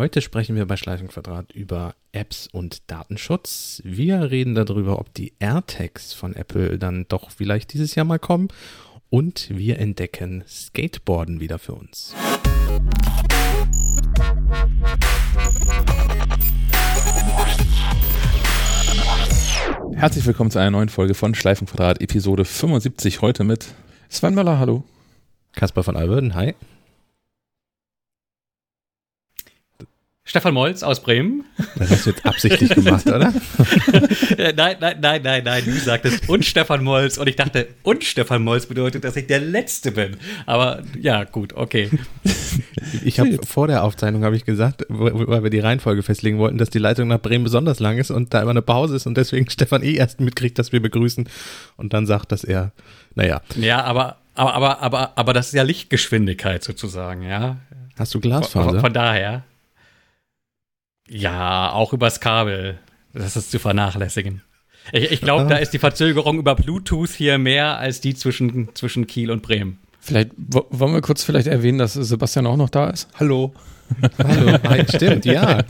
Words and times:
Heute 0.00 0.22
sprechen 0.22 0.56
wir 0.56 0.64
bei 0.64 0.78
Schleifenquadrat 0.78 1.52
über 1.52 1.94
Apps 2.12 2.48
und 2.50 2.90
Datenschutz. 2.90 3.82
Wir 3.84 4.30
reden 4.30 4.54
darüber, 4.54 4.98
ob 4.98 5.12
die 5.12 5.34
AirTags 5.40 6.14
von 6.14 6.34
Apple 6.34 6.78
dann 6.78 7.04
doch 7.08 7.30
vielleicht 7.30 7.74
dieses 7.74 7.94
Jahr 7.96 8.06
mal 8.06 8.18
kommen. 8.18 8.48
Und 9.10 9.50
wir 9.50 9.78
entdecken 9.78 10.42
Skateboarden 10.48 11.40
wieder 11.40 11.58
für 11.58 11.74
uns. 11.74 12.14
Herzlich 19.96 20.24
willkommen 20.24 20.50
zu 20.50 20.58
einer 20.60 20.70
neuen 20.70 20.88
Folge 20.88 21.12
von 21.12 21.34
Schleifenquadrat, 21.34 22.00
Episode 22.00 22.46
75. 22.46 23.20
Heute 23.20 23.44
mit 23.44 23.74
Sven 24.08 24.34
Möller, 24.34 24.58
hallo. 24.58 24.82
Kasper 25.52 25.82
von 25.82 25.94
Alberden, 25.98 26.34
hi. 26.34 26.54
Stefan 30.30 30.54
Molz 30.54 30.84
aus 30.84 31.02
Bremen. 31.02 31.44
Das 31.74 31.90
hast 31.90 32.06
du 32.06 32.10
jetzt 32.10 32.24
absichtlich 32.24 32.70
gemacht, 32.70 33.04
oder? 33.04 33.32
nein, 34.54 34.76
nein, 34.78 34.96
nein, 35.00 35.22
nein, 35.24 35.42
nein. 35.42 35.64
Du 35.64 35.72
sagtest 35.72 36.28
und 36.28 36.44
Stefan 36.44 36.84
Molz 36.84 37.18
und 37.18 37.28
ich 37.28 37.34
dachte, 37.34 37.66
und 37.82 38.04
Stefan 38.04 38.44
Molz 38.44 38.66
bedeutet, 38.66 39.02
dass 39.02 39.16
ich 39.16 39.26
der 39.26 39.40
Letzte 39.40 39.90
bin. 39.90 40.18
Aber 40.46 40.84
ja, 41.00 41.24
gut, 41.24 41.54
okay. 41.54 41.90
Ich 43.04 43.18
habe 43.18 43.38
vor 43.44 43.66
der 43.66 43.82
Aufzeichnung 43.82 44.24
habe 44.24 44.36
ich 44.36 44.44
gesagt, 44.44 44.86
weil 44.88 45.42
wir 45.42 45.50
die 45.50 45.58
Reihenfolge 45.58 46.02
festlegen 46.04 46.38
wollten, 46.38 46.58
dass 46.58 46.70
die 46.70 46.78
Leitung 46.78 47.08
nach 47.08 47.20
Bremen 47.20 47.44
besonders 47.44 47.80
lang 47.80 47.98
ist 47.98 48.10
und 48.10 48.32
da 48.32 48.40
immer 48.40 48.50
eine 48.50 48.62
Pause 48.62 48.96
ist 48.96 49.06
und 49.06 49.16
deswegen 49.16 49.50
Stefan 49.50 49.82
eh 49.82 49.94
erst 49.94 50.20
mitkriegt, 50.20 50.60
dass 50.60 50.70
wir 50.70 50.80
begrüßen 50.80 51.28
und 51.76 51.92
dann 51.92 52.06
sagt, 52.06 52.30
dass 52.30 52.44
er, 52.44 52.70
naja. 53.16 53.42
Ja, 53.56 53.82
aber 53.82 54.18
aber 54.34 54.54
aber 54.54 54.82
aber 54.82 55.12
aber 55.16 55.32
das 55.32 55.48
ist 55.48 55.54
ja 55.54 55.64
Lichtgeschwindigkeit 55.64 56.62
sozusagen, 56.62 57.22
ja. 57.22 57.56
Hast 57.98 58.14
du 58.14 58.20
Glasfaser? 58.20 58.70
Von, 58.70 58.80
von 58.80 58.92
daher. 58.92 59.42
Ja, 61.10 61.72
auch 61.72 61.92
übers 61.92 62.20
Kabel. 62.20 62.78
Das 63.12 63.36
ist 63.36 63.50
zu 63.50 63.58
vernachlässigen. 63.58 64.42
Ich, 64.92 65.10
ich 65.10 65.20
glaube, 65.20 65.46
da 65.46 65.56
ist 65.56 65.72
die 65.72 65.78
Verzögerung 65.78 66.38
über 66.38 66.54
Bluetooth 66.54 67.10
hier 67.10 67.36
mehr 67.38 67.78
als 67.78 68.00
die 68.00 68.14
zwischen, 68.14 68.68
zwischen 68.74 69.08
Kiel 69.08 69.32
und 69.32 69.42
Bremen. 69.42 69.78
Vielleicht 69.98 70.30
wollen 70.36 70.94
wir 70.94 71.00
kurz 71.02 71.24
vielleicht 71.24 71.48
erwähnen, 71.48 71.78
dass 71.78 71.94
Sebastian 71.94 72.46
auch 72.46 72.56
noch 72.56 72.70
da 72.70 72.90
ist. 72.90 73.08
Hallo. 73.18 73.52
Hallo. 74.18 74.56
Hi, 74.68 74.84
stimmt, 74.88 75.24
ja. 75.24 75.64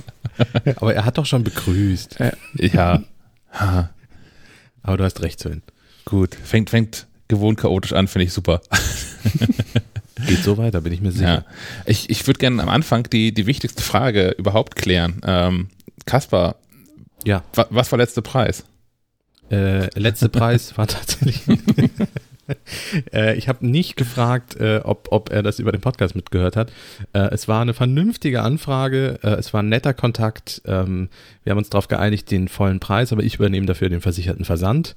Aber 0.76 0.94
er 0.94 1.06
hat 1.06 1.16
doch 1.16 1.26
schon 1.26 1.42
begrüßt. 1.42 2.18
Ja. 2.58 3.02
Aber 4.82 4.96
du 4.98 5.04
hast 5.04 5.22
recht, 5.22 5.40
Sven. 5.40 5.62
Gut. 6.04 6.34
Fängt, 6.34 6.68
fängt 6.68 7.06
gewohnt 7.28 7.58
chaotisch 7.58 7.94
an, 7.94 8.08
finde 8.08 8.26
ich 8.26 8.32
super. 8.34 8.60
Geht 10.26 10.42
so 10.42 10.58
weiter, 10.58 10.80
bin 10.80 10.92
ich 10.92 11.00
mir 11.00 11.12
sicher. 11.12 11.26
Ja. 11.26 11.44
Ich, 11.86 12.10
ich 12.10 12.26
würde 12.26 12.38
gerne 12.38 12.62
am 12.62 12.68
Anfang 12.68 13.04
die, 13.10 13.32
die 13.32 13.46
wichtigste 13.46 13.82
Frage 13.82 14.30
überhaupt 14.38 14.76
klären. 14.76 15.20
Ähm, 15.24 15.68
Kaspar, 16.06 16.56
ja. 17.24 17.42
Wa 17.54 17.66
was 17.70 17.90
war 17.92 17.98
letzter 17.98 18.22
Preis? 18.22 18.64
Äh, 19.50 19.98
letzter 19.98 20.28
Preis 20.28 20.76
war 20.78 20.86
tatsächlich. 20.86 21.42
äh, 23.12 23.36
ich 23.36 23.48
habe 23.48 23.66
nicht 23.66 23.96
gefragt, 23.96 24.56
äh, 24.56 24.80
ob, 24.84 25.08
ob 25.10 25.30
er 25.30 25.42
das 25.42 25.58
über 25.58 25.72
den 25.72 25.80
Podcast 25.80 26.14
mitgehört 26.14 26.56
hat. 26.56 26.72
Äh, 27.12 27.30
es 27.32 27.48
war 27.48 27.60
eine 27.60 27.74
vernünftige 27.74 28.42
Anfrage, 28.42 29.18
äh, 29.22 29.30
es 29.30 29.52
war 29.52 29.62
ein 29.62 29.68
netter 29.68 29.94
Kontakt. 29.94 30.62
Ähm, 30.66 31.08
wir 31.44 31.50
haben 31.50 31.58
uns 31.58 31.70
darauf 31.70 31.88
geeinigt, 31.88 32.30
den 32.30 32.48
vollen 32.48 32.80
Preis, 32.80 33.12
aber 33.12 33.22
ich 33.22 33.36
übernehme 33.36 33.66
dafür 33.66 33.88
den 33.88 34.00
versicherten 34.00 34.44
Versand. 34.44 34.96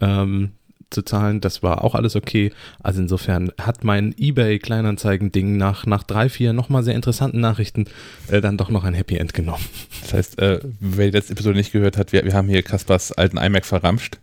Ähm, 0.00 0.52
zu 0.90 1.02
zahlen. 1.02 1.40
Das 1.40 1.62
war 1.62 1.84
auch 1.84 1.94
alles 1.94 2.16
okay. 2.16 2.52
Also 2.82 3.00
insofern 3.00 3.52
hat 3.60 3.84
mein 3.84 4.14
eBay-Kleinanzeigen-Ding 4.18 5.56
nach, 5.56 5.86
nach 5.86 6.02
drei, 6.02 6.28
vier 6.28 6.52
nochmal 6.52 6.82
sehr 6.82 6.94
interessanten 6.94 7.40
Nachrichten 7.40 7.86
äh, 8.28 8.40
dann 8.40 8.56
doch 8.56 8.70
noch 8.70 8.84
ein 8.84 8.94
Happy 8.94 9.16
End 9.16 9.34
genommen. 9.34 9.64
Das 10.02 10.12
heißt, 10.12 10.38
äh, 10.40 10.60
wer 10.80 11.06
die 11.06 11.16
letzte 11.16 11.32
Episode 11.32 11.56
nicht 11.56 11.72
gehört 11.72 11.96
hat, 11.96 12.12
wir, 12.12 12.24
wir 12.24 12.34
haben 12.34 12.48
hier 12.48 12.62
Kaspers 12.62 13.12
alten 13.12 13.38
iMac 13.38 13.64
verramscht. 13.64 14.18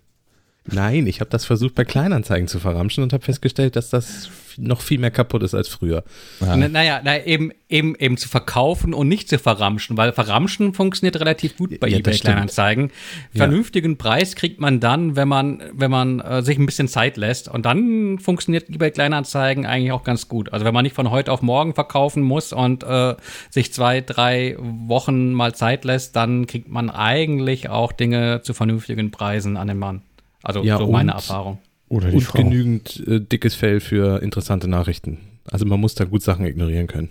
Nein, 0.65 1.07
ich 1.07 1.21
habe 1.21 1.29
das 1.29 1.45
versucht 1.45 1.75
bei 1.75 1.85
Kleinanzeigen 1.85 2.47
zu 2.47 2.59
verramschen 2.59 3.03
und 3.03 3.13
habe 3.13 3.23
festgestellt, 3.23 3.77
dass 3.77 3.89
das 3.89 4.29
noch 4.57 4.81
viel 4.81 4.99
mehr 4.99 5.11
kaputt 5.11 5.43
ist 5.43 5.53
als 5.53 5.67
früher. 5.67 6.03
Ja. 6.39 6.55
naja, 6.55 7.01
na, 7.03 7.23
eben, 7.25 7.51
eben, 7.69 7.95
eben 7.95 8.17
zu 8.17 8.29
verkaufen 8.29 8.93
und 8.93 9.07
nicht 9.07 9.29
zu 9.29 9.39
verramschen, 9.39 9.97
weil 9.97 10.13
verramschen 10.13 10.73
funktioniert 10.73 11.19
relativ 11.19 11.57
gut 11.57 11.79
bei 11.79 11.87
ja, 11.87 11.97
eBay 11.97 12.17
Kleinanzeigen. 12.17 12.91
Vernünftigen 13.35 13.91
ja. 13.91 13.97
Preis 13.97 14.35
kriegt 14.35 14.59
man 14.59 14.79
dann, 14.79 15.15
wenn 15.15 15.27
man, 15.27 15.63
wenn 15.73 15.91
man 15.91 16.19
äh, 16.19 16.41
sich 16.41 16.57
ein 16.57 16.65
bisschen 16.65 16.87
Zeit 16.87 17.17
lässt. 17.17 17.47
Und 17.47 17.65
dann 17.65 18.19
funktioniert 18.19 18.69
eBay 18.69 18.91
Kleinanzeigen 18.91 19.65
eigentlich 19.65 19.91
auch 19.91 20.03
ganz 20.03 20.27
gut. 20.27 20.51
Also 20.53 20.65
wenn 20.65 20.73
man 20.73 20.83
nicht 20.83 20.95
von 20.95 21.09
heute 21.11 21.31
auf 21.31 21.41
morgen 21.41 21.73
verkaufen 21.73 22.23
muss 22.23 22.53
und 22.53 22.83
äh, 22.83 23.15
sich 23.49 23.73
zwei, 23.73 24.01
drei 24.01 24.55
Wochen 24.59 25.33
mal 25.33 25.53
Zeit 25.55 25.85
lässt, 25.85 26.15
dann 26.15 26.47
kriegt 26.47 26.67
man 26.67 26.89
eigentlich 26.89 27.69
auch 27.69 27.91
Dinge 27.91 28.41
zu 28.43 28.53
vernünftigen 28.53 29.11
Preisen 29.11 29.57
an 29.57 29.67
den 29.67 29.77
Mann. 29.77 30.01
Also 30.43 30.63
ja, 30.63 30.77
so 30.77 30.87
meine 30.87 31.11
Erfahrung. 31.11 31.59
Oder 31.89 32.11
und 32.13 32.21
Frau. 32.21 32.39
genügend 32.39 33.03
äh, 33.07 33.21
dickes 33.21 33.55
Fell 33.55 33.79
für 33.79 34.21
interessante 34.21 34.67
Nachrichten. 34.67 35.19
Also 35.49 35.65
man 35.65 35.79
muss 35.79 35.95
da 35.95 36.03
gut 36.05 36.21
Sachen 36.21 36.45
ignorieren 36.45 36.87
können. 36.87 37.09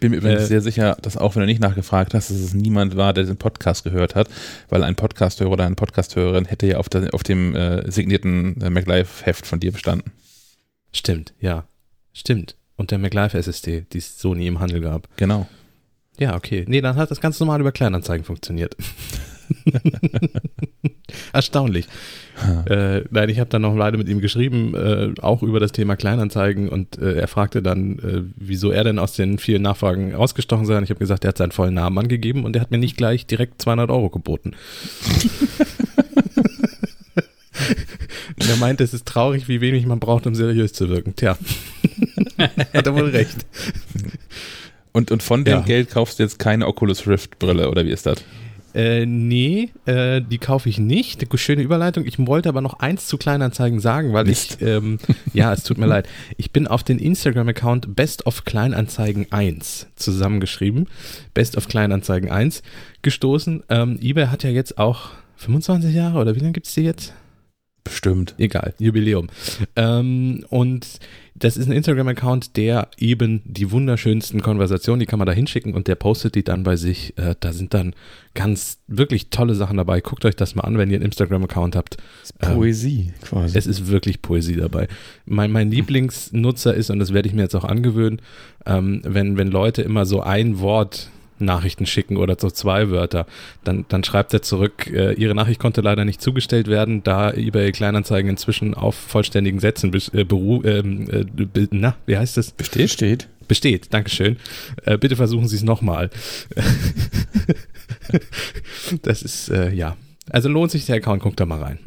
Bin 0.00 0.12
mir 0.12 0.16
übrigens 0.16 0.42
äh, 0.44 0.46
sehr 0.46 0.60
sicher, 0.62 0.96
dass 1.02 1.18
auch 1.18 1.36
wenn 1.36 1.40
du 1.40 1.46
nicht 1.46 1.60
nachgefragt 1.60 2.14
hast, 2.14 2.30
dass 2.30 2.38
es 2.38 2.54
niemand 2.54 2.96
war, 2.96 3.12
der 3.12 3.24
den 3.24 3.36
Podcast 3.36 3.84
gehört 3.84 4.14
hat, 4.14 4.28
weil 4.70 4.82
ein 4.82 4.96
Podcasthörer 4.96 5.50
oder 5.50 5.66
eine 5.66 5.74
Podcasthörerin 5.74 6.46
hätte 6.46 6.66
ja 6.66 6.78
auf, 6.78 6.88
der, 6.88 7.12
auf 7.12 7.22
dem 7.22 7.54
äh, 7.54 7.88
signierten 7.90 8.60
äh, 8.62 8.70
MacLive-Heft 8.70 9.46
von 9.46 9.60
dir 9.60 9.72
bestanden. 9.72 10.10
Stimmt, 10.90 11.34
ja. 11.38 11.68
Stimmt. 12.14 12.56
Und 12.76 12.90
der 12.90 12.98
MacLive 12.98 13.36
SSD, 13.36 13.84
die 13.92 13.98
es 13.98 14.18
so 14.18 14.34
nie 14.34 14.46
im 14.46 14.58
Handel 14.58 14.80
gab. 14.80 15.06
Genau. 15.16 15.46
Ja, 16.18 16.34
okay. 16.34 16.64
Nee, 16.66 16.80
dann 16.80 16.96
hat 16.96 17.10
das 17.10 17.20
ganz 17.20 17.38
normal 17.38 17.60
über 17.60 17.70
Kleinanzeigen 17.70 18.24
funktioniert. 18.24 18.76
Erstaunlich. 21.32 21.86
Äh, 22.66 23.02
nein, 23.10 23.28
ich 23.28 23.38
habe 23.38 23.50
dann 23.50 23.62
noch 23.62 23.76
leider 23.76 23.98
mit 23.98 24.08
ihm 24.08 24.20
geschrieben, 24.20 24.74
äh, 24.74 25.12
auch 25.20 25.42
über 25.42 25.60
das 25.60 25.72
Thema 25.72 25.96
Kleinanzeigen 25.96 26.68
und 26.68 26.98
äh, 26.98 27.14
er 27.14 27.28
fragte 27.28 27.62
dann, 27.62 27.98
äh, 27.98 28.22
wieso 28.36 28.70
er 28.70 28.84
denn 28.84 28.98
aus 28.98 29.12
den 29.12 29.38
vielen 29.38 29.62
Nachfragen 29.62 30.14
ausgestochen 30.14 30.64
sei. 30.64 30.78
Und 30.78 30.84
ich 30.84 30.90
habe 30.90 31.00
gesagt, 31.00 31.24
er 31.24 31.28
hat 31.28 31.38
seinen 31.38 31.52
vollen 31.52 31.74
Namen 31.74 31.98
angegeben 31.98 32.44
und 32.44 32.56
er 32.56 32.62
hat 32.62 32.70
mir 32.70 32.78
nicht 32.78 32.96
gleich 32.96 33.26
direkt 33.26 33.60
200 33.60 33.90
Euro 33.90 34.08
geboten. 34.08 34.52
und 38.38 38.48
er 38.48 38.56
meinte, 38.56 38.84
es 38.84 38.94
ist 38.94 39.06
traurig, 39.06 39.48
wie 39.48 39.60
wenig 39.60 39.86
man 39.86 40.00
braucht, 40.00 40.26
um 40.26 40.34
seriös 40.34 40.72
zu 40.72 40.88
wirken. 40.88 41.14
Tja, 41.16 41.36
hat 42.38 42.86
er 42.86 42.94
wohl 42.94 43.10
recht. 43.10 43.46
Und, 44.92 45.10
und 45.10 45.22
von 45.22 45.44
dem 45.44 45.58
ja. 45.58 45.60
Geld 45.60 45.90
kaufst 45.90 46.18
du 46.18 46.22
jetzt 46.22 46.38
keine 46.38 46.66
Oculus 46.66 47.06
Rift 47.06 47.38
Brille 47.38 47.70
oder 47.70 47.84
wie 47.84 47.90
ist 47.90 48.06
das? 48.06 48.24
Äh, 48.74 49.06
nee, 49.06 49.70
äh, 49.86 50.20
die 50.20 50.38
kaufe 50.38 50.68
ich 50.68 50.78
nicht. 50.78 51.26
Schöne 51.38 51.62
Überleitung. 51.62 52.04
Ich 52.06 52.24
wollte 52.26 52.48
aber 52.48 52.60
noch 52.60 52.80
eins 52.80 53.06
zu 53.06 53.18
Kleinanzeigen 53.18 53.80
sagen, 53.80 54.12
weil 54.12 54.24
Mist. 54.24 54.58
ich, 54.60 54.66
ähm, 54.66 54.98
ja, 55.32 55.52
es 55.52 55.64
tut 55.64 55.78
mir 55.78 55.86
leid. 55.86 56.08
Ich 56.36 56.52
bin 56.52 56.66
auf 56.66 56.82
den 56.82 56.98
Instagram-Account 56.98 57.96
Best 57.96 58.26
of 58.26 58.44
Kleinanzeigen 58.44 59.30
1 59.30 59.88
zusammengeschrieben. 59.96 60.86
Best 61.34 61.56
of 61.56 61.68
Kleinanzeigen 61.68 62.30
1 62.30 62.62
gestoßen. 63.02 63.64
Ähm, 63.68 63.98
eBay 64.00 64.26
hat 64.26 64.44
ja 64.44 64.50
jetzt 64.50 64.78
auch 64.78 65.10
25 65.36 65.94
Jahre 65.94 66.18
oder 66.18 66.34
wie 66.34 66.40
lange 66.40 66.52
gibt 66.52 66.66
es 66.66 66.74
die 66.74 66.82
jetzt? 66.82 67.14
Bestimmt. 67.84 68.34
Egal, 68.38 68.74
Jubiläum. 68.78 69.28
Ähm, 69.76 70.44
und 70.48 70.86
das 71.34 71.56
ist 71.56 71.66
ein 71.66 71.72
Instagram-Account, 71.72 72.56
der 72.56 72.88
eben 72.98 73.40
die 73.44 73.70
wunderschönsten 73.70 74.42
Konversationen, 74.42 75.00
die 75.00 75.06
kann 75.06 75.18
man 75.18 75.26
da 75.26 75.32
hinschicken 75.32 75.72
und 75.72 75.88
der 75.88 75.94
postet 75.94 76.34
die 76.34 76.44
dann 76.44 76.62
bei 76.62 76.76
sich. 76.76 77.16
Äh, 77.16 77.34
da 77.40 77.52
sind 77.52 77.72
dann 77.72 77.94
ganz 78.34 78.78
wirklich 78.86 79.30
tolle 79.30 79.54
Sachen 79.54 79.78
dabei. 79.78 80.00
Guckt 80.02 80.24
euch 80.24 80.36
das 80.36 80.54
mal 80.54 80.62
an, 80.62 80.76
wenn 80.76 80.90
ihr 80.90 80.96
einen 80.96 81.06
Instagram-Account 81.06 81.76
habt. 81.76 81.96
Poesie 82.38 83.08
ähm, 83.08 83.14
quasi. 83.22 83.56
Es 83.56 83.66
ist 83.66 83.88
wirklich 83.88 84.20
Poesie 84.20 84.56
dabei. 84.56 84.88
Mein, 85.24 85.50
mein 85.50 85.70
Lieblingsnutzer 85.70 86.74
ist, 86.74 86.90
und 86.90 86.98
das 86.98 87.14
werde 87.14 87.28
ich 87.28 87.34
mir 87.34 87.42
jetzt 87.42 87.54
auch 87.54 87.64
angewöhnen, 87.64 88.20
ähm, 88.66 89.00
wenn, 89.04 89.38
wenn 89.38 89.48
Leute 89.48 89.82
immer 89.82 90.04
so 90.04 90.20
ein 90.20 90.60
Wort 90.60 91.08
Nachrichten 91.44 91.86
schicken 91.86 92.16
oder 92.16 92.36
so 92.38 92.50
zwei 92.50 92.90
Wörter, 92.90 93.26
dann, 93.64 93.84
dann 93.88 94.04
schreibt 94.04 94.32
er 94.34 94.42
zurück, 94.42 94.90
äh, 94.92 95.14
Ihre 95.14 95.34
Nachricht 95.34 95.60
konnte 95.60 95.80
leider 95.80 96.04
nicht 96.04 96.20
zugestellt 96.20 96.68
werden, 96.68 97.02
da 97.02 97.32
eBay 97.32 97.72
Kleinanzeigen 97.72 98.30
inzwischen 98.30 98.74
auf 98.74 98.94
vollständigen 98.94 99.60
Sätzen 99.60 99.92
äh, 100.12 100.24
beru 100.24 100.62
ähm, 100.64 101.08
äh, 101.10 101.66
na, 101.70 101.96
wie 102.06 102.16
heißt 102.16 102.36
das? 102.36 102.52
Besteht. 102.52 102.82
Besteht. 102.82 103.28
Besteht, 103.48 103.92
Dankeschön. 103.92 104.36
Äh, 104.84 104.96
bitte 104.96 105.16
versuchen 105.16 105.48
Sie 105.48 105.56
es 105.56 105.64
nochmal. 105.64 106.10
das 109.02 109.22
ist, 109.22 109.48
äh, 109.48 109.72
ja. 109.72 109.96
Also 110.30 110.48
lohnt 110.48 110.70
sich 110.70 110.86
der 110.86 110.96
Account, 110.96 111.22
guckt 111.22 111.40
da 111.40 111.46
mal 111.46 111.60
rein. 111.60 111.78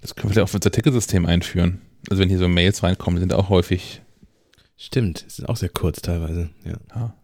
Das 0.00 0.14
können 0.14 0.34
wir 0.34 0.42
auch 0.42 0.48
für 0.48 0.56
unser 0.56 0.70
Ticketsystem 0.70 1.26
einführen. 1.26 1.82
Also 2.08 2.22
wenn 2.22 2.30
hier 2.30 2.38
so 2.38 2.48
Mails 2.48 2.82
reinkommen, 2.82 3.20
sind 3.20 3.34
auch 3.34 3.50
häufig. 3.50 4.00
Stimmt, 4.78 5.26
sind 5.28 5.50
auch 5.50 5.56
sehr 5.56 5.68
kurz 5.68 6.00
teilweise, 6.00 6.48
ja. 6.64 6.78
ja. 6.94 7.14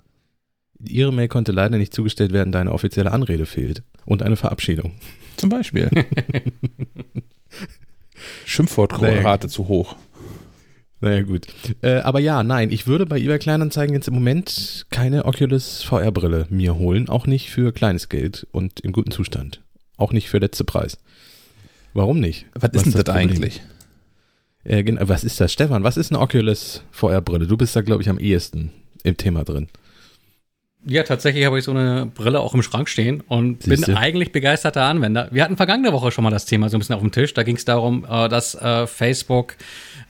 Ihre 0.79 1.13
Mail 1.13 1.29
konnte 1.29 1.53
leider 1.53 1.79
nicht 1.79 1.95
zugestellt 1.95 2.33
werden, 2.33 2.53
da 2.53 2.61
eine 2.61 2.73
offizielle 2.73 3.13
Anrede 3.13 3.47
fehlt. 3.47 3.83
Und 4.05 4.23
eine 4.23 4.37
Verabschiedung. 4.37 4.93
Zum 5.37 5.49
Beispiel. 5.51 5.91
Schimpfwortrate 8.45 9.49
zu 9.49 9.69
hoch. 9.69 9.97
Naja, 11.01 11.23
gut. 11.23 11.47
Äh, 11.83 11.97
aber 11.99 12.21
ja, 12.21 12.43
nein, 12.43 12.71
ich 12.71 12.87
würde 12.87 13.05
bei 13.05 13.19
eBay 13.19 13.39
Kleinanzeigen 13.39 13.95
jetzt 13.95 14.09
im 14.09 14.15
Moment 14.15 14.87
keine 14.91 15.27
Oculus 15.27 15.83
VR-Brille 15.83 16.47
mir 16.49 16.77
holen. 16.77 17.09
Auch 17.09 17.27
nicht 17.27 17.51
für 17.51 17.73
kleines 17.73 18.09
Geld 18.09 18.47
und 18.51 18.81
im 18.81 18.93
guten 18.93 19.11
Zustand. 19.11 19.63
Auch 19.99 20.13
nicht 20.13 20.29
für 20.29 20.39
letzte 20.39 20.65
Preis. 20.65 20.99
Warum 21.93 22.21
nicht? 22.21 22.47
Was, 22.55 22.71
was 22.73 22.87
ist 22.87 22.95
denn 22.95 23.05
das, 23.05 23.15
eigentlich? 23.15 23.63
Äh, 24.65 24.85
was 25.01 25.23
ist 25.23 25.41
das? 25.41 25.53
Stefan, 25.53 25.85
was 25.85 25.97
ist 25.97 26.13
eine 26.13 26.21
Oculus 26.21 26.83
VR-Brille? 26.93 27.47
Du 27.47 27.57
bist 27.57 27.77
da, 27.77 27.83
glaube 27.83 28.03
ich, 28.03 28.09
am 28.09 28.19
ehesten 28.19 28.71
im 29.03 29.17
Thema 29.17 29.45
drin. 29.45 29.69
Ja, 30.89 31.03
tatsächlich 31.03 31.45
habe 31.45 31.59
ich 31.59 31.65
so 31.65 31.73
eine 31.73 32.07
Brille 32.07 32.39
auch 32.39 32.55
im 32.55 32.63
Schrank 32.63 32.89
stehen 32.89 33.21
und 33.27 33.65
Siehste? 33.65 33.87
bin 33.87 33.97
eigentlich 33.97 34.31
begeisterter 34.31 34.85
Anwender. 34.85 35.27
Wir 35.33 35.43
hatten 35.43 35.57
vergangene 35.57 35.93
Woche 35.93 36.13
schon 36.13 36.23
mal 36.23 36.31
das 36.31 36.45
Thema 36.45 36.69
so 36.69 36.77
ein 36.77 36.79
bisschen 36.79 36.95
auf 36.95 37.01
dem 37.01 37.11
Tisch. 37.11 37.35
Da 37.35 37.43
ging 37.43 37.57
es 37.57 37.65
darum, 37.65 38.07
äh, 38.09 38.29
dass 38.29 38.55
äh, 38.55 38.87
Facebook 38.87 39.57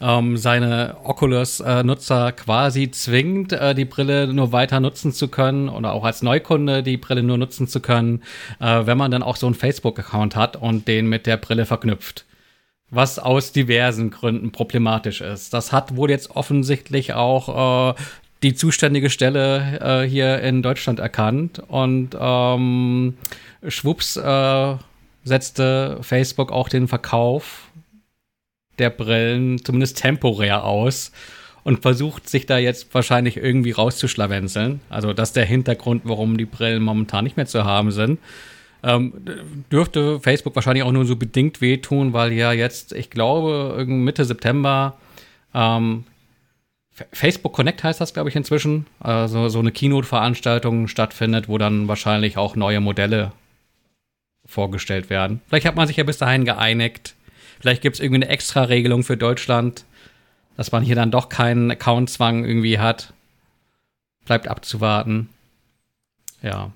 ähm, 0.02 0.36
seine 0.36 0.98
Oculus-Nutzer 1.02 2.32
quasi 2.32 2.90
zwingt, 2.90 3.54
äh, 3.54 3.74
die 3.74 3.86
Brille 3.86 4.26
nur 4.26 4.52
weiter 4.52 4.78
nutzen 4.80 5.12
zu 5.12 5.28
können 5.28 5.70
oder 5.70 5.94
auch 5.94 6.04
als 6.04 6.20
Neukunde 6.20 6.82
die 6.82 6.98
Brille 6.98 7.22
nur 7.22 7.38
nutzen 7.38 7.68
zu 7.68 7.80
können, 7.80 8.22
wenn 8.58 8.98
man 8.98 9.10
dann 9.10 9.22
auch 9.22 9.36
so 9.36 9.46
einen 9.46 9.54
Facebook-Account 9.54 10.36
hat 10.36 10.56
und 10.56 10.88
den 10.88 11.06
mit 11.08 11.26
der 11.26 11.38
Brille 11.38 11.64
verknüpft 11.64 12.26
was 12.88 13.18
aus 13.18 13.50
diversen 13.50 14.10
Gründen 14.10 14.52
problematisch 14.52 15.20
ist. 15.20 15.52
Das 15.52 15.72
hat 15.72 15.96
wohl 15.96 16.08
jetzt 16.08 16.36
offensichtlich 16.36 17.14
auch 17.14 17.94
äh, 17.96 18.00
die 18.46 18.54
zuständige 18.54 19.10
Stelle 19.10 19.80
äh, 20.04 20.08
hier 20.08 20.40
in 20.40 20.62
Deutschland 20.62 21.00
erkannt 21.00 21.60
und 21.66 22.10
ähm, 22.16 23.14
schwupps 23.66 24.16
äh, 24.16 24.76
setzte 25.24 25.98
Facebook 26.02 26.52
auch 26.52 26.68
den 26.68 26.86
Verkauf 26.86 27.72
der 28.78 28.90
Brillen 28.90 29.64
zumindest 29.64 29.98
temporär 29.98 30.62
aus 30.62 31.10
und 31.64 31.82
versucht 31.82 32.28
sich 32.28 32.46
da 32.46 32.56
jetzt 32.58 32.94
wahrscheinlich 32.94 33.36
irgendwie 33.36 33.72
rauszuschlawenzeln. 33.72 34.78
Also 34.90 35.12
das 35.12 35.30
ist 35.30 35.36
der 35.36 35.44
Hintergrund, 35.44 36.02
warum 36.04 36.38
die 36.38 36.44
Brillen 36.44 36.84
momentan 36.84 37.24
nicht 37.24 37.36
mehr 37.36 37.46
zu 37.46 37.64
haben 37.64 37.90
sind. 37.90 38.20
Ähm, 38.84 39.12
dürfte 39.72 40.20
Facebook 40.20 40.54
wahrscheinlich 40.54 40.84
auch 40.84 40.92
nur 40.92 41.04
so 41.04 41.16
bedingt 41.16 41.60
wehtun, 41.60 42.12
weil 42.12 42.32
ja 42.32 42.52
jetzt, 42.52 42.92
ich 42.92 43.10
glaube, 43.10 43.84
Mitte 43.88 44.24
September 44.24 44.96
ähm, 45.52 46.04
Facebook 47.12 47.52
Connect 47.52 47.84
heißt 47.84 48.00
das, 48.00 48.14
glaube 48.14 48.30
ich, 48.30 48.36
inzwischen. 48.36 48.86
Also 49.00 49.48
so 49.48 49.58
eine 49.58 49.72
Keynote-Veranstaltung 49.72 50.88
stattfindet, 50.88 51.48
wo 51.48 51.58
dann 51.58 51.88
wahrscheinlich 51.88 52.38
auch 52.38 52.56
neue 52.56 52.80
Modelle 52.80 53.32
vorgestellt 54.46 55.10
werden. 55.10 55.40
Vielleicht 55.48 55.66
hat 55.66 55.76
man 55.76 55.86
sich 55.86 55.96
ja 55.96 56.04
bis 56.04 56.18
dahin 56.18 56.44
geeinigt. 56.44 57.14
Vielleicht 57.60 57.82
gibt 57.82 57.96
es 57.96 58.00
irgendwie 58.00 58.22
eine 58.22 58.28
Extra-Regelung 58.28 59.02
für 59.02 59.16
Deutschland, 59.16 59.84
dass 60.56 60.72
man 60.72 60.82
hier 60.82 60.94
dann 60.94 61.10
doch 61.10 61.28
keinen 61.28 61.70
Account-Zwang 61.70 62.44
irgendwie 62.44 62.78
hat. 62.78 63.12
Bleibt 64.24 64.48
abzuwarten. 64.48 65.28
Ja. 66.42 66.72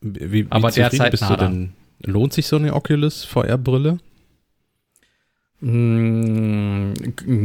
Wie, 0.00 0.32
wie 0.32 0.46
Aber 0.50 0.70
derzeit 0.70 1.10
bist 1.10 1.28
du 1.28 1.36
denn? 1.36 1.72
Lohnt 2.02 2.32
sich 2.32 2.46
so 2.46 2.56
eine 2.56 2.72
Oculus 2.74 3.24
VR-Brille? 3.24 3.98
Mm, 5.60 6.94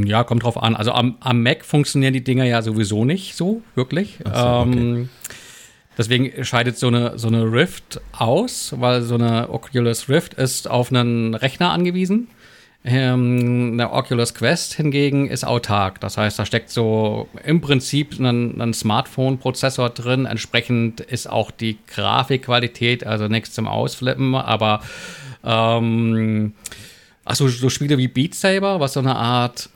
ja, 0.05 0.23
kommt 0.23 0.43
drauf 0.43 0.61
an. 0.61 0.75
Also 0.75 0.91
am, 0.93 1.17
am, 1.19 1.43
Mac 1.43 1.65
funktionieren 1.65 2.13
die 2.13 2.23
Dinger 2.23 2.45
ja 2.45 2.61
sowieso 2.61 3.03
nicht 3.03 3.35
so, 3.35 3.61
wirklich. 3.75 4.19
So, 4.23 4.31
okay. 4.31 4.71
ähm, 4.71 5.09
deswegen 5.97 6.45
scheidet 6.45 6.77
so 6.77 6.87
eine, 6.87 7.19
so 7.19 7.27
eine 7.27 7.51
Rift 7.51 7.99
aus, 8.13 8.73
weil 8.77 9.01
so 9.01 9.15
eine 9.15 9.49
Oculus 9.49 10.07
Rift 10.07 10.33
ist 10.35 10.69
auf 10.69 10.91
einen 10.91 11.35
Rechner 11.35 11.71
angewiesen. 11.71 12.29
Ähm, 12.87 13.71
eine 13.73 13.91
Oculus 13.91 14.33
Quest 14.33 14.75
hingegen 14.75 15.27
ist 15.27 15.43
autark. 15.43 15.99
Das 15.99 16.17
heißt, 16.17 16.37
da 16.37 16.45
steckt 16.45 16.69
so 16.69 17.27
im 17.43 17.59
Prinzip 17.59 18.17
ein, 18.19 18.61
ein 18.61 18.73
Smartphone-Prozessor 18.73 19.89
drin. 19.89 20.25
Entsprechend 20.25 21.01
ist 21.01 21.27
auch 21.27 21.49
die 21.51 21.79
Grafikqualität, 21.87 23.05
also 23.05 23.27
nichts 23.27 23.53
zum 23.53 23.67
Ausflippen, 23.67 24.35
aber 24.35 24.81
ähm, 25.43 26.53
Ach 27.25 27.35
so, 27.35 27.49
Spiele 27.49 27.97
wie 27.97 28.07
Beat 28.07 28.35
Saber, 28.35 28.79
was 28.79 28.93
so 28.93 28.99
eine 28.99 29.15
Art 29.15 29.69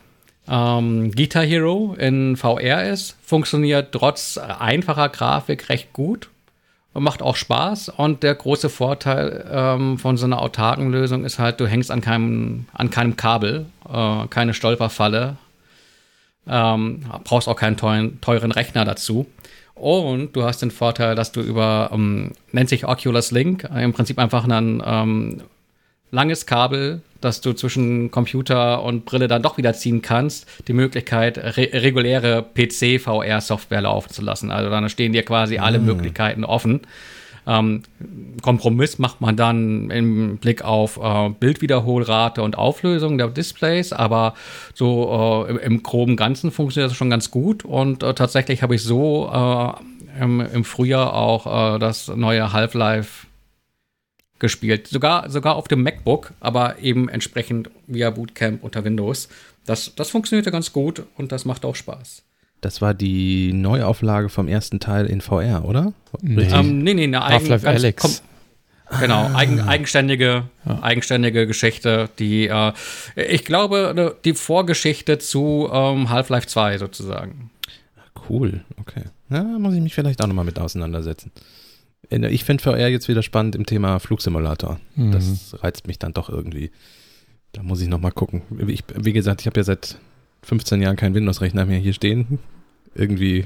ähm, 0.48 1.12
Guitar 1.12 1.44
Hero 1.44 1.96
in 1.98 2.38
VR 2.38 2.86
ist, 2.86 3.18
funktioniert 3.24 3.92
trotz 3.92 4.38
einfacher 4.38 5.10
Grafik 5.10 5.70
recht 5.70 5.92
gut 5.92 6.30
und 6.94 7.04
macht 7.04 7.24
auch 7.24 7.36
Spaß. 7.36 7.90
Und 7.90 8.22
der 8.22 8.36
große 8.36 8.70
Vorteil 8.70 9.46
ähm, 9.52 9.98
von 9.98 10.16
so 10.16 10.26
einer 10.26 10.42
autarken 10.42 10.92
Lösung 10.92 11.26
ist 11.26 11.40
halt, 11.40 11.60
du 11.60 11.68
hängst 11.68 11.90
an 11.90 12.02
keinem, 12.02 12.66
an 12.74 12.92
keinem 12.92 13.16
Kabel, 13.16 13.66
äh, 13.92 14.28
keine 14.28 14.54
Stolperfalle, 14.54 15.38
ähm, 16.48 17.06
brauchst 17.24 17.48
auch 17.48 17.56
keinen 17.56 17.78
teuren, 17.78 18.22
teuren 18.22 18.52
Rechner 18.52 18.86
dazu. 18.86 19.26
Und 19.74 20.36
du 20.36 20.44
hast 20.44 20.62
den 20.62 20.72
Vorteil, 20.72 21.16
dass 21.16 21.32
du 21.32 21.42
über, 21.42 21.90
ähm, 21.94 22.34
nennt 22.52 22.70
sich 22.70 22.86
Oculus 22.86 23.32
Link, 23.32 23.68
im 23.76 23.94
Prinzip 23.94 24.20
einfach 24.20 24.46
ein 24.46 24.84
ähm, 24.86 25.42
langes 26.12 26.46
Kabel 26.46 27.02
dass 27.22 27.42
du 27.42 27.54
zwischen 27.54 28.12
Computer 28.12 28.84
und 28.84 29.06
Brille 29.06 29.28
dann 29.28 29.42
doch 29.42 29.58
wieder 29.58 29.74
ziehen 29.74 30.02
kannst, 30.02 30.48
die 30.68 30.74
Möglichkeit, 30.74 31.38
re 31.38 31.70
reguläre 31.74 32.44
PC-VR-Software 32.44 33.82
laufen 33.82 34.10
zu 34.10 34.22
lassen. 34.22 34.52
Also 34.52 34.70
dann 34.70 34.90
stehen 34.90 35.14
dir 35.14 35.24
quasi 35.24 35.58
alle 35.58 35.80
mhm. 35.80 35.86
Möglichkeiten 35.86 36.44
offen. 36.44 36.82
Ähm, 37.48 37.84
Kompromiss 38.42 39.00
macht 39.00 39.22
man 39.22 39.36
dann 39.36 39.90
im 39.90 40.38
Blick 40.38 40.64
auf 40.64 41.00
äh, 41.02 41.30
Bildwiederholrate 41.30 42.44
und 42.44 42.58
Auflösung 42.58 43.18
der 43.18 43.28
Displays, 43.28 43.92
aber 43.92 44.36
so 44.74 45.46
äh, 45.48 45.52
im, 45.52 45.58
im, 45.58 45.84
groben 45.84 46.16
Ganzen 46.16 46.52
funktioniert 46.52 46.92
das 46.92 46.98
schon 46.98 47.10
ganz 47.10 47.32
gut 47.32 47.66
und 47.66 48.04
äh, 48.04 48.14
tatsächlich 48.14 48.62
habe 48.62 48.76
ich 48.76 48.84
so 48.84 49.32
äh, 49.34 50.22
im, 50.22 50.42
im, 50.42 50.64
Frühjahr 50.64 51.14
auch 51.14 51.76
äh, 51.76 51.80
das 51.80 52.10
neue 52.10 52.54
Half-Life 52.54 53.29
gespielt. 54.40 54.88
Sogar, 54.88 55.30
sogar 55.30 55.56
auf 55.56 55.68
dem 55.68 55.84
MacBook, 55.84 56.34
aber 56.40 56.80
eben 56.80 57.10
entsprechend 57.10 57.70
via 57.88 58.10
Bootcamp 58.10 58.64
unter 58.64 58.84
Windows. 58.84 59.30
Das, 59.66 59.94
das 59.96 60.10
funktionierte 60.10 60.52
ganz 60.52 60.74
gut 60.74 61.04
und 61.18 61.32
das 61.32 61.46
macht 61.46 61.66
auch 61.66 61.76
Spaß. 61.76 62.24
Das 62.62 62.82
war 62.82 62.94
die 62.94 63.54
Neuauflage 63.54 64.30
vom 64.30 64.48
ersten 64.48 64.80
Teil 64.80 65.06
in 65.06 65.22
VR, 65.22 65.64
oder? 65.64 65.94
Nee, 66.22 66.50
ähm, 66.52 66.84
nee, 66.84 66.94
nee, 66.94 67.04
eine 67.06 67.24
eigen, 67.24 67.52
Alex. 67.66 68.24
Genau, 69.00 69.22
ah. 69.22 69.36
eigen, 69.36 69.60
eigenständige, 69.62 70.46
ja. 70.66 70.82
eigenständige 70.82 71.46
Geschichte, 71.46 72.10
die, 72.18 72.48
äh, 72.48 72.74
ich 73.16 73.46
glaube, 73.46 73.94
ne, 73.96 74.16
die 74.26 74.34
Vorgeschichte 74.34 75.20
zu 75.20 75.70
ähm, 75.72 76.10
Half-Life 76.10 76.48
2 76.48 76.80
sozusagen. 76.80 77.52
Cool, 78.28 78.62
okay. 78.80 79.04
Ja, 79.30 79.44
muss 79.44 79.76
ich 79.76 79.82
mich 79.82 79.94
vielleicht 79.94 80.22
auch 80.24 80.28
nochmal 80.28 80.46
mit 80.46 80.58
auseinandersetzen. 80.58 81.32
Ich 82.10 82.44
finde 82.44 82.64
VR 82.64 82.88
jetzt 82.88 83.08
wieder 83.08 83.22
spannend 83.22 83.56
im 83.56 83.66
Thema 83.66 84.00
Flugsimulator. 84.00 84.80
Mhm. 84.96 85.12
Das 85.12 85.56
reizt 85.62 85.88
mich 85.88 86.00
dann 86.00 86.14
doch 86.14 86.30
irgendwie. 86.30 86.72
Da 87.52 87.64
muss 87.64 87.82
ich 87.82 87.88
nochmal 87.88 88.12
gucken. 88.12 88.42
Ich, 88.68 88.84
wie 88.96 89.14
gesagt, 89.14 89.42
ich 89.42 89.48
habe 89.48 89.60
ja 89.60 89.64
seit 89.64 89.98
15 90.44 90.82
Jahren 90.82 90.96
keinen 90.96 91.16
Windows-Rechner 91.16 91.66
mehr 91.66 91.80
hier 91.80 91.94
stehen. 91.94 92.40
Irgendwie, 92.96 93.46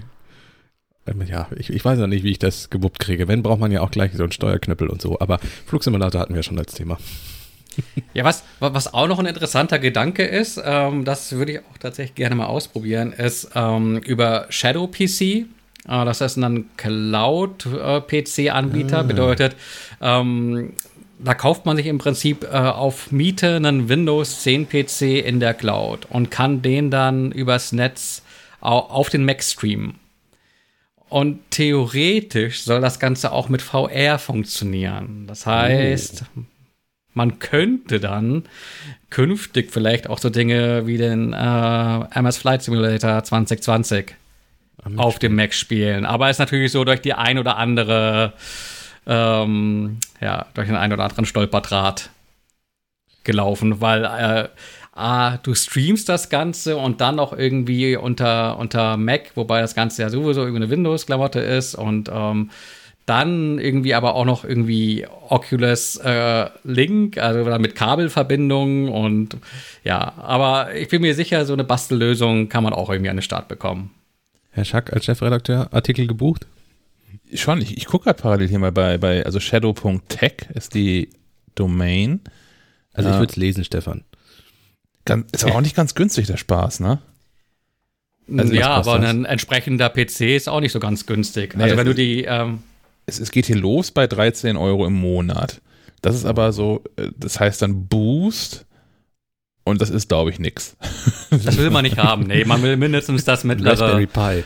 ähm, 1.08 1.22
ja, 1.28 1.48
ich, 1.58 1.70
ich 1.70 1.84
weiß 1.84 2.00
ja 2.00 2.08
nicht, 2.08 2.24
wie 2.24 2.32
ich 2.32 2.40
das 2.40 2.70
gewuppt 2.70 3.00
kriege. 3.00 3.28
Wenn, 3.28 3.44
braucht 3.44 3.60
man 3.60 3.72
ja 3.72 3.82
auch 3.82 3.92
gleich 3.92 4.14
so 4.14 4.24
einen 4.24 4.32
Steuerknüppel 4.32 4.90
und 4.90 5.02
so. 5.02 5.20
Aber 5.20 5.40
Flugsimulator 5.66 6.22
hatten 6.22 6.36
wir 6.36 6.44
schon 6.44 6.60
als 6.60 6.74
Thema. 6.74 6.98
Ja, 8.14 8.24
was, 8.24 8.44
was 8.60 8.94
auch 8.94 9.08
noch 9.08 9.18
ein 9.18 9.26
interessanter 9.26 9.80
Gedanke 9.80 10.24
ist, 10.24 10.62
ähm, 10.64 11.06
das 11.06 11.32
würde 11.32 11.54
ich 11.54 11.60
auch 11.60 11.78
tatsächlich 11.80 12.14
gerne 12.14 12.36
mal 12.36 12.46
ausprobieren, 12.46 13.14
ist 13.14 13.50
ähm, 13.56 13.98
über 13.98 14.46
Shadow 14.50 14.86
PC 14.86 15.48
das 15.86 16.22
ist 16.22 16.38
ein 16.38 16.70
Cloud-PC-Anbieter, 16.78 19.00
ah. 19.00 19.04
bedeutet, 19.04 19.56
ähm, 20.02 20.74
da 21.20 21.34
kauft 21.34 21.66
man 21.66 21.75
sich 21.78 21.88
im 21.88 21.98
Prinzip 21.98 22.44
äh, 22.44 22.58
auf 22.58 23.12
Miete 23.12 23.56
einen 23.56 23.90
Windows 23.90 24.42
10 24.42 24.70
PC 24.70 25.02
in 25.25 25.40
der 25.40 25.54
Cloud 25.54 26.06
und 26.10 26.30
kann 26.32 26.62
den 26.62 26.92
dann 26.92 27.32
übers 27.32 27.72
Netz 27.72 28.24
auf 28.60 29.10
den 29.10 29.24
Mac 29.25 29.42
streamen. 29.44 29.96
Und 31.10 31.40
theoretisch 31.52 32.63
soll 32.63 32.82
das 32.82 33.00
Ganze 33.00 33.32
auch 33.34 33.50
mit 33.50 33.62
VR 33.62 34.20
funktionieren. 34.20 35.28
Das 35.28 35.46
heißt, 35.46 36.24
oh. 36.36 36.42
man 37.13 37.40
könnte 37.40 38.00
dann 38.00 38.46
künftig 39.10 39.72
vielleicht 39.72 40.10
auch 40.10 40.18
so 40.18 40.30
Dinge 40.30 40.88
wie 40.88 40.98
den 40.98 41.34
äh, 41.34 42.00
MS 42.18 42.38
Flight 42.38 42.63
Simulator 42.63 43.22
2020 43.24 44.16
auf 44.98 45.20
dem 45.20 45.36
Mac 45.36 45.53
spielen. 45.53 46.06
Aber 46.06 46.30
ist 46.30 46.39
natürlich 46.39 46.72
so 46.72 46.84
durch 46.84 47.01
die 47.01 47.13
ein 47.13 47.38
oder 47.38 47.58
andere, 47.58 48.34
ähm, 49.08 50.00
ja, 50.20 50.46
durch 50.53 50.68
den 50.68 50.75
ein 50.75 50.92
oder 50.94 51.03
anderen 51.03 51.25
Stolperdraht 51.25 52.10
gelaufen, 53.24 53.82
weil 53.82 54.03
äh, 54.03 54.50
ah, 54.94 55.38
du 55.38 55.56
streamst 55.56 56.10
das 56.10 56.30
Ganze 56.30 56.77
und 56.77 57.01
dann 57.01 57.15
noch 57.15 57.34
irgendwie 57.34 57.96
unter, 57.96 58.58
unter 58.58 58.98
Mac, 58.98 59.32
wobei 59.36 59.62
das 59.62 59.75
Ganze 59.75 60.01
ja 60.01 60.10
sowieso 60.10 60.46
über 60.46 60.58
eine 60.58 60.70
Windows-Klamotte 60.70 61.39
ist 61.39 61.75
und 61.75 62.10
ähm, 62.13 62.51
dann 63.06 63.60
irgendwie 63.60 63.96
aber 63.96 64.15
auch 64.15 64.24
noch 64.24 64.46
irgendwie 64.46 65.06
Oculus 65.27 65.98
äh, 65.98 66.50
Link, 66.63 67.18
also 67.18 67.44
mit 67.60 67.75
Kabelverbindung 67.75 68.89
und 68.89 69.38
ja, 69.84 70.13
aber 70.18 70.74
ich 70.75 70.88
bin 70.88 71.01
mir 71.01 71.13
sicher, 71.13 71.46
so 71.46 71.53
eine 71.53 71.65
Bastellösung 71.65 72.48
kann 72.48 72.63
man 72.63 72.72
auch 72.74 72.89
irgendwie 72.89 73.10
an 73.10 73.18
den 73.18 73.24
Start 73.24 73.50
bekommen. 73.50 73.92
Herr 74.54 74.66
Schack 74.66 74.94
als 74.94 75.06
Chefredakteur, 75.06 75.74
Artikel 75.74 76.08
gebucht? 76.08 76.46
Schon, 77.34 77.62
ich, 77.62 77.76
ich 77.76 77.86
gucke 77.86 78.06
gerade 78.06 78.22
parallel 78.22 78.48
hier 78.48 78.60
mal 78.60 78.72
bei, 78.72 78.98
bei 78.98 79.26
also 79.26 79.40
shadow.tech 79.40 80.34
ist 80.54 80.76
die 80.76 81.10
Domain. 81.56 82.22
Also 82.94 83.10
ich 83.10 83.16
würde 83.16 83.32
es 83.32 83.36
lesen, 83.36 83.64
Stefan. 83.64 84.04
Ganz, 85.06 85.32
ist 85.32 85.44
aber 85.44 85.56
auch 85.56 85.62
nicht 85.62 85.76
ganz 85.76 85.96
günstig, 85.96 86.28
der 86.28 86.38
Spaß, 86.38 86.80
ne? 86.80 87.00
Also 88.38 88.54
ja, 88.54 88.70
aber 88.70 89.00
das? 89.00 89.10
ein 89.10 89.26
entsprechender 89.26 89.90
PC 89.90 90.22
ist 90.22 90.48
auch 90.48 90.62
nicht 90.62 90.72
so 90.72 90.80
ganz 90.80 91.06
günstig. 91.06 91.56
Nee, 91.58 91.64
also 91.64 91.78
wenn 91.78 91.86
du 91.88 91.96
die 91.96 92.24
ähm, 92.24 92.60
es, 93.06 93.20
es 93.20 93.32
geht 93.32 93.48
hier 93.48 93.58
los 93.58 93.92
bei 93.92 94.08
13 94.08 94.56
Euro 94.56 94.86
im 94.86 94.94
Monat. 94.94 95.62
Das 96.02 96.16
ist 96.16 96.26
aber 96.26 96.54
so, 96.54 96.84
äh, 96.96 97.10
das 97.18 97.40
heißt 97.40 97.62
dann 97.62 97.88
Boost 97.88 98.66
und 99.63 99.82
das 99.82 99.89
ist, 99.89 100.10
glaube 100.10 100.29
ich, 100.29 100.39
nix. 100.39 100.75
Das 101.43 101.58
will 101.58 101.72
man 101.72 101.84
nicht 101.84 101.98
haben. 101.98 102.24
Nee, 102.27 102.46
man 102.46 102.62
will 102.62 102.77
mindestens 102.77 103.25
das 103.25 103.43
mittlere. 103.43 103.72
Raspberry 103.72 104.05
Pi. 104.05 104.43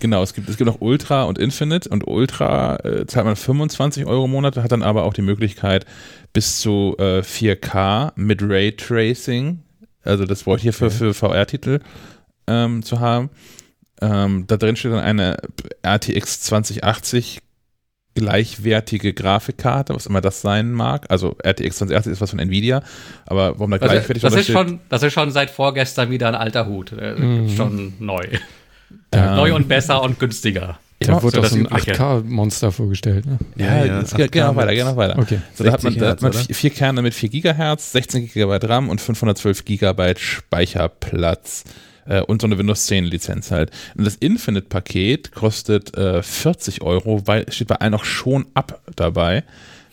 Genau, 0.00 0.22
es 0.22 0.32
gibt, 0.32 0.48
es 0.48 0.56
gibt 0.56 0.66
noch 0.66 0.80
Ultra 0.80 1.24
und 1.24 1.38
Infinite 1.38 1.88
und 1.90 2.06
Ultra 2.06 2.76
äh, 2.84 3.06
zahlt 3.06 3.26
man 3.26 3.36
25 3.36 4.06
Euro 4.06 4.24
im 4.24 4.30
Monat, 4.30 4.56
hat 4.56 4.72
dann 4.72 4.82
aber 4.82 5.04
auch 5.04 5.12
die 5.12 5.22
Möglichkeit 5.22 5.84
bis 6.32 6.58
zu 6.58 6.96
äh, 6.98 7.20
4K 7.20 8.12
mit 8.16 8.42
Raytracing, 8.42 9.62
also 10.02 10.24
das 10.24 10.46
wollte 10.46 10.60
ich 10.60 10.62
hier 10.62 10.72
für, 10.72 10.90
für 10.90 11.14
VR-Titel 11.14 11.80
ähm, 12.46 12.82
zu 12.82 13.00
haben. 13.00 13.30
Ähm, 14.00 14.46
da 14.46 14.56
drin 14.56 14.76
steht 14.76 14.92
dann 14.92 15.00
eine 15.00 15.36
RTX 15.84 16.42
2080 16.42 17.40
gleichwertige 18.16 19.12
Grafikkarte, 19.12 19.94
was 19.94 20.06
immer 20.06 20.20
das 20.20 20.40
sein 20.40 20.72
mag. 20.72 21.06
Also 21.08 21.36
RTX 21.46 21.76
2080 21.76 22.12
ist 22.12 22.20
was 22.20 22.30
von 22.30 22.40
Nvidia, 22.40 22.82
aber 23.26 23.58
warum 23.58 23.70
da 23.70 23.78
gleichwertig 23.78 24.22
das, 24.22 24.34
ist 24.34 24.50
schon, 24.50 24.80
das 24.88 25.02
ist 25.04 25.12
schon 25.12 25.30
seit 25.30 25.50
vorgestern 25.50 26.10
wieder 26.10 26.26
ein 26.28 26.34
alter 26.34 26.66
Hut. 26.66 26.92
Äh, 26.92 27.14
mhm. 27.14 27.50
Schon 27.50 27.92
neu. 28.00 28.24
Ähm, 29.12 29.36
neu 29.36 29.54
und 29.54 29.68
besser 29.68 30.02
und 30.02 30.18
günstiger. 30.18 30.78
Da 30.98 31.22
wurde 31.22 31.46
so 31.46 31.56
ein 31.56 31.68
8K-Monster 31.68 32.72
vorgestellt. 32.72 33.26
Ne? 33.26 33.38
Ja, 33.56 33.84
ja, 33.84 33.84
ja 33.84 34.02
geht, 34.02 34.32
geht 34.32 34.42
noch 34.42 34.56
weiter, 34.56 34.74
geht 34.74 34.84
noch 34.84 34.96
weiter. 34.96 35.18
Okay. 35.18 35.40
So, 35.54 35.62
da 35.62 35.72
hat 35.72 35.82
man, 35.82 35.94
da 35.96 36.10
hat 36.10 36.22
man 36.22 36.32
vier 36.32 36.70
Kerne 36.70 37.02
mit 37.02 37.12
4 37.12 37.28
Gigahertz, 37.28 37.92
16 37.92 38.28
GB 38.28 38.58
RAM 38.62 38.88
und 38.88 39.00
512 39.00 39.64
GB 39.66 40.14
Speicherplatz 40.16 41.64
äh, 42.08 42.20
und 42.20 42.40
so 42.40 42.46
eine 42.46 42.58
Windows 42.58 42.86
10 42.86 43.04
Lizenz 43.04 43.50
halt. 43.50 43.70
Und 43.96 44.04
das 44.04 44.16
Infinite-Paket 44.16 45.32
kostet 45.32 45.96
äh, 45.96 46.22
40 46.22 46.82
Euro, 46.82 47.26
weil 47.26 47.50
steht 47.52 47.68
bei 47.68 47.76
allen 47.76 47.94
auch 47.94 48.04
schon 48.04 48.46
ab 48.54 48.80
dabei. 48.94 49.44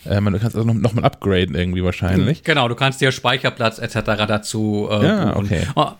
Äh, 0.05 0.21
man, 0.21 0.33
du 0.33 0.39
kannst 0.39 0.55
also 0.55 0.71
noch, 0.71 0.93
mal 0.93 1.03
upgraden 1.03 1.55
irgendwie 1.55 1.83
wahrscheinlich. 1.83 2.43
Genau, 2.43 2.67
du 2.67 2.75
kannst 2.75 3.01
dir 3.01 3.11
Speicherplatz 3.11 3.79
etc. 3.79 4.25
dazu 4.27 4.87
äh, 4.91 5.05
Ja, 5.05 5.35
okay. 5.35 5.67
Oh, 5.75 5.91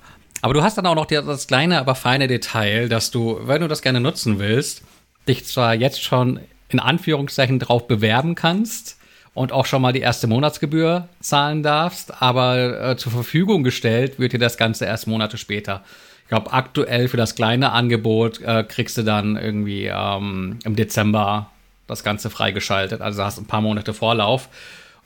aber 0.41 0.53
du 0.53 0.61
hast 0.61 0.77
dann 0.77 0.85
auch 0.85 0.95
noch 0.95 1.05
das 1.05 1.47
kleine, 1.47 1.79
aber 1.79 1.95
feine 1.95 2.27
Detail, 2.27 2.89
dass 2.89 3.11
du, 3.11 3.39
wenn 3.43 3.61
du 3.61 3.67
das 3.67 3.81
gerne 3.81 4.01
nutzen 4.01 4.39
willst, 4.39 4.83
dich 5.27 5.45
zwar 5.45 5.73
jetzt 5.73 6.03
schon 6.03 6.39
in 6.67 6.79
Anführungszeichen 6.79 7.59
drauf 7.59 7.87
bewerben 7.87 8.35
kannst, 8.35 8.97
und 9.33 9.51
auch 9.51 9.65
schon 9.65 9.81
mal 9.81 9.93
die 9.93 10.01
erste 10.01 10.27
Monatsgebühr 10.27 11.07
zahlen 11.19 11.63
darfst, 11.63 12.21
aber 12.21 12.91
äh, 12.91 12.97
zur 12.97 13.11
Verfügung 13.11 13.63
gestellt 13.63 14.19
wird 14.19 14.33
dir 14.33 14.39
das 14.39 14.57
Ganze 14.57 14.85
erst 14.85 15.07
Monate 15.07 15.37
später. 15.37 15.83
Ich 16.23 16.29
glaube, 16.29 16.53
aktuell 16.53 17.07
für 17.07 17.17
das 17.17 17.35
kleine 17.35 17.71
Angebot 17.71 18.41
äh, 18.41 18.63
kriegst 18.63 18.97
du 18.97 19.03
dann 19.03 19.35
irgendwie 19.35 19.85
ähm, 19.85 20.59
im 20.63 20.75
Dezember 20.75 21.49
das 21.87 22.03
Ganze 22.03 22.29
freigeschaltet. 22.29 23.01
Also 23.01 23.23
hast 23.23 23.39
ein 23.39 23.45
paar 23.45 23.61
Monate 23.61 23.93
Vorlauf. 23.93 24.49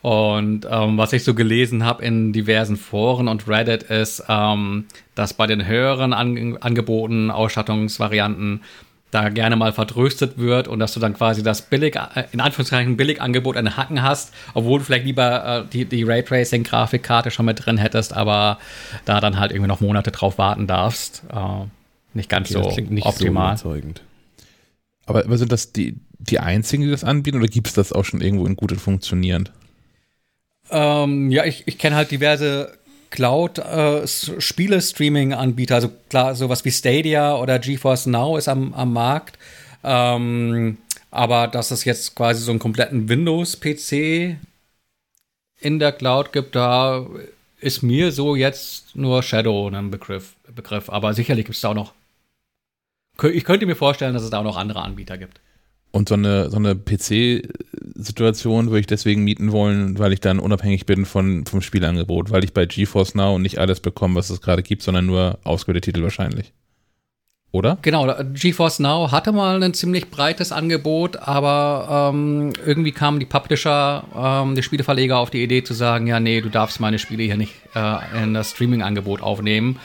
Und 0.00 0.66
ähm, 0.70 0.96
was 0.96 1.12
ich 1.12 1.24
so 1.24 1.34
gelesen 1.34 1.84
habe 1.84 2.04
in 2.04 2.32
diversen 2.32 2.76
Foren 2.76 3.26
und 3.26 3.48
Reddit 3.48 3.82
ist, 3.84 4.22
ähm, 4.28 4.86
dass 5.16 5.34
bei 5.34 5.48
den 5.48 5.66
höheren 5.66 6.12
An 6.12 6.56
Angeboten, 6.60 7.32
Ausstattungsvarianten 7.32 8.62
da 9.10 9.30
gerne 9.30 9.56
mal 9.56 9.72
vertröstet 9.72 10.36
wird 10.36 10.68
und 10.68 10.78
dass 10.80 10.92
du 10.92 11.00
dann 11.00 11.14
quasi 11.14 11.42
das 11.42 11.62
billig, 11.62 11.96
äh, 11.96 12.24
in 12.32 12.40
Anführungszeichen 12.40 12.96
Billigangebot 12.96 13.56
an 13.56 13.76
Hacken 13.76 14.02
hast, 14.02 14.34
obwohl 14.54 14.80
du 14.80 14.84
vielleicht 14.84 15.06
lieber 15.06 15.64
äh, 15.66 15.70
die, 15.72 15.84
die 15.86 16.04
Raytracing-Grafikkarte 16.04 17.30
schon 17.30 17.46
mit 17.46 17.64
drin 17.64 17.78
hättest, 17.78 18.12
aber 18.12 18.58
da 19.04 19.20
dann 19.20 19.38
halt 19.38 19.52
irgendwie 19.52 19.68
noch 19.68 19.80
Monate 19.80 20.10
drauf 20.10 20.38
warten 20.38 20.66
darfst. 20.66 21.22
Äh, 21.32 21.66
nicht 22.14 22.28
ganz 22.28 22.54
okay, 22.54 22.84
so 22.86 22.92
nicht 22.92 23.06
optimal. 23.06 23.56
So 23.56 23.68
überzeugend. 23.70 24.02
Aber, 25.06 25.24
aber 25.24 25.38
sind 25.38 25.52
das 25.52 25.72
die, 25.72 25.96
die 26.18 26.38
einzigen, 26.38 26.82
die 26.82 26.90
das 26.90 27.04
anbieten 27.04 27.38
oder 27.38 27.48
gibt 27.48 27.68
es 27.68 27.72
das 27.72 27.92
auch 27.92 28.04
schon 28.04 28.20
irgendwo 28.20 28.46
in 28.46 28.56
gut 28.56 28.72
und 28.72 28.80
funktionierend? 28.80 29.52
Ähm, 30.70 31.30
ja, 31.30 31.44
ich, 31.44 31.66
ich 31.66 31.78
kenne 31.78 31.96
halt 31.96 32.10
diverse 32.10 32.77
Cloud-Spiele-Streaming-Anbieter, 33.10 35.74
äh, 35.74 35.76
also 35.76 35.90
klar, 36.08 36.34
sowas 36.34 36.64
wie 36.64 36.70
Stadia 36.70 37.36
oder 37.36 37.58
GeForce 37.58 38.06
Now 38.06 38.36
ist 38.36 38.48
am, 38.48 38.72
am 38.74 38.92
Markt. 38.92 39.38
Ähm, 39.84 40.78
aber 41.10 41.48
dass 41.48 41.70
es 41.70 41.84
jetzt 41.84 42.14
quasi 42.14 42.42
so 42.42 42.50
einen 42.50 42.60
kompletten 42.60 43.08
Windows-PC 43.08 44.36
in 45.60 45.78
der 45.78 45.92
Cloud 45.92 46.32
gibt, 46.32 46.54
da 46.54 47.06
ist 47.60 47.82
mir 47.82 48.12
so 48.12 48.36
jetzt 48.36 48.94
nur 48.94 49.22
Shadow 49.22 49.68
ein 49.68 49.90
Begriff. 49.90 50.34
Begriff. 50.54 50.90
Aber 50.90 51.14
sicherlich 51.14 51.44
gibt 51.44 51.56
es 51.56 51.62
da 51.62 51.70
auch 51.70 51.74
noch. 51.74 51.92
Ich 53.32 53.44
könnte 53.44 53.66
mir 53.66 53.74
vorstellen, 53.74 54.14
dass 54.14 54.22
es 54.22 54.30
da 54.30 54.38
auch 54.38 54.44
noch 54.44 54.56
andere 54.56 54.82
Anbieter 54.82 55.18
gibt. 55.18 55.40
Und 55.90 56.08
so 56.08 56.14
eine, 56.14 56.50
so 56.50 56.56
eine 56.56 56.76
PC-Situation 56.76 58.66
würde 58.66 58.80
ich 58.80 58.86
deswegen 58.86 59.24
mieten 59.24 59.52
wollen, 59.52 59.98
weil 59.98 60.12
ich 60.12 60.20
dann 60.20 60.38
unabhängig 60.38 60.84
bin 60.84 61.06
von, 61.06 61.46
vom 61.46 61.62
Spielangebot, 61.62 62.30
weil 62.30 62.44
ich 62.44 62.52
bei 62.52 62.66
GeForce 62.66 63.14
Now 63.14 63.38
nicht 63.38 63.58
alles 63.58 63.80
bekomme, 63.80 64.16
was 64.16 64.28
es 64.28 64.42
gerade 64.42 64.62
gibt, 64.62 64.82
sondern 64.82 65.06
nur 65.06 65.38
ausgewählte 65.44 65.80
Titel 65.80 66.02
wahrscheinlich. 66.02 66.52
Oder? 67.50 67.78
Genau, 67.80 68.12
GeForce 68.34 68.80
Now 68.80 69.10
hatte 69.10 69.32
mal 69.32 69.62
ein 69.62 69.72
ziemlich 69.72 70.10
breites 70.10 70.52
Angebot, 70.52 71.16
aber 71.16 72.10
ähm, 72.12 72.52
irgendwie 72.66 72.92
kamen 72.92 73.20
die 73.20 73.26
Publisher, 73.26 74.04
ähm, 74.14 74.54
die 74.54 74.62
Spieleverleger 74.62 75.16
auf 75.16 75.30
die 75.30 75.42
Idee 75.42 75.64
zu 75.64 75.72
sagen, 75.72 76.06
ja, 76.06 76.20
nee, 76.20 76.42
du 76.42 76.50
darfst 76.50 76.78
meine 76.78 76.98
Spiele 76.98 77.22
hier 77.22 77.38
nicht 77.38 77.54
äh, 77.74 78.22
in 78.22 78.34
das 78.34 78.50
Streaming-Angebot 78.50 79.22
aufnehmen. 79.22 79.78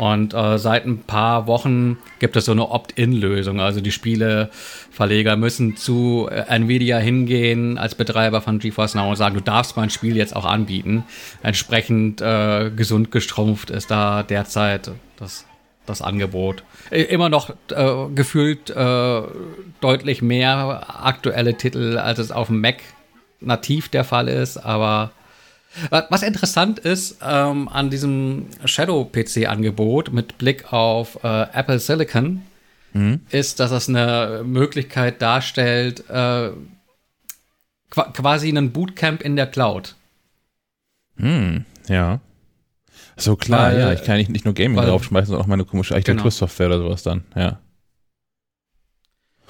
Und 0.00 0.32
äh, 0.32 0.58
seit 0.58 0.86
ein 0.86 1.02
paar 1.02 1.46
Wochen 1.46 1.98
gibt 2.20 2.34
es 2.34 2.46
so 2.46 2.52
eine 2.52 2.70
Opt-in-Lösung. 2.70 3.60
Also 3.60 3.82
die 3.82 3.92
Spieleverleger 3.92 5.36
müssen 5.36 5.76
zu 5.76 6.26
äh, 6.30 6.44
Nvidia 6.48 6.96
hingehen 6.96 7.76
als 7.76 7.94
Betreiber 7.94 8.40
von 8.40 8.60
GeForce 8.60 8.94
Now 8.94 9.10
und 9.10 9.16
sagen, 9.16 9.34
du 9.34 9.42
darfst 9.42 9.76
mein 9.76 9.90
Spiel 9.90 10.16
jetzt 10.16 10.34
auch 10.34 10.46
anbieten. 10.46 11.04
Entsprechend 11.42 12.22
äh, 12.22 12.70
gesund 12.74 13.10
gestrumpft 13.10 13.68
ist 13.68 13.90
da 13.90 14.22
derzeit 14.22 14.90
das, 15.18 15.44
das 15.84 16.00
Angebot. 16.00 16.64
Immer 16.90 17.28
noch 17.28 17.50
äh, 17.68 18.06
gefühlt 18.14 18.70
äh, 18.70 19.22
deutlich 19.82 20.22
mehr 20.22 20.82
aktuelle 21.04 21.58
Titel, 21.58 21.98
als 21.98 22.18
es 22.18 22.32
auf 22.32 22.46
dem 22.46 22.62
Mac 22.62 22.76
nativ 23.40 23.90
der 23.90 24.04
Fall 24.04 24.28
ist, 24.28 24.56
aber 24.56 25.10
was 25.90 26.22
interessant 26.22 26.78
ist 26.78 27.18
ähm, 27.22 27.68
an 27.68 27.90
diesem 27.90 28.46
Shadow-PC-Angebot 28.64 30.12
mit 30.12 30.38
Blick 30.38 30.72
auf 30.72 31.22
äh, 31.22 31.42
Apple 31.52 31.78
Silicon, 31.78 32.42
mhm. 32.92 33.20
ist, 33.30 33.60
dass 33.60 33.70
es 33.70 33.88
eine 33.88 34.42
Möglichkeit 34.44 35.22
darstellt, 35.22 36.04
äh, 36.10 36.50
qu 37.90 38.02
quasi 38.12 38.48
einen 38.48 38.72
Bootcamp 38.72 39.22
in 39.22 39.36
der 39.36 39.46
Cloud. 39.46 39.94
Hm, 41.16 41.64
ja. 41.88 42.20
So 43.16 43.36
klar, 43.36 43.72
weil, 43.72 43.78
ja. 43.78 43.92
Ich 43.92 44.02
kann 44.04 44.16
nicht, 44.16 44.30
nicht 44.30 44.44
nur 44.44 44.54
Gaming 44.54 44.76
weil, 44.76 44.86
draufschmeißen, 44.86 45.26
sondern 45.26 45.44
auch 45.44 45.48
meine 45.48 45.64
komische 45.64 45.94
Architektursoftware 45.94 46.68
genau. 46.68 46.80
oder 46.80 46.88
sowas 46.88 47.02
dann, 47.02 47.24
ja. 47.36 47.58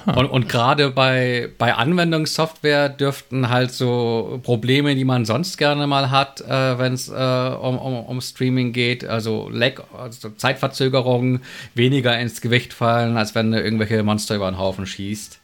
Und, 0.07 0.27
und 0.27 0.49
gerade 0.49 0.91
bei, 0.91 1.51
bei 1.59 1.75
Anwendungssoftware 1.75 2.89
dürften 2.89 3.49
halt 3.51 3.73
so 3.73 4.41
Probleme, 4.43 4.95
die 4.95 5.05
man 5.05 5.25
sonst 5.25 5.59
gerne 5.59 5.87
mal 5.87 6.11
hat, 6.11 6.41
äh, 6.41 6.79
wenn 6.79 6.95
es 6.95 7.09
äh, 7.09 7.13
um, 7.13 7.79
um, 7.79 8.05
um 8.05 8.21
Streaming 8.21 8.73
geht, 8.73 9.05
also 9.05 9.49
Lag, 9.51 9.83
also 9.97 10.31
Zeitverzögerungen, 10.31 11.41
weniger 11.75 12.19
ins 12.19 12.41
Gewicht 12.41 12.73
fallen, 12.73 13.17
als 13.17 13.35
wenn 13.35 13.51
du 13.51 13.61
irgendwelche 13.61 14.03
Monster 14.03 14.37
über 14.37 14.51
den 14.51 14.59
Haufen 14.59 14.87
schießt. 14.87 15.41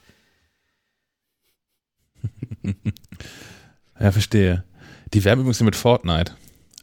ja, 4.01 4.13
verstehe. 4.13 4.65
Die 5.15 5.25
werben 5.25 5.43
übrigens 5.43 5.61
mit 5.61 5.77
Fortnite. 5.77 6.33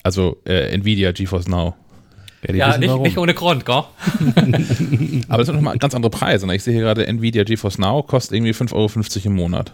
Also 0.04 0.42
äh, 0.46 0.74
Nvidia 0.74 1.12
GeForce 1.12 1.48
Now. 1.48 1.76
Ja, 2.48 2.56
ja 2.56 2.78
nicht, 2.78 2.96
nicht, 3.00 3.18
ohne 3.18 3.34
Grund, 3.34 3.66
gell? 3.66 3.76
Aber 5.28 5.38
das 5.38 5.48
sind 5.48 5.56
nochmal 5.56 5.78
ganz 5.78 5.96
andere 5.96 6.10
Preise. 6.10 6.46
Ne? 6.48 6.56
Ich 6.56 6.64
sehe 6.64 6.74
hier 6.74 6.84
gerade 6.84 7.08
Nvidia 7.08 7.44
GeForce 7.44 7.78
Now 7.78 8.04
kostet 8.04 8.36
irgendwie 8.36 8.52
5,50 8.52 8.74
Euro 8.74 8.90
im 9.26 9.36
Monat. 9.36 9.72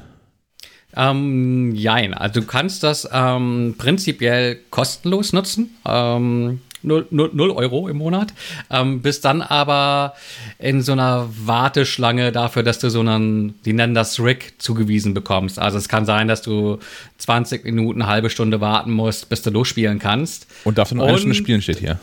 Ähm, 0.95 1.75
jein, 1.75 2.13
also 2.13 2.41
du 2.41 2.47
kannst 2.47 2.83
das 2.83 3.07
ähm, 3.11 3.75
prinzipiell 3.77 4.59
kostenlos 4.69 5.33
nutzen. 5.33 5.75
Ähm, 5.85 6.61
0, 6.81 7.07
0, 7.09 7.31
0 7.33 7.51
Euro 7.51 7.87
im 7.89 7.97
Monat, 7.97 8.33
ähm, 8.69 9.01
bist 9.01 9.25
dann 9.25 9.41
aber 9.41 10.13
in 10.59 10.81
so 10.81 10.93
einer 10.93 11.29
Warteschlange 11.29 12.31
dafür, 12.31 12.63
dass 12.63 12.79
du 12.79 12.89
so 12.89 13.01
einen, 13.01 13.59
die 13.65 13.73
nennen 13.73 13.93
das 13.93 14.19
Rig, 14.19 14.53
zugewiesen 14.59 15.13
bekommst. 15.13 15.59
Also 15.59 15.77
es 15.77 15.89
kann 15.89 16.05
sein, 16.05 16.27
dass 16.27 16.41
du 16.41 16.79
20 17.17 17.65
Minuten, 17.65 18.01
eine 18.01 18.09
halbe 18.09 18.29
Stunde 18.29 18.61
warten 18.61 18.91
musst, 18.91 19.29
bis 19.29 19.41
du 19.41 19.49
losspielen 19.49 19.99
kannst. 19.99 20.47
Und 20.63 20.77
nur 20.77 21.07
eine 21.07 21.17
Stunde 21.17 21.35
spielen, 21.35 21.61
steht 21.61 21.79
hier. 21.79 21.99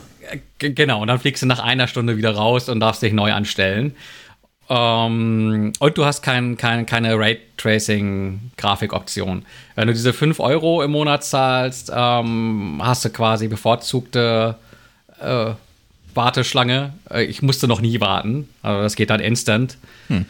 Genau, 0.59 1.01
und 1.01 1.07
dann 1.07 1.19
fliegst 1.19 1.43
du 1.43 1.47
nach 1.47 1.59
einer 1.59 1.87
Stunde 1.87 2.17
wieder 2.17 2.35
raus 2.35 2.69
und 2.69 2.79
darfst 2.79 3.01
dich 3.01 3.13
neu 3.13 3.33
anstellen. 3.33 3.95
Um, 4.69 5.71
und 5.79 5.97
du 5.97 6.03
hast 6.03 6.23
kein, 6.23 6.57
kein, 6.57 6.85
keine 6.85 7.17
Raytracing-Grafikoption. 7.17 9.45
Wenn 9.75 9.87
du 9.87 9.93
diese 9.93 10.11
5 10.11 10.41
Euro 10.41 10.83
im 10.83 10.91
Monat 10.91 11.23
zahlst, 11.23 11.89
ähm, 11.95 12.81
hast 12.83 13.05
du 13.05 13.09
quasi 13.09 13.47
bevorzugte 13.47 14.55
äh, 15.21 15.51
Warteschlange. 16.13 16.91
Äh, 17.09 17.23
ich 17.23 17.41
musste 17.41 17.69
noch 17.69 17.79
nie 17.79 18.01
warten. 18.01 18.49
Also 18.61 18.81
das 18.81 18.97
geht 18.97 19.09
dann 19.09 19.21
instant. 19.21 19.77
Hm. 20.07 20.25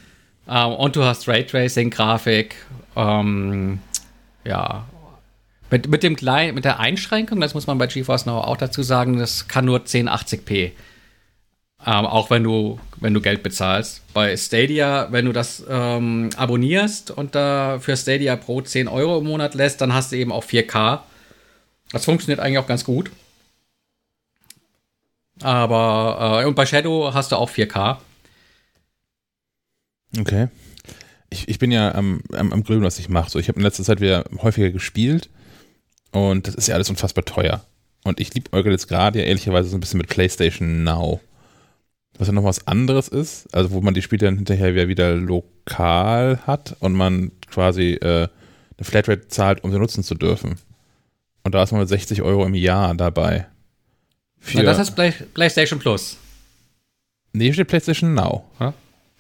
Ähm, 0.48 0.72
und 0.72 0.96
du 0.96 1.04
hast 1.04 1.28
Raytracing-Grafik. 1.28 2.58
Ähm, 2.96 3.80
ja. 4.46 4.86
Mit, 5.70 5.90
mit, 5.90 6.04
dem 6.04 6.16
kleinen, 6.16 6.56
mit 6.56 6.66
der 6.66 6.80
Einschränkung, 6.80 7.42
das 7.42 7.54
muss 7.54 7.68
man 7.68 7.78
bei 7.78 7.88
GeForce 7.88 8.26
Now 8.26 8.40
auch 8.40 8.58
dazu 8.58 8.84
sagen, 8.84 9.18
das 9.18 9.48
kann 9.48 9.66
nur 9.66 9.80
1080p. 9.80 10.72
Ähm, 11.86 12.06
auch 12.06 12.30
wenn 12.30 12.44
du, 12.44 12.80
wenn 13.00 13.14
du 13.14 13.22
Geld 13.22 13.44
bezahlst. 13.44 14.02
Bei 14.14 14.36
Stadia, 14.36 15.10
wenn 15.12 15.26
du 15.26 15.34
das 15.34 15.64
ähm, 15.70 16.30
abonnierst 16.36 17.12
und 17.12 17.36
da 17.36 17.80
für 17.80 17.96
Stadia 17.96 18.36
Pro 18.36 18.62
10 18.62 18.88
Euro 18.88 19.20
im 19.20 19.26
Monat 19.26 19.56
lässt, 19.56 19.82
dann 19.82 19.94
hast 19.94 20.12
du 20.12 20.16
eben 20.16 20.32
auch 20.32 20.44
4K. 20.44 21.02
Das 21.92 22.06
funktioniert 22.06 22.40
eigentlich 22.40 22.58
auch 22.58 22.68
ganz 22.68 22.84
gut. 22.84 23.12
Aber, 25.42 26.42
äh, 26.44 26.48
und 26.48 26.56
bei 26.56 26.66
Shadow 26.66 27.14
hast 27.14 27.32
du 27.32 27.36
auch 27.36 27.52
4K. 27.52 27.98
Okay. 30.20 30.48
Ich, 31.30 31.48
ich 31.48 31.60
bin 31.60 31.72
ja 31.72 31.94
am, 31.94 32.22
am, 32.34 32.54
am 32.54 32.64
Grübeln, 32.64 32.86
was 32.86 33.00
ich 33.00 33.10
mache. 33.10 33.30
So, 33.30 33.38
ich 33.38 33.50
habe 33.50 33.60
in 33.60 33.64
letzter 33.64 33.84
Zeit 33.84 34.02
wieder 34.02 34.24
häufiger 34.42 34.72
gespielt 34.72 35.30
und 36.12 36.48
das 36.48 36.56
ist 36.56 36.68
ja 36.68 36.76
alles 36.76 36.90
unfassbar 36.90 37.26
teuer. 37.26 37.64
Und 38.04 38.20
ich 38.20 38.34
liebe 38.34 38.54
Eugel 38.54 38.72
jetzt 38.72 38.88
gerade 38.88 39.20
ja 39.20 39.26
ehrlicherweise 39.26 39.70
so 39.70 39.78
ein 39.78 39.80
bisschen 39.80 39.98
mit 39.98 40.08
PlayStation 40.08 40.84
Now 40.84 41.20
was 42.18 42.28
ja 42.28 42.34
noch 42.34 42.44
was 42.44 42.68
anderes 42.68 43.08
ist, 43.08 43.54
also 43.54 43.72
wo 43.72 43.82
man 43.82 43.94
die 43.94 44.02
Spiele 44.02 44.26
dann 44.26 44.38
hinterher 44.38 44.88
wieder 44.88 45.16
lokal 45.16 46.40
hat 46.46 46.76
und 46.80 46.94
man 46.94 47.32
quasi 47.50 47.94
äh, 47.94 48.28
eine 48.78 48.84
Flatrate 48.86 49.28
zahlt, 49.28 49.64
um 49.64 49.72
sie 49.72 49.80
nutzen 49.80 50.04
zu 50.04 50.16
dürfen. 50.16 50.56
Und 51.44 51.56
da 51.56 51.64
ist 51.64 51.72
man 51.72 51.82
mit 51.82 51.90
60 51.90 52.22
Euro 52.24 52.46
im 52.46 52.56
Jahr 52.56 52.94
dabei. 52.96 53.48
Für, 54.40 54.58
ja, 54.58 54.64
das 54.64 54.80
ist 54.80 54.92
Play 54.92 55.14
PlayStation 55.34 55.80
Plus. 55.80 56.18
Nee, 57.34 57.54
steht 57.54 57.68
PlayStation 57.68 58.14
Now. 58.14 58.46
Ja? 58.60 58.74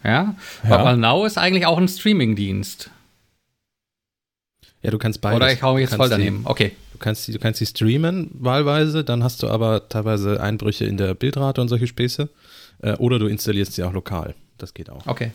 ja? 0.03 0.36
ja. 0.63 0.77
Aber 0.77 0.96
Now 0.96 1.25
ist 1.25 1.38
eigentlich 1.38 1.65
auch 1.65 1.77
ein 1.77 1.88
Streaming-Dienst. 1.88 2.89
Ja, 4.81 4.91
du 4.91 4.98
kannst 4.98 5.22
beides. 5.22 5.38
Oder 5.38 5.51
ich 5.51 5.62
hau 5.62 5.74
mich 5.74 5.84
jetzt 5.84 5.96
voll 5.96 6.10
daneben. 6.10 6.43
Die, 6.43 6.50
okay. 6.50 6.72
Du 6.93 7.00
kannst, 7.00 7.27
die, 7.27 7.31
du 7.31 7.39
kannst 7.39 7.60
die 7.60 7.65
streamen 7.65 8.29
wahlweise, 8.34 9.03
dann 9.03 9.24
hast 9.24 9.43
du 9.43 9.50
aber 9.50 9.89
teilweise 9.89 10.41
Einbrüche 10.41 10.86
in 10.86 10.98
der 10.98 11.13
Bildrate 11.13 11.62
und 11.62 11.67
solche 11.67 11.88
Späße. 11.88 12.29
Äh, 12.81 12.93
oder 12.93 13.19
du 13.19 13.27
installierst 13.27 13.74
sie 13.74 13.84
auch 13.84 13.93
lokal. 13.93 14.36
Das 14.57 14.74
geht 14.74 14.89
auch. 14.89 15.05
Okay. 15.05 15.31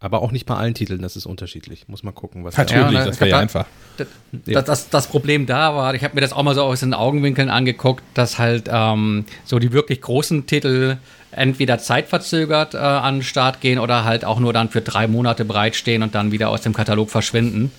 Aber 0.00 0.20
auch 0.20 0.32
nicht 0.32 0.44
bei 0.44 0.54
allen 0.54 0.74
Titeln, 0.74 1.00
das 1.00 1.16
ist 1.16 1.24
unterschiedlich. 1.24 1.88
Muss 1.88 2.02
mal 2.02 2.12
gucken, 2.12 2.44
was 2.44 2.58
Natürlich, 2.58 2.92
ja, 2.92 3.06
das 3.06 3.20
wäre 3.20 3.30
ja 3.30 3.38
einfach. 3.38 3.64
Das, 3.96 4.06
das, 4.32 4.64
das, 4.64 4.90
das, 4.90 5.06
Problem 5.06 5.46
da 5.46 5.74
war, 5.74 5.94
ich 5.94 6.04
habe 6.04 6.14
mir 6.14 6.20
das 6.20 6.34
auch 6.34 6.42
mal 6.42 6.54
so 6.54 6.62
aus 6.62 6.80
den 6.80 6.92
Augenwinkeln 6.92 7.48
angeguckt, 7.48 8.04
dass 8.12 8.38
halt 8.38 8.68
ähm, 8.70 9.24
so 9.46 9.58
die 9.58 9.72
wirklich 9.72 10.02
großen 10.02 10.46
Titel 10.46 10.98
entweder 11.30 11.78
zeitverzögert 11.78 12.74
äh, 12.74 12.78
an 12.78 13.16
den 13.16 13.22
Start 13.22 13.62
gehen 13.62 13.78
oder 13.78 14.04
halt 14.04 14.26
auch 14.26 14.40
nur 14.40 14.52
dann 14.52 14.68
für 14.68 14.82
drei 14.82 15.08
Monate 15.08 15.46
bereitstehen 15.46 16.02
und 16.02 16.14
dann 16.14 16.32
wieder 16.32 16.50
aus 16.50 16.60
dem 16.60 16.74
Katalog 16.74 17.08
verschwinden. 17.08 17.72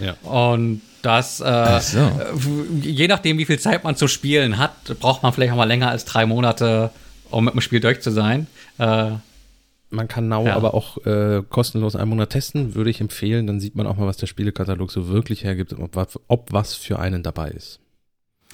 Ja. 0.00 0.14
Und 0.22 0.80
das, 1.02 1.40
äh, 1.40 1.80
so. 1.80 2.10
je 2.80 3.08
nachdem, 3.08 3.38
wie 3.38 3.44
viel 3.44 3.58
Zeit 3.58 3.84
man 3.84 3.96
zu 3.96 4.08
spielen 4.08 4.58
hat, 4.58 4.98
braucht 5.00 5.22
man 5.22 5.32
vielleicht 5.32 5.52
auch 5.52 5.56
mal 5.56 5.64
länger 5.64 5.90
als 5.90 6.04
drei 6.04 6.26
Monate, 6.26 6.90
um 7.30 7.44
mit 7.44 7.54
dem 7.54 7.60
Spiel 7.60 7.80
durch 7.80 8.00
zu 8.00 8.10
sein. 8.10 8.46
Äh, 8.78 9.12
man 9.90 10.08
kann 10.08 10.28
Now 10.28 10.46
ja. 10.46 10.56
aber 10.56 10.74
auch 10.74 11.04
äh, 11.04 11.42
kostenlos 11.48 11.96
einen 11.96 12.08
Monat 12.08 12.30
testen, 12.30 12.74
würde 12.74 12.90
ich 12.90 13.00
empfehlen. 13.00 13.46
Dann 13.46 13.60
sieht 13.60 13.74
man 13.74 13.86
auch 13.86 13.96
mal, 13.96 14.06
was 14.06 14.16
der 14.16 14.26
Spielekatalog 14.26 14.90
so 14.90 15.08
wirklich 15.08 15.44
hergibt 15.44 15.72
und 15.72 15.82
ob, 15.82 16.20
ob 16.28 16.52
was 16.52 16.74
für 16.74 16.98
einen 16.98 17.22
dabei 17.22 17.50
ist. 17.50 17.78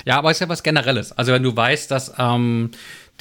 Ja, 0.05 0.19
aber 0.19 0.31
es 0.31 0.37
ist 0.37 0.41
ja 0.41 0.49
was 0.49 0.63
Generelles. 0.63 1.13
Also 1.13 1.33
wenn 1.33 1.43
du 1.43 1.55
weißt, 1.55 1.91
dass 1.91 2.15
ähm, 2.19 2.71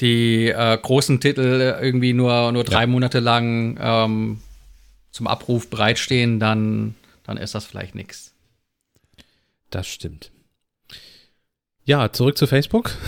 die 0.00 0.48
äh, 0.48 0.78
großen 0.80 1.20
Titel 1.20 1.76
irgendwie 1.80 2.12
nur, 2.12 2.52
nur 2.52 2.64
drei 2.64 2.82
ja. 2.82 2.86
Monate 2.86 3.20
lang 3.20 3.78
ähm, 3.80 4.40
zum 5.10 5.26
Abruf 5.26 5.70
bereitstehen, 5.70 6.38
dann, 6.38 6.94
dann 7.28 7.36
ist 7.36 7.54
das 7.54 7.66
vielleicht 7.66 7.94
nichts. 7.94 8.34
Das 9.68 9.86
stimmt. 9.86 10.32
Ja, 11.84 12.10
zurück 12.10 12.38
zu 12.38 12.46
Facebook. 12.46 12.90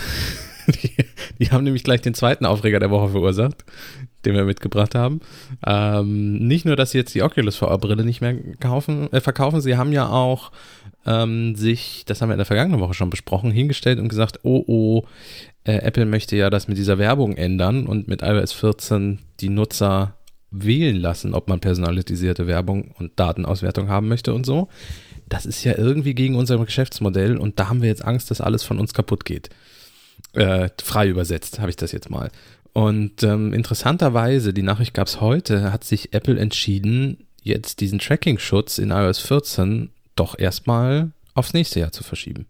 Die, 0.67 0.91
die, 1.39 1.49
haben 1.49 1.63
nämlich 1.63 1.83
gleich 1.83 2.01
den 2.01 2.13
zweiten 2.13 2.45
Aufreger 2.45 2.79
der 2.79 2.91
Woche 2.91 3.09
verursacht, 3.09 3.65
den 4.23 4.35
wir 4.35 4.43
mitgebracht 4.43 4.93
haben. 4.93 5.19
Ähm, 5.65 6.35
nicht 6.35 6.65
nur, 6.65 6.75
dass 6.75 6.91
sie 6.91 6.99
jetzt 6.99 7.15
die 7.15 7.23
Oculus 7.23 7.57
VR-Brille 7.57 8.05
nicht 8.05 8.21
mehr 8.21 8.37
kaufen, 8.59 9.11
äh, 9.11 9.19
verkaufen, 9.19 9.59
sie 9.59 9.75
haben 9.75 9.91
ja 9.91 10.07
auch 10.07 10.51
ähm, 11.05 11.55
sich, 11.55 12.05
das 12.05 12.21
haben 12.21 12.29
wir 12.29 12.35
in 12.35 12.39
der 12.39 12.45
vergangenen 12.45 12.79
Woche 12.79 12.93
schon 12.93 13.09
besprochen, 13.09 13.49
hingestellt 13.49 13.99
und 13.99 14.07
gesagt, 14.07 14.41
oh 14.43 14.63
oh, 14.67 15.03
äh, 15.63 15.77
Apple 15.77 16.05
möchte 16.05 16.35
ja 16.35 16.51
das 16.51 16.67
mit 16.67 16.77
dieser 16.77 16.99
Werbung 16.99 17.35
ändern 17.35 17.87
und 17.87 18.07
mit 18.07 18.21
iOS 18.21 18.53
14 18.53 19.17
die 19.39 19.49
Nutzer 19.49 20.15
wählen 20.51 20.97
lassen, 20.97 21.33
ob 21.33 21.47
man 21.47 21.59
personalisierte 21.59 22.45
Werbung 22.45 22.91
und 22.99 23.19
Datenauswertung 23.19 23.87
haben 23.87 24.07
möchte 24.07 24.33
und 24.33 24.45
so. 24.45 24.67
Das 25.29 25.45
ist 25.45 25.63
ja 25.63 25.77
irgendwie 25.77 26.13
gegen 26.13 26.35
unser 26.35 26.63
Geschäftsmodell 26.63 27.37
und 27.37 27.59
da 27.59 27.69
haben 27.69 27.81
wir 27.81 27.89
jetzt 27.89 28.03
Angst, 28.03 28.29
dass 28.29 28.41
alles 28.41 28.63
von 28.63 28.79
uns 28.79 28.93
kaputt 28.93 29.23
geht. 29.23 29.49
Äh, 30.33 30.69
frei 30.83 31.07
übersetzt 31.07 31.59
habe 31.59 31.69
ich 31.69 31.77
das 31.77 31.93
jetzt 31.93 32.09
mal. 32.09 32.29
Und 32.73 33.23
ähm, 33.23 33.53
interessanterweise, 33.53 34.53
die 34.53 34.61
Nachricht 34.61 34.93
gab 34.93 35.07
es 35.07 35.19
heute, 35.19 35.71
hat 35.71 35.83
sich 35.83 36.13
Apple 36.13 36.39
entschieden, 36.39 37.27
jetzt 37.41 37.79
diesen 37.81 37.99
Tracking-Schutz 37.99 38.77
in 38.77 38.91
iOS 38.91 39.19
14 39.19 39.89
doch 40.15 40.37
erstmal 40.37 41.11
aufs 41.33 41.53
nächste 41.53 41.79
Jahr 41.79 41.91
zu 41.91 42.03
verschieben. 42.03 42.45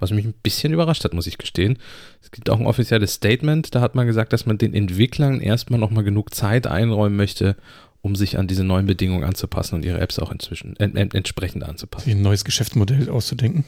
Was 0.00 0.10
mich 0.10 0.24
ein 0.24 0.34
bisschen 0.42 0.72
überrascht 0.72 1.04
hat, 1.04 1.14
muss 1.14 1.26
ich 1.26 1.38
gestehen. 1.38 1.78
Es 2.22 2.30
gibt 2.30 2.50
auch 2.50 2.58
ein 2.58 2.66
offizielles 2.66 3.14
Statement, 3.14 3.74
da 3.74 3.80
hat 3.80 3.94
man 3.94 4.06
gesagt, 4.06 4.32
dass 4.32 4.46
man 4.46 4.58
den 4.58 4.74
Entwicklern 4.74 5.40
erstmal 5.40 5.78
nochmal 5.78 6.04
genug 6.04 6.34
Zeit 6.34 6.66
einräumen 6.66 7.16
möchte, 7.16 7.56
um 8.02 8.16
sich 8.16 8.38
an 8.38 8.48
diese 8.48 8.64
neuen 8.64 8.86
Bedingungen 8.86 9.24
anzupassen 9.24 9.76
und 9.76 9.84
ihre 9.84 10.00
Apps 10.00 10.18
auch 10.18 10.32
inzwischen 10.32 10.76
äh, 10.76 11.08
entsprechend 11.12 11.62
anzupassen. 11.64 12.10
Ein 12.10 12.22
neues 12.22 12.44
Geschäftsmodell 12.44 13.08
auszudenken. 13.10 13.64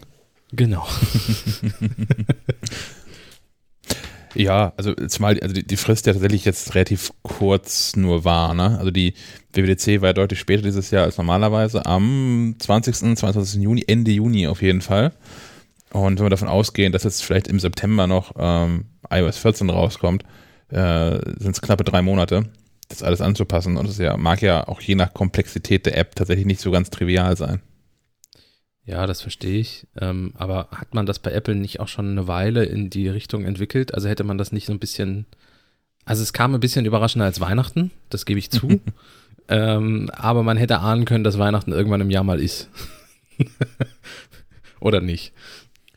Genau. 0.53 0.87
Ja, 4.35 4.73
also 4.77 4.95
zumal 4.95 5.38
also 5.40 5.55
die, 5.55 5.66
die 5.66 5.77
Frist 5.77 6.07
ja 6.07 6.12
tatsächlich 6.12 6.45
jetzt 6.45 6.75
relativ 6.75 7.12
kurz 7.23 7.97
nur 7.97 8.25
war. 8.25 8.55
Ne? 8.55 8.79
Also 8.79 8.90
die 8.90 9.14
WWDC 9.53 10.01
war 10.01 10.09
ja 10.09 10.12
deutlich 10.14 10.40
später 10.40 10.62
dieses 10.62 10.90
Jahr 10.90 11.05
als 11.05 11.18
normalerweise, 11.18 11.85
am 11.85 12.57
20., 12.59 13.16
22. 13.16 13.62
Juni, 13.62 13.85
Ende 13.87 14.11
Juni 14.11 14.47
auf 14.47 14.62
jeden 14.62 14.81
Fall. 14.81 15.12
Und 15.93 16.19
wenn 16.19 16.27
wir 16.27 16.31
davon 16.31 16.49
ausgehen, 16.49 16.93
dass 16.93 17.05
jetzt 17.05 17.23
vielleicht 17.23 17.49
im 17.49 17.61
September 17.61 18.07
noch 18.07 18.33
ähm, 18.39 18.87
iOS 19.11 19.39
14 19.39 19.69
rauskommt, 19.69 20.25
äh, 20.69 21.19
sind 21.39 21.53
es 21.53 21.61
knappe 21.61 21.85
drei 21.85 22.01
Monate, 22.01 22.45
das 22.89 23.03
alles 23.03 23.21
anzupassen. 23.21 23.77
Und 23.77 23.89
es 23.89 23.99
ja, 23.99 24.17
mag 24.17 24.41
ja 24.41 24.67
auch 24.67 24.81
je 24.81 24.95
nach 24.95 25.13
Komplexität 25.13 25.85
der 25.85 25.99
App 25.99 26.17
tatsächlich 26.17 26.47
nicht 26.47 26.61
so 26.61 26.71
ganz 26.71 26.89
trivial 26.91 27.37
sein. 27.37 27.61
Ja, 28.85 29.07
das 29.07 29.21
verstehe 29.21 29.61
ich. 29.61 29.87
Ähm, 30.01 30.33
aber 30.35 30.69
hat 30.73 30.95
man 30.95 31.07
das 31.07 31.19
bei 31.19 31.31
Apple 31.31 31.55
nicht 31.55 31.79
auch 31.79 31.89
schon 31.89 32.11
eine 32.11 32.27
Weile 32.27 32.65
in 32.65 32.91
die 32.91 33.09
Richtung 33.09 33.45
entwickelt? 33.45 33.95
Also 33.95 34.09
hätte 34.09 34.25
man 34.25 34.39
das 34.39 34.51
nicht 34.51 34.67
so 34.67 34.73
ein 34.73 34.81
bisschen. 34.81 35.27
Also 36.05 36.23
es 36.23 36.33
kam 36.33 36.53
ein 36.55 36.61
bisschen 36.61 36.85
überraschender 36.85 37.27
als 37.27 37.41
Weihnachten, 37.41 37.93
das 38.11 38.25
gebe 38.25 38.41
ich 38.41 38.51
zu. 38.51 38.81
ähm, 39.49 40.11
aber 40.13 40.43
man 40.43 40.57
hätte 40.57 40.81
ahnen 40.81 41.05
können, 41.05 41.23
dass 41.23 41.39
Weihnachten 41.39 41.71
irgendwann 41.71 42.01
im 42.01 42.11
Jahr 42.11 42.25
mal 42.25 42.41
ist. 42.41 42.71
Oder 44.81 45.01
nicht? 45.01 45.33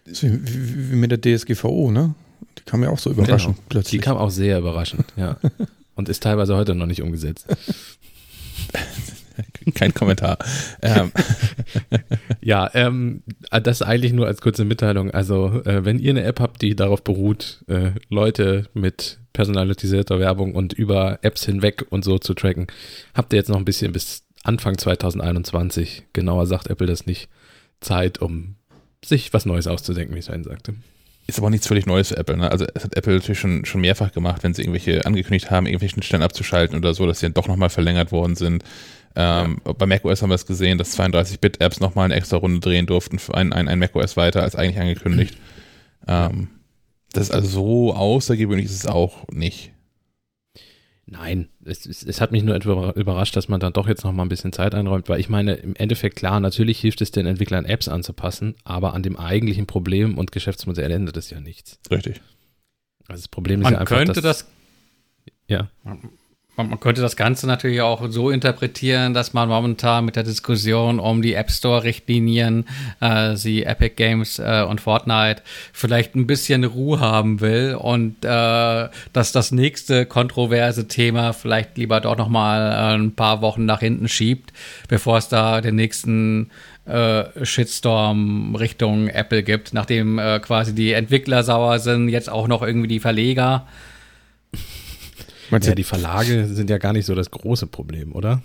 Wie, 0.06 0.91
wie, 0.91 0.96
mit 0.96 1.12
der 1.12 1.22
DSGVO, 1.22 1.91
ne? 1.91 2.15
Die 2.60 2.63
kam 2.63 2.84
ja 2.84 2.89
auch 2.89 3.00
so 3.00 3.12
überraschend 3.12 3.56
genau. 3.56 3.68
plötzlich. 3.70 4.00
Die 4.00 4.06
kam 4.06 4.18
auch 4.18 4.30
sehr 4.30 4.60
überraschend, 4.60 5.06
ja. 5.18 5.38
Und 5.96 6.10
ist 6.10 6.24
teilweise 6.24 6.56
heute 6.56 6.76
noch 6.76 6.86
nicht 6.86 7.02
umgesetzt. 7.02 7.48
Kein 9.74 9.94
Kommentar. 9.94 10.38
ähm. 10.82 11.12
Ja, 12.41 12.70
ähm, 12.76 13.24
das 13.50 13.82
eigentlich 13.82 14.13
nur 14.13 14.28
als 14.28 14.39
kurze 14.39 14.65
Mitteilung. 14.65 15.10
Also, 15.10 15.63
äh, 15.65 15.84
wenn 15.84 15.98
ihr 15.98 16.12
eine 16.12 16.24
App 16.24 16.39
habt, 16.39 16.62
die 16.62 16.76
darauf 16.76 17.04
beruht, 17.04 17.63
äh, 17.68 17.91
Leute 18.10 18.70
mit 18.76 19.20
personalisierter 19.34 20.20
Werbung 20.20 20.54
und 20.54 20.74
über 20.74 21.18
Apps 21.24 21.44
hinweg 21.44 21.88
und 21.89 22.06
so 22.06 22.20
zu 22.20 22.36
tracken, 22.36 22.68
habt 23.15 23.34
ihr 23.34 23.38
jetzt 23.38 23.50
noch 23.50 23.58
ein 23.58 23.65
bisschen 23.65 23.94
bis 23.94 24.26
Anfang 24.44 24.78
2021, 24.78 26.04
genauer 26.13 26.46
sagt 26.46 26.70
Apple 26.70 26.86
das 26.86 27.08
nicht, 27.08 27.30
Zeit, 27.82 28.22
um 28.22 28.58
sich 29.08 29.34
was 29.34 29.46
Neues 29.46 29.68
auszudenken, 29.68 30.15
wie 30.15 30.22
Sven 30.22 30.44
sagte. 30.44 30.76
ist 31.28 31.39
aber 31.39 31.50
nichts 31.50 31.68
völlig 31.68 31.86
Neues 31.86 32.10
für 32.10 32.18
Apple. 32.18 32.38
Ne? 32.38 32.52
Also 32.52 32.65
es 32.74 32.84
hat 32.84 32.96
Apple 32.96 33.15
natürlich 33.15 33.39
schon, 33.39 33.65
schon 33.65 33.82
mehrfach 33.82 34.12
gemacht, 34.12 34.44
wenn 34.44 34.54
sie 34.54 34.62
irgendwelche 34.62 35.06
angekündigt 35.06 35.52
haben, 35.52 35.65
irgendwelche 35.65 36.02
Stellen 36.04 36.24
abzuschalten 36.24 36.78
oder 36.78 36.94
so, 36.94 37.06
dass 37.06 37.20
sie 37.20 37.26
dann 37.26 37.34
doch 37.34 37.48
nochmal 37.48 37.70
verlängert 37.70 38.12
worden 38.12 38.36
sind. 38.36 38.63
Ähm, 39.15 39.62
ja. 39.65 39.74
Bei 39.74 39.86
macOS 39.86 40.22
haben 40.22 40.30
wir 40.30 40.36
es 40.36 40.46
gesehen, 40.46 40.78
dass 40.78 41.00
32-Bit-Apps 41.00 41.80
nochmal 41.80 42.06
eine 42.06 42.15
extra 42.15 42.38
Runde 42.38 42.60
drehen 42.60 42.86
durften, 42.86 43.18
für 43.18 43.34
ein, 43.34 43.54
ein, 43.54 43.68
ein 43.68 43.80
macOS 43.80 44.18
weiter 44.18 44.44
als 44.44 44.56
eigentlich 44.56 44.80
angekündigt. 44.80 45.38
Ähm, 46.08 46.50
das 47.13 47.30
ist 47.30 47.32
also 47.32 47.48
so 47.48 47.94
außergewöhnlich 47.94 48.65
ist 48.65 48.84
es 48.84 48.86
auch 48.86 49.28
nicht. 49.30 49.72
Nein, 51.08 51.50
es, 51.63 51.86
es, 51.86 52.02
es, 52.02 52.20
hat 52.20 52.32
mich 52.32 52.41
nur 52.41 52.56
überrascht, 52.56 53.36
dass 53.36 53.48
man 53.48 53.60
dann 53.60 53.74
doch 53.74 53.88
jetzt 53.88 54.04
noch 54.04 54.12
mal 54.12 54.24
ein 54.24 54.30
bisschen 54.30 54.52
Zeit 54.52 54.74
einräumt, 54.74 55.08
weil 55.08 55.20
ich 55.20 55.30
meine, 55.30 55.54
im 55.54 55.76
Endeffekt 55.76 56.15
klar, 56.15 56.39
natürlich 56.39 56.80
hilft 56.80 57.00
es 57.02 57.12
den 57.12 57.28
Entwicklern, 57.28 57.65
Apps 57.65 57.88
anzupassen, 57.88 58.56
aber 58.63 58.96
an 58.96 59.04
dem 59.04 59.15
eigentlichen 59.15 59.68
Problem 59.68 60.18
und 60.18 60.32
Geschäftsmodell 60.32 60.89
ändert 60.89 61.15
es 61.18 61.30
ja 61.30 61.39
nichts. 61.39 61.80
Richtig. 61.91 62.22
Also 63.08 63.22
das 63.22 63.28
Problem 63.28 63.60
ist 63.60 63.65
man 63.65 63.74
ja 63.74 63.80
einfach, 63.80 63.98
könnte 63.98 64.22
dass, 64.22 64.39
das 64.39 64.52
ja. 65.48 65.70
Man 66.58 66.80
könnte 66.80 67.02
das 67.02 67.18
Ganze 67.18 67.48
natürlich 67.48 67.82
auch 67.82 68.02
so 68.10 68.30
interpretieren, 68.30 69.13
dass 69.13 69.34
man 69.34 69.50
momentan 69.50 70.06
mit 70.06 70.15
der 70.15 70.24
Diskussion 70.24 71.00
um 71.00 71.22
die 71.22 71.34
App 71.34 71.52
Store-Richtlinien, 71.52 72.65
äh, 73.02 73.36
sie 73.36 73.63
Epic 73.63 73.96
Games 73.96 74.39
äh, 74.39 74.65
und 74.68 74.80
Fortnite, 74.80 75.41
vielleicht 75.74 76.15
ein 76.15 76.28
bisschen 76.28 76.63
Ruhe 76.63 77.02
haben 77.02 77.41
will 77.41 77.76
und 77.76 78.24
äh, 78.24 78.88
dass 79.12 79.34
das 79.34 79.52
nächste 79.52 80.06
kontroverse 80.06 80.88
Thema 80.88 81.34
vielleicht 81.34 81.78
lieber 81.78 82.00
doch 82.00 82.18
noch 82.18 82.30
mal 82.30 82.72
äh, 82.72 82.96
ein 82.96 83.15
paar 83.15 83.41
Wochen 83.41 83.65
nach 83.65 83.82
hinten 83.82 84.08
schiebt, 84.08 84.54
bevor 84.88 85.18
es 85.18 85.28
da 85.28 85.60
den 85.60 85.76
nächsten 85.76 86.52
äh, 86.86 87.46
Shitstorm 87.46 88.56
Richtung 88.56 89.10
Apple 89.10 89.44
gibt, 89.44 89.74
nachdem 89.74 90.20
äh, 90.20 90.39
quasi 90.39 90.74
die 90.74 90.94
Entwickler 90.94 91.44
sauer 91.44 91.80
sind, 91.80 92.08
jetzt 92.08 92.30
auch 92.30 92.48
noch 92.48 92.62
irgendwie 92.62 92.88
die 92.88 93.00
Verleger. 93.00 93.65
Meinst 95.56 95.70
ja, 95.70 95.76
die 95.76 95.84
Verlage 95.86 96.48
sind 96.48 96.70
ja 96.70 96.78
gar 96.78 96.91
nicht 96.91 97.06
so 97.06 97.15
das 97.15 97.32
große 97.32 97.68
Problem, 97.68 98.13
oder? 98.13 98.41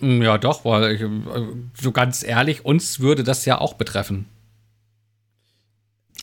Mm, 0.00 0.22
ja, 0.22 0.38
doch, 0.38 0.64
weil 0.64 0.94
ich, 0.94 1.04
so 1.78 1.92
ganz 1.92 2.22
ehrlich, 2.22 2.64
uns 2.64 3.00
würde 3.00 3.24
das 3.24 3.44
ja 3.44 3.60
auch 3.60 3.74
betreffen. 3.74 4.24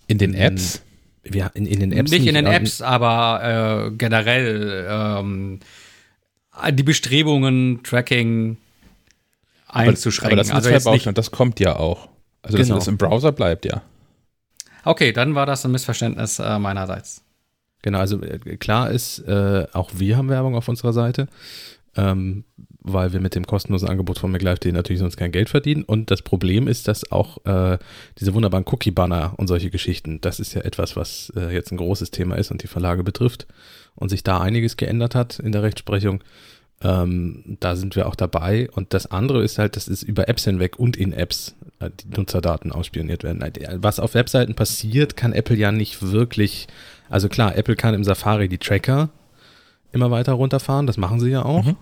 In 0.08 0.18
den 0.18 0.34
Apps? 0.34 0.82
Ja, 1.32 1.52
in, 1.54 1.68
in 1.68 1.82
den 1.82 1.92
Apps. 1.92 2.10
Nicht, 2.10 2.22
nicht 2.22 2.30
in 2.30 2.34
den 2.34 2.48
Apps, 2.48 2.82
aber 2.82 3.90
äh, 3.90 3.92
generell 3.92 4.88
ähm, 4.90 5.60
die 6.72 6.84
Bestrebungen, 6.84 7.84
Tracking 7.84 8.58
einzuschränken. 9.68 10.40
Aber, 10.40 10.50
aber 10.50 10.62
das, 10.62 10.66
also 10.66 10.90
jetzt 10.90 11.06
nicht, 11.06 11.16
das 11.16 11.30
kommt 11.30 11.60
ja 11.60 11.76
auch. 11.76 12.10
Also, 12.42 12.58
genau. 12.58 12.76
dass 12.76 12.86
das 12.86 12.88
im 12.88 12.98
Browser 12.98 13.32
bleibt, 13.34 13.66
ja. 13.66 13.84
Okay, 14.84 15.12
dann 15.12 15.36
war 15.36 15.46
das 15.46 15.64
ein 15.64 15.72
Missverständnis 15.72 16.40
äh, 16.40 16.58
meinerseits. 16.58 17.22
Genau, 17.88 18.00
also 18.00 18.22
äh, 18.22 18.58
klar 18.58 18.92
ist, 18.92 19.20
äh, 19.20 19.66
auch 19.72 19.92
wir 19.96 20.18
haben 20.18 20.28
Werbung 20.28 20.56
auf 20.56 20.68
unserer 20.68 20.92
Seite, 20.92 21.30
ähm, 21.96 22.44
weil 22.82 23.14
wir 23.14 23.22
mit 23.22 23.34
dem 23.34 23.48
kostenlosen 23.48 23.88
Angebot 23.88 24.20
von 24.20 24.30
MacLive.de 24.30 24.74
natürlich 24.74 25.00
sonst 25.00 25.16
kein 25.16 25.32
Geld 25.32 25.48
verdienen. 25.48 25.84
Und 25.84 26.12
das 26.12 26.22
Problem 26.22 26.68
ist, 26.68 26.90
dass 26.90 27.10
auch 27.14 27.46
äh, 27.46 27.78
diese 28.20 28.34
wunderbaren 28.34 28.66
Cookie-Banner 28.68 29.36
und 29.38 29.48
solche 29.48 29.70
Geschichten, 29.70 30.20
das 30.20 30.42
ist 30.42 30.54
ja 30.54 30.64
etwas, 30.64 30.98
was 30.98 31.32
äh, 31.38 31.54
jetzt 31.54 31.72
ein 31.72 31.78
großes 31.78 32.12
Thema 32.12 32.36
ist 32.36 32.52
und 32.52 32.62
die 32.62 32.68
Verlage 32.68 33.06
betrifft 33.06 33.48
und 33.96 34.10
sich 34.10 34.22
da 34.22 34.42
einiges 34.42 34.76
geändert 34.76 35.16
hat 35.16 35.40
in 35.40 35.54
der 35.54 35.64
Rechtsprechung. 35.64 36.22
Ähm, 36.84 37.56
da 37.62 37.78
sind 37.78 37.96
wir 37.96 38.06
auch 38.06 38.16
dabei. 38.16 38.70
Und 38.72 38.94
das 38.94 39.10
andere 39.10 39.46
ist 39.46 39.60
halt, 39.60 39.78
dass 39.78 39.88
es 39.88 40.04
über 40.04 40.28
Apps 40.28 40.44
hinweg 40.44 40.78
und 40.78 40.98
in 40.98 41.14
Apps 41.14 41.56
äh, 41.80 41.90
die 41.90 42.20
Nutzerdaten 42.20 42.74
ausspioniert 42.74 43.24
werden. 43.24 43.42
Was 43.82 44.02
auf 44.02 44.14
Webseiten 44.14 44.56
passiert, 44.56 45.16
kann 45.16 45.32
Apple 45.32 45.56
ja 45.56 45.72
nicht 45.72 46.02
wirklich 46.02 46.68
also 47.10 47.30
klar, 47.30 47.56
Apple 47.56 47.76
kann 47.76 47.94
im 47.94 48.04
Safari 48.04 48.48
die 48.48 48.58
Tracker 48.58 49.10
immer 49.92 50.12
weiter 50.12 50.34
runterfahren, 50.34 50.88
das 50.88 50.98
machen 50.98 51.20
sie 51.20 51.30
ja 51.30 51.44
auch. 51.44 51.64
Mhm. 51.64 51.76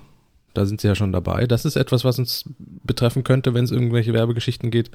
Da 0.54 0.66
sind 0.66 0.80
sie 0.80 0.88
ja 0.88 0.96
schon 0.96 1.12
dabei. 1.12 1.48
Das 1.48 1.66
ist 1.66 1.76
etwas, 1.76 2.06
was 2.06 2.18
uns 2.18 2.46
betreffen 2.58 3.24
könnte, 3.24 3.54
wenn 3.54 3.66
es 3.66 3.72
irgendwelche 3.72 4.14
Werbegeschichten 4.14 4.72
geht. 4.72 4.90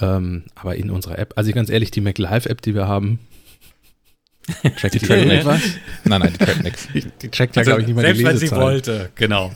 Ähm, 0.00 0.44
aber 0.54 0.76
in 0.76 0.90
unserer 0.90 1.18
App, 1.18 1.34
also 1.36 1.50
ganz 1.52 1.68
ehrlich, 1.68 1.90
die 1.90 2.00
MacLive-App, 2.00 2.62
die 2.62 2.74
wir 2.74 2.86
haben, 2.86 3.18
trackt 4.76 4.94
die, 4.94 4.98
die 4.98 5.06
trackt 5.06 5.44
was? 5.46 5.62
Nein, 6.04 6.20
nein, 6.20 6.32
die 6.32 6.44
trackt 6.44 6.62
nichts. 6.62 6.88
Die, 7.22 7.28
trackt 7.28 7.56
ja, 7.56 7.60
also, 7.60 7.70
glaube 7.70 7.82
ich, 7.82 7.86
nicht 7.88 7.96
mal 7.96 8.02
selbst 8.02 8.20
die 8.20 8.24
Selbst 8.24 8.42
wenn 8.42 8.48
sie 8.48 8.56
wollte, 8.56 9.10
genau. 9.14 9.52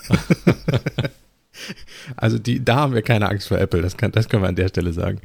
also 2.17 2.39
die, 2.39 2.65
da 2.65 2.77
haben 2.77 2.95
wir 2.95 3.03
keine 3.03 3.29
Angst 3.29 3.49
vor 3.49 3.59
Apple, 3.59 3.83
das, 3.83 3.97
kann, 3.97 4.13
das 4.13 4.29
können 4.29 4.43
wir 4.43 4.49
an 4.49 4.57
der 4.57 4.69
Stelle 4.69 4.93
sagen. 4.93 5.21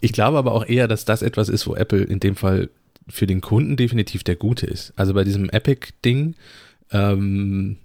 Ich 0.00 0.12
glaube 0.12 0.38
aber 0.38 0.52
auch 0.52 0.66
eher, 0.66 0.88
dass 0.88 1.04
das 1.04 1.22
etwas 1.22 1.48
ist, 1.48 1.66
wo 1.66 1.74
Apple 1.74 2.02
in 2.02 2.20
dem 2.20 2.36
Fall 2.36 2.68
für 3.08 3.26
den 3.26 3.40
Kunden 3.40 3.76
definitiv 3.76 4.24
der 4.24 4.36
gute 4.36 4.66
ist. 4.66 4.92
Also 4.96 5.14
bei 5.14 5.24
diesem 5.24 5.48
Epic-Ding, 5.48 6.34
ähm, 6.92 7.76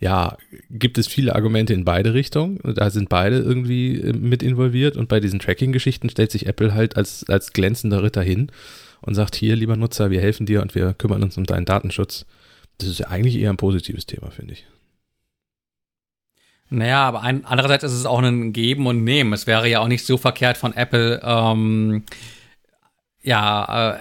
ja, 0.00 0.36
gibt 0.70 0.98
es 0.98 1.08
viele 1.08 1.34
Argumente 1.34 1.74
in 1.74 1.84
beide 1.84 2.14
Richtungen. 2.14 2.60
Da 2.74 2.90
sind 2.90 3.08
beide 3.08 3.38
irgendwie 3.38 4.00
äh, 4.00 4.12
mit 4.12 4.42
involviert 4.42 4.96
und 4.96 5.08
bei 5.08 5.20
diesen 5.20 5.40
Tracking-Geschichten 5.40 6.08
stellt 6.10 6.30
sich 6.30 6.46
Apple 6.46 6.74
halt 6.74 6.96
als, 6.96 7.24
als 7.28 7.52
glänzender 7.52 8.02
Ritter 8.02 8.22
hin 8.22 8.52
und 9.00 9.14
sagt, 9.14 9.34
hier, 9.34 9.56
lieber 9.56 9.76
Nutzer, 9.76 10.10
wir 10.10 10.20
helfen 10.20 10.46
dir 10.46 10.62
und 10.62 10.74
wir 10.74 10.94
kümmern 10.94 11.22
uns 11.22 11.36
um 11.36 11.44
deinen 11.44 11.64
Datenschutz. 11.64 12.26
Das 12.78 12.88
ist 12.88 12.98
ja 12.98 13.08
eigentlich 13.08 13.36
eher 13.36 13.50
ein 13.50 13.56
positives 13.56 14.06
Thema, 14.06 14.30
finde 14.30 14.52
ich. 14.52 14.66
Naja, 16.70 17.02
aber 17.02 17.22
ein, 17.22 17.44
andererseits 17.44 17.82
ist 17.82 17.92
es 17.92 18.06
auch 18.06 18.22
ein 18.22 18.52
Geben 18.52 18.86
und 18.86 19.02
Nehmen. 19.02 19.32
Es 19.32 19.46
wäre 19.46 19.68
ja 19.68 19.80
auch 19.80 19.88
nicht 19.88 20.04
so 20.04 20.18
verkehrt 20.18 20.58
von 20.58 20.74
Apple, 20.76 21.20
ähm, 21.24 22.04
ja, 23.22 23.94
äh, 23.94 23.98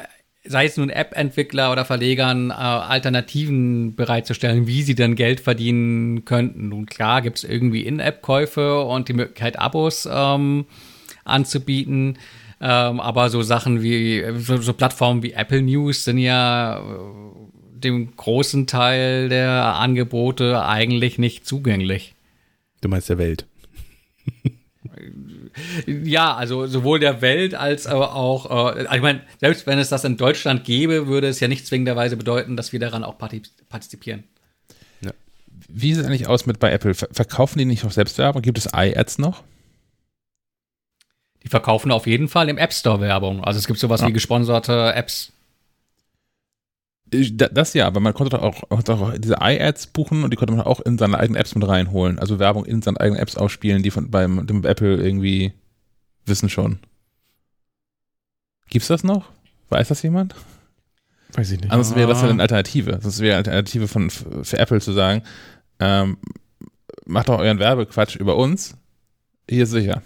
sei 0.47 0.65
es 0.65 0.77
nun 0.77 0.89
App-Entwickler 0.89 1.71
oder 1.71 1.85
Verlegern, 1.85 2.49
äh, 2.49 2.53
Alternativen 2.53 3.95
bereitzustellen, 3.95 4.67
wie 4.67 4.83
sie 4.83 4.95
dann 4.95 5.15
Geld 5.15 5.39
verdienen 5.39 6.25
könnten. 6.25 6.69
Nun 6.69 6.85
klar 6.85 7.21
gibt 7.21 7.37
es 7.37 7.43
irgendwie 7.43 7.85
In-App-Käufe 7.85 8.81
und 8.81 9.09
die 9.09 9.13
Möglichkeit, 9.13 9.59
Abos 9.59 10.07
ähm, 10.11 10.65
anzubieten. 11.25 12.17
Ähm, 12.59 12.99
aber 12.99 13.29
so 13.29 13.41
Sachen 13.43 13.83
wie, 13.83 14.23
so, 14.37 14.57
so, 14.57 14.73
Plattformen 14.73 15.21
wie 15.21 15.33
Apple 15.33 15.61
News 15.61 16.05
sind 16.05 16.17
ja 16.17 16.79
äh, 16.79 17.79
dem 17.79 18.15
großen 18.15 18.65
Teil 18.65 19.29
der 19.29 19.75
Angebote 19.75 20.65
eigentlich 20.65 21.19
nicht 21.19 21.45
zugänglich. 21.45 22.15
Du 22.81 22.89
meinst 22.89 23.09
der 23.09 23.19
Welt. 23.19 23.45
Ja, 25.85 26.35
also 26.35 26.67
sowohl 26.67 26.99
der 26.99 27.21
Welt 27.21 27.55
als 27.55 27.87
aber 27.87 28.15
auch, 28.15 28.75
äh, 28.75 28.83
ich 28.95 29.01
meine, 29.01 29.21
selbst 29.39 29.67
wenn 29.67 29.79
es 29.79 29.89
das 29.89 30.03
in 30.03 30.17
Deutschland 30.17 30.63
gäbe, 30.63 31.07
würde 31.07 31.27
es 31.27 31.39
ja 31.39 31.47
nicht 31.47 31.65
zwingenderweise 31.65 32.17
bedeuten, 32.17 32.55
dass 32.55 32.73
wir 32.73 32.79
daran 32.79 33.03
auch 33.03 33.17
partizipieren. 33.17 34.23
Ja. 35.01 35.11
Wie 35.67 35.93
sieht 35.93 36.03
es 36.03 36.07
eigentlich 36.07 36.27
aus 36.27 36.45
mit 36.45 36.59
bei 36.59 36.71
Apple? 36.71 36.93
Verkaufen 36.93 37.59
die 37.59 37.65
nicht 37.65 37.85
auch 37.85 37.91
Selbstwerbung? 37.91 38.41
Gibt 38.41 38.57
es 38.57 38.69
iAds 38.73 39.17
noch? 39.17 39.43
Die 41.43 41.49
verkaufen 41.49 41.91
auf 41.91 42.07
jeden 42.07 42.27
Fall 42.27 42.49
im 42.49 42.57
App 42.57 42.73
Store 42.73 42.99
Werbung. 42.99 43.43
Also 43.43 43.57
es 43.59 43.67
gibt 43.67 43.79
sowas 43.79 44.01
ja. 44.01 44.07
wie 44.07 44.13
gesponserte 44.13 44.93
Apps. 44.93 45.31
Das 47.09 47.73
ja, 47.73 47.87
aber 47.87 48.01
man 48.01 48.13
konnte 48.13 48.35
doch 48.35 48.43
auch, 48.43 48.63
auch 48.69 49.13
diese 49.17 49.37
iAds 49.39 49.87
buchen 49.87 50.23
und 50.23 50.31
die 50.31 50.37
konnte 50.37 50.53
man 50.53 50.65
auch 50.65 50.81
in 50.81 50.97
seine 50.97 51.17
eigenen 51.17 51.39
Apps 51.39 51.55
mit 51.55 51.65
reinholen. 51.65 52.19
Also 52.19 52.37
Werbung 52.37 52.65
in 52.65 52.81
seine 52.81 52.99
eigenen 52.99 53.21
Apps 53.21 53.37
ausspielen, 53.37 53.81
die 53.81 53.91
von 53.91 54.11
beim 54.11 54.45
dem 54.45 54.65
Apple 54.65 54.97
irgendwie 54.97 55.53
wissen 56.25 56.49
schon. 56.49 56.79
Gibt's 58.69 58.89
das 58.89 59.03
noch? 59.03 59.29
Weiß 59.69 59.87
das 59.87 60.01
jemand? 60.01 60.35
Weiß 61.33 61.51
ich 61.51 61.61
nicht. 61.61 61.71
Ansonsten 61.71 61.95
wäre 61.95 62.09
das 62.09 62.21
ja 62.21 62.29
eine 62.29 62.41
Alternative. 62.41 62.99
Sonst 63.01 63.19
wäre 63.19 63.37
eine 63.37 63.45
Alternative 63.45 63.87
von, 63.87 64.09
für 64.09 64.57
Apple 64.57 64.81
zu 64.81 64.91
sagen, 64.91 65.23
ähm, 65.79 66.17
macht 67.05 67.29
doch 67.29 67.39
euren 67.39 67.59
Werbequatsch 67.59 68.15
über 68.15 68.35
uns. 68.35 68.75
Hier 69.49 69.65
sicher. 69.65 70.01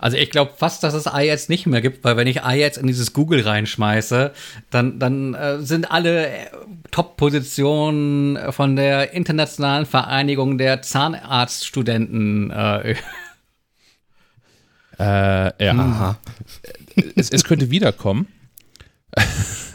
Also 0.00 0.16
ich 0.16 0.30
glaube 0.30 0.52
fast, 0.56 0.82
dass 0.82 0.94
es 0.94 1.06
iAds 1.06 1.50
nicht 1.50 1.66
mehr 1.66 1.82
gibt, 1.82 2.02
weil 2.04 2.16
wenn 2.16 2.26
ich 2.26 2.38
iAds 2.38 2.78
in 2.78 2.86
dieses 2.86 3.12
Google 3.12 3.42
reinschmeiße, 3.42 4.32
dann, 4.70 4.98
dann 4.98 5.34
äh, 5.34 5.58
sind 5.60 5.90
alle 5.90 6.28
äh, 6.28 6.46
Top-Positionen 6.90 8.38
von 8.50 8.76
der 8.76 9.12
Internationalen 9.12 9.84
Vereinigung 9.84 10.56
der 10.56 10.80
Zahnarztstudenten. 10.80 12.50
Äh, 12.50 12.90
äh, 14.98 15.64
ja. 15.64 15.72
Aha. 15.72 16.18
Es, 17.14 17.30
es 17.30 17.44
könnte 17.44 17.70
wiederkommen. 17.70 18.26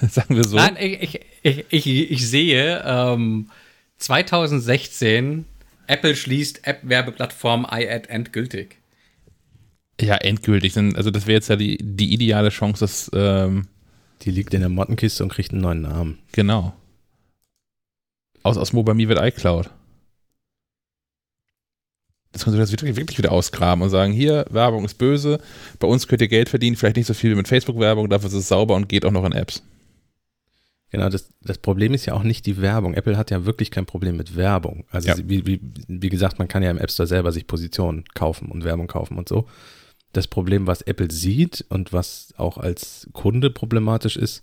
Sagen 0.10 0.36
wir 0.36 0.44
so. 0.44 0.56
Nein, 0.56 0.76
ich, 0.80 1.20
ich, 1.44 1.66
ich, 1.70 2.12
ich 2.12 2.28
sehe 2.28 2.84
ähm, 2.84 3.52
2016 4.00 5.46
Apple 5.86 6.16
schließt 6.16 6.68
App-Werbeplattform 6.68 7.68
iAd 7.70 8.10
endgültig. 8.10 8.78
Ja, 10.02 10.16
endgültig. 10.16 10.76
Also 10.78 11.10
das 11.12 11.26
wäre 11.26 11.36
jetzt 11.36 11.48
ja 11.50 11.56
die, 11.56 11.78
die 11.82 12.14
ideale 12.14 12.50
Chance, 12.50 12.80
dass 12.82 13.10
ähm, 13.14 13.68
die 14.24 14.32
liegt 14.32 14.54
in 14.54 14.60
der 14.60 14.70
Mottenkiste 14.70 15.24
und 15.24 15.30
kriegt 15.30 15.52
einen 15.52 15.62
neuen 15.62 15.82
Namen. 15.82 16.20
Genau. 16.34 16.74
Aus 18.44 18.58
Osmo 18.58 18.84
bei 18.84 18.94
mir 18.94 19.08
wird 19.08 19.20
iCloud. 19.22 19.70
Jetzt 22.34 22.44
können 22.44 22.56
Sie 22.56 22.60
das 22.62 22.72
wirklich, 22.72 22.96
wirklich 22.98 23.18
wieder 23.18 23.32
ausgraben 23.32 23.82
und 23.82 23.90
sagen, 23.90 24.12
hier, 24.12 24.46
Werbung 24.50 24.84
ist 24.84 24.96
böse, 24.96 25.40
bei 25.80 25.88
uns 25.88 26.06
könnt 26.08 26.22
ihr 26.22 26.28
Geld 26.28 26.50
verdienen, 26.50 26.76
vielleicht 26.76 26.98
nicht 26.98 27.06
so 27.08 27.14
viel 27.14 27.32
wie 27.32 27.36
mit 27.36 27.48
Facebook-Werbung, 27.48 28.10
dafür 28.10 28.28
ist 28.28 28.34
es 28.34 28.50
sauber 28.50 28.76
und 28.76 28.90
geht 28.90 29.06
auch 29.06 29.12
noch 29.12 29.24
in 29.24 29.32
Apps. 29.32 29.64
Genau, 30.92 31.08
das, 31.10 31.30
das 31.42 31.58
Problem 31.58 31.94
ist 31.94 32.06
ja 32.06 32.14
auch 32.14 32.24
nicht 32.24 32.46
die 32.46 32.58
Werbung. 32.62 32.94
Apple 32.94 33.18
hat 33.18 33.32
ja 33.32 33.46
wirklich 33.46 33.72
kein 33.72 33.86
Problem 33.86 34.18
mit 34.18 34.36
Werbung. 34.36 34.84
Also 34.92 35.08
Ja. 35.08 35.16
sie- 35.16 35.30
wie, 35.30 35.46
wie, 35.46 35.62
wie 35.88 36.10
gesagt, 36.10 36.38
man 36.38 36.48
kann 36.50 36.62
ja 36.62 36.72
im 36.72 36.78
App 36.78 36.92
Store 36.92 37.08
selber 37.08 37.32
sich 37.32 37.48
Positionen 37.48 38.04
kaufen 38.14 38.52
und 38.52 38.64
Werbung 38.66 38.88
kaufen 38.88 39.18
und 39.18 39.30
so. 39.30 39.48
Das 40.16 40.28
Problem, 40.28 40.66
was 40.66 40.82
Apple 40.82 41.12
sieht 41.12 41.66
und 41.68 41.92
was 41.92 42.34
auch 42.38 42.58
als 42.58 43.10
Kunde 43.12 43.50
problematisch 43.50 44.16
ist, 44.16 44.42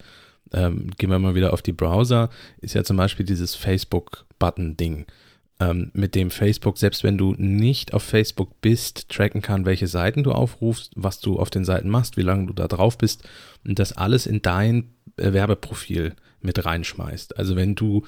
ähm, 0.52 0.90
gehen 0.98 1.08
wir 1.08 1.18
mal 1.18 1.34
wieder 1.34 1.54
auf 1.54 1.62
die 1.62 1.72
Browser, 1.72 2.28
ist 2.60 2.74
ja 2.74 2.84
zum 2.84 2.98
Beispiel 2.98 3.24
dieses 3.24 3.54
Facebook-Button-Ding, 3.54 5.06
ähm, 5.60 5.90
mit 5.94 6.14
dem 6.14 6.30
Facebook, 6.30 6.76
selbst 6.76 7.04
wenn 7.04 7.16
du 7.16 7.34
nicht 7.38 7.94
auf 7.94 8.02
Facebook 8.02 8.60
bist, 8.60 9.08
tracken 9.08 9.40
kann, 9.40 9.64
welche 9.64 9.86
Seiten 9.86 10.24
du 10.24 10.32
aufrufst, 10.32 10.92
was 10.94 11.20
du 11.20 11.38
auf 11.38 11.48
den 11.48 11.64
Seiten 11.64 11.88
machst, 11.88 12.18
wie 12.18 12.22
lange 12.22 12.48
du 12.48 12.52
da 12.52 12.68
drauf 12.68 12.98
bist 12.98 13.26
und 13.66 13.78
das 13.78 13.96
alles 13.96 14.26
in 14.26 14.42
dein 14.42 14.90
äh, 15.16 15.32
Werbeprofil 15.32 16.16
mit 16.42 16.62
reinschmeißt. 16.64 17.38
Also 17.38 17.56
wenn 17.56 17.76
du, 17.76 18.04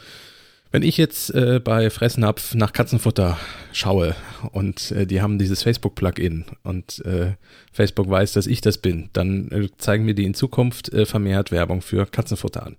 wenn 0.75 0.83
ich 0.83 0.97
jetzt 0.97 1.33
äh, 1.33 1.61
bei 1.63 1.89
Fressnapf 1.89 2.57
nach 2.57 2.73
Katzenfutter 2.73 3.39
schaue 3.73 4.17
und 4.51 4.91
äh, 4.91 5.07
die 5.07 5.23
haben 5.23 5.39
dieses 5.39 5.63
Facebook-Plugin 5.63 6.47
und 6.65 6.99
äh, 7.05 7.35
Facebook 7.73 8.11
weiß, 8.11 8.33
dass 8.33 8.49
ich 8.49 8.61
das 8.61 8.79
bin, 8.79 9.09
dann 9.13 9.53
äh, 9.53 9.69
zeigen 9.79 10.05
mir 10.05 10.15
die 10.15 10.25
in 10.25 10.35
Zukunft 10.35 10.93
äh, 10.93 11.07
vermehrt 11.07 11.53
Werbung 11.53 11.81
für 11.81 12.07
Katzenfutter 12.07 12.67
an. 12.67 12.77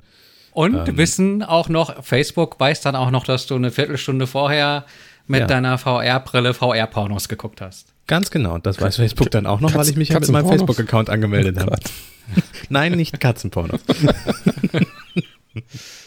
Und 0.52 0.90
Ähm. 0.90 0.98
wissen 0.98 1.42
auch 1.42 1.70
noch, 1.70 2.04
Facebook 2.04 2.60
weiß 2.60 2.82
dann 2.82 2.98
auch 2.98 3.12
noch, 3.12 3.24
dass 3.24 3.48
du 3.48 3.56
eine 3.56 3.72
Viertelstunde 3.72 4.28
vorher 4.28 4.84
mit 5.26 5.40
Ja. 5.40 5.48
deiner 5.48 5.78
VR-Brille 5.78 6.54
VR-Pornos 6.54 7.30
geguckt 7.30 7.62
hast. 7.62 7.94
Ganz 8.08 8.30
genau, 8.30 8.58
das 8.58 8.82
weiß 8.82 8.98
Facebook 8.98 9.32
dann 9.32 9.46
auch 9.46 9.62
noch, 9.62 9.70
weil 9.72 9.78
Katz- 9.78 9.90
ich 9.92 9.96
mich 9.96 10.10
ja 10.10 10.20
mit 10.20 10.30
meinem? 10.32 10.50
Facebook-Account 10.50 11.10
angemeldet 11.10 11.60
habe. 11.62 11.78
Nein, 12.70 12.92
nicht 12.92 13.18
Katzenpornos. 13.22 13.80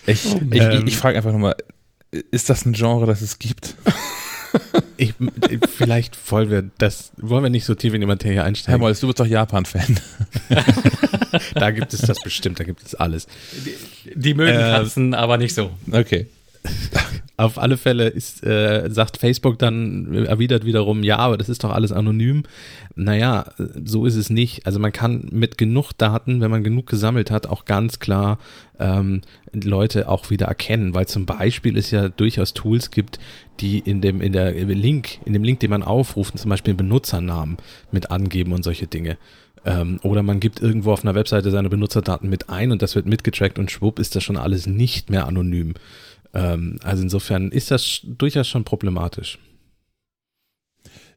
Ich, 0.07 0.25
ich, 0.27 0.61
Ähm. 0.61 0.73
ich, 0.73 0.85
ich 0.89 0.97
frage 0.99 1.17
einfach 1.17 1.33
nochmal, 1.33 1.55
ist 2.11 2.51
das 2.51 2.65
ein 2.65 2.73
Genre, 2.73 3.07
das 3.07 3.23
es 3.23 3.39
gibt? 3.39 3.75
Ich, 4.97 5.13
vielleicht 5.77 6.17
wollen 6.33 6.51
wir 6.51 6.71
das, 6.79 7.13
wollen 7.19 7.43
wir 7.43 7.51
nicht 7.51 7.67
so 7.67 7.75
tief 7.75 7.93
in 7.93 8.01
die 8.01 8.07
Materie 8.07 8.37
Herr 8.39 8.45
einsteigen. 8.45 8.81
Molz, 8.81 8.99
du 8.99 9.07
bist 9.07 9.21
doch 9.21 9.27
Japan-Fan. 9.27 10.01
Da 11.55 11.71
gibt 11.71 11.93
es 11.93 12.01
das 12.01 12.19
bestimmt, 12.21 12.59
da 12.59 12.65
gibt 12.65 12.83
es 12.83 12.95
alles. 12.95 13.27
Die 14.15 14.33
mögen 14.33 14.59
Äh, 14.59 14.73
Katzen, 14.73 15.13
aber 15.13 15.37
nicht 15.37 15.55
so. 15.55 15.71
Okay. 15.93 16.27
Auf 17.37 17.57
alle 17.57 17.77
Fälle 17.77 18.09
ist, 18.09 18.45
äh, 18.45 18.89
sagt 18.91 19.17
Facebook 19.17 19.61
dann, 19.61 20.13
erwidert 20.27 20.65
wiederum, 20.65 21.05
ja, 21.05 21.19
aber 21.19 21.37
das 21.37 21.49
ist 21.49 21.63
doch 21.63 21.71
alles 21.71 21.93
anonym. 21.93 22.43
Naja, 22.97 23.53
so 23.85 24.07
ist 24.07 24.17
es 24.17 24.29
nicht. 24.29 24.67
Also 24.67 24.81
man 24.81 24.91
kann 24.91 25.29
mit 25.31 25.57
genug 25.57 25.93
Daten, 25.93 26.41
wenn 26.41 26.51
man 26.51 26.65
genug 26.65 26.89
gesammelt 26.89 27.31
hat, 27.31 27.47
auch 27.47 27.65
ganz 27.65 28.01
klar 28.01 28.39
ähm, 28.81 29.21
Leute 29.53 30.09
auch 30.09 30.31
wieder 30.31 30.47
erkennen, 30.47 30.95
weil 30.95 31.07
zum 31.07 31.27
Beispiel 31.27 31.77
es 31.77 31.93
ja 31.93 32.09
durchaus 32.09 32.55
Tools 32.55 32.91
gibt, 32.91 33.21
die 33.61 33.79
in 33.79 34.01
dem, 34.01 34.21
in 34.21 34.33
der 34.33 34.53
Link, 34.53 35.21
in 35.25 35.33
dem 35.33 35.45
Link, 35.45 35.61
den 35.61 35.71
man 35.71 35.85
aufruft, 35.85 36.37
zum 36.37 36.49
Beispiel 36.49 36.75
Benutzernamen 36.75 37.59
mit 37.93 38.11
angeben 38.11 38.53
und 38.53 38.65
solche 38.65 38.89
Dinge. 38.89 39.17
Ähm, 39.65 39.99
oder 40.03 40.23
man 40.23 40.41
gibt 40.41 40.61
irgendwo 40.61 40.93
auf 40.93 41.05
einer 41.05 41.15
Webseite 41.15 41.51
seine 41.51 41.69
Benutzerdaten 41.69 42.29
mit 42.29 42.49
ein 42.49 42.73
und 42.73 42.83
das 42.83 42.95
wird 42.95 43.07
mitgetrackt 43.07 43.59
und 43.59 43.71
schwupp 43.71 43.99
ist 43.99 44.17
das 44.17 44.25
schon 44.25 44.37
alles 44.37 44.67
nicht 44.67 45.11
mehr 45.11 45.27
anonym. 45.27 45.75
Ähm, 46.35 46.79
also 46.83 47.03
insofern 47.03 47.51
ist 47.51 47.71
das 47.71 48.01
durchaus 48.05 48.49
schon 48.49 48.65
problematisch. 48.65 49.39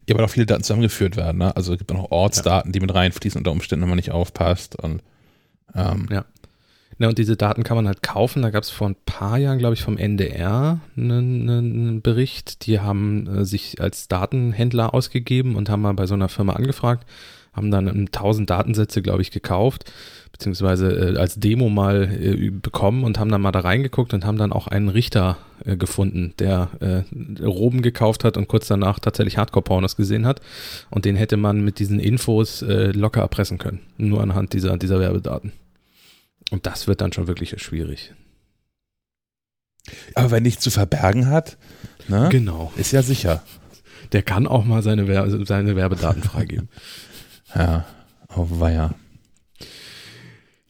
Ja, 0.07 0.15
aber 0.15 0.25
auch 0.25 0.29
viele 0.29 0.45
Daten 0.45 0.63
zusammengeführt 0.63 1.15
werden. 1.15 1.37
Ne? 1.37 1.55
Also 1.55 1.73
es 1.73 1.77
gibt 1.77 1.91
auch 1.91 1.97
noch 1.97 2.11
Ortsdaten, 2.11 2.71
die 2.71 2.79
mit 2.79 2.93
reinfließen 2.93 3.39
unter 3.39 3.51
Umständen, 3.51 3.83
wenn 3.83 3.89
man 3.89 3.97
nicht 3.97 4.11
aufpasst. 4.11 4.75
Und 4.75 5.01
ähm, 5.75 6.07
Ja. 6.09 6.25
Na, 6.97 7.07
und 7.07 7.17
diese 7.17 7.35
Daten 7.35 7.63
kann 7.63 7.77
man 7.77 7.87
halt 7.87 8.03
kaufen. 8.03 8.43
Da 8.43 8.51
gab 8.51 8.63
es 8.63 8.69
vor 8.69 8.87
ein 8.87 8.95
paar 9.07 9.37
Jahren, 9.37 9.57
glaube 9.57 9.73
ich, 9.73 9.81
vom 9.81 9.97
NDR 9.97 10.79
einen, 10.95 11.49
einen 11.49 12.01
Bericht. 12.01 12.67
Die 12.67 12.79
haben 12.79 13.25
äh, 13.27 13.45
sich 13.45 13.81
als 13.81 14.07
Datenhändler 14.07 14.93
ausgegeben 14.93 15.55
und 15.55 15.69
haben 15.69 15.81
mal 15.81 15.93
bei 15.93 16.05
so 16.05 16.13
einer 16.13 16.29
Firma 16.29 16.53
angefragt, 16.53 17.07
haben 17.53 17.71
dann 17.71 17.87
1000 17.87 18.49
Datensätze, 18.49 19.01
glaube 19.01 19.21
ich, 19.21 19.31
gekauft, 19.31 19.91
beziehungsweise 20.31 20.91
äh, 20.91 21.17
als 21.17 21.35
Demo 21.35 21.69
mal 21.69 22.09
äh, 22.11 22.49
bekommen 22.49 23.03
und 23.03 23.19
haben 23.19 23.29
dann 23.29 23.41
mal 23.41 23.51
da 23.51 23.59
reingeguckt 23.59 24.13
und 24.13 24.25
haben 24.25 24.37
dann 24.37 24.53
auch 24.53 24.67
einen 24.67 24.89
Richter 24.89 25.37
äh, 25.65 25.75
gefunden, 25.75 26.33
der 26.39 26.69
äh, 26.79 27.43
Roben 27.43 27.81
gekauft 27.81 28.23
hat 28.23 28.37
und 28.37 28.47
kurz 28.47 28.67
danach 28.67 28.99
tatsächlich 28.99 29.37
Hardcore-Pornos 29.37 29.95
gesehen 29.97 30.25
hat. 30.25 30.41
Und 30.89 31.05
den 31.05 31.15
hätte 31.15 31.37
man 31.37 31.61
mit 31.61 31.79
diesen 31.79 31.99
Infos 31.99 32.61
äh, 32.61 32.91
locker 32.91 33.21
erpressen 33.21 33.57
können. 33.57 33.81
Nur 33.97 34.21
anhand 34.21 34.53
dieser, 34.53 34.77
dieser 34.77 34.99
Werbedaten. 34.99 35.51
Und 36.51 36.65
das 36.65 36.87
wird 36.87 37.01
dann 37.01 37.13
schon 37.13 37.27
wirklich 37.27 37.61
schwierig. 37.61 38.13
aber 40.15 40.31
wenn 40.31 40.43
nichts 40.43 40.63
zu 40.63 40.71
verbergen 40.71 41.27
hat, 41.27 41.57
ne? 42.07 42.29
Genau. 42.31 42.71
ist 42.77 42.91
ja 42.91 43.01
sicher. 43.01 43.43
Der 44.11 44.23
kann 44.23 44.47
auch 44.47 44.65
mal 44.65 44.83
seine, 44.83 45.07
Wer 45.07 45.45
seine 45.45 45.75
Werbedaten 45.75 46.23
freigeben. 46.23 46.69
Ja, 47.55 47.85
oh 48.35 48.47
weia. 48.49 48.95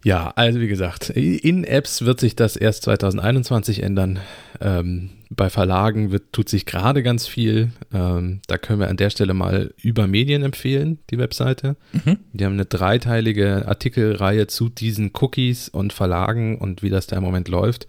ja, 0.03 0.31
also 0.35 0.59
wie 0.59 0.67
gesagt, 0.67 1.09
in 1.09 1.63
Apps 1.63 2.03
wird 2.03 2.19
sich 2.19 2.35
das 2.35 2.55
erst 2.55 2.83
2021 2.83 3.83
ändern. 3.83 4.19
Ähm, 4.59 5.11
bei 5.33 5.49
Verlagen 5.49 6.11
wird, 6.11 6.33
tut 6.33 6.49
sich 6.49 6.65
gerade 6.65 7.03
ganz 7.03 7.25
viel. 7.25 7.71
Ähm, 7.93 8.41
da 8.47 8.57
können 8.57 8.81
wir 8.81 8.89
an 8.89 8.97
der 8.97 9.09
Stelle 9.09 9.33
mal 9.33 9.73
über 9.77 10.05
Medien 10.05 10.43
empfehlen, 10.43 10.99
die 11.09 11.17
Webseite. 11.17 11.77
Mhm. 11.93 12.17
Die 12.33 12.43
haben 12.45 12.53
eine 12.53 12.65
dreiteilige 12.65 13.65
Artikelreihe 13.67 14.47
zu 14.47 14.67
diesen 14.67 15.11
Cookies 15.13 15.69
und 15.69 15.93
Verlagen 15.93 16.57
und 16.57 16.83
wie 16.83 16.89
das 16.89 17.07
da 17.07 17.15
im 17.15 17.23
Moment 17.23 17.47
läuft. 17.47 17.87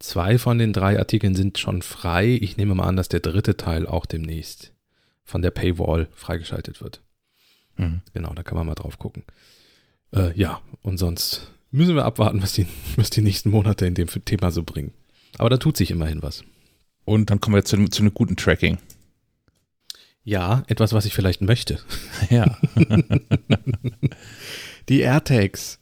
Zwei 0.00 0.36
von 0.36 0.58
den 0.58 0.74
drei 0.74 0.98
Artikeln 0.98 1.34
sind 1.34 1.58
schon 1.58 1.80
frei. 1.80 2.38
Ich 2.40 2.58
nehme 2.58 2.74
mal 2.74 2.88
an, 2.88 2.96
dass 2.96 3.08
der 3.08 3.20
dritte 3.20 3.56
Teil 3.56 3.86
auch 3.86 4.04
demnächst 4.04 4.72
von 5.24 5.40
der 5.40 5.50
Paywall 5.50 6.08
freigeschaltet 6.12 6.82
wird. 6.82 7.00
Mhm. 7.76 8.00
Genau, 8.12 8.32
da 8.34 8.42
kann 8.42 8.56
man 8.56 8.66
mal 8.66 8.74
drauf 8.74 8.98
gucken. 8.98 9.24
Äh, 10.14 10.36
ja, 10.38 10.60
und 10.82 10.98
sonst 10.98 11.50
müssen 11.70 11.94
wir 11.96 12.04
abwarten, 12.04 12.42
was 12.42 12.52
die, 12.52 12.66
was 12.96 13.10
die 13.10 13.22
nächsten 13.22 13.50
Monate 13.50 13.86
in 13.86 13.94
dem 13.94 14.08
Thema 14.08 14.50
so 14.50 14.62
bringen. 14.62 14.92
Aber 15.38 15.50
da 15.50 15.56
tut 15.56 15.76
sich 15.76 15.90
immerhin 15.90 16.22
was. 16.22 16.44
Und 17.04 17.30
dann 17.30 17.40
kommen 17.40 17.56
wir 17.56 17.64
zu, 17.64 17.84
zu 17.88 18.02
einem 18.02 18.14
guten 18.14 18.36
Tracking. 18.36 18.78
Ja, 20.24 20.62
etwas, 20.68 20.92
was 20.92 21.04
ich 21.04 21.14
vielleicht 21.14 21.40
möchte. 21.40 21.78
Ja. 22.30 22.56
Die 24.88 25.00
AirTags. 25.00 25.78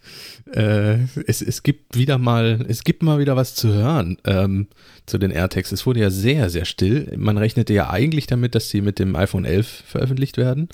Äh, 0.53 1.05
es, 1.27 1.41
es 1.41 1.63
gibt 1.63 1.97
wieder 1.97 2.19
mal, 2.19 2.65
es 2.69 2.85
gibt 2.85 3.03
mal 3.03 3.19
wieder 3.19 3.35
was 3.35 3.55
zu 3.55 3.73
hören 3.73 4.19
ähm, 4.25 4.69
zu 5.07 5.17
den 5.19 5.31
AirTags. 5.31 5.73
Es 5.73 5.87
wurde 5.87 6.01
ja 6.01 6.11
sehr, 6.11 6.51
sehr 6.51 6.65
still. 6.65 7.13
Man 7.17 7.39
rechnete 7.39 7.73
ja 7.73 7.89
eigentlich 7.91 8.27
damit, 8.27 8.55
dass 8.55 8.69
sie 8.69 8.83
mit 8.83 8.99
dem 8.99 9.17
iPhone 9.17 9.45
11 9.45 9.85
veröffentlicht 9.87 10.37
werden. 10.37 10.69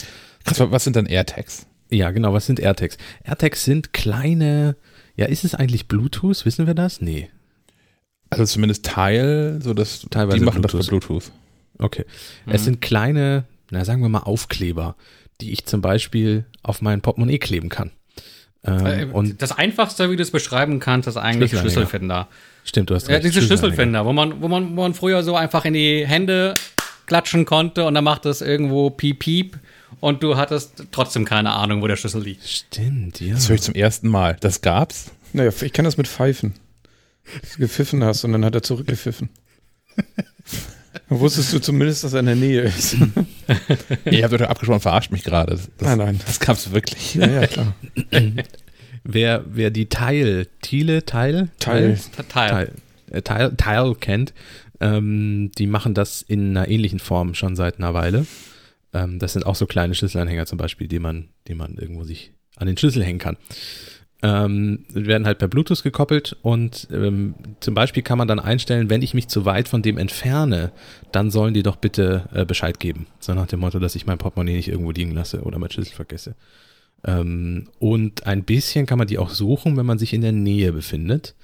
Krass, 0.46 0.61
was 0.70 0.85
sind 0.85 0.96
dann 0.96 1.06
AirTags? 1.06 1.66
Ja, 1.90 2.11
genau. 2.11 2.32
Was 2.32 2.46
sind 2.46 2.59
AirTags? 2.61 2.96
AirTags 3.24 3.64
sind 3.64 3.92
kleine, 3.92 4.76
ja, 5.16 5.26
ist 5.26 5.44
es 5.44 5.54
eigentlich 5.54 5.87
Bluetooth? 5.88 6.44
Wissen 6.44 6.66
wir 6.66 6.74
das? 6.74 7.00
Nee. 7.00 7.28
Also 8.30 8.44
zumindest 8.44 8.85
Teil, 8.85 9.61
so 9.62 9.72
dass 9.74 10.06
Teilweise 10.11 10.38
die 10.38 10.44
machen 10.44 10.62
Bluetooth. 10.62 10.80
das 10.80 10.87
bei 10.87 10.90
Bluetooth. 10.90 11.30
Okay. 11.78 12.04
Mhm. 12.46 12.52
Es 12.52 12.64
sind 12.64 12.80
kleine, 12.80 13.44
na 13.70 13.85
sagen 13.85 14.02
wir 14.02 14.09
mal 14.09 14.20
Aufkleber, 14.20 14.96
die 15.40 15.52
ich 15.52 15.66
zum 15.66 15.80
Beispiel 15.80 16.44
auf 16.62 16.82
mein 16.82 17.02
Portemonnaie 17.02 17.38
kleben 17.38 17.68
kann. 17.68 17.90
Ähm, 18.64 18.87
Äh, 18.87 19.04
und 19.12 19.42
das 19.42 19.52
einfachste, 19.52 20.11
wie 20.11 20.16
du 20.16 20.22
es 20.22 20.30
beschreiben 20.32 20.80
kannst, 20.80 21.06
ist 21.09 21.16
eigentlich. 21.16 21.50
Schlüsselfinder. 21.52 22.26
stimmt, 22.64 22.90
du 22.90 22.94
hast 22.96 23.06
Ja, 23.06 23.14
recht. 23.14 23.26
diese 23.26 23.42
Schlüsselanhänger. 23.42 24.00
Schlüsselfinder, 24.02 24.06
wo 24.06 24.12
man, 24.12 24.42
wo 24.42 24.48
man, 24.48 24.70
wo 24.76 24.82
man 24.82 24.94
früher 24.94 25.22
so 25.22 25.37
einfach 25.37 25.64
in 25.64 25.74
die 25.74 26.04
Hände 26.06 26.54
klatschen 27.06 27.44
konnte 27.44 27.85
und 27.85 27.94
dann 27.94 28.02
macht 28.02 28.26
es 28.26 28.40
irgendwo 28.40 28.90
piep 28.90 29.20
piep 29.20 29.59
und 30.00 30.22
du 30.22 30.37
hattest 30.37 30.85
trotzdem 30.92 31.24
keine 31.24 31.52
Ahnung, 31.52 31.82
wo 31.82 31.87
der 31.87 31.96
Schlüssel 31.96 32.22
liegt. 32.22 32.46
Stimmt, 32.48 33.20
ja. 33.20 33.35
Das 33.35 33.48
höre 33.48 33.56
ich 33.56 33.62
zum 33.62 33.74
ersten 33.74 34.09
Mal. 34.09 34.37
Das 34.40 34.61
gab's? 34.61 35.11
Naja, 35.32 35.50
ich 35.61 35.72
kann 35.72 35.85
das 35.85 35.96
mit 35.96 36.09
Pfeifen. 36.09 36.54
Dass 37.40 37.52
du 37.52 37.59
gepfiffen 37.59 38.04
hast 38.04 38.24
und 38.24 38.32
dann 38.32 38.44
hat 38.44 38.54
er 38.54 38.62
zurückgepfiffen. 38.62 39.30
Dann 41.09 41.20
wusstest 41.20 41.52
du 41.52 41.61
zumindest, 41.61 42.04
dass 42.04 42.14
er 42.14 42.20
in 42.20 42.26
der 42.26 42.37
Nähe 42.37 42.62
ist. 42.62 42.94
Ihr 44.11 44.24
habt 44.24 44.32
euch 44.32 44.40
doch 44.40 44.48
abgesprochen, 44.48 44.80
verarscht 44.80 45.12
mich 45.12 45.22
gerade. 45.22 45.59
Nein, 45.80 45.98
nein. 45.98 46.20
das 46.26 46.40
gab's 46.40 46.72
wirklich. 46.72 47.14
Ja, 47.14 47.26
ja, 47.28 47.46
klar. 47.46 47.74
Wer, 49.09 49.44
wer 49.46 49.70
die 49.70 49.88
Teil, 49.88 50.48
Thiele, 50.62 51.04
Teil, 51.04 51.48
Teil. 51.61 51.96
Teil. 52.28 52.50
Teil, 52.50 52.72
äh, 53.12 53.22
Teil, 53.22 53.54
Teil 53.56 53.94
kennt, 53.94 54.35
ähm, 54.80 55.52
die 55.56 55.68
machen 55.68 55.94
das 55.94 56.22
in 56.22 56.56
einer 56.56 56.66
ähnlichen 56.66 56.98
Form 56.98 57.35
schon 57.35 57.54
seit 57.54 57.78
einer 57.78 57.94
Weile. 57.94 58.26
Ähm, 58.92 59.18
das 59.18 59.33
sind 59.33 59.46
auch 59.46 59.55
so 59.55 59.66
kleine 59.66 59.94
Schlüsselanhänger 59.94 60.46
zum 60.46 60.59
Beispiel, 60.59 60.88
die 60.88 60.99
man, 60.99 61.29
die 61.49 61.55
man 61.55 61.77
irgendwo 61.77 62.05
sich 62.05 62.33
an 62.57 62.66
den 62.66 62.77
Schlüssel 62.77 63.05
hängen 63.05 63.18
kann. 63.18 63.37
Ähm, 64.22 64.87
werden 64.88 65.27
halt 65.27 65.38
per 65.38 65.46
Bluetooth 65.46 65.83
gekoppelt 65.83 66.37
und 66.40 66.88
ähm, 66.90 67.35
zum 67.61 67.75
Beispiel 67.75 68.03
kann 68.03 68.16
man 68.16 68.27
dann 68.27 68.40
einstellen, 68.40 68.88
wenn 68.88 69.03
ich 69.03 69.12
mich 69.12 69.29
zu 69.29 69.44
weit 69.44 69.68
von 69.68 69.83
dem 69.83 69.99
entferne, 69.99 70.72
dann 71.12 71.31
sollen 71.31 71.53
die 71.53 71.62
doch 71.62 71.77
bitte 71.77 72.25
äh, 72.33 72.46
Bescheid 72.46 72.81
geben. 72.81 73.07
So 73.20 73.35
nach 73.35 73.46
dem 73.46 73.61
Motto, 73.61 73.79
dass 73.79 73.94
ich 73.94 74.07
mein 74.07 74.16
Portemonnaie 74.16 74.57
nicht 74.57 74.68
irgendwo 74.68 74.90
liegen 74.90 75.12
lasse 75.12 75.42
oder 75.42 75.59
mein 75.59 75.70
Schlüssel 75.70 75.94
vergesse. 75.94 76.35
Ähm, 77.05 77.68
und 77.79 78.27
ein 78.27 78.42
bisschen 78.44 78.87
kann 78.87 78.96
man 78.99 79.07
die 79.07 79.18
auch 79.18 79.29
suchen, 79.29 79.77
wenn 79.77 79.87
man 79.87 79.99
sich 79.99 80.14
in 80.14 80.22
der 80.22 80.33
Nähe 80.33 80.72
befindet. 80.72 81.35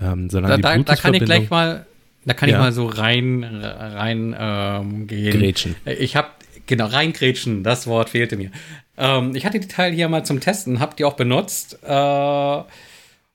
Ähm, 0.00 0.28
da, 0.28 0.40
da, 0.40 0.56
da 0.58 0.96
kann 0.96 1.14
ich 1.14 1.24
gleich 1.24 1.50
mal, 1.50 1.86
da 2.24 2.34
kann 2.34 2.48
Ja. 2.48 2.56
ich 2.56 2.60
mal 2.60 2.72
so 2.72 2.86
rein, 2.86 3.44
rein 3.44 4.34
ähm, 4.38 5.06
gehen. 5.06 5.38
Grätschen. 5.38 5.76
Ich 5.84 6.16
habe 6.16 6.28
genau 6.68 6.86
reingrätschen, 6.86 7.64
das 7.64 7.86
Wort 7.86 8.10
fehlte 8.10 8.36
mir. 8.36 8.50
Ähm, 8.96 9.34
ich 9.34 9.44
hatte 9.44 9.58
die 9.58 9.68
Teile 9.68 9.94
hier 9.94 10.08
mal 10.08 10.24
zum 10.24 10.40
Testen, 10.40 10.78
habe 10.78 10.94
die 10.96 11.04
auch 11.04 11.14
benutzt 11.14 11.78
äh, 11.82 12.62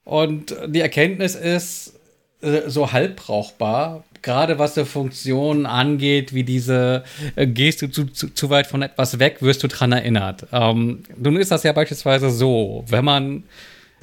und 0.04 0.56
die 0.66 0.80
Erkenntnis 0.80 1.34
ist 1.34 1.94
äh, 2.40 2.62
so 2.68 2.92
halb 2.92 3.16
brauchbar. 3.16 4.04
Gerade 4.22 4.58
was 4.58 4.72
die 4.74 4.86
Funktionen 4.86 5.66
angeht, 5.66 6.32
wie 6.32 6.44
diese, 6.44 7.04
äh, 7.36 7.46
gehst 7.46 7.82
du 7.82 7.88
zu, 7.88 8.06
zu, 8.06 8.32
zu 8.32 8.50
weit 8.50 8.66
von 8.66 8.80
etwas 8.80 9.18
weg, 9.18 9.38
wirst 9.40 9.62
du 9.62 9.68
dran 9.68 9.92
erinnert. 9.92 10.46
Ähm, 10.52 11.02
nun 11.16 11.36
ist 11.36 11.50
das 11.50 11.62
ja 11.62 11.72
beispielsweise 11.72 12.30
so, 12.30 12.84
wenn 12.88 13.04
man 13.04 13.44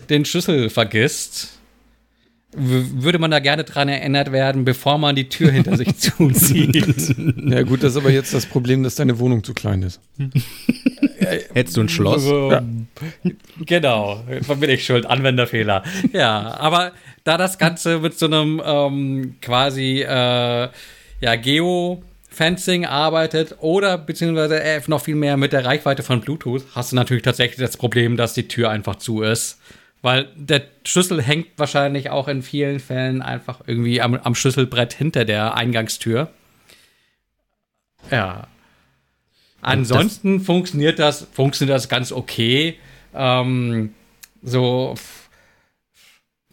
den 0.10 0.26
Schlüssel 0.26 0.70
vergisst, 0.70 1.61
würde 2.54 3.20
man 3.20 3.32
da 3.32 3.40
gerne 3.40 3.64
dran 3.64 3.88
erinnert 3.88 4.32
werden, 4.32 4.66
bevor 4.66 4.98
man 4.98 5.16
die 5.16 5.30
Tür 5.30 5.52
hinter 5.52 5.78
sich 5.78 5.98
zuzieht. 5.98 7.16
Ja 7.38 7.64
gut, 7.64 7.84
das 7.84 7.94
ist 7.94 7.98
aber 7.98 8.12
jetzt 8.12 8.34
das 8.34 8.46
Problem, 8.46 8.84
dass 8.84 8.96
deine 8.96 9.20
Wohnung 9.20 9.44
zu 9.44 9.54
klein 9.54 9.84
ist. 9.84 10.02
Hättest 11.54 11.78
du 11.78 11.82
ein 11.82 11.90
Schloss? 11.90 12.24
So, 12.24 12.52
Genau, 13.66 14.24
da 14.48 14.54
bin 14.56 14.70
ich 14.70 14.86
schuld, 14.86 15.06
Anwenderfehler. 15.06 15.84
Ja, 16.12 16.58
aber 16.60 16.92
da 17.24 17.38
das 17.38 17.58
Ganze 17.58 18.00
mit 18.00 18.18
so 18.18 18.26
einem 18.26 18.62
ähm, 18.66 19.36
quasi 19.42 20.02
äh, 20.02 20.70
ja, 21.22 21.36
Geo-Fencing 21.36 22.86
arbeitet 22.86 23.56
oder 23.60 23.98
beziehungsweise 23.98 24.62
äh, 24.62 24.82
noch 24.88 25.02
viel 25.02 25.16
mehr 25.16 25.38
mit 25.38 25.54
der 25.54 25.64
Reichweite 25.64 26.04
von 26.04 26.22
Bluetooth, 26.22 26.64
hast 26.74 26.92
du 26.92 26.96
natürlich 26.96 27.24
tatsächlich 27.24 27.60
das 27.60 27.78
Problem, 27.78 28.18
dass 28.18 28.34
die 28.34 28.48
Tür 28.48 28.70
einfach 28.70 28.98
zu 28.98 29.22
ist. 29.22 29.60
Weil 30.02 30.30
der 30.36 30.64
Schlüssel 30.84 31.22
hängt 31.22 31.48
wahrscheinlich 31.58 32.10
auch 32.10 32.28
in 32.28 32.42
vielen 32.42 32.80
Fällen 32.80 33.22
einfach 33.22 33.62
irgendwie 33.68 34.02
am, 34.02 34.16
am 34.16 34.34
Schlüsselbrett 34.34 34.94
hinter 34.94 35.26
der 35.26 35.56
Eingangstür. 35.56 36.32
Ja. 38.10 38.48
Ansonsten 39.62 40.40
funktioniert 40.40 40.98
das, 40.98 41.28
funktioniert 41.32 41.76
das 41.76 41.88
ganz 41.88 42.12
okay. 42.12 42.80
Ähm, 43.14 43.94
so, 44.42 44.96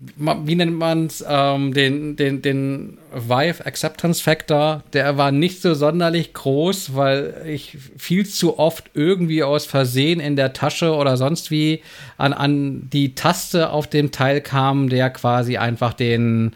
wie 0.01 0.55
nennt 0.55 0.79
man 0.79 1.07
es? 1.07 1.25
Ähm, 1.29 1.75
den, 1.75 2.15
den, 2.15 2.41
den 2.41 2.99
Vive 3.13 3.67
Acceptance 3.67 4.23
Factor, 4.23 4.85
der 4.93 5.17
war 5.17 5.33
nicht 5.33 5.61
so 5.61 5.75
sonderlich 5.75 6.35
groß, 6.35 6.95
weil 6.95 7.43
ich 7.49 7.77
viel 7.97 8.25
zu 8.25 8.61
oft 8.61 8.91
irgendwie 8.95 9.43
aus 9.43 9.67
Versehen 9.67 10.21
in 10.21 10.37
der 10.37 10.53
Tasche 10.53 10.95
oder 10.95 11.17
sonst 11.17 11.51
wie 11.51 11.83
an, 12.17 12.33
an 12.33 12.89
die 12.93 13.17
Taste 13.17 13.71
auf 13.71 13.89
dem 13.89 14.13
Teil 14.13 14.41
kam, 14.41 14.89
der 14.89 15.11
quasi 15.11 15.57
einfach 15.57 15.95
den 15.95 16.55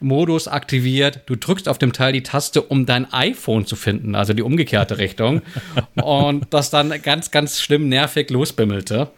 Modus 0.00 0.46
aktiviert. 0.46 1.22
Du 1.26 1.34
drückst 1.34 1.68
auf 1.68 1.78
dem 1.78 1.92
Teil 1.92 2.12
die 2.12 2.22
Taste, 2.22 2.62
um 2.62 2.86
dein 2.86 3.12
iPhone 3.12 3.66
zu 3.66 3.74
finden, 3.74 4.14
also 4.14 4.34
die 4.34 4.42
umgekehrte 4.42 4.98
Richtung. 4.98 5.42
Und 5.96 6.46
das 6.50 6.70
dann 6.70 6.94
ganz, 7.02 7.32
ganz 7.32 7.60
schlimm 7.60 7.88
nervig 7.88 8.30
losbimmelte. 8.30 9.10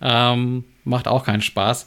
Ähm, 0.00 0.64
macht 0.84 1.08
auch 1.08 1.24
keinen 1.24 1.42
Spaß. 1.42 1.84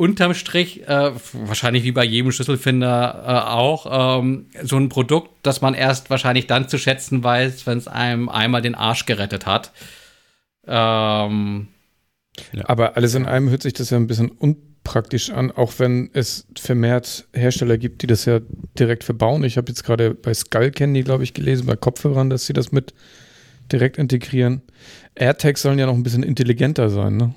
Unterm 0.00 0.32
Strich, 0.32 0.88
äh, 0.88 1.12
wahrscheinlich 1.34 1.84
wie 1.84 1.92
bei 1.92 2.04
jedem 2.04 2.32
Schlüsselfinder 2.32 3.22
äh, 3.22 3.50
auch, 3.50 4.20
ähm, 4.22 4.46
so 4.62 4.78
ein 4.78 4.88
Produkt, 4.88 5.28
das 5.42 5.60
man 5.60 5.74
erst 5.74 6.08
wahrscheinlich 6.08 6.46
dann 6.46 6.70
zu 6.70 6.78
schätzen 6.78 7.22
weiß, 7.22 7.66
wenn 7.66 7.76
es 7.76 7.86
einem 7.86 8.30
einmal 8.30 8.62
den 8.62 8.74
Arsch 8.74 9.04
gerettet 9.04 9.44
hat. 9.44 9.72
Ähm, 10.66 11.68
Aber 12.64 12.96
alles 12.96 13.14
in 13.14 13.26
allem 13.26 13.50
hört 13.50 13.60
sich 13.60 13.74
das 13.74 13.90
ja 13.90 13.98
ein 13.98 14.06
bisschen 14.06 14.30
unpraktisch 14.30 15.28
an, 15.28 15.50
auch 15.50 15.74
wenn 15.76 16.08
es 16.14 16.46
vermehrt 16.58 17.28
Hersteller 17.34 17.76
gibt, 17.76 18.00
die 18.00 18.06
das 18.06 18.24
ja 18.24 18.40
direkt 18.78 19.04
verbauen. 19.04 19.44
Ich 19.44 19.58
habe 19.58 19.68
jetzt 19.68 19.84
gerade 19.84 20.14
bei 20.14 20.32
Skull 20.32 20.70
Candy, 20.70 21.02
glaube 21.02 21.24
ich, 21.24 21.34
gelesen, 21.34 21.66
bei 21.66 21.76
Kopfhörern, 21.76 22.30
dass 22.30 22.46
sie 22.46 22.54
das 22.54 22.72
mit 22.72 22.94
direkt 23.70 23.98
integrieren. 23.98 24.62
AirTags 25.14 25.60
sollen 25.60 25.78
ja 25.78 25.84
noch 25.84 25.94
ein 25.94 26.02
bisschen 26.02 26.22
intelligenter 26.22 26.88
sein, 26.88 27.18
ne? 27.18 27.34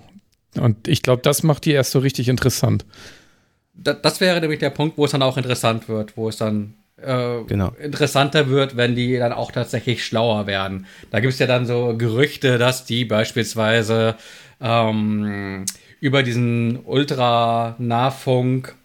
Und 0.60 0.88
ich 0.88 1.02
glaube, 1.02 1.22
das 1.22 1.44
macht 1.44 1.66
die 1.66 1.72
erst 1.72 1.92
so 1.92 2.00
richtig 2.00 2.30
interessant. 2.30 2.86
da, 3.74 3.94
das 3.94 4.20
wäre 4.22 4.40
nämlich 4.40 4.60
der 4.60 4.70
Punkt, 4.70 4.98
wo 4.98 5.06
es 5.06 5.12
dann 5.12 5.22
auch 5.24 5.38
interessant 5.38 5.88
wird, 5.90 6.16
wo 6.16 6.30
es 6.30 6.38
dann 6.38 6.76
äh, 7.02 7.44
Genau. 7.48 7.74
interessanter 7.82 8.50
wird, 8.50 8.78
wenn 8.78 8.96
die 8.96 9.18
dann 9.18 9.34
auch 9.34 9.52
tatsächlich 9.52 10.06
schlauer 10.06 10.46
werden. 10.48 10.86
Da 11.12 11.20
gibt 11.20 11.34
es 11.34 11.40
ja 11.40 11.48
dann 11.48 11.66
so 11.66 11.96
Gerüchte, 11.98 12.58
dass 12.58 12.86
die 12.86 13.04
beispielsweise 13.06 14.16
ähm, 14.62 15.66
über 16.00 16.22
diesen 16.24 16.80
Ultra-Nahfunk 16.86 18.76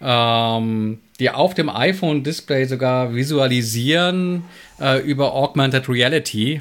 ähm, 0.00 1.00
die 1.20 1.30
auf 1.30 1.54
dem 1.54 1.68
iPhone-Display 1.70 2.64
sogar 2.66 3.14
visualisieren 3.14 4.44
äh, 4.80 5.00
über 5.00 5.32
Augmented 5.32 5.88
Reality, 5.88 6.60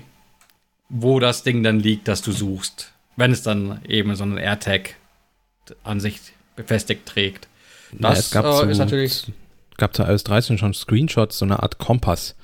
wo 0.89 1.19
das 1.19 1.43
Ding 1.43 1.63
dann 1.63 1.79
liegt, 1.79 2.07
das 2.07 2.21
du 2.21 2.31
suchst. 2.31 2.92
Wenn 3.15 3.31
es 3.31 3.43
dann 3.43 3.79
eben 3.87 4.15
so 4.15 4.23
einen 4.23 4.37
AirTag 4.37 4.95
an 5.83 5.99
sich 5.99 6.19
befestigt 6.55 7.05
trägt. 7.05 7.47
Ja, 7.93 8.09
Das 8.09 8.19
es 8.19 8.31
gab 8.31 8.45
äh, 8.45 8.71
ist 8.71 8.77
natürlich. 8.77 9.31
gab 9.77 9.95
zu 9.95 10.03
iOS 10.03 10.23
13 10.23 10.57
schon 10.57 10.73
Screenshots, 10.73 11.37
so 11.39 11.45
eine 11.45 11.61
Art 11.61 11.77
Kompass. 11.77 12.35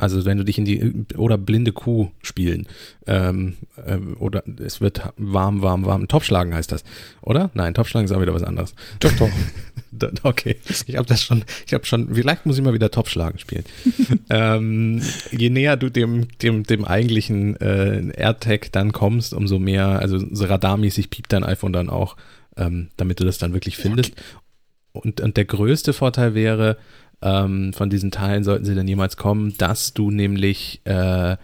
Also 0.00 0.24
wenn 0.24 0.38
du 0.38 0.44
dich 0.44 0.58
in 0.58 0.64
die 0.64 1.06
oder 1.16 1.36
blinde 1.36 1.72
Kuh 1.72 2.10
spielen 2.22 2.68
ähm, 3.08 3.56
ähm, 3.84 4.16
oder 4.20 4.44
es 4.64 4.80
wird 4.80 5.02
warm, 5.16 5.60
warm, 5.60 5.84
warm. 5.84 6.06
Topfschlagen 6.06 6.54
heißt 6.54 6.70
das, 6.70 6.84
oder? 7.20 7.50
Nein, 7.54 7.74
Topfschlagen 7.74 8.04
ist 8.04 8.12
auch 8.12 8.20
wieder 8.20 8.32
was 8.32 8.44
anderes. 8.44 8.76
Doch, 9.00 9.12
doch. 9.14 9.28
Okay, 10.22 10.56
ich 10.86 10.96
habe 10.96 11.06
das 11.06 11.22
schon, 11.22 11.44
ich 11.66 11.74
habe 11.74 11.86
schon, 11.86 12.14
vielleicht 12.14 12.46
muss 12.46 12.58
ich 12.58 12.64
mal 12.64 12.74
wieder 12.74 12.90
Topfschlagen 12.90 13.38
spielen. 13.38 13.64
ähm, 14.30 15.02
je 15.30 15.50
näher 15.50 15.76
du 15.76 15.90
dem, 15.90 16.28
dem, 16.38 16.64
dem 16.64 16.84
eigentlichen 16.84 17.56
äh, 17.60 18.12
AirTag 18.16 18.72
dann 18.72 18.92
kommst, 18.92 19.34
umso 19.34 19.58
mehr, 19.58 20.00
also 20.00 20.18
so 20.18 20.44
radarmäßig 20.44 21.10
piept 21.10 21.32
dein 21.32 21.44
iPhone 21.44 21.72
dann 21.72 21.90
auch, 21.90 22.16
ähm, 22.56 22.88
damit 22.96 23.20
du 23.20 23.24
das 23.24 23.38
dann 23.38 23.52
wirklich 23.52 23.76
findest. 23.76 24.12
Und, 24.92 25.20
und 25.20 25.36
der 25.36 25.44
größte 25.44 25.92
Vorteil 25.92 26.34
wäre, 26.34 26.76
ähm, 27.22 27.72
von 27.72 27.90
diesen 27.90 28.10
Teilen 28.10 28.44
sollten 28.44 28.64
sie 28.64 28.74
dann 28.74 28.88
jemals 28.88 29.16
kommen, 29.16 29.54
dass 29.58 29.92
du 29.94 30.10
nämlich 30.10 30.80
äh, 30.84 31.36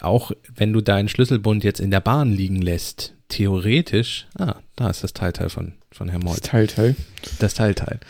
auch, 0.00 0.32
wenn 0.54 0.72
du 0.72 0.80
deinen 0.80 1.08
Schlüsselbund 1.08 1.64
jetzt 1.64 1.80
in 1.80 1.90
der 1.90 2.00
Bahn 2.00 2.32
liegen 2.32 2.62
lässt, 2.62 3.14
theoretisch, 3.28 4.26
ah, 4.38 4.56
da 4.76 4.90
ist 4.90 5.02
das 5.02 5.12
Teilteil 5.12 5.48
von, 5.48 5.74
von 5.94 6.08
Herrn 6.08 6.22
Das 6.22 6.30
Molt. 6.30 6.44
Teil, 6.44 6.66
Teil. 6.66 6.96
Das 7.38 7.54
Teilteil. 7.54 8.00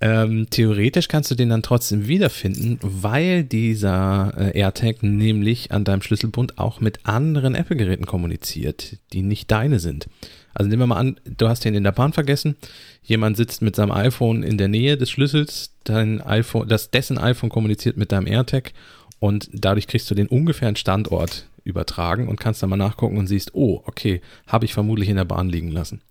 Ähm, 0.00 0.46
theoretisch 0.50 1.08
kannst 1.08 1.30
du 1.30 1.34
den 1.34 1.48
dann 1.48 1.62
trotzdem 1.62 2.06
wiederfinden, 2.06 2.78
weil 2.82 3.44
dieser 3.44 4.34
äh, 4.36 4.58
AirTag 4.58 5.02
nämlich 5.02 5.72
an 5.72 5.84
deinem 5.84 6.02
Schlüsselbund 6.02 6.58
auch 6.58 6.80
mit 6.80 7.06
anderen 7.06 7.54
Apple-Geräten 7.54 8.04
kommuniziert, 8.04 8.98
die 9.14 9.22
nicht 9.22 9.50
deine 9.50 9.80
sind. 9.80 10.06
Also 10.52 10.68
nehmen 10.68 10.82
wir 10.82 10.86
mal 10.86 10.98
an, 10.98 11.18
du 11.24 11.48
hast 11.48 11.64
den 11.64 11.74
in 11.74 11.82
der 11.82 11.92
Bahn 11.92 12.12
vergessen, 12.12 12.56
jemand 13.02 13.38
sitzt 13.38 13.62
mit 13.62 13.74
seinem 13.74 13.90
iPhone 13.90 14.42
in 14.42 14.58
der 14.58 14.68
Nähe 14.68 14.96
des 14.98 15.10
Schlüssels, 15.10 15.72
dein 15.84 16.20
iPhone, 16.20 16.68
das 16.68 16.90
dessen 16.90 17.18
iPhone 17.18 17.48
kommuniziert 17.48 17.96
mit 17.96 18.12
deinem 18.12 18.26
AirTag 18.26 18.72
und 19.18 19.48
dadurch 19.52 19.86
kriegst 19.86 20.10
du 20.10 20.14
den 20.14 20.28
ungefähren 20.28 20.76
Standort 20.76 21.46
übertragen 21.64 22.28
und 22.28 22.38
kannst 22.38 22.62
dann 22.62 22.70
mal 22.70 22.76
nachgucken 22.76 23.16
und 23.16 23.26
siehst, 23.26 23.54
oh, 23.54 23.82
okay, 23.86 24.20
habe 24.46 24.66
ich 24.66 24.74
vermutlich 24.74 25.08
in 25.08 25.16
der 25.16 25.24
Bahn 25.24 25.48
liegen 25.48 25.70
lassen. 25.72 26.02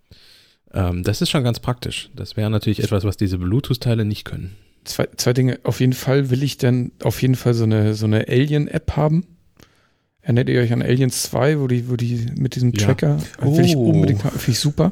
Ähm, 0.73 1.03
das 1.03 1.21
ist 1.21 1.29
schon 1.29 1.43
ganz 1.43 1.59
praktisch. 1.59 2.09
Das 2.15 2.35
wäre 2.37 2.49
natürlich 2.49 2.83
etwas, 2.83 3.03
was 3.03 3.17
diese 3.17 3.37
Bluetooth-Teile 3.37 4.05
nicht 4.05 4.25
können. 4.25 4.55
Zwei, 4.85 5.07
zwei 5.17 5.33
Dinge. 5.33 5.59
Auf 5.63 5.79
jeden 5.79 5.93
Fall 5.93 6.29
will 6.29 6.43
ich 6.43 6.57
dann 6.57 6.91
auf 7.03 7.21
jeden 7.21 7.35
Fall 7.35 7.53
so 7.53 7.63
eine, 7.63 7.93
so 7.93 8.05
eine 8.05 8.27
Alien-App 8.27 8.95
haben. 8.97 9.25
Erinnert 10.21 10.49
ihr 10.49 10.61
euch 10.61 10.71
an 10.73 10.81
Aliens 10.81 11.23
2, 11.23 11.59
wo 11.59 11.67
die, 11.67 11.89
wo 11.89 11.95
die 11.95 12.25
mit 12.35 12.55
diesem 12.55 12.71
Ja. 12.73 12.85
Tracker, 12.87 13.17
will 13.41 13.65
ich 13.65 13.75
Oh. 13.75 13.89
unbedingt 13.91 14.23
haben, 14.23 14.37
finde 14.37 14.51
ich 14.51 14.59
super. 14.59 14.91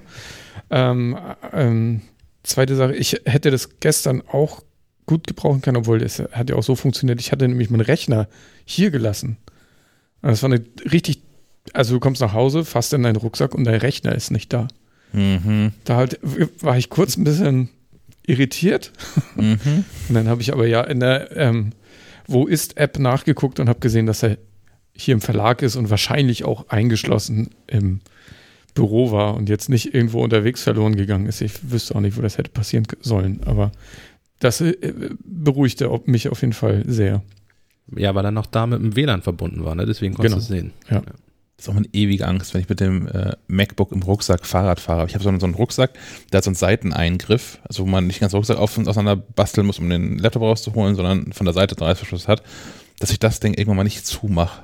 Ähm, 0.69 1.17
ähm, 1.53 2.01
zweite 2.43 2.75
Sache, 2.75 2.95
ich 2.95 3.21
hätte 3.25 3.49
das 3.51 3.79
gestern 3.79 4.21
auch 4.29 4.61
gut 5.05 5.27
gebrauchen 5.27 5.61
können, 5.61 5.77
obwohl 5.77 5.99
das 5.99 6.19
hat 6.19 6.49
ja 6.49 6.55
auch 6.55 6.63
so 6.63 6.75
funktioniert. 6.75 7.19
Ich 7.19 7.31
hatte 7.31 7.47
nämlich 7.47 7.69
meinen 7.69 7.81
Rechner 7.81 8.27
hier 8.65 8.91
gelassen. 8.91 9.37
Das 10.21 10.43
war 10.43 10.51
eine 10.51 10.63
richtig, 10.91 11.21
also 11.73 11.95
du 11.95 11.99
kommst 11.99 12.21
nach 12.21 12.33
Hause, 12.33 12.63
fasst 12.65 12.93
in 12.93 13.03
deinen 13.03 13.15
Rucksack 13.15 13.55
und 13.55 13.63
dein 13.63 13.75
Rechner 13.79 14.13
ist 14.13 14.31
nicht 14.31 14.51
da. 14.53 14.67
Mhm. 15.13 15.71
Da 15.83 15.95
halt 15.97 16.19
war 16.61 16.77
ich 16.77 16.89
kurz 16.89 17.17
ein 17.17 17.23
bisschen 17.23 17.69
irritiert. 18.25 18.91
Mhm. 19.35 19.59
Und 20.09 20.15
dann 20.15 20.27
habe 20.27 20.41
ich 20.41 20.53
aber 20.53 20.67
ja 20.67 20.81
in 20.81 20.99
der 20.99 21.35
ähm, 21.35 21.71
Wo 22.27 22.45
ist 22.47 22.77
App 22.77 22.99
nachgeguckt 22.99 23.59
und 23.59 23.67
habe 23.67 23.79
gesehen, 23.79 24.05
dass 24.05 24.23
er 24.23 24.37
hier 24.93 25.13
im 25.13 25.21
Verlag 25.21 25.61
ist 25.61 25.75
und 25.75 25.89
wahrscheinlich 25.89 26.43
auch 26.45 26.69
eingeschlossen 26.69 27.49
im 27.67 28.01
Büro 28.73 29.11
war 29.11 29.35
und 29.35 29.49
jetzt 29.49 29.67
nicht 29.69 29.93
irgendwo 29.93 30.23
unterwegs 30.23 30.63
verloren 30.63 30.95
gegangen 30.95 31.25
ist. 31.25 31.41
Ich 31.41 31.71
wüsste 31.71 31.95
auch 31.95 31.99
nicht, 32.01 32.15
wo 32.17 32.21
das 32.21 32.37
hätte 32.37 32.51
passieren 32.51 32.85
sollen, 33.01 33.41
aber 33.45 33.71
das 34.39 34.61
äh, 34.61 34.75
beruhigte 35.25 35.89
mich 36.05 36.29
auf 36.29 36.41
jeden 36.41 36.53
Fall 36.53 36.83
sehr. 36.87 37.21
Ja, 37.95 38.15
weil 38.15 38.23
er 38.23 38.31
noch 38.31 38.45
da 38.45 38.67
mit 38.67 38.79
dem 38.79 38.95
WLAN 38.95 39.21
verbunden 39.23 39.65
war, 39.65 39.75
ne? 39.75 39.85
deswegen 39.85 40.13
konntest 40.13 40.47
Genau. 40.47 40.47
du 40.47 40.55
es 40.55 40.61
sehen. 40.61 40.73
Ja. 40.89 41.01
Ist 41.61 41.69
auch 41.69 41.75
eine 41.75 41.87
ewige 41.93 42.27
Angst, 42.27 42.53
wenn 42.53 42.61
ich 42.61 42.69
mit 42.69 42.79
dem 42.79 43.07
äh, 43.07 43.33
MacBook 43.47 43.91
im 43.91 44.01
Rucksack 44.01 44.45
Fahrrad 44.45 44.79
fahre. 44.79 45.05
Ich 45.05 45.13
habe 45.13 45.23
so, 45.23 45.29
einen, 45.29 45.39
so 45.39 45.45
einen 45.45 45.55
Rucksack, 45.55 45.91
der 46.31 46.37
hat 46.37 46.43
so 46.43 46.49
einen 46.49 46.55
Seiteneingriff, 46.55 47.59
also 47.67 47.83
wo 47.83 47.87
man 47.87 48.07
nicht 48.07 48.19
ganz 48.19 48.33
Rucksack 48.33 48.57
auf, 48.57 48.77
auseinander 48.77 49.15
basteln 49.15 49.67
muss, 49.67 49.79
um 49.79 49.89
den 49.89 50.17
Laptop 50.17 50.41
rauszuholen, 50.43 50.95
sondern 50.95 51.33
von 51.33 51.45
der 51.45 51.53
Seite 51.53 51.79
Reißverschluss 51.79 52.27
hat, 52.27 52.41
dass 52.99 53.11
ich 53.11 53.19
das 53.19 53.39
Ding 53.39 53.53
irgendwann 53.53 53.77
mal 53.77 53.83
nicht 53.83 54.05
zumache 54.05 54.63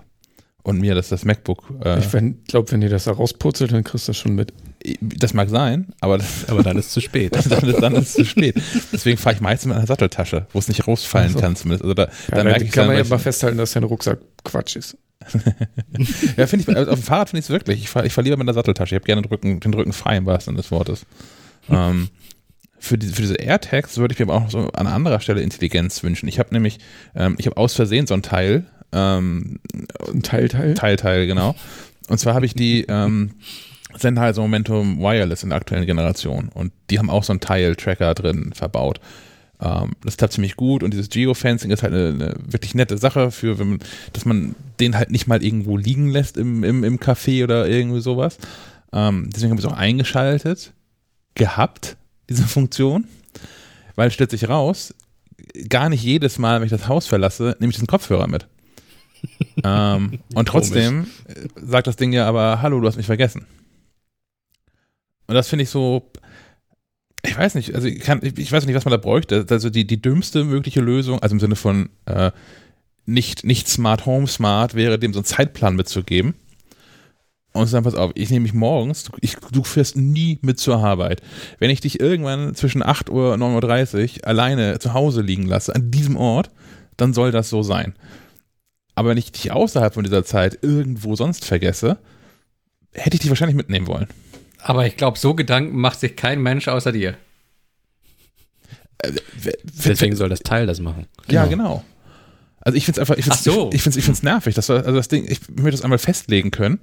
und 0.64 0.80
mir 0.80 0.96
das, 0.96 1.10
das 1.10 1.24
MacBook. 1.24 1.74
Äh, 1.84 2.00
ich 2.00 2.10
glaube, 2.48 2.72
wenn 2.72 2.82
dir 2.82 2.90
das 2.90 3.06
da 3.06 3.12
rauspurzelt, 3.12 3.72
dann 3.72 3.84
kriegst 3.84 4.08
du 4.08 4.12
das 4.12 4.18
schon 4.18 4.36
mit. 4.36 4.54
Das 5.02 5.34
mag 5.34 5.50
sein, 5.50 5.88
aber, 6.00 6.20
aber 6.48 6.64
dann 6.64 6.78
ist 6.78 6.88
es 6.88 6.94
zu 6.94 7.02
spät. 7.02 7.36
dann, 7.50 7.70
ist, 7.70 7.82
dann 7.82 7.96
ist 7.96 8.10
es 8.10 8.14
zu 8.14 8.26
spät. 8.26 8.56
Deswegen 8.92 9.18
fahre 9.18 9.36
ich 9.36 9.42
meistens 9.42 9.68
mit 9.68 9.78
einer 9.78 9.88
Satteltasche, 9.88 10.48
wo 10.54 10.60
es 10.60 10.68
nicht 10.68 10.88
rausfallen 10.88 11.30
also. 11.30 11.40
kann 11.40 11.56
zumindest. 11.56 11.84
Also 11.84 11.94
da, 11.94 12.04
ja, 12.04 12.10
da 12.30 12.44
merke 12.44 12.64
ich 12.64 12.72
kann 12.72 12.88
man 12.88 12.98
ja 12.98 13.04
mal 13.04 13.20
festhalten, 13.20 13.58
dass 13.58 13.74
dein 13.74 13.84
Rucksack 13.84 14.20
Quatsch 14.44 14.76
ist. 14.76 14.98
ja, 16.38 16.48
finde 16.48 16.72
ich, 16.72 16.78
also 16.78 16.92
auf 16.92 17.00
dem 17.00 17.04
Fahrrad 17.04 17.30
finde 17.30 17.40
ich 17.40 17.46
es 17.46 17.50
wirklich. 17.50 17.80
Ich 17.80 17.90
fahre 17.90 18.10
fahr 18.10 18.24
lieber 18.24 18.38
mit 18.38 18.46
einer 18.46 18.54
Satteltasche. 18.54 18.96
Ich 18.96 19.00
habe 19.00 19.06
gerne 19.06 19.22
den 19.24 19.30
Rücken, 19.30 19.60
den 19.60 19.74
Rücken 19.74 19.94
frei 19.94 20.18
im 20.18 20.26
wahrsten 20.26 20.54
Sinne 20.54 20.62
des 20.62 20.72
Wortes. 20.72 21.06
ähm, 21.70 22.10
für, 22.80 22.98
die, 22.98 23.08
für 23.08 23.24
diese 23.24 23.36
AirTags 23.36 23.98
würde 23.98 24.14
ich 24.14 24.20
mir 24.20 24.32
aber 24.32 24.36
auch 24.36 24.50
so 24.50 24.70
an 24.72 24.88
anderer 24.88 25.20
Stelle 25.20 25.42
Intelligenz 25.42 26.04
wünschen. 26.04 26.30
Ich 26.30 26.40
habe 26.40 26.54
nämlich, 26.54 26.80
ähm, 27.16 27.36
ich 27.40 27.48
habe 27.48 27.58
aus 27.58 27.74
Versehen 27.74 28.08
so 28.08 28.14
ein 28.14 28.22
Teil. 28.22 28.66
Ähm, 28.92 29.60
ein 30.14 30.22
Teilteil? 30.22 30.76
Teilteil, 30.76 31.28
genau. 31.28 31.56
Und 32.08 32.20
zwar 32.20 32.36
habe 32.36 32.46
ich 32.46 32.54
die 32.54 32.86
ähm, 32.88 33.32
Sennheiser 34.00 34.42
Momentum 34.42 35.00
Wireless 35.00 35.44
in 35.44 35.50
der 35.50 35.58
aktuellen 35.58 35.86
Generation. 35.86 36.50
Und 36.54 36.72
die 36.90 37.00
haben 37.00 37.10
auch 37.10 37.24
so 37.24 37.34
einen 37.34 37.40
Teil-Tracker 37.40 38.14
drin 38.14 38.52
verbaut. 38.54 39.00
Ähm, 39.60 39.94
das 40.04 40.18
klappt 40.18 40.34
ziemlich 40.34 40.56
gut 40.56 40.84
und 40.84 40.92
dieses 40.92 41.10
Geofencing 41.10 41.72
ist 41.72 41.82
halt 41.82 41.94
eine, 41.94 42.10
eine, 42.10 42.36
wirklich 42.46 42.76
nette 42.76 42.98
Sache 42.98 43.32
für, 43.32 43.56
man, 43.56 43.80
dass 44.14 44.26
man 44.26 44.56
den 44.80 44.96
halt 44.96 45.10
nicht 45.10 45.28
mal 45.28 45.44
irgendwo 45.44 45.78
liegen 45.78 46.10
lässt 46.10 46.38
im, 46.38 46.64
im, 46.64 46.84
im 46.84 47.00
Café 47.00 47.44
oder 47.44 47.68
irgendwie 47.68 48.02
sowas. 48.02 48.38
Ähm, 48.94 49.30
deswegen 49.34 49.52
habe 49.52 49.60
ich 49.60 49.66
es 49.66 49.72
auch 49.72 49.78
eingeschaltet 49.78 50.74
gehabt, 51.34 51.98
diese 52.30 52.44
Funktion, 52.44 53.06
weil 53.96 54.12
stellt 54.12 54.32
sich 54.32 54.48
raus, 54.48 54.94
gar 55.70 55.90
nicht 55.90 56.04
jedes 56.04 56.38
Mal, 56.38 56.60
wenn 56.60 56.66
ich 56.66 56.72
das 56.72 56.88
Haus 56.88 57.08
verlasse, 57.08 57.56
nehme 57.60 57.72
ich 57.72 57.76
diesen 57.76 57.88
Kopfhörer 57.88 58.28
mit. 58.28 58.48
ähm, 59.64 60.20
und 60.36 60.48
trotzdem 60.48 61.08
Komisch. 61.26 61.50
sagt 61.56 61.88
das 61.88 61.96
Ding 61.96 62.14
ja 62.14 62.28
aber, 62.28 62.62
hallo, 62.62 62.80
du 62.80 62.88
hast 62.88 62.98
mich 62.98 63.06
vergessen. 63.08 63.46
Und 65.28 65.36
das 65.36 65.50
finde 65.50 65.64
ich 65.64 65.70
so, 65.70 66.10
ich 67.24 67.38
weiß 67.38 67.56
nicht, 67.56 67.76
also 67.76 67.88
ich, 67.88 68.00
kann, 68.00 68.22
ich 68.24 68.52
weiß 68.52 68.66
nicht, 68.66 68.76
was 68.76 68.86
man 68.86 68.92
da 68.92 68.98
bräuchte. 68.98 69.46
Also 69.50 69.70
die, 69.70 69.86
die 69.86 70.02
dümmste 70.02 70.44
mögliche 70.44 70.82
Lösung, 70.82 71.20
also 71.20 71.34
im 71.34 71.40
Sinne 71.40 71.56
von 71.56 71.90
äh, 72.06 72.32
nicht, 73.06 73.44
nicht 73.44 73.68
Smart 73.68 74.06
Home 74.06 74.28
Smart, 74.28 74.76
wäre 74.76 75.00
dem 75.00 75.14
so 75.14 75.20
einen 75.20 75.26
Zeitplan 75.26 75.76
mitzugeben. 75.76 76.36
Und 77.54 77.66
sagen, 77.66 77.86
pass 77.86 77.96
auf, 77.96 78.12
ich 78.14 78.30
nehme 78.30 78.44
mich 78.44 78.54
morgens, 78.54 79.10
ich, 79.20 79.36
du 79.52 79.64
fährst 79.64 79.96
nie 79.96 80.38
mit 80.44 80.60
zur 80.60 80.78
Arbeit. 80.78 81.22
Wenn 81.58 81.72
ich 81.72 81.82
dich 81.82 82.00
irgendwann 82.00 82.54
zwischen 82.54 82.84
8 82.84 83.10
Uhr 83.10 83.34
und 83.34 83.42
9.30 83.42 84.20
Uhr 84.20 84.28
alleine 84.28 84.78
zu 84.78 84.94
Hause 84.94 85.22
liegen 85.22 85.48
lasse, 85.48 85.74
an 85.74 85.90
diesem 85.90 86.18
Ort, 86.18 86.52
dann 86.98 87.14
soll 87.14 87.32
das 87.32 87.50
so 87.50 87.64
sein. 87.64 87.96
Aber 88.94 89.10
wenn 89.10 89.18
ich 89.18 89.32
dich 89.32 89.52
außerhalb 89.52 89.94
von 89.94 90.04
dieser 90.04 90.24
Zeit 90.24 90.60
irgendwo 90.62 91.16
sonst 91.16 91.46
vergesse, 91.46 91.98
hätte 92.92 93.16
ich 93.16 93.22
dich 93.22 93.30
wahrscheinlich 93.30 93.58
mitnehmen 93.58 93.88
wollen. 93.88 94.08
Aber 94.60 94.86
ich 94.86 94.98
glaube, 94.98 95.18
so 95.18 95.34
Gedanken 95.34 95.78
macht 95.78 96.00
sich 96.00 96.16
kein 96.16 96.42
Mensch 96.42 96.68
außer 96.68 96.92
dir. 96.92 97.18
Deswegen 99.86 100.16
soll 100.16 100.30
das 100.30 100.40
Teil 100.40 100.66
das 100.66 100.80
machen. 100.80 101.06
Genau. 101.28 101.42
Ja, 101.42 101.46
genau. 101.48 101.84
Also 102.62 102.78
ich 102.78 102.86
finde 102.86 103.00
es 103.00 103.02
einfach, 103.02 103.18
ich 103.18 103.24
finde 103.24 103.38
es 103.38 103.44
so. 103.44 103.70
ich, 103.72 103.86
ich 103.86 104.04
find's, 104.04 104.24
nervig, 104.24 104.56
dass 104.56 104.70
wir, 104.70 104.78
also 104.78 104.96
das 104.96 105.08
Ding, 105.08 105.26
ich 105.28 105.48
möchte 105.50 105.72
das 105.72 105.84
einmal 105.84 106.00
festlegen 106.00 106.52
können, 106.52 106.80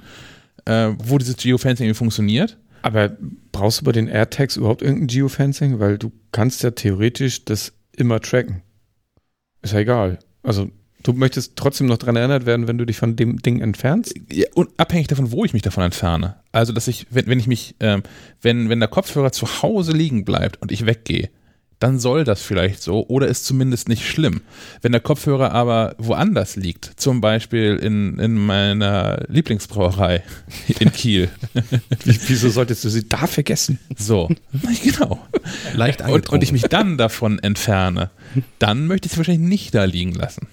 äh, 0.65 0.93
wo 0.99 1.19
dieses 1.19 1.37
Geofencing 1.37 1.93
funktioniert. 1.95 2.57
Aber 2.83 3.17
brauchst 3.53 3.81
du 3.81 3.85
bei 3.85 3.93
den 3.93 4.09
AirTags 4.09 4.57
überhaupt 4.57 4.83
irgendein 4.83 5.09
Geofencing? 5.09 5.81
Weil 5.81 5.99
du 5.99 6.13
kannst 6.33 6.63
ja 6.63 6.71
theoretisch 6.71 7.45
das 7.45 7.73
immer 7.97 8.21
tracken. 8.21 8.63
Ist 9.63 9.73
ja 9.73 9.81
egal. 9.81 10.19
Also 10.43 10.71
Du 11.05 11.13
möchtest 11.13 11.57
trotzdem 11.57 11.87
noch 11.87 11.99
daran 11.99 12.17
erinnert 12.17 12.47
werden, 12.47 12.67
wenn 12.67 12.79
du 12.79 12.87
dich 12.87 12.97
von 12.97 13.15
dem 13.15 13.37
Ding 13.41 13.61
entfernst? 13.61 14.15
Ja, 14.33 14.47
und 14.55 14.71
abhängig 14.79 15.07
davon, 15.07 15.31
wo 15.31 15.45
ich 15.45 15.53
mich 15.53 15.61
davon 15.61 15.85
entferne. 15.85 16.37
Also, 16.51 16.73
dass 16.73 16.89
ich, 16.89 17.07
wenn, 17.11 17.27
wenn 17.27 17.39
ich 17.39 17.47
mich, 17.47 17.77
ähm, 17.81 18.03
wenn, 18.41 18.71
wenn 18.71 18.81
der 18.81 18.89
Kopfhörer 18.89 19.31
zu 19.31 19.63
Hause 19.63 19.93
liegen 19.93 20.25
bleibt 20.25 20.61
und 20.63 20.73
ich 20.73 20.87
weggehe, 20.87 21.29
dann 21.79 21.99
soll 21.99 22.25
das 22.25 22.41
vielleicht 22.41 22.83
so 22.83 23.07
oder 23.09 23.29
ist 23.29 23.45
zumindest 23.45 23.91
nicht 23.91 24.09
schlimm. 24.09 24.41
Wenn 24.81 24.93
der 24.93 25.03
Kopfhörer 25.03 25.53
aber 25.53 25.95
woanders 25.99 26.57
liegt, 26.57 26.87
zum 26.97 27.21
Beispiel 27.21 27.77
in, 27.77 28.19
in 28.19 28.37
meiner 28.37 29.25
Lieblingsbrauerei 29.29 30.23
in 30.79 30.91
Kiel. 30.91 31.29
Wieso 32.05 32.49
solltest 32.49 32.83
du 32.85 32.89
sie 32.89 33.07
da 33.07 33.27
vergessen? 33.27 33.79
So, 33.99 34.31
genau. 34.83 35.23
Leicht 35.75 36.01
und, 36.01 36.31
und 36.31 36.43
ich 36.43 36.53
mich 36.53 36.63
dann 36.63 36.97
davon 36.97 37.39
entferne, 37.41 38.11
dann 38.59 38.87
möchte 38.87 39.07
ich 39.07 39.13
sie 39.13 39.19
wahrscheinlich 39.19 39.47
nicht 39.47 39.75
da 39.75 39.85
liegen 39.85 40.15
lassen. 40.15 40.47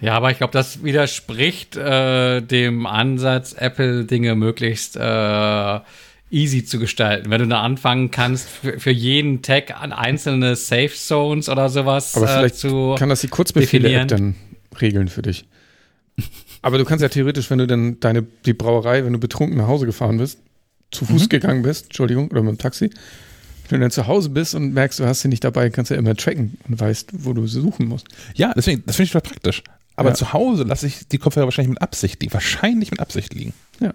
Ja, 0.00 0.14
aber 0.14 0.30
ich 0.30 0.38
glaube, 0.38 0.52
das 0.52 0.84
widerspricht 0.84 1.76
äh, 1.76 2.42
dem 2.42 2.86
Ansatz, 2.86 3.54
Apple 3.58 4.04
Dinge 4.04 4.34
möglichst 4.34 4.96
äh, 4.96 5.80
easy 6.30 6.64
zu 6.64 6.78
gestalten. 6.78 7.30
Wenn 7.30 7.40
du 7.40 7.48
da 7.48 7.62
anfangen 7.62 8.10
kannst, 8.10 8.48
für, 8.48 8.78
für 8.78 8.90
jeden 8.90 9.42
Tag 9.42 9.80
an 9.80 9.92
einzelne 9.92 10.56
Safe 10.56 10.92
Zones 10.92 11.48
oder 11.48 11.68
sowas 11.68 12.16
aber 12.16 12.28
vielleicht 12.28 12.56
äh, 12.56 12.68
zu 12.68 12.94
kann 12.98 13.08
das 13.08 13.20
die 13.20 13.28
Kurzbefehle-App 13.28 14.08
dann 14.08 14.34
regeln 14.80 15.08
für 15.08 15.22
dich. 15.22 15.46
aber 16.62 16.78
du 16.78 16.84
kannst 16.84 17.02
ja 17.02 17.08
theoretisch, 17.08 17.50
wenn 17.50 17.58
du 17.58 17.66
dann 17.66 18.00
deine 18.00 18.26
die 18.44 18.54
Brauerei, 18.54 19.04
wenn 19.04 19.12
du 19.12 19.18
betrunken 19.18 19.56
nach 19.56 19.68
Hause 19.68 19.86
gefahren 19.86 20.18
bist, 20.18 20.40
zu 20.90 21.04
Fuß 21.04 21.24
mhm. 21.24 21.28
gegangen 21.28 21.62
bist, 21.62 21.86
Entschuldigung, 21.86 22.28
oder 22.30 22.42
mit 22.42 22.52
dem 22.52 22.58
Taxi, 22.58 22.90
wenn 23.68 23.80
du 23.80 23.84
dann 23.84 23.90
zu 23.90 24.06
Hause 24.06 24.30
bist 24.30 24.54
und 24.54 24.74
merkst, 24.74 24.98
du 24.98 25.06
hast 25.06 25.22
sie 25.22 25.28
nicht 25.28 25.44
dabei, 25.44 25.70
kannst 25.70 25.90
du 25.90 25.94
ja 25.94 26.00
immer 26.00 26.14
tracken 26.14 26.58
und 26.68 26.78
weißt, 26.78 27.10
wo 27.12 27.32
du 27.32 27.46
sie 27.46 27.60
suchen 27.60 27.86
musst. 27.86 28.08
Ja, 28.34 28.52
deswegen, 28.54 28.82
das 28.86 28.96
finde 28.96 29.06
ich 29.06 29.12
total 29.12 29.30
praktisch. 29.30 29.62
Aber 29.96 30.10
ja. 30.10 30.14
zu 30.14 30.32
Hause 30.32 30.64
lasse 30.64 30.86
ich 30.86 31.08
die 31.08 31.18
Kopfhörer 31.18 31.46
wahrscheinlich 31.46 31.70
mit 31.70 31.82
Absicht 31.82 32.20
liegen. 32.20 32.32
Wahrscheinlich 32.32 32.90
mit 32.90 33.00
Absicht 33.00 33.34
liegen. 33.34 33.54
Ja. 33.80 33.94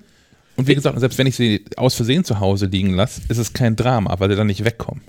Und 0.58 0.68
wie 0.68 0.76
gesagt, 0.76 0.99
selbst 0.99 1.18
wenn 1.18 1.28
ich 1.28 1.36
sie 1.36 1.66
aus 1.78 1.95
Versehen 1.95 2.24
zu 2.24 2.39
Hause 2.39 2.66
liegen 2.66 2.93
lasse, 2.93 3.22
ist 3.30 3.38
es 3.38 3.54
kein 3.54 3.76
Drama, 3.76 4.20
weil 4.20 4.30
sie 4.30 4.36
dann 4.36 4.47
nicht 4.47 4.66
wegkommen. 4.66 5.04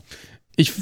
Ich, 0.57 0.73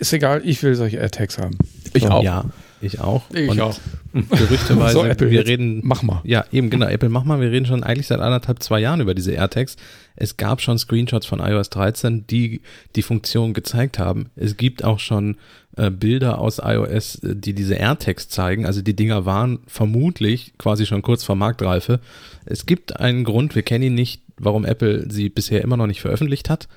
ist 0.00 0.12
egal, 0.12 0.42
ich 0.44 0.62
will 0.62 0.74
solche 0.74 0.98
AirTags 0.98 1.38
haben. 1.38 1.56
Ich 1.92 2.04
so. 2.04 2.08
auch. 2.08 2.22
Ja, 2.22 2.44
ich 2.80 3.00
auch. 3.00 3.22
Ich 3.30 3.48
Und 3.48 3.60
auch. 3.60 3.78
Gerüchteweise, 4.12 4.92
so, 4.94 5.04
Apple, 5.04 5.30
wir 5.30 5.46
reden. 5.46 5.80
Mach 5.84 6.02
mal. 6.02 6.20
Ja, 6.24 6.44
eben, 6.50 6.70
genau. 6.70 6.86
Apple, 6.86 7.08
mach 7.08 7.24
mal. 7.24 7.40
Wir 7.40 7.50
reden 7.50 7.66
schon 7.66 7.82
eigentlich 7.82 8.06
seit 8.06 8.20
anderthalb, 8.20 8.62
zwei 8.62 8.80
Jahren 8.80 9.00
über 9.00 9.14
diese 9.14 9.32
AirTags. 9.32 9.76
Es 10.16 10.36
gab 10.36 10.60
schon 10.60 10.78
Screenshots 10.78 11.26
von 11.26 11.40
iOS 11.40 11.70
13, 11.70 12.26
die 12.26 12.60
die 12.96 13.02
Funktion 13.02 13.52
gezeigt 13.52 13.98
haben. 13.98 14.30
Es 14.36 14.56
gibt 14.56 14.84
auch 14.84 14.98
schon 14.98 15.36
äh, 15.76 15.90
Bilder 15.90 16.38
aus 16.38 16.60
iOS, 16.62 17.16
äh, 17.16 17.36
die 17.36 17.54
diese 17.54 17.74
AirTags 17.74 18.28
zeigen. 18.28 18.66
Also 18.66 18.82
die 18.82 18.96
Dinger 18.96 19.26
waren 19.26 19.60
vermutlich 19.66 20.54
quasi 20.58 20.86
schon 20.86 21.02
kurz 21.02 21.24
vor 21.24 21.36
Marktreife. 21.36 22.00
Es 22.46 22.66
gibt 22.66 22.98
einen 22.98 23.24
Grund, 23.24 23.54
wir 23.54 23.62
kennen 23.62 23.84
ihn 23.84 23.94
nicht, 23.94 24.22
warum 24.38 24.64
Apple 24.64 25.10
sie 25.10 25.28
bisher 25.28 25.62
immer 25.62 25.76
noch 25.76 25.86
nicht 25.86 26.00
veröffentlicht 26.00 26.48
hat. 26.48 26.68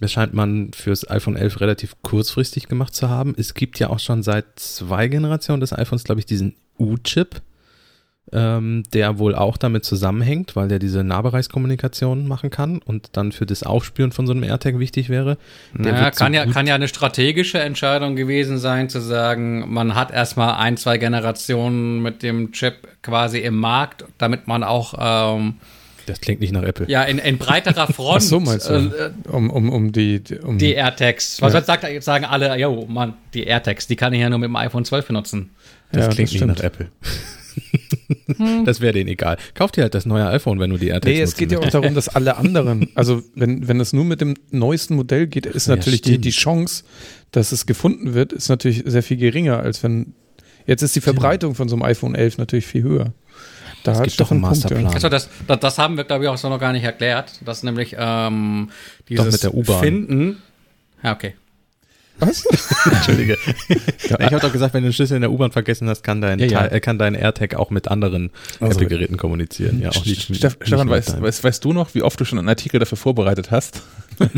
Das 0.00 0.12
scheint 0.12 0.32
man 0.32 0.72
fürs 0.72 1.08
iPhone 1.10 1.36
11 1.36 1.60
relativ 1.60 1.96
kurzfristig 2.02 2.68
gemacht 2.68 2.94
zu 2.94 3.10
haben. 3.10 3.34
Es 3.36 3.52
gibt 3.52 3.78
ja 3.78 3.90
auch 3.90 3.98
schon 3.98 4.22
seit 4.22 4.46
zwei 4.58 5.08
Generationen 5.08 5.60
des 5.60 5.74
iPhones, 5.74 6.04
glaube 6.04 6.20
ich, 6.20 6.26
diesen 6.26 6.56
U-Chip, 6.78 7.42
ähm, 8.32 8.84
der 8.94 9.18
wohl 9.18 9.34
auch 9.34 9.58
damit 9.58 9.84
zusammenhängt, 9.84 10.56
weil 10.56 10.68
der 10.68 10.78
diese 10.78 11.04
Nahbereichskommunikation 11.04 12.28
machen 12.28 12.48
kann 12.48 12.78
und 12.78 13.16
dann 13.16 13.32
für 13.32 13.44
das 13.44 13.62
Aufspüren 13.62 14.12
von 14.12 14.26
so 14.26 14.32
einem 14.32 14.42
AirTag 14.42 14.78
wichtig 14.78 15.10
wäre. 15.10 15.36
naja, 15.74 16.10
kann, 16.10 16.32
ja, 16.32 16.46
kann 16.46 16.66
ja 16.66 16.74
eine 16.74 16.88
strategische 16.88 17.60
Entscheidung 17.60 18.16
gewesen 18.16 18.58
sein, 18.58 18.88
zu 18.88 19.00
sagen, 19.00 19.72
man 19.72 19.94
hat 19.94 20.12
erstmal 20.12 20.54
ein, 20.54 20.76
zwei 20.76 20.96
Generationen 20.96 22.00
mit 22.00 22.22
dem 22.22 22.52
Chip 22.52 22.88
quasi 23.02 23.40
im 23.40 23.56
Markt, 23.56 24.04
damit 24.16 24.46
man 24.46 24.62
auch 24.62 24.94
ähm, 24.98 25.56
das 26.06 26.20
klingt 26.20 26.40
nicht 26.40 26.52
nach 26.52 26.62
Apple. 26.62 26.86
Ja, 26.88 27.02
in, 27.02 27.18
in 27.18 27.38
breiterer 27.38 27.86
Front. 27.92 28.16
Ach 28.16 28.20
so 28.20 28.40
meinst 28.40 28.68
du? 28.68 28.74
Äh, 28.74 29.10
um, 29.28 29.50
um, 29.50 29.70
um 29.70 29.92
die, 29.92 30.22
um 30.42 30.58
die 30.58 30.72
AirTags. 30.72 31.40
Was 31.42 31.52
ja. 31.52 31.62
sagt, 31.62 31.86
sagen 32.02 32.24
alle, 32.24 32.58
jo, 32.58 32.86
Mann, 32.88 33.14
die 33.34 33.44
AirTags, 33.44 33.86
die 33.86 33.96
kann 33.96 34.12
ich 34.12 34.20
ja 34.20 34.30
nur 34.30 34.38
mit 34.38 34.48
dem 34.48 34.56
iPhone 34.56 34.84
12 34.84 35.06
benutzen. 35.06 35.50
Das 35.92 36.06
ja, 36.06 36.12
klingt 36.12 36.28
das 36.28 36.40
nicht 36.40 36.46
nach 36.46 36.60
Apple. 36.60 36.86
Hm. 38.36 38.64
Das 38.64 38.80
wäre 38.80 38.92
denen 38.92 39.08
egal. 39.08 39.36
Kauft 39.54 39.76
dir 39.76 39.82
halt 39.82 39.94
das 39.94 40.06
neue 40.06 40.26
iPhone, 40.28 40.60
wenn 40.60 40.70
du 40.70 40.78
die 40.78 40.88
AirTags 40.88 41.06
Nee, 41.06 41.20
es 41.20 41.36
geht 41.36 41.52
ja 41.52 41.58
auch 41.58 41.68
darum, 41.68 41.94
dass 41.94 42.08
alle 42.08 42.36
anderen, 42.38 42.88
also 42.94 43.22
wenn, 43.34 43.68
wenn 43.68 43.80
es 43.80 43.92
nur 43.92 44.04
mit 44.04 44.20
dem 44.20 44.34
neuesten 44.50 44.94
Modell 44.94 45.26
geht, 45.26 45.46
ist 45.46 45.66
ja, 45.66 45.76
natürlich 45.76 46.00
die, 46.00 46.18
die 46.18 46.30
Chance, 46.30 46.84
dass 47.32 47.52
es 47.52 47.66
gefunden 47.66 48.14
wird, 48.14 48.32
ist 48.32 48.48
natürlich 48.48 48.82
sehr 48.86 49.02
viel 49.02 49.16
geringer, 49.16 49.58
als 49.60 49.82
wenn, 49.82 50.14
jetzt 50.66 50.82
ist 50.82 50.96
die 50.96 51.00
Verbreitung 51.00 51.54
von 51.54 51.68
so 51.68 51.76
einem 51.76 51.82
iPhone 51.82 52.14
11 52.14 52.38
natürlich 52.38 52.66
viel 52.66 52.82
höher. 52.82 53.12
Da 53.84 53.92
es 53.92 54.02
gibt 54.02 54.20
doch 54.20 54.30
einen 54.30 54.40
Masterplan. 54.40 54.82
Punkt, 54.82 54.92
ja. 54.92 54.94
Also 54.96 55.08
das, 55.08 55.28
das, 55.46 55.60
das, 55.60 55.78
haben 55.78 55.96
wir, 55.96 56.04
glaube 56.04 56.24
ich, 56.24 56.30
auch 56.30 56.36
so 56.38 56.48
noch 56.48 56.58
gar 56.60 56.72
nicht 56.72 56.84
erklärt. 56.84 57.32
Das 57.44 57.62
nämlich 57.62 57.96
ähm, 57.98 58.70
dieses 59.08 59.40
doch 59.40 59.50
mit 59.52 59.68
der 59.68 59.76
Finden. 59.78 60.42
Ja, 61.02 61.12
okay. 61.12 61.34
Was? 62.18 62.44
Entschuldige. 62.84 63.38
ich 63.68 64.12
habe 64.12 64.40
doch 64.40 64.52
gesagt, 64.52 64.74
wenn 64.74 64.82
du 64.82 64.90
den 64.90 64.92
Schlüssel 64.92 65.14
in 65.14 65.22
der 65.22 65.32
U-Bahn 65.32 65.52
vergessen 65.52 65.88
hast, 65.88 66.02
kann 66.02 66.20
dein, 66.20 66.38
Ja, 66.38 66.46
ja. 66.46 66.58
Teil- 66.60 66.72
äh, 66.74 66.80
kann 66.80 66.98
dein 66.98 67.14
AirTag 67.14 67.54
auch 67.54 67.70
mit 67.70 67.88
anderen 67.88 68.30
Also- 68.60 68.74
Apple-Geräten 68.78 69.16
kommunizieren. 69.16 69.80
Ja, 69.80 69.90
auch 69.90 70.04
nicht, 70.04 70.28
nicht 70.28 70.36
Stefan, 70.38 70.86
mit 70.86 70.96
weißt, 70.96 71.20
weißt, 71.22 71.44
weißt 71.44 71.64
du 71.64 71.72
noch, 71.72 71.94
wie 71.94 72.02
oft 72.02 72.20
du 72.20 72.24
schon 72.26 72.38
einen 72.38 72.48
Artikel 72.48 72.78
dafür 72.78 72.98
vorbereitet 72.98 73.50
hast? 73.50 73.82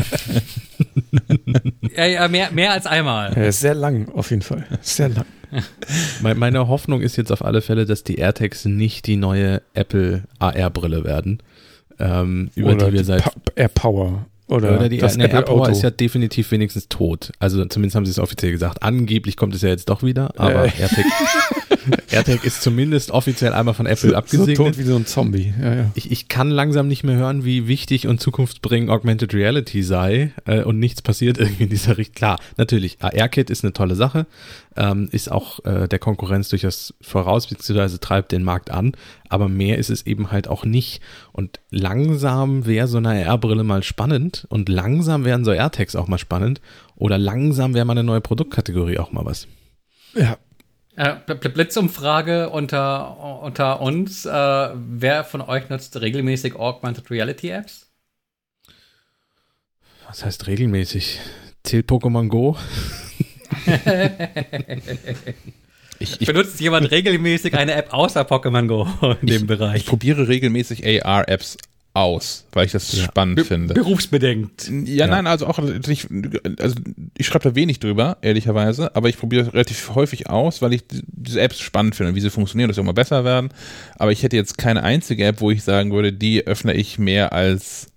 Ja, 1.95 2.05
ja, 2.05 2.27
mehr, 2.27 2.51
mehr 2.51 2.71
als 2.71 2.85
einmal. 2.85 3.33
Ja, 3.35 3.51
sehr 3.51 3.75
lang, 3.75 4.09
auf 4.09 4.29
jeden 4.31 4.41
Fall. 4.41 4.65
Sehr 4.81 5.09
lang. 5.09 5.25
Me- 6.21 6.35
Meine 6.35 6.67
Hoffnung 6.67 7.01
ist 7.01 7.15
jetzt 7.17 7.31
auf 7.31 7.45
alle 7.45 7.61
Fälle, 7.61 7.85
dass 7.85 8.03
die 8.03 8.15
AirTags 8.17 8.65
nicht 8.65 9.05
die 9.07 9.15
neue 9.17 9.61
Apple 9.73 10.23
AR-Brille 10.39 11.03
werden, 11.03 11.43
ähm, 11.99 12.49
über 12.55 12.71
Oder 12.73 12.87
die 12.87 12.93
wir 12.93 13.03
seit 13.03 13.23
Pa- 13.23 13.33
Air 13.55 13.67
Power. 13.69 14.25
Oder, 14.47 14.75
Oder 14.77 14.89
die 14.89 14.97
das 14.97 15.15
ne, 15.15 15.23
AirPower 15.25 15.41
Apple-Auto. 15.41 15.71
ist 15.71 15.83
ja 15.83 15.89
definitiv 15.91 16.51
wenigstens 16.51 16.89
tot. 16.89 17.31
Also 17.39 17.63
zumindest 17.65 17.95
haben 17.95 18.05
sie 18.05 18.11
es 18.11 18.19
offiziell 18.19 18.51
gesagt. 18.51 18.83
Angeblich 18.83 19.37
kommt 19.37 19.55
es 19.55 19.61
ja 19.61 19.69
jetzt 19.69 19.89
doch 19.89 20.03
wieder, 20.03 20.33
aber 20.37 20.65
Äh. 20.65 20.71
AirTag, 20.81 21.05
AirTag 22.11 22.43
ist 22.43 22.61
zumindest 22.61 23.11
offiziell 23.11 23.53
einmal 23.53 23.73
von 23.73 23.85
Apple 23.85 23.97
so, 23.97 24.09
so 24.09 24.15
abgesegnet. 24.15 24.57
tot 24.57 24.77
wie 24.77 24.83
so 24.83 24.95
ein 24.95 25.05
Zombie. 25.05 25.53
Ja, 25.59 25.75
ja. 25.75 25.91
ich, 25.95 26.11
ich 26.11 26.27
kann 26.27 26.49
langsam 26.49 26.87
nicht 26.87 27.03
mehr 27.03 27.15
hören, 27.15 27.43
wie 27.43 27.67
wichtig 27.67 28.07
und 28.07 28.19
zukunftsbringend 28.19 28.89
Augmented 28.89 29.33
Reality 29.33 29.83
sei 29.83 30.33
äh, 30.45 30.63
und 30.63 30.79
nichts 30.79 31.01
passiert 31.01 31.37
irgendwie 31.39 31.63
in 31.63 31.69
dieser 31.69 31.97
Richtung. 31.97 32.15
Klar, 32.15 32.39
natürlich, 32.57 32.97
AR-Kit 33.01 33.49
ist 33.49 33.63
eine 33.63 33.73
tolle 33.73 33.95
Sache, 33.95 34.25
ähm, 34.75 35.09
ist 35.11 35.31
auch 35.31 35.63
äh, 35.65 35.87
der 35.87 35.99
Konkurrenz 35.99 36.49
durchaus 36.49 36.93
voraus, 37.01 37.47
beziehungsweise 37.47 37.99
treibt 37.99 38.31
den 38.31 38.43
Markt 38.43 38.71
an, 38.71 38.93
aber 39.29 39.49
mehr 39.49 39.77
ist 39.77 39.89
es 39.89 40.05
eben 40.05 40.31
halt 40.31 40.47
auch 40.47 40.65
nicht. 40.65 41.01
Und 41.31 41.59
langsam 41.69 42.65
wäre 42.65 42.87
so 42.87 42.97
eine 42.97 43.27
AR-Brille 43.27 43.63
mal 43.63 43.83
spannend 43.83 44.45
und 44.49 44.69
langsam 44.69 45.25
wären 45.25 45.45
so 45.45 45.51
AirTags 45.51 45.95
auch 45.95 46.07
mal 46.07 46.17
spannend 46.17 46.61
oder 46.95 47.17
langsam 47.17 47.73
wäre 47.73 47.85
mal 47.85 47.93
eine 47.93 48.03
neue 48.03 48.21
Produktkategorie 48.21 48.99
auch 48.99 49.11
mal 49.11 49.25
was. 49.25 49.47
ja. 50.15 50.37
Äh, 50.95 51.15
Bl- 51.25 51.35
Bl- 51.39 51.49
Blitzumfrage 51.49 52.49
unter, 52.49 53.41
unter 53.41 53.81
uns. 53.81 54.25
Äh, 54.25 54.29
wer 54.75 55.23
von 55.23 55.41
euch 55.41 55.69
nutzt 55.69 55.99
regelmäßig 55.99 56.55
Augmented 56.55 57.09
Reality 57.09 57.49
Apps? 57.49 57.87
Was 60.07 60.23
heißt 60.23 60.47
regelmäßig? 60.47 61.19
Zählt 61.63 61.89
Pokémon 61.89 62.27
Go? 62.27 62.57
Ich, 65.99 66.19
ich, 66.21 66.27
Benutzt 66.27 66.59
jemand 66.59 66.91
regelmäßig 66.91 67.53
eine 67.55 67.73
App 67.75 67.93
außer 67.93 68.21
Pokémon 68.23 68.67
Go 68.67 68.87
in 69.21 69.27
dem 69.27 69.41
ich 69.43 69.47
Bereich? 69.47 69.85
probiere 69.85 70.27
regelmäßig 70.27 70.85
AR-Apps 71.05 71.57
aus, 71.95 72.45
weil 72.53 72.65
ich 72.65 72.71
das 72.71 72.91
Ja. 72.93 73.03
spannend 73.03 73.41
finde. 73.41 73.73
Berufsbedingt. 73.75 74.67
Ja, 74.85 75.05
nein, 75.05 75.27
also 75.27 75.45
auch 75.45 75.59
nicht, 75.59 76.07
also 76.59 76.75
ich 77.17 77.27
schreibe 77.27 77.49
da 77.49 77.55
wenig 77.55 77.79
drüber, 77.79 78.17
ehrlicherweise, 78.21 78.95
aber 78.95 79.09
ich 79.09 79.17
probiere 79.17 79.53
relativ 79.53 79.93
häufig 79.93 80.27
aus, 80.29 80.61
weil 80.63 80.73
ich 80.73 80.87
die- 80.87 81.03
diese 81.05 81.39
Apps 81.41 81.59
spannend 81.59 81.95
finde, 81.95 82.15
wie 82.15 82.21
sie 82.21 82.31
funktionieren, 82.31 82.67
dass 82.69 82.75
sie 82.77 82.81
immer 82.81 82.93
besser 82.93 83.23
werden. 83.23 83.49
Aber 83.99 84.11
ich 84.11 84.23
hätte 84.23 84.35
jetzt 84.35 84.57
keine 84.57 84.81
einzige 84.83 85.23
App, 85.25 85.39
wo 85.39 85.51
ich 85.51 85.63
sagen 85.63 85.91
würde, 85.91 86.11
die 86.11 86.47
öffne 86.47 86.73
ich 86.73 86.97
mehr 86.97 87.31
als 87.31 87.87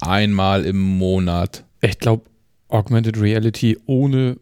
einmal 0.00 0.64
im 0.64 0.80
Monat. 0.80 1.62
Ich 1.82 1.98
glaube, 2.00 2.24
Augmented 2.68 3.20
Reality 3.20 3.78
ohne 3.86 4.38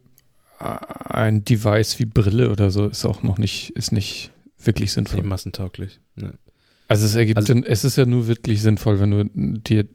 äh, 0.61 0.64
ein 1.11 1.44
Device 1.44 1.98
wie 1.98 2.07
Brille 2.07 2.50
oder 2.50 2.70
so 2.70 2.86
ist 2.86 3.05
auch 3.05 3.22
noch 3.22 3.36
nicht, 3.36 3.70
ist 3.70 3.92
nicht 3.92 4.30
wirklich 4.57 4.88
Ist 4.90 4.96
nicht 4.96 5.09
sinnvoll. 5.11 5.28
massentauglich. 5.28 6.00
Ne. 6.16 6.32
Also 6.89 7.07
es 7.07 7.14
ergibt, 7.14 7.39
Also- 7.39 7.55
es 7.55 7.85
ist 7.85 7.97
ja 7.97 8.07
nur 8.07 8.26
wirklich 8.26 8.62
sinnvoll, 8.62 9.01
wenn 9.01 9.11
du 9.11 9.24
dir 9.61 9.87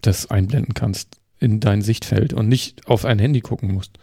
das 0.00 0.30
einblenden 0.30 0.74
kannst 0.74 1.16
in 1.38 1.60
dein 1.60 1.82
Sichtfeld 1.82 2.32
und 2.32 2.48
nicht 2.48 2.86
auf 2.86 3.04
ein 3.04 3.18
Handy 3.18 3.40
gucken 3.40 3.72
musst. 3.72 3.98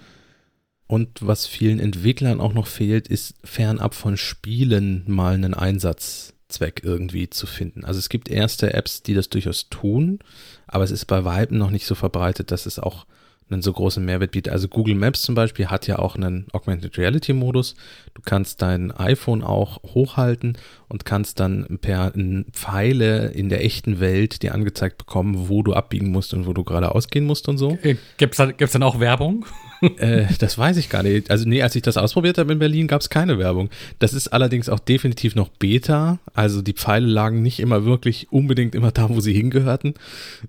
Und 0.88 1.10
was 1.22 1.46
vielen 1.46 1.80
Entwicklern 1.80 2.40
auch 2.42 2.54
noch 2.54 2.68
fehlt, 2.68 3.08
ist 3.08 3.36
fernab 3.44 3.94
von 3.94 4.18
Spielen 4.18 5.04
mal 5.08 5.36
einen 5.36 5.54
Einsatzzweck 5.54 6.82
irgendwie 6.84 7.30
zu 7.30 7.46
finden. 7.46 7.86
Also 7.86 8.00
es 8.00 8.10
gibt 8.10 8.28
erste 8.30 8.74
Apps, 8.74 9.04
die 9.04 9.14
das 9.14 9.30
durchaus 9.30 9.70
tun, 9.70 10.20
aber 10.68 10.84
es 10.84 10.92
ist 10.92 11.06
bei 11.06 11.24
Weitem 11.26 11.58
noch 11.58 11.70
nicht 11.70 11.86
so 11.86 11.94
verbreitet, 11.96 12.52
dass 12.52 12.66
es 12.66 12.80
auch 12.80 13.06
einen 13.52 13.62
so 13.62 13.74
großen 13.74 14.04
Mehrwert 14.04 14.32
bietet. 14.32 14.54
Also 14.54 14.68
Google 14.68 14.96
Maps 14.96 15.22
zum 15.22 15.36
Beispiel 15.36 15.68
hat 15.68 15.88
ja 15.88 16.00
auch 16.00 16.16
einen 16.16 16.48
Augmented 16.54 16.98
Reality 16.98 17.34
Modus. 17.34 17.76
Du 18.14 18.22
kannst 18.24 18.62
dein 18.62 18.92
iPhone 18.92 19.44
auch 19.44 19.82
hochhalten 19.84 20.58
und 20.88 21.06
kannst 21.06 21.40
dann 21.40 21.80
per 21.82 22.14
Pfeile 22.52 23.28
in 23.30 23.50
der 23.50 23.64
echten 23.64 24.00
Welt 24.00 24.42
dir 24.44 24.54
angezeigt 24.54 24.98
bekommen, 24.98 25.50
wo 25.50 25.64
du 25.64 25.74
abbiegen 25.74 26.10
musst 26.12 26.34
und 26.34 26.46
wo 26.46 26.54
du 26.54 26.64
gerade 26.64 26.94
ausgehen 26.94 27.26
musst 27.26 27.48
und 27.48 27.58
so. 27.58 27.78
Äh, 27.82 27.96
Gibt's 28.18 28.38
dann, 28.38 28.56
gibt's 28.58 28.74
dann 28.74 28.84
auch 28.84 29.00
Werbung? 29.00 29.46
Äh, 30.00 30.28
das 30.40 30.58
weiß 30.58 30.78
ich 30.78 30.90
gar 30.90 31.04
nicht. 31.04 31.30
Also 31.30 31.48
nee, 31.48 31.62
als 31.62 31.76
ich 31.76 31.82
das 31.82 31.98
ausprobiert 31.98 32.38
habe 32.38 32.54
in 32.54 32.60
Berlin, 32.60 32.88
gab 32.88 33.02
es 33.02 33.10
keine 33.10 33.38
Werbung. 33.38 33.70
Das 34.00 34.14
ist 34.14 34.30
allerdings 34.30 34.70
auch 34.70 34.80
definitiv 34.80 35.36
noch 35.36 35.50
Beta. 35.50 36.20
Also 36.34 36.62
die 36.62 36.74
Pfeile 36.74 37.08
lagen 37.08 37.42
nicht 37.42 37.60
immer 37.60 37.86
wirklich 37.86 38.28
unbedingt 38.32 38.76
immer 38.76 38.92
da, 38.92 39.10
wo 39.10 39.20
sie 39.20 39.34
hingehörten. 39.34 39.96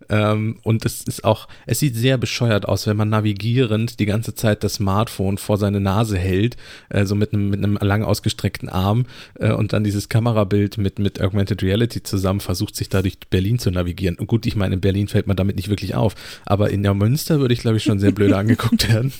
Ähm, 0.08 0.58
und 0.62 0.84
es 0.84 1.02
ist 1.02 1.24
auch, 1.24 1.48
es 1.66 1.80
sieht 1.80 1.96
sehr 1.96 2.18
bescheuert 2.18 2.66
aus, 2.66 2.86
wenn 2.86 2.96
man 2.96 3.08
navigierend 3.08 3.98
die 3.98 4.06
ganze 4.06 4.34
Zeit 4.34 4.62
das 4.62 4.74
Smartphone 4.74 5.38
vor 5.38 5.58
seine 5.58 5.80
Nase 5.80 6.18
hält, 6.18 6.56
äh, 6.88 7.04
so 7.04 7.14
mit 7.14 7.32
einem 7.32 7.50
mit 7.50 7.62
einem 7.62 7.76
lang 7.80 8.02
ausgestreckten 8.04 8.68
Arm 8.68 9.06
äh, 9.38 9.52
und 9.52 9.72
dann 9.72 9.84
dieses 9.84 10.08
Kamerabild 10.08 10.78
mit 10.78 10.98
mit 10.98 11.20
Augmented 11.20 11.62
Reality 11.62 12.02
zusammen 12.02 12.40
versucht, 12.40 12.76
sich 12.76 12.88
da 12.88 13.02
durch 13.02 13.18
Berlin 13.30 13.58
zu 13.58 13.70
navigieren. 13.70 14.16
Und 14.16 14.26
gut, 14.26 14.46
ich 14.46 14.56
meine, 14.56 14.74
in 14.74 14.80
Berlin 14.80 15.08
fällt 15.08 15.26
man 15.26 15.36
damit 15.36 15.56
nicht 15.56 15.68
wirklich 15.68 15.94
auf, 15.94 16.14
aber 16.46 16.70
in 16.70 16.82
der 16.82 16.94
Münster 16.94 17.40
würde 17.40 17.54
ich 17.54 17.60
glaube 17.60 17.76
ich 17.78 17.84
schon 17.84 18.00
sehr 18.00 18.12
blöde 18.12 18.36
angeguckt 18.36 18.92
werden. 18.92 19.12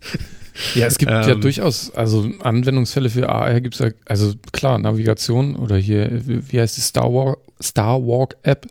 Ja, 0.74 0.86
es 0.86 0.98
gibt 0.98 1.10
ja 1.10 1.26
Ähm. 1.30 1.40
durchaus, 1.40 1.90
also 1.94 2.28
Anwendungsfälle 2.42 3.08
für 3.08 3.30
AR 3.30 3.60
gibt 3.62 3.76
es 3.76 3.80
ja, 3.80 3.90
also 4.04 4.34
klar, 4.52 4.78
Navigation 4.78 5.56
oder 5.56 5.76
hier, 5.76 6.20
wie 6.26 6.60
heißt 6.60 6.76
die 6.76 6.82
Star 6.82 7.10
Walk, 7.12 7.38
Star 7.62 7.98
Walk 8.02 8.36
App, 8.42 8.66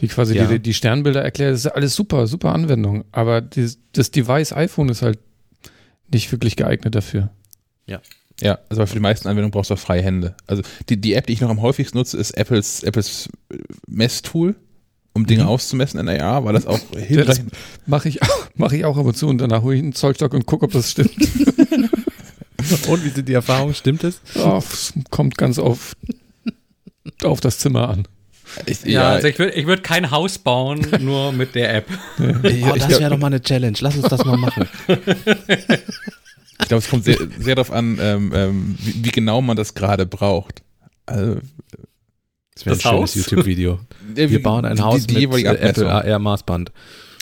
die 0.00 0.08
quasi 0.08 0.34
Ja. 0.34 0.46
die, 0.46 0.58
die 0.58 0.74
Sternbilder 0.74 1.22
erklärt, 1.22 1.52
das 1.52 1.60
ist 1.60 1.64
ja 1.66 1.70
alles 1.72 1.94
super, 1.94 2.26
super 2.26 2.52
Anwendung, 2.52 3.04
aber 3.12 3.42
dieses, 3.42 3.78
das 3.92 4.10
Device 4.10 4.52
iPhone 4.54 4.88
ist 4.88 5.02
halt 5.02 5.18
nicht 6.12 6.32
wirklich 6.32 6.56
geeignet 6.56 6.94
dafür. 6.96 7.30
Ja, 8.40 8.58
also 8.68 8.84
für 8.86 8.94
die 8.94 9.00
meisten 9.00 9.28
Anwendungen 9.28 9.52
brauchst 9.52 9.70
du 9.70 9.74
auch 9.74 9.78
freie 9.78 10.02
Hände. 10.02 10.34
Also 10.48 10.62
die, 10.88 11.00
die 11.00 11.14
App, 11.14 11.28
die 11.28 11.34
ich 11.34 11.40
noch 11.40 11.50
am 11.50 11.62
häufigsten 11.62 11.96
nutze, 11.98 12.16
ist 12.18 12.32
Apples, 12.32 12.82
Apples 12.82 13.28
Messtool, 13.86 14.56
um 15.14 15.26
Dinge 15.26 15.44
Mhm. 15.44 15.48
auszumessen 15.48 15.98
in 16.00 16.08
AR, 16.08 16.44
weil 16.44 16.52
das 16.52 16.66
auch 16.66 16.78
hinreichend 16.96 17.52
Mache 17.86 18.08
ich, 18.08 18.22
auch- 18.22 18.46
mach 18.56 18.72
ich 18.72 18.84
auch 18.84 18.96
ab 18.98 19.06
und 19.06 19.16
zu 19.16 19.28
und 19.28 19.38
danach 19.38 19.62
hole 19.62 19.76
ich 19.76 19.82
einen 19.82 19.92
Zollstock 19.94 20.34
und 20.34 20.44
gucke, 20.46 20.66
ob 20.66 20.72
das 20.72 20.90
stimmt. 20.90 21.12
Und 22.88 23.04
wie 23.04 23.10
sind 23.10 23.28
die 23.28 23.34
Erfahrungen? 23.34 23.74
Stimmt 23.74 24.04
es? 24.04 24.22
oh, 24.36 24.56
es 24.56 24.94
kommt 25.10 25.36
ganz 25.36 25.58
auf, 25.58 25.94
auf 27.22 27.40
das 27.40 27.58
Zimmer 27.58 27.90
an. 27.90 28.08
Ich, 28.64 28.82
Ja, 28.84 28.90
ja, 28.90 29.08
also 29.10 29.28
ich 29.28 29.38
würde 29.38 29.52
ich 29.52 29.66
würd 29.66 29.82
kein 29.84 30.10
Haus 30.10 30.38
bauen, 30.38 30.86
nur 31.00 31.32
mit 31.32 31.54
der 31.54 31.74
App. 31.74 31.86
ich, 32.18 32.64
Oh, 32.64 32.72
ich 32.74 32.78
das 32.78 32.88
glaub- 32.88 33.00
wäre 33.00 33.10
doch 33.10 33.18
mal 33.18 33.26
eine 33.26 33.42
Challenge. 33.42 33.76
Lass 33.80 33.96
uns 33.96 34.08
das 34.08 34.24
mal 34.24 34.38
machen. 34.38 34.66
Ich 34.88 36.68
glaube, 36.68 36.78
es 36.82 36.88
kommt 36.88 37.04
sehr, 37.04 37.18
sehr 37.38 37.54
darauf 37.54 37.70
an, 37.70 37.98
ähm, 38.00 38.32
ähm, 38.34 38.74
wie, 38.80 39.04
wie 39.04 39.10
genau 39.10 39.42
man 39.42 39.56
das 39.56 39.74
gerade 39.74 40.06
braucht. 40.06 40.62
Also, 41.04 41.40
Das 42.54 42.66
wäre 42.66 42.76
ein 42.76 42.84
Haus? 42.84 43.12
schönes 43.12 43.30
YouTube-Video. 43.30 43.80
Wir 44.14 44.42
bauen 44.42 44.64
ein 44.64 44.76
die- 44.76 44.82
Haus 44.82 45.06
die 45.06 45.26
mit 45.26 45.44
äh, 45.44 45.48
Apple 45.48 45.60
Abmessung. 45.60 45.88
AR 45.88 46.18
Maßband. 46.18 46.72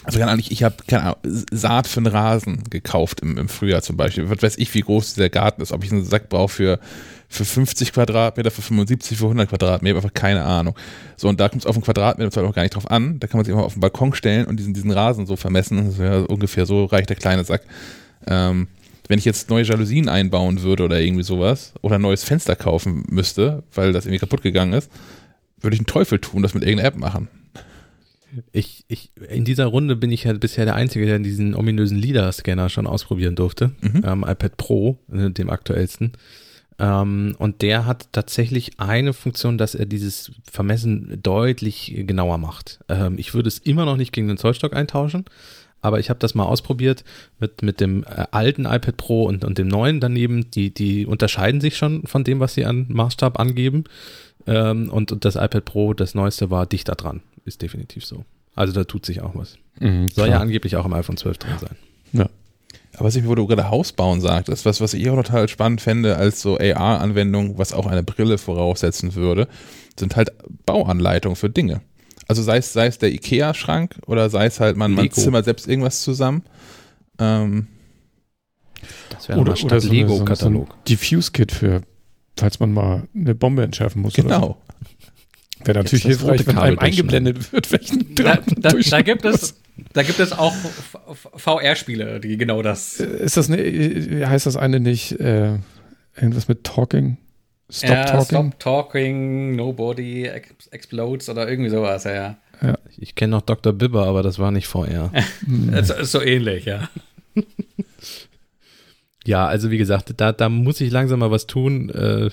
Also 0.04 0.18
keine 0.18 0.32
Ahnung, 0.32 0.40
ich, 0.44 0.50
ich 0.50 0.64
habe 0.64 0.74
keine 0.86 1.02
Ahnung, 1.04 1.44
Saat 1.52 1.86
für 1.86 1.98
einen 2.00 2.08
Rasen 2.08 2.64
gekauft 2.68 3.20
im, 3.20 3.38
im 3.38 3.48
Frühjahr 3.48 3.82
zum 3.82 3.96
Beispiel. 3.96 4.28
Was 4.28 4.42
weiß 4.42 4.58
ich, 4.58 4.74
wie 4.74 4.80
groß 4.80 5.14
dieser 5.14 5.30
Garten 5.30 5.62
ist, 5.62 5.70
ob 5.72 5.84
ich 5.84 5.92
einen 5.92 6.04
Sack 6.04 6.28
brauche 6.28 6.48
für, 6.52 6.80
für 7.28 7.44
50 7.44 7.92
Quadratmeter, 7.92 8.50
für 8.50 8.62
75, 8.62 9.16
für 9.16 9.24
100 9.26 9.48
Quadratmeter, 9.48 9.96
einfach 9.96 10.12
keine 10.12 10.42
Ahnung. 10.42 10.74
So, 11.16 11.28
und 11.28 11.38
da 11.38 11.48
kommt 11.48 11.62
es 11.62 11.66
auf 11.66 11.76
einen 11.76 11.84
Quadratmeter 11.84 12.32
zwar 12.32 12.44
auch 12.44 12.52
gar 12.54 12.62
nicht 12.62 12.74
drauf 12.74 12.90
an. 12.90 13.20
Da 13.20 13.28
kann 13.28 13.38
man 13.38 13.44
sich 13.44 13.52
immer 13.54 13.62
auf 13.64 13.74
den 13.74 13.80
Balkon 13.80 14.12
stellen 14.12 14.46
und 14.46 14.56
diesen, 14.58 14.74
diesen 14.74 14.90
Rasen 14.90 15.24
so 15.26 15.36
vermessen. 15.36 15.84
Das 15.86 15.94
ist 15.94 16.00
ja 16.00 16.18
ungefähr 16.22 16.66
so 16.66 16.84
reicht 16.86 17.08
der 17.08 17.16
kleine 17.16 17.44
Sack. 17.44 17.62
Ähm, 18.26 18.66
wenn 19.06 19.18
ich 19.20 19.24
jetzt 19.24 19.50
neue 19.50 19.62
Jalousien 19.64 20.08
einbauen 20.08 20.62
würde 20.62 20.82
oder 20.84 21.00
irgendwie 21.00 21.22
sowas 21.24 21.74
oder 21.80 21.94
ein 21.96 22.02
neues 22.02 22.24
Fenster 22.24 22.56
kaufen 22.56 23.04
müsste, 23.08 23.62
weil 23.72 23.92
das 23.92 24.04
irgendwie 24.04 24.18
kaputt 24.20 24.42
gegangen 24.42 24.72
ist, 24.72 24.90
würde 25.62 25.74
ich 25.74 25.80
einen 25.80 25.86
Teufel 25.86 26.18
tun, 26.18 26.42
das 26.42 26.54
mit 26.54 26.62
irgendeiner 26.62 26.88
App 26.88 26.96
machen. 26.96 27.28
Ich, 28.50 28.84
ich, 28.88 29.10
in 29.28 29.44
dieser 29.44 29.66
Runde 29.66 29.94
bin 29.94 30.10
ich 30.10 30.24
ja 30.24 30.32
bisher 30.32 30.64
der 30.64 30.74
Einzige, 30.74 31.04
der 31.04 31.18
diesen 31.18 31.54
ominösen 31.54 31.98
LIDAR-Scanner 31.98 32.70
schon 32.70 32.86
ausprobieren 32.86 33.34
durfte. 33.34 33.72
Mhm. 33.82 34.02
Ähm, 34.04 34.24
iPad 34.26 34.56
Pro, 34.56 34.98
äh, 35.12 35.30
dem 35.30 35.50
aktuellsten. 35.50 36.12
Ähm, 36.78 37.34
und 37.38 37.62
der 37.62 37.86
hat 37.86 38.08
tatsächlich 38.12 38.80
eine 38.80 39.12
Funktion, 39.12 39.58
dass 39.58 39.74
er 39.74 39.86
dieses 39.86 40.32
Vermessen 40.50 41.20
deutlich 41.22 41.92
genauer 42.06 42.38
macht. 42.38 42.80
Ähm, 42.88 43.18
ich 43.18 43.34
würde 43.34 43.48
es 43.48 43.58
immer 43.58 43.84
noch 43.84 43.96
nicht 43.96 44.12
gegen 44.12 44.28
den 44.28 44.38
Zollstock 44.38 44.74
eintauschen, 44.74 45.26
aber 45.82 46.00
ich 46.00 46.08
habe 46.08 46.18
das 46.18 46.34
mal 46.34 46.44
ausprobiert 46.44 47.04
mit, 47.38 47.62
mit 47.62 47.80
dem 47.80 48.04
äh, 48.04 48.24
alten 48.30 48.64
iPad 48.64 48.96
Pro 48.96 49.24
und, 49.24 49.44
und 49.44 49.58
dem 49.58 49.68
neuen 49.68 50.00
daneben. 50.00 50.50
Die, 50.50 50.72
die 50.72 51.06
unterscheiden 51.06 51.60
sich 51.60 51.76
schon 51.76 52.06
von 52.06 52.24
dem, 52.24 52.40
was 52.40 52.54
sie 52.54 52.64
an 52.64 52.86
Maßstab 52.88 53.38
angeben. 53.38 53.84
Ähm, 54.46 54.90
und, 54.90 55.12
und 55.12 55.24
das 55.24 55.36
iPad 55.36 55.64
Pro, 55.64 55.94
das 55.94 56.14
neueste, 56.14 56.50
war 56.50 56.66
dichter 56.66 56.94
dran. 56.94 57.22
Ist 57.44 57.62
definitiv 57.62 58.04
so. 58.04 58.24
Also 58.54 58.72
da 58.72 58.84
tut 58.84 59.06
sich 59.06 59.20
auch 59.22 59.34
was. 59.34 59.56
Mhm, 59.80 60.10
Soll 60.10 60.28
ja 60.28 60.38
angeblich 60.38 60.76
auch 60.76 60.84
im 60.84 60.92
iPhone 60.92 61.16
12 61.16 61.38
drin 61.38 61.58
sein. 61.60 61.76
Aber 62.94 63.06
was 63.06 63.16
ich, 63.16 63.26
wo 63.26 63.34
du 63.34 63.46
gerade 63.46 63.70
Haus 63.70 63.92
bauen 63.92 64.20
sagtest, 64.20 64.66
was, 64.66 64.80
was 64.80 64.94
ich 64.94 65.08
auch 65.08 65.16
total 65.16 65.48
spannend 65.48 65.80
fände 65.80 66.16
als 66.16 66.42
so 66.42 66.58
AR-Anwendung, 66.58 67.56
was 67.58 67.72
auch 67.72 67.86
eine 67.86 68.02
Brille 68.02 68.38
voraussetzen 68.38 69.14
würde, 69.14 69.48
sind 69.98 70.16
halt 70.16 70.30
Bauanleitungen 70.66 71.36
für 71.36 71.48
Dinge. 71.48 71.80
Also 72.28 72.42
sei 72.42 72.58
es, 72.58 72.72
sei 72.72 72.86
es 72.86 72.98
der 72.98 73.10
Ikea-Schrank 73.12 73.96
oder 74.06 74.28
sei 74.30 74.46
es 74.46 74.60
halt, 74.60 74.76
man, 74.76 74.92
man 74.92 75.10
zimmert 75.10 75.44
selbst 75.44 75.66
irgendwas 75.68 76.02
zusammen. 76.02 76.42
Ähm, 77.18 77.68
das 79.10 79.28
wäre 79.28 79.40
oder, 79.40 79.52
oder 79.64 79.80
so 79.80 79.88
Lego-Katalog. 79.88 80.68
So 80.68 80.74
Diffuse-Kit 80.88 81.52
für, 81.52 81.82
falls 82.36 82.60
man 82.60 82.72
mal 82.72 83.08
eine 83.14 83.34
Bombe 83.34 83.62
entschärfen 83.62 84.02
muss. 84.02 84.14
Genau. 84.14 84.58
Wäre 85.64 85.78
natürlich 85.78 86.04
hilfreich, 86.04 86.46
wenn 86.46 86.58
einem 86.58 86.78
eingeblendet 86.78 87.52
wird, 87.52 87.70
welchen 87.70 88.14
da, 88.14 88.38
da, 88.56 88.70
da, 88.70 89.02
gibt 89.02 89.24
es, 89.24 89.54
da 89.92 90.02
gibt 90.02 90.18
es 90.18 90.32
auch 90.32 90.52
VR-Spiele, 91.36 92.20
die 92.20 92.36
genau 92.36 92.62
das. 92.62 92.98
Äh, 92.98 93.24
ist 93.24 93.36
das 93.36 93.48
ne, 93.48 94.26
heißt 94.26 94.46
das 94.46 94.56
eine 94.56 94.80
nicht 94.80 95.12
äh, 95.20 95.58
irgendwas 96.16 96.48
mit 96.48 96.64
Talking? 96.64 97.16
Stop 97.70 97.90
ja, 97.90 98.04
Talking? 98.04 98.24
Stop 98.24 98.58
Talking, 98.58 99.56
Nobody 99.56 100.28
Explodes 100.70 101.28
oder 101.28 101.48
irgendwie 101.48 101.70
sowas, 101.70 102.04
ja. 102.04 102.36
ja. 102.60 102.78
Ich 102.98 103.14
kenne 103.14 103.30
noch 103.30 103.42
Dr. 103.42 103.72
Bibber, 103.72 104.06
aber 104.06 104.22
das 104.22 104.38
war 104.38 104.50
nicht 104.50 104.66
VR. 104.66 105.12
das 105.46 105.90
ist 105.98 106.12
so 106.12 106.20
ähnlich, 106.20 106.64
ja. 106.64 106.88
Ja, 109.24 109.46
also 109.46 109.70
wie 109.70 109.78
gesagt, 109.78 110.14
da, 110.16 110.32
da 110.32 110.48
muss 110.48 110.80
ich 110.80 110.90
langsam 110.90 111.20
mal 111.20 111.30
was 111.30 111.46
tun. 111.46 111.90
Äh, 111.90 112.30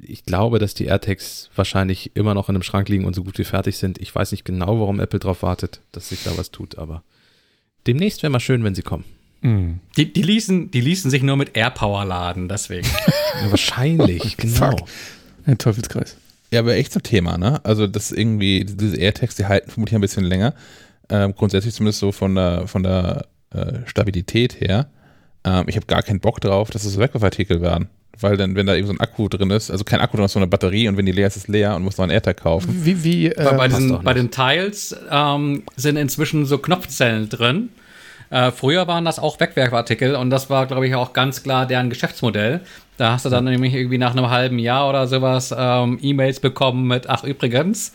ich 0.00 0.24
glaube, 0.24 0.58
dass 0.58 0.74
die 0.74 0.86
AirTags 0.86 1.50
wahrscheinlich 1.54 2.16
immer 2.16 2.34
noch 2.34 2.48
in 2.48 2.56
einem 2.56 2.62
Schrank 2.62 2.88
liegen 2.88 3.04
und 3.04 3.14
so 3.14 3.24
gut 3.24 3.38
wie 3.38 3.44
fertig 3.44 3.76
sind. 3.76 3.98
Ich 3.98 4.14
weiß 4.14 4.32
nicht 4.32 4.44
genau, 4.44 4.80
warum 4.80 5.00
Apple 5.00 5.20
darauf 5.20 5.42
wartet, 5.42 5.80
dass 5.92 6.08
sich 6.08 6.24
da 6.24 6.36
was 6.36 6.50
tut, 6.50 6.78
aber 6.78 7.02
demnächst 7.86 8.22
wäre 8.22 8.30
mal 8.30 8.40
schön, 8.40 8.64
wenn 8.64 8.74
sie 8.74 8.82
kommen. 8.82 9.04
Mm. 9.42 9.74
Die, 9.96 10.12
die, 10.12 10.22
ließen, 10.22 10.70
die 10.70 10.80
ließen 10.80 11.10
sich 11.10 11.22
nur 11.22 11.36
mit 11.36 11.56
AirPower 11.56 12.04
laden, 12.04 12.48
deswegen. 12.48 12.86
ja, 13.42 13.50
wahrscheinlich, 13.50 14.36
genau. 14.36 14.76
Ein 15.44 15.58
Teufelskreis. 15.58 16.16
Ja, 16.50 16.60
aber 16.60 16.76
echt 16.76 16.92
zum 16.92 17.02
Thema, 17.02 17.38
ne? 17.38 17.64
Also, 17.64 17.86
das 17.86 18.12
irgendwie, 18.12 18.64
diese 18.64 18.96
AirTags, 18.96 19.36
die 19.36 19.46
halten 19.46 19.70
vermutlich 19.70 19.94
ein 19.94 20.00
bisschen 20.00 20.24
länger. 20.24 20.54
Ähm, 21.08 21.34
grundsätzlich 21.34 21.74
zumindest 21.74 21.98
so 21.98 22.12
von 22.12 22.34
der, 22.34 22.68
von 22.68 22.82
der 22.82 23.26
äh, 23.50 23.78
Stabilität 23.86 24.60
her. 24.60 24.88
Ähm, 25.44 25.64
ich 25.66 25.76
habe 25.76 25.86
gar 25.86 26.02
keinen 26.02 26.20
Bock 26.20 26.40
drauf, 26.40 26.70
dass 26.70 26.84
es 26.84 26.98
Wegwerfartikel 26.98 27.60
werden. 27.60 27.88
Weil 28.20 28.36
dann, 28.36 28.54
wenn 28.54 28.66
da 28.66 28.74
eben 28.74 28.86
so 28.86 28.92
ein 28.92 29.00
Akku 29.00 29.28
drin 29.28 29.50
ist, 29.50 29.70
also 29.70 29.84
kein 29.84 30.00
Akku 30.00 30.16
drin 30.16 30.26
ist, 30.26 30.32
sondern 30.32 30.48
eine 30.48 30.50
Batterie 30.50 30.86
und 30.88 30.96
wenn 30.96 31.06
die 31.06 31.12
leer 31.12 31.26
ist, 31.26 31.36
ist 31.36 31.44
es 31.44 31.48
leer 31.48 31.74
und 31.74 31.82
muss 31.82 31.96
noch 31.96 32.04
einen 32.04 32.12
AirTag 32.12 32.36
kaufen. 32.36 32.84
Wie, 32.84 33.02
wie, 33.02 33.26
äh, 33.28 33.54
bei, 33.56 33.68
den, 33.68 34.02
bei 34.02 34.12
den 34.12 34.30
Tiles 34.30 34.94
ähm, 35.10 35.64
sind 35.76 35.96
inzwischen 35.96 36.44
so 36.44 36.58
Knopfzellen 36.58 37.28
drin. 37.28 37.70
Äh, 38.32 38.50
früher 38.50 38.86
waren 38.86 39.04
das 39.04 39.18
auch 39.18 39.40
Wegwerfartikel 39.40 40.14
und 40.14 40.30
das 40.30 40.50
war, 40.50 40.66
glaube 40.66 40.86
ich, 40.86 40.94
auch 40.94 41.12
ganz 41.12 41.42
klar 41.42 41.66
deren 41.66 41.90
Geschäftsmodell. 41.90 42.60
Da 42.96 43.12
hast 43.12 43.24
du 43.24 43.30
dann 43.30 43.44
nämlich 43.44 43.74
irgendwie 43.74 43.98
nach 43.98 44.12
einem 44.12 44.30
halben 44.30 44.58
Jahr 44.58 44.88
oder 44.88 45.06
sowas 45.06 45.54
ähm, 45.56 45.98
E-Mails 46.00 46.40
bekommen 46.40 46.86
mit, 46.86 47.08
ach 47.08 47.24
übrigens, 47.24 47.92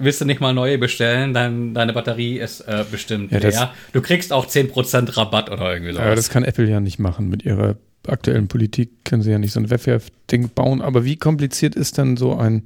willst 0.00 0.20
du 0.20 0.24
nicht 0.24 0.40
mal 0.40 0.52
neue 0.52 0.78
bestellen, 0.78 1.34
dann 1.34 1.74
deine 1.74 1.92
Batterie 1.92 2.38
ist 2.38 2.60
äh, 2.62 2.84
bestimmt 2.90 3.32
ja, 3.32 3.38
leer. 3.38 3.72
Du 3.92 4.00
kriegst 4.00 4.32
auch 4.32 4.46
10% 4.46 5.16
Rabatt 5.16 5.50
oder 5.50 5.72
irgendwie 5.72 5.92
sowas. 5.92 6.06
Ja, 6.06 6.14
das 6.14 6.30
kann 6.30 6.44
Apple 6.44 6.68
ja 6.68 6.80
nicht 6.80 6.98
machen. 6.98 7.28
Mit 7.28 7.44
ihrer 7.44 7.76
aktuellen 8.06 8.48
Politik 8.48 9.04
können 9.04 9.22
sie 9.22 9.30
ja 9.30 9.38
nicht 9.38 9.52
so 9.52 9.60
ein 9.60 9.70
Webwerf-Ding 9.70 10.50
bauen. 10.54 10.80
Aber 10.80 11.04
wie 11.04 11.16
kompliziert 11.16 11.74
ist 11.74 11.98
denn 11.98 12.16
so 12.16 12.36
ein, 12.36 12.62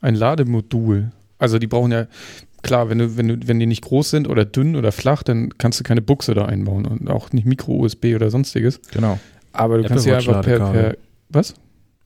ein 0.00 0.14
Lademodul? 0.14 1.10
Also 1.38 1.58
die 1.58 1.66
brauchen 1.66 1.92
ja, 1.92 2.06
klar, 2.62 2.90
wenn 2.90 2.98
du, 2.98 3.16
wenn 3.16 3.28
du, 3.28 3.48
wenn 3.48 3.58
die 3.58 3.66
nicht 3.66 3.82
groß 3.82 4.10
sind 4.10 4.28
oder 4.28 4.44
dünn 4.44 4.76
oder 4.76 4.92
flach, 4.92 5.22
dann 5.22 5.56
kannst 5.58 5.80
du 5.80 5.84
keine 5.84 6.02
Buchse 6.02 6.34
da 6.34 6.46
einbauen 6.46 6.86
und 6.86 7.10
auch 7.10 7.32
nicht 7.32 7.46
Micro-USB 7.46 8.14
oder 8.14 8.30
sonstiges. 8.30 8.80
Genau. 8.92 9.18
Aber 9.52 9.78
du 9.78 9.84
Apple 9.84 9.90
kannst 9.90 10.06
ja 10.06 10.16
einfach 10.16 10.42
per, 10.42 10.58
per, 10.58 10.96
was? 11.28 11.54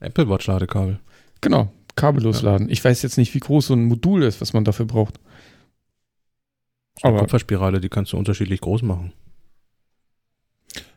Apple 0.00 0.28
Watch 0.28 0.46
Ladekabel. 0.46 0.98
Genau 1.40 1.70
kabellos 1.98 2.42
ja. 2.42 2.52
laden. 2.52 2.70
Ich 2.70 2.82
weiß 2.84 3.02
jetzt 3.02 3.18
nicht, 3.18 3.34
wie 3.34 3.40
groß 3.40 3.66
so 3.66 3.74
ein 3.74 3.84
Modul 3.84 4.22
ist, 4.22 4.40
was 4.40 4.52
man 4.52 4.64
dafür 4.64 4.86
braucht. 4.86 5.18
Aber 7.02 7.18
Kupferspirale, 7.20 7.80
die 7.80 7.88
kannst 7.88 8.12
du 8.12 8.16
unterschiedlich 8.16 8.60
groß 8.60 8.82
machen. 8.82 9.12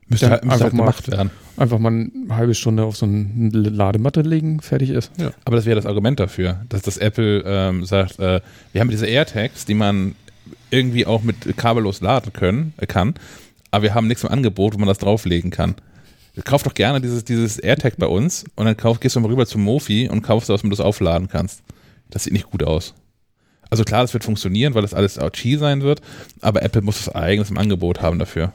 Müsste, 0.08 0.30
halt, 0.30 0.44
müsste 0.44 0.54
einfach 0.54 0.64
halt 0.66 0.72
gemacht 0.72 1.08
mal, 1.08 1.18
werden. 1.18 1.32
Einfach 1.58 1.80
mal 1.80 1.92
eine 1.92 2.36
halbe 2.36 2.54
Stunde 2.54 2.84
auf 2.84 2.98
so 2.98 3.06
eine 3.06 3.50
Ladematte 3.50 4.22
legen, 4.22 4.62
fertig 4.62 4.90
ist. 4.90 5.12
Ja. 5.18 5.32
Aber 5.46 5.56
das 5.56 5.66
wäre 5.66 5.76
das 5.76 5.86
Argument 5.86 6.20
dafür, 6.20 6.66
dass 6.70 6.82
das 6.82 6.98
Apple 6.98 7.44
ähm, 7.46 7.86
sagt, 7.86 8.20
äh, 8.20 8.42
wir 8.74 8.82
haben 8.82 8.90
diese 8.90 9.06
AirTags, 9.06 9.66
die 9.66 9.74
man 9.74 10.16
irgendwie 10.70 11.06
auch 11.06 11.24
mit 11.24 11.56
kabellos 11.56 12.02
laden 12.02 12.34
können, 12.34 12.74
äh, 12.78 12.88
kann, 12.88 13.14
aber 13.70 13.84
wir 13.84 13.94
haben 13.94 14.08
nichts 14.08 14.24
im 14.24 14.30
Angebot, 14.32 14.74
wo 14.74 14.80
man 14.80 14.88
das 14.88 14.98
drauflegen 14.98 15.50
kann 15.50 15.76
kauf 16.44 16.64
doch 16.64 16.74
gerne 16.74 17.02
dieses, 17.02 17.24
dieses 17.24 17.60
AirTag 17.60 17.98
bei 17.98 18.08
uns 18.08 18.46
und 18.56 18.66
dann 18.66 18.78
kauf, 18.78 19.00
gehst 19.00 19.16
du 19.16 19.20
mal 19.20 19.28
rüber 19.30 19.46
zum 19.46 19.64
Mofi 19.64 20.08
und 20.10 20.22
kaufst 20.22 20.50
das, 20.50 20.62
damit 20.62 20.78
du 20.78 20.82
es 20.82 20.86
aufladen 20.86 21.28
kannst. 21.28 21.62
Das 22.10 22.24
sieht 22.24 22.34
nicht 22.34 22.50
gut 22.50 22.64
aus. 22.64 22.94
Also 23.70 23.84
klar, 23.86 24.02
das 24.02 24.14
wird 24.14 24.26
funktionieren, 24.26 24.74
weil 24.74 24.82
das 24.82 24.94
alles 24.94 25.18
OG 25.18 25.58
sein 25.58 25.82
wird, 25.82 26.02
aber 26.42 26.62
Apple 26.62 26.82
muss 26.82 27.08
was 27.08 27.16
eigenes 27.16 27.50
im 27.50 27.58
Angebot 27.58 28.02
haben 28.02 28.20
dafür. 28.20 28.52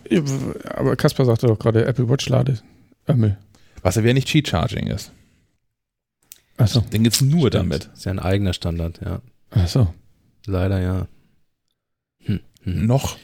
Aber 0.68 0.94
Kasper 0.96 1.24
sagte 1.24 1.46
doch 1.46 1.58
gerade, 1.58 1.86
Apple 1.86 2.08
Watch 2.08 2.28
lade 2.28 2.58
Ärmel. 3.06 3.38
Was 3.82 3.94
ja 3.96 4.02
wieder 4.02 4.14
nicht 4.14 4.28
Cheat 4.28 4.48
Charging 4.48 4.88
ist. 4.88 5.12
Achso. 6.58 6.80
Den 6.80 7.02
geht's 7.02 7.20
nur 7.20 7.48
Stimmt. 7.48 7.54
damit. 7.54 7.90
Ist 7.94 8.04
ja 8.04 8.12
ein 8.12 8.18
eigener 8.18 8.52
Standard, 8.52 9.00
ja. 9.04 9.20
Achso. 9.50 9.92
Leider 10.46 10.80
ja. 10.80 11.06
Hm. 12.24 12.40
Hm. 12.62 12.86
Noch. 12.86 13.16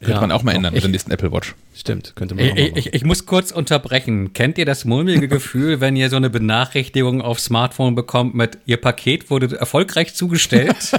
Könnte 0.00 0.16
ja, 0.16 0.20
man 0.20 0.32
auch 0.32 0.42
mal 0.42 0.52
ändern 0.52 0.74
mit 0.74 0.82
der 0.82 0.90
nächsten 0.90 1.10
Apple 1.12 1.32
Watch. 1.32 1.54
Stimmt, 1.74 2.14
könnte 2.14 2.34
man 2.34 2.44
ich, 2.44 2.50
auch 2.50 2.56
mal 2.56 2.78
ich, 2.78 2.92
ich, 2.92 3.04
muss 3.04 3.24
kurz 3.26 3.52
unterbrechen. 3.52 4.32
Kennt 4.34 4.58
ihr 4.58 4.66
das 4.66 4.84
mulmige 4.84 5.28
Gefühl, 5.28 5.80
wenn 5.80 5.96
ihr 5.96 6.10
so 6.10 6.16
eine 6.16 6.30
Benachrichtigung 6.30 7.22
auf 7.22 7.40
Smartphone 7.40 7.94
bekommt 7.94 8.34
mit 8.34 8.58
Ihr 8.66 8.76
Paket 8.76 9.30
wurde 9.30 9.56
erfolgreich 9.56 10.14
zugestellt? 10.14 10.76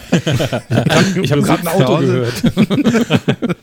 ich 1.21 1.31
habe 1.31 1.41
gerade 1.41 1.61
ein 1.61 1.67
Auto 1.67 1.97
gehört. 1.97 2.33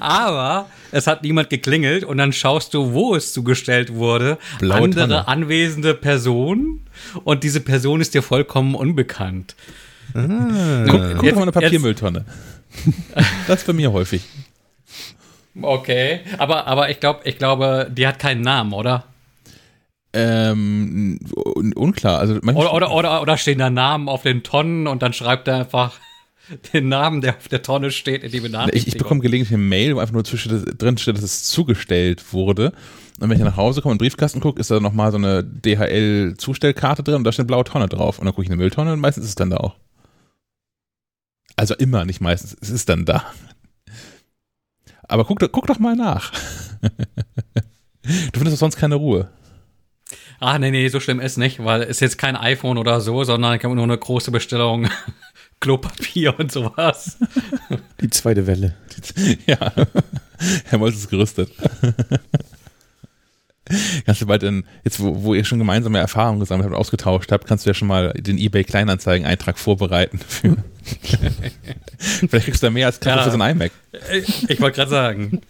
Aber 0.00 0.68
es 0.90 1.06
hat 1.06 1.22
niemand 1.22 1.48
geklingelt 1.48 2.04
und 2.04 2.18
dann 2.18 2.32
schaust 2.32 2.74
du, 2.74 2.92
wo 2.92 3.14
es 3.14 3.32
zugestellt 3.32 3.94
wurde. 3.94 4.36
Blaue 4.58 4.82
Andere 4.82 5.02
Tonne. 5.02 5.28
anwesende 5.28 5.94
Person 5.94 6.80
und 7.24 7.44
diese 7.44 7.60
Person 7.60 8.00
ist 8.00 8.14
dir 8.14 8.22
vollkommen 8.22 8.74
unbekannt. 8.74 9.54
Ah. 10.12 10.84
Guck, 10.88 11.00
guck 11.14 11.22
jetzt, 11.22 11.36
mal 11.36 11.42
eine 11.42 11.52
Papiermülltonne. 11.52 12.24
das 13.46 13.60
ist 13.60 13.66
bei 13.66 13.72
mir 13.72 13.92
häufig. 13.92 14.22
Okay, 15.62 16.20
aber, 16.38 16.66
aber 16.66 16.90
ich 16.90 17.00
glaube, 17.00 17.20
ich 17.24 17.38
glaube, 17.38 17.90
die 17.90 18.06
hat 18.06 18.18
keinen 18.18 18.42
Namen, 18.42 18.72
oder? 18.72 19.04
Ähm, 20.12 21.18
unklar. 21.76 22.18
Also 22.18 22.34
oder, 22.40 22.72
oder, 22.72 22.92
oder, 22.92 23.22
oder 23.22 23.36
stehen 23.36 23.58
da 23.58 23.70
Namen 23.70 24.08
auf 24.08 24.22
den 24.22 24.42
Tonnen 24.42 24.86
und 24.86 25.02
dann 25.02 25.12
schreibt 25.12 25.46
er 25.46 25.56
einfach 25.56 25.98
den 26.72 26.88
Namen, 26.88 27.20
der 27.20 27.36
auf 27.36 27.48
der 27.48 27.62
Tonne 27.62 27.90
steht, 27.90 28.24
in 28.24 28.32
die 28.32 28.40
Benachrichtigung. 28.40 28.88
Ich, 28.88 28.94
ich 28.94 28.98
bekomme 28.98 29.20
gelegentlich 29.20 29.54
eine 29.54 29.62
Mail, 29.62 29.94
wo 29.94 30.00
einfach 30.00 30.14
nur 30.14 30.24
drin 30.24 30.98
steht, 30.98 31.16
dass 31.16 31.22
es 31.22 31.44
zugestellt 31.44 32.32
wurde. 32.32 32.72
Und 33.20 33.28
wenn 33.28 33.38
ich 33.38 33.44
nach 33.44 33.56
Hause 33.56 33.82
komme 33.82 33.92
und 33.92 33.98
Briefkasten 33.98 34.40
gucke, 34.40 34.58
ist 34.60 34.70
da 34.70 34.80
nochmal 34.80 35.12
so 35.12 35.18
eine 35.18 35.44
DHL-Zustellkarte 35.44 37.02
drin 37.02 37.16
und 37.16 37.24
da 37.24 37.32
steht 37.32 37.40
eine 37.40 37.48
blaue 37.48 37.64
Tonne 37.64 37.86
drauf. 37.86 38.18
Und 38.18 38.24
dann 38.24 38.34
gucke 38.34 38.44
ich 38.44 38.48
in 38.48 38.54
eine 38.54 38.62
Mülltonne 38.62 38.94
und 38.94 39.00
meistens 39.00 39.24
ist 39.24 39.30
es 39.30 39.34
dann 39.36 39.50
da 39.50 39.58
auch. 39.58 39.76
Also 41.56 41.74
immer, 41.74 42.06
nicht 42.06 42.22
meistens. 42.22 42.56
Es 42.60 42.70
ist 42.70 42.88
dann 42.88 43.04
da. 43.04 43.24
Aber 45.10 45.24
guck, 45.24 45.40
guck 45.50 45.66
doch 45.66 45.80
mal 45.80 45.96
nach. 45.96 46.32
du 46.82 48.38
findest 48.38 48.58
sonst 48.58 48.76
keine 48.76 48.94
Ruhe. 48.94 49.28
Ah, 50.38 50.58
nee, 50.58 50.70
nee, 50.70 50.88
so 50.88 51.00
schlimm 51.00 51.20
ist 51.20 51.36
nicht, 51.36 51.62
weil 51.64 51.82
es 51.82 51.90
ist 51.90 52.00
jetzt 52.00 52.18
kein 52.18 52.36
iPhone 52.36 52.78
oder 52.78 53.00
so, 53.00 53.24
sondern 53.24 53.56
ich 53.56 53.64
habe 53.64 53.74
nur 53.74 53.84
eine 53.84 53.98
große 53.98 54.30
Bestellung 54.30 54.88
Klopapier 55.60 56.38
und 56.38 56.50
sowas. 56.50 57.18
Die 58.00 58.08
zweite 58.08 58.46
Welle. 58.46 58.76
Ja, 59.46 59.72
Herr 60.66 60.78
Molz 60.78 60.96
ist 60.96 61.10
gerüstet. 61.10 61.50
Kannst 64.06 64.22
du 64.22 64.26
bald 64.26 64.42
in, 64.42 64.64
jetzt 64.84 65.00
wo, 65.00 65.22
wo 65.22 65.34
ihr 65.34 65.44
schon 65.44 65.58
gemeinsame 65.58 65.98
Erfahrungen 65.98 66.40
gesammelt 66.40 66.64
habt 66.64 66.74
und 66.74 66.80
ausgetauscht 66.80 67.30
habt, 67.30 67.46
kannst 67.46 67.66
du 67.66 67.70
ja 67.70 67.74
schon 67.74 67.88
mal 67.88 68.12
den 68.14 68.38
eBay 68.38 68.64
Kleinanzeigen-Eintrag 68.64 69.58
vorbereiten. 69.58 70.18
Für 70.26 70.56
Vielleicht 71.98 72.46
kriegst 72.46 72.62
du 72.62 72.66
da 72.66 72.70
mehr 72.70 72.86
als 72.86 73.00
Kaffee 73.00 73.18
ja, 73.18 73.24
für 73.24 73.30
so 73.30 73.38
ein 73.38 73.50
iMac. 73.56 73.72
Ich, 74.12 74.50
ich 74.50 74.60
wollte 74.60 74.76
gerade 74.76 74.90
sagen. 74.90 75.40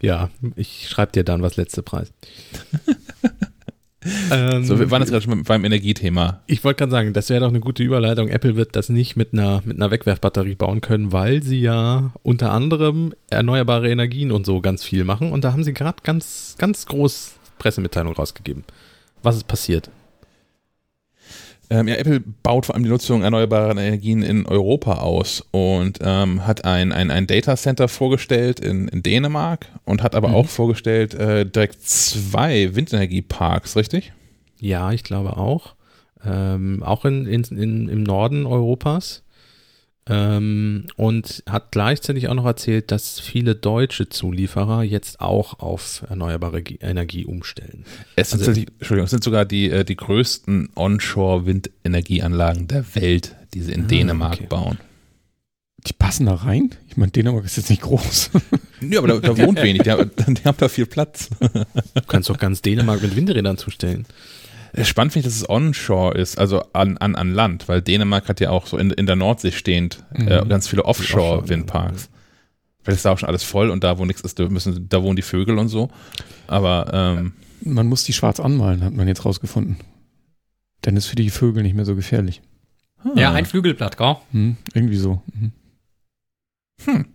Ja, 0.00 0.30
ich 0.56 0.88
schreibe 0.88 1.12
dir 1.12 1.24
dann 1.24 1.42
was 1.42 1.56
letzte 1.56 1.82
Preis. 1.82 2.12
Ähm, 4.30 4.64
so, 4.64 4.78
wir 4.78 4.90
waren 4.90 5.02
jetzt 5.02 5.10
gerade 5.10 5.24
schon 5.24 5.42
beim 5.42 5.64
Energiethema. 5.64 6.40
Ich 6.46 6.62
wollte 6.62 6.78
gerade 6.78 6.92
sagen, 6.92 7.12
das 7.12 7.28
wäre 7.28 7.40
doch 7.40 7.48
eine 7.48 7.60
gute 7.60 7.82
Überleitung. 7.82 8.28
Apple 8.28 8.54
wird 8.54 8.76
das 8.76 8.88
nicht 8.88 9.16
mit 9.16 9.32
einer, 9.32 9.62
mit 9.64 9.76
einer 9.76 9.90
Wegwerfbatterie 9.90 10.54
bauen 10.54 10.80
können, 10.80 11.12
weil 11.12 11.42
sie 11.42 11.60
ja 11.60 12.12
unter 12.22 12.52
anderem 12.52 13.14
erneuerbare 13.30 13.90
Energien 13.90 14.30
und 14.30 14.46
so 14.46 14.60
ganz 14.60 14.84
viel 14.84 15.04
machen. 15.04 15.32
Und 15.32 15.42
da 15.42 15.52
haben 15.52 15.64
sie 15.64 15.74
gerade 15.74 15.98
ganz, 16.04 16.54
ganz 16.58 16.86
groß 16.86 17.32
Pressemitteilung 17.58 18.14
rausgegeben. 18.14 18.64
Was 19.22 19.36
ist 19.36 19.48
passiert? 19.48 19.90
Ähm, 21.68 21.88
ja, 21.88 21.96
Apple 21.96 22.20
baut 22.42 22.66
vor 22.66 22.74
allem 22.74 22.84
die 22.84 22.90
Nutzung 22.90 23.22
erneuerbarer 23.22 23.70
Energien 23.72 24.22
in 24.22 24.46
Europa 24.46 24.98
aus 24.98 25.44
und 25.50 25.98
ähm, 26.00 26.46
hat 26.46 26.64
ein, 26.64 26.92
ein, 26.92 27.10
ein 27.10 27.26
Data 27.26 27.56
Center 27.56 27.88
vorgestellt 27.88 28.60
in, 28.60 28.86
in 28.88 29.02
Dänemark 29.02 29.66
und 29.84 30.02
hat 30.02 30.14
aber 30.14 30.28
mhm. 30.28 30.34
auch 30.34 30.46
vorgestellt 30.46 31.14
äh, 31.14 31.44
direkt 31.44 31.82
zwei 31.82 32.74
Windenergieparks, 32.74 33.74
richtig? 33.74 34.12
Ja, 34.60 34.92
ich 34.92 35.02
glaube 35.02 35.36
auch. 35.36 35.74
Ähm, 36.24 36.82
auch 36.82 37.04
in, 37.04 37.26
in, 37.26 37.42
in, 37.44 37.88
im 37.88 38.02
Norden 38.02 38.46
Europas. 38.46 39.22
Ähm, 40.08 40.84
und 40.94 41.42
hat 41.48 41.72
gleichzeitig 41.72 42.28
auch 42.28 42.34
noch 42.34 42.44
erzählt, 42.44 42.92
dass 42.92 43.18
viele 43.18 43.56
deutsche 43.56 44.08
Zulieferer 44.08 44.84
jetzt 44.84 45.20
auch 45.20 45.58
auf 45.58 46.04
erneuerbare 46.08 46.60
Energie 46.60 47.24
umstellen. 47.24 47.84
Es 48.14 48.30
sind, 48.30 48.46
also, 48.46 48.60
Entschuldigung, 48.60 49.06
es 49.06 49.10
sind 49.10 49.24
sogar 49.24 49.44
die, 49.44 49.68
äh, 49.68 49.84
die 49.84 49.96
größten 49.96 50.70
Onshore-Windenergieanlagen 50.76 52.68
der 52.68 52.94
Welt, 52.94 53.34
die 53.52 53.62
sie 53.62 53.72
in 53.72 53.84
ah, 53.84 53.88
Dänemark 53.88 54.34
okay. 54.34 54.46
bauen. 54.48 54.78
Die 55.88 55.92
passen 55.92 56.26
da 56.26 56.34
rein? 56.34 56.70
Ich 56.88 56.96
meine, 56.96 57.10
Dänemark 57.10 57.44
ist 57.44 57.56
jetzt 57.56 57.70
nicht 57.70 57.82
groß. 57.82 58.30
Ja, 58.82 58.98
aber 58.98 59.08
da, 59.08 59.20
da 59.20 59.38
wohnt 59.38 59.62
wenig, 59.62 59.84
die 59.84 59.90
haben, 59.90 60.10
die 60.28 60.44
haben 60.44 60.58
da 60.58 60.68
viel 60.68 60.84
Platz. 60.84 61.30
Du 61.40 62.02
kannst 62.06 62.28
doch 62.28 62.36
ganz 62.36 62.60
Dänemark 62.60 63.00
mit 63.00 63.16
Windrädern 63.16 63.56
zustellen. 63.56 64.04
Spannend 64.84 65.12
finde 65.12 65.28
ich, 65.28 65.34
dass 65.34 65.42
es 65.42 65.48
onshore 65.48 66.16
ist, 66.18 66.38
also 66.38 66.62
an, 66.72 66.98
an, 66.98 67.14
an 67.14 67.32
Land, 67.32 67.68
weil 67.68 67.80
Dänemark 67.80 68.28
hat 68.28 68.40
ja 68.40 68.50
auch 68.50 68.66
so 68.66 68.76
in, 68.76 68.90
in 68.90 69.06
der 69.06 69.16
Nordsee 69.16 69.52
stehend 69.52 70.04
mhm. 70.14 70.28
äh, 70.28 70.44
ganz 70.46 70.68
viele 70.68 70.84
Offshore-Windparks. 70.84 72.04
Offshore 72.04 72.16
Vielleicht 72.86 72.98
ist 72.98 73.04
da 73.04 73.10
auch 73.10 73.18
schon 73.18 73.28
alles 73.28 73.42
voll 73.42 73.70
und 73.70 73.82
da, 73.82 73.98
wo 73.98 74.04
nichts 74.04 74.20
ist, 74.20 74.38
da, 74.38 74.48
müssen, 74.48 74.88
da 74.88 75.02
wohnen 75.02 75.16
die 75.16 75.22
Vögel 75.22 75.58
und 75.58 75.66
so. 75.66 75.90
Aber 76.46 76.88
ähm, 77.18 77.32
man 77.60 77.88
muss 77.88 78.04
die 78.04 78.12
schwarz 78.12 78.38
anmalen, 78.38 78.84
hat 78.84 78.92
man 78.92 79.08
jetzt 79.08 79.24
rausgefunden. 79.24 79.78
Dann 80.82 80.96
ist 80.96 81.06
für 81.06 81.16
die 81.16 81.30
Vögel 81.30 81.64
nicht 81.64 81.74
mehr 81.74 81.84
so 81.84 81.96
gefährlich. 81.96 82.42
Ja, 83.16 83.32
ein 83.32 83.44
Flügelblatt, 83.44 83.96
gell? 83.96 84.16
Hm, 84.30 84.56
irgendwie 84.72 84.98
so. 84.98 85.20
Mhm. 85.34 85.52
Hm. 86.84 87.06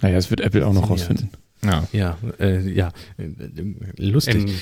Naja, 0.00 0.16
das 0.16 0.30
wird 0.30 0.40
Apple 0.40 0.66
auch 0.66 0.72
noch 0.72 0.90
rausfinden. 0.90 1.30
Ja, 1.62 1.86
ja, 1.92 2.18
äh, 2.40 2.68
ja. 2.68 2.90
lustig. 3.98 4.34
In, 4.34 4.54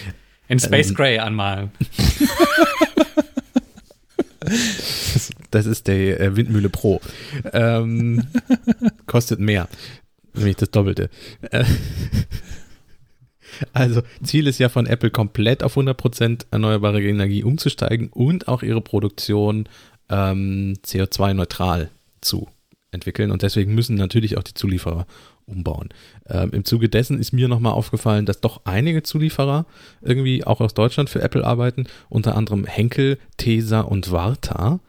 in 0.48 0.58
Space 0.58 0.88
ähm, 0.88 0.94
Gray 0.94 1.18
anmalen. 1.18 1.70
das 5.50 5.66
ist 5.66 5.86
der 5.86 6.20
äh, 6.20 6.36
Windmühle 6.36 6.68
Pro. 6.70 7.00
Ähm, 7.52 8.24
kostet 9.06 9.40
mehr. 9.40 9.68
Nämlich 10.34 10.56
das 10.56 10.70
Doppelte. 10.70 11.10
Äh, 11.50 11.64
also 13.72 14.02
Ziel 14.22 14.46
ist 14.46 14.58
ja 14.58 14.68
von 14.68 14.86
Apple 14.86 15.10
komplett 15.10 15.62
auf 15.62 15.76
100% 15.76 16.46
erneuerbare 16.50 17.02
Energie 17.02 17.44
umzusteigen 17.44 18.08
und 18.08 18.48
auch 18.48 18.62
ihre 18.62 18.80
Produktion 18.80 19.68
ähm, 20.08 20.74
CO2-neutral 20.84 21.90
zu 22.20 22.48
entwickeln. 22.90 23.30
Und 23.30 23.42
deswegen 23.42 23.74
müssen 23.74 23.96
natürlich 23.96 24.38
auch 24.38 24.42
die 24.42 24.54
Zulieferer 24.54 25.06
umbauen. 25.48 25.88
Ähm, 26.28 26.50
Im 26.52 26.64
Zuge 26.64 26.88
dessen 26.88 27.18
ist 27.18 27.32
mir 27.32 27.48
nochmal 27.48 27.72
aufgefallen, 27.72 28.26
dass 28.26 28.40
doch 28.40 28.60
einige 28.64 29.02
Zulieferer 29.02 29.66
irgendwie 30.00 30.44
auch 30.44 30.60
aus 30.60 30.74
Deutschland 30.74 31.10
für 31.10 31.22
Apple 31.22 31.44
arbeiten, 31.44 31.86
unter 32.08 32.36
anderem 32.36 32.64
Henkel, 32.64 33.18
Tesa 33.36 33.80
und 33.80 34.12
Warta. 34.12 34.80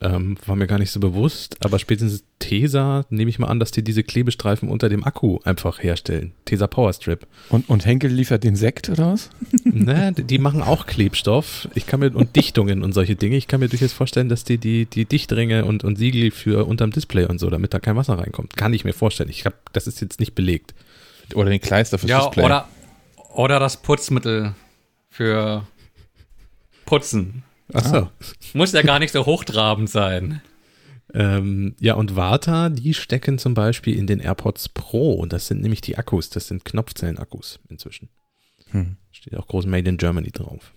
Ähm, 0.00 0.36
war 0.44 0.56
mir 0.56 0.66
gar 0.66 0.80
nicht 0.80 0.90
so 0.90 0.98
bewusst, 0.98 1.56
aber 1.64 1.78
spätestens 1.78 2.24
Tesa 2.40 3.06
nehme 3.10 3.30
ich 3.30 3.38
mal 3.38 3.46
an, 3.46 3.60
dass 3.60 3.70
die 3.70 3.84
diese 3.84 4.02
Klebestreifen 4.02 4.68
unter 4.68 4.88
dem 4.88 5.04
Akku 5.04 5.38
einfach 5.44 5.80
herstellen. 5.80 6.32
Tesa 6.46 6.66
Powerstrip. 6.66 7.28
Und, 7.48 7.68
und 7.68 7.86
Henkel 7.86 8.10
liefert 8.10 8.42
den 8.42 8.56
Sekt 8.56 8.88
oder 8.88 9.12
was? 9.12 9.30
Ne, 9.64 10.12
die 10.12 10.38
machen 10.38 10.62
auch 10.62 10.86
Klebstoff. 10.86 11.68
Ich 11.74 11.86
kann 11.86 12.00
mir, 12.00 12.14
und 12.14 12.36
Dichtungen 12.36 12.82
und 12.82 12.92
solche 12.92 13.16
Dinge. 13.16 13.36
Ich 13.36 13.48
kann 13.48 13.60
mir 13.60 13.68
durchaus 13.68 13.92
vorstellen, 13.92 14.28
dass 14.28 14.44
die 14.44 14.58
die, 14.58 14.86
die 14.86 15.04
Dichtringe 15.04 15.64
und, 15.64 15.84
und 15.84 15.96
Siegel 15.96 16.30
für 16.30 16.66
unterm 16.66 16.90
Display 16.90 17.26
und 17.26 17.38
so, 17.38 17.50
damit 17.50 17.72
da 17.74 17.80
kein 17.80 17.96
Wasser 17.96 18.18
reinkommt. 18.18 18.56
Kann 18.56 18.72
ich 18.72 18.84
mir 18.84 18.92
vorstellen. 18.92 19.30
Ich 19.30 19.46
habe, 19.46 19.56
das 19.72 19.86
ist 19.86 20.00
jetzt 20.00 20.20
nicht 20.20 20.34
belegt. 20.34 20.74
Oder 21.34 21.50
den 21.50 21.60
Kleister 21.60 21.98
fürs 21.98 22.10
ja, 22.10 22.20
Display. 22.20 22.44
Oder, 22.44 22.68
oder 23.34 23.58
das 23.58 23.76
Putzmittel 23.76 24.54
für 25.08 25.66
Putzen. 26.84 27.43
Ach 27.72 27.84
so. 27.84 28.08
Muss 28.52 28.72
ja 28.72 28.82
gar 28.82 28.98
nicht 28.98 29.12
so 29.12 29.26
hochtrabend 29.26 29.88
sein. 29.88 30.42
Ähm, 31.12 31.74
ja, 31.80 31.94
und 31.94 32.16
Warta, 32.16 32.68
die 32.68 32.92
stecken 32.92 33.38
zum 33.38 33.54
Beispiel 33.54 33.96
in 33.96 34.06
den 34.06 34.20
AirPods 34.20 34.68
Pro. 34.70 35.24
Das 35.26 35.46
sind 35.46 35.62
nämlich 35.62 35.80
die 35.80 35.96
Akkus, 35.96 36.30
das 36.30 36.48
sind 36.48 36.64
Knopfzellen-Akkus 36.64 37.60
inzwischen. 37.68 38.08
Hm. 38.70 38.96
Steht 39.12 39.36
auch 39.36 39.46
groß 39.46 39.66
Made 39.66 39.88
in 39.88 39.96
Germany 39.96 40.32
drauf. 40.32 40.72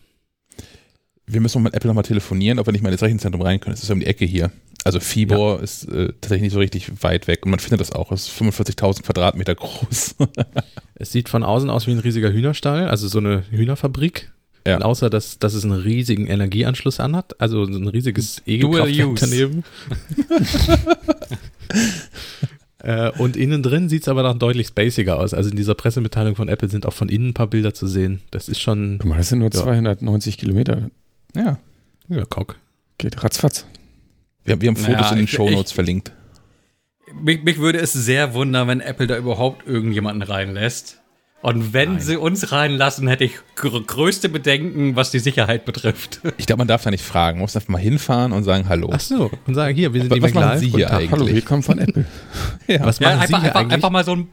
Wir 1.26 1.42
müssen 1.42 1.62
mit 1.64 1.74
Apple 1.74 1.90
nochmal 1.90 2.04
telefonieren, 2.04 2.60
ob 2.60 2.68
wir 2.68 2.72
nicht 2.72 2.84
mal 2.84 2.92
ins 2.92 3.02
Rechenzentrum 3.02 3.42
rein 3.42 3.60
können. 3.60 3.74
Es 3.74 3.84
ist 3.84 3.90
um 3.90 4.00
die 4.00 4.06
Ecke 4.06 4.26
hier. 4.26 4.52
Also 4.84 5.00
Fibor 5.00 5.58
ja. 5.58 5.64
ist 5.64 5.84
äh, 5.86 6.14
tatsächlich 6.22 6.44
nicht 6.44 6.54
so 6.54 6.60
richtig 6.60 7.04
weit 7.04 7.28
weg 7.28 7.44
und 7.44 7.52
man 7.52 7.60
findet 7.60 7.82
das 7.82 7.92
auch. 7.92 8.12
Es 8.12 8.28
ist 8.28 8.42
45.000 8.42 9.02
Quadratmeter 9.02 9.56
groß. 9.56 10.16
es 10.96 11.12
sieht 11.12 11.28
von 11.28 11.44
außen 11.44 11.70
aus 11.70 11.88
wie 11.88 11.92
ein 11.92 12.00
riesiger 12.00 12.32
Hühnerstall, 12.32 12.88
also 12.88 13.08
so 13.08 13.18
eine 13.18 13.44
Hühnerfabrik. 13.50 14.32
Ja. 14.68 14.80
Außer, 14.80 15.10
dass, 15.10 15.40
dass 15.40 15.54
es 15.54 15.64
einen 15.64 15.80
riesigen 15.80 16.28
Energieanschluss 16.28 17.00
anhat, 17.00 17.40
also 17.40 17.64
ein 17.64 17.88
riesiges 17.88 18.42
E-Kraftwerk 18.46 19.16
daneben. 19.16 19.64
äh, 22.84 23.12
und 23.12 23.38
innen 23.38 23.64
drin 23.64 23.88
sieht 23.88 24.02
es 24.02 24.08
aber 24.10 24.24
noch 24.24 24.38
deutlich 24.38 24.68
spaciger 24.68 25.20
aus. 25.20 25.34
Also 25.34 25.50
in 25.52 25.56
dieser 25.56 25.74
Pressemitteilung 25.74 26.36
von 26.36 26.50
Apple 26.50 26.68
sind 26.68 26.86
auch 26.86 26.92
von 26.92 27.08
innen 27.08 27.30
ein 27.30 27.34
paar 27.34 27.48
Bilder 27.48 27.74
zu 27.74 27.88
sehen. 27.88 28.20
Das 28.30 28.50
ist 28.50 28.60
schon. 28.60 28.98
Guck 29.00 29.10
mal, 29.10 29.18
das 29.18 29.30
sind 29.30 29.40
nur 29.40 29.52
ja. 29.54 29.62
290 29.62 30.38
Kilometer. 30.38 30.90
Ja. 31.34 31.60
Ja, 32.10 32.26
Kock. 32.26 32.58
Geht 32.98 33.24
ratzfatz. 33.24 33.66
Wir, 34.44 34.60
wir 34.60 34.68
haben 34.68 34.76
Fotos 34.76 34.96
naja, 34.98 35.12
in 35.12 35.18
den 35.20 35.28
Shownotes 35.30 35.72
verlinkt. 35.72 36.12
Mich, 37.22 37.42
mich 37.42 37.58
würde 37.58 37.80
es 37.80 37.94
sehr 37.94 38.34
wundern, 38.34 38.68
wenn 38.68 38.82
Apple 38.82 39.08
da 39.08 39.18
überhaupt 39.18 39.66
irgendjemanden 39.66 40.24
reinlässt. 40.24 41.00
Und 41.42 41.72
wenn 41.72 41.94
Nein. 41.94 42.02
sie 42.02 42.18
uns 42.18 42.52
reinlassen, 42.52 43.08
hätte 43.08 43.24
ich 43.24 43.34
gr 43.56 43.80
größte 43.80 44.28
Bedenken, 44.28 44.96
was 44.96 45.12
die 45.12 45.20
Sicherheit 45.20 45.66
betrifft. 45.66 46.20
Ich 46.38 46.48
glaube, 46.48 46.60
man 46.60 46.68
darf 46.68 46.84
da 46.84 46.90
nicht 46.90 47.04
fragen. 47.04 47.38
Man 47.38 47.44
muss 47.44 47.56
einfach 47.56 47.70
mal 47.70 47.78
hinfahren 47.78 48.32
und 48.32 48.44
sagen 48.44 48.68
Hallo. 48.68 48.90
Ach 48.92 49.00
so, 49.00 49.30
und 49.46 49.54
sagen, 49.54 49.76
hier, 49.76 49.94
wir 49.94 50.02
sind 50.02 50.10
was, 50.10 50.18
die 50.18 50.24
Was 50.24 50.34
machen 50.34 50.60
Sie 50.60 50.70
hier 50.70 50.92
eigentlich? 50.92 51.12
Hallo, 51.12 51.28
wir 51.28 51.42
kommen 51.44 51.64
von 51.64 51.78
Apple. 51.78 52.06
ja. 52.68 52.84
Was 52.84 53.00
machen 53.00 53.12
ja, 53.12 53.20
einfach, 53.20 53.28
Sie 53.28 53.36
hier 53.36 53.44
einfach, 53.44 53.60
eigentlich? 53.60 53.74
einfach 53.74 53.90
mal 53.92 54.04
so 54.04 54.16
ein 54.16 54.28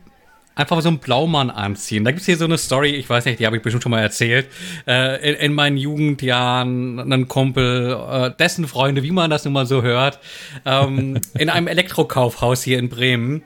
einfach 0.57 0.77
mal 0.77 0.83
so 0.83 0.89
einen 0.89 0.99
Blaumann 0.99 1.51
anziehen. 1.51 2.05
Da 2.05 2.13
gibt's 2.13 2.27
hier 2.27 2.37
so 2.37 2.45
eine 2.45 2.59
Story, 2.59 2.91
ich 2.91 3.11
weiß 3.11 3.25
nicht, 3.25 3.41
die 3.41 3.47
habe 3.47 3.57
ich 3.57 3.63
bestimmt 3.63 3.83
schon 3.83 3.91
mal 3.91 4.01
erzählt. 4.01 4.49
Äh, 4.87 5.31
in, 5.31 5.35
in, 5.37 5.53
meinen 5.53 5.77
Jugendjahren 5.77 7.01
einen 7.01 7.29
Kumpel, 7.29 7.99
äh, 8.09 8.31
dessen 8.39 8.69
Freunde, 8.69 9.03
wie 9.03 9.11
man 9.11 9.31
das 9.31 9.45
nun 9.45 9.53
mal 9.53 9.67
so 9.67 9.83
hört, 9.83 10.21
ähm, 10.65 11.19
in 11.39 11.51
einem 11.51 11.67
Elektrokaufhaus 11.67 12.63
hier 12.63 12.79
in 12.79 12.89
Bremen. 12.89 13.43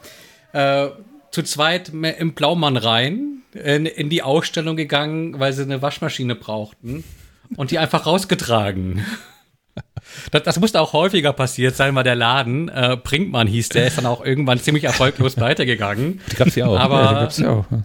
Äh, 0.52 0.88
zu 1.30 1.42
zweit 1.42 1.90
im 1.90 2.32
Blaumann 2.32 2.76
rein, 2.76 3.42
in, 3.58 3.86
in 3.86 4.08
die 4.08 4.22
Ausstellung 4.22 4.76
gegangen, 4.76 5.38
weil 5.38 5.52
sie 5.52 5.62
eine 5.62 5.82
Waschmaschine 5.82 6.34
brauchten 6.34 7.04
und 7.56 7.70
die 7.70 7.78
einfach 7.78 8.06
rausgetragen. 8.06 9.04
Das, 10.30 10.42
das 10.42 10.60
musste 10.60 10.80
auch 10.80 10.92
häufiger 10.92 11.32
passiert 11.32 11.76
sein, 11.76 11.94
weil 11.94 12.04
der 12.04 12.16
Laden, 12.16 12.68
äh, 12.68 12.96
Brinkmann 13.02 13.46
hieß 13.46 13.70
der, 13.70 13.86
ist 13.86 13.98
dann 13.98 14.06
auch 14.06 14.24
irgendwann 14.24 14.58
ziemlich 14.58 14.84
erfolglos 14.84 15.36
weitergegangen. 15.40 16.20
Die 16.32 16.36
gab's 16.36 16.54
ja 16.54 16.66
auch. 16.66 16.78
Aber, 16.78 17.02
ja, 17.02 17.08
die 17.08 17.14
gab's 17.14 17.38
ja 17.38 17.50
auch. 17.50 17.66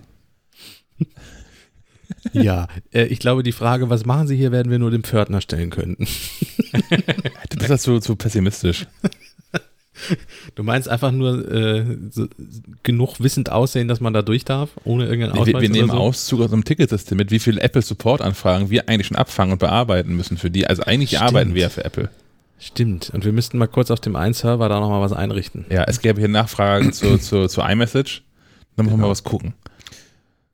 Ja, 2.31 2.67
äh, 2.93 3.03
ich 3.03 3.19
glaube, 3.19 3.43
die 3.43 3.51
Frage, 3.51 3.89
was 3.89 4.05
machen 4.05 4.27
Sie 4.27 4.37
hier, 4.37 4.53
werden 4.53 4.71
wir 4.71 4.79
nur 4.79 4.91
dem 4.91 5.03
Pförtner 5.03 5.41
stellen 5.41 5.69
können. 5.69 5.97
du 5.99 6.07
bist 7.57 7.69
das 7.69 7.83
so, 7.83 7.99
so 7.99 8.15
pessimistisch. 8.15 8.87
Du 10.55 10.63
meinst 10.63 10.89
einfach 10.89 11.11
nur 11.11 11.51
äh, 11.51 11.97
so, 12.09 12.27
genug 12.81 13.19
wissend 13.19 13.51
aussehen, 13.51 13.87
dass 13.87 13.99
man 13.99 14.13
da 14.13 14.21
durch 14.21 14.43
darf, 14.43 14.71
ohne 14.83 15.05
irgendeinen 15.05 15.33
Ausweis? 15.33 15.53
Wir, 15.53 15.61
wir 15.61 15.69
nehmen 15.69 15.89
so? 15.89 15.97
Auszug 15.97 16.41
aus 16.41 16.51
einem 16.51 16.63
Ticketsystem 16.63 17.17
mit, 17.17 17.31
wie 17.31 17.39
viele 17.39 17.61
Apple-Support-Anfragen 17.61 18.69
wir 18.69 18.89
eigentlich 18.89 19.07
schon 19.07 19.17
abfangen 19.17 19.53
und 19.53 19.59
bearbeiten 19.59 20.15
müssen 20.15 20.37
für 20.37 20.49
die. 20.49 20.67
Also 20.67 20.83
eigentlich 20.83 21.09
Stimmt. 21.09 21.23
arbeiten 21.23 21.53
wir 21.53 21.63
ja 21.63 21.69
für 21.69 21.85
Apple. 21.85 22.09
Stimmt. 22.59 23.11
Und 23.13 23.25
wir 23.25 23.33
müssten 23.33 23.57
mal 23.57 23.67
kurz 23.67 23.91
auf 23.91 23.99
dem 23.99 24.15
einen 24.15 24.33
Server 24.33 24.69
da 24.69 24.79
nochmal 24.79 25.01
was 25.01 25.13
einrichten. 25.13 25.65
Ja, 25.69 25.83
es 25.83 26.01
gäbe 26.01 26.19
hier 26.19 26.29
Nachfragen 26.29 26.93
zu, 26.93 27.17
zu, 27.19 27.47
zu 27.47 27.61
iMessage. 27.61 28.23
Dann 28.75 28.85
müssen 28.85 28.95
wir 28.95 28.97
mal 28.97 29.03
genau. 29.03 29.09
was 29.09 29.23
gucken. 29.23 29.53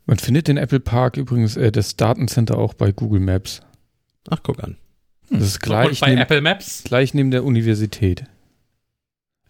Man 0.06 0.18
findet 0.18 0.48
den 0.48 0.58
Apple 0.58 0.80
Park 0.80 1.18
übrigens, 1.18 1.56
äh, 1.56 1.72
das 1.72 1.96
Datencenter 1.96 2.58
auch 2.58 2.74
bei 2.74 2.92
Google 2.92 3.20
Maps. 3.20 3.62
Ach, 4.30 4.40
guck 4.42 4.64
an. 4.64 4.76
Das 5.30 5.44
ist 5.44 5.60
gleich, 5.60 5.90
und 5.90 6.00
bei 6.00 6.10
neben, 6.10 6.22
Apple 6.22 6.42
Maps? 6.42 6.84
gleich 6.84 7.14
neben 7.14 7.30
der 7.30 7.44
Universität. 7.44 8.24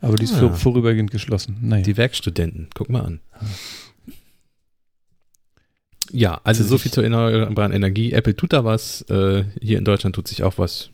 Aber 0.02 0.16
die 0.16 0.24
ist 0.24 0.34
ah. 0.34 0.54
vorübergehend 0.54 1.12
geschlossen. 1.12 1.58
Naja. 1.62 1.84
Die 1.84 1.98
Werkstudenten, 1.98 2.70
guck 2.74 2.90
mal 2.90 3.02
an. 3.02 3.20
Ja, 6.12 6.42
also 6.44 6.64
so 6.64 6.78
viel 6.78 6.92
zur 6.92 7.04
erneuerbaren 7.04 7.72
Energie. 7.72 8.14
Apple 8.14 8.36
tut 8.36 8.54
da 8.54 8.64
was. 8.64 9.02
Äh, 9.10 9.44
hier 9.62 9.78
in 9.78 9.86
Deutschland 9.86 10.16
tut 10.16 10.28
sich 10.28 10.44
auch 10.44 10.58
was. 10.58 10.90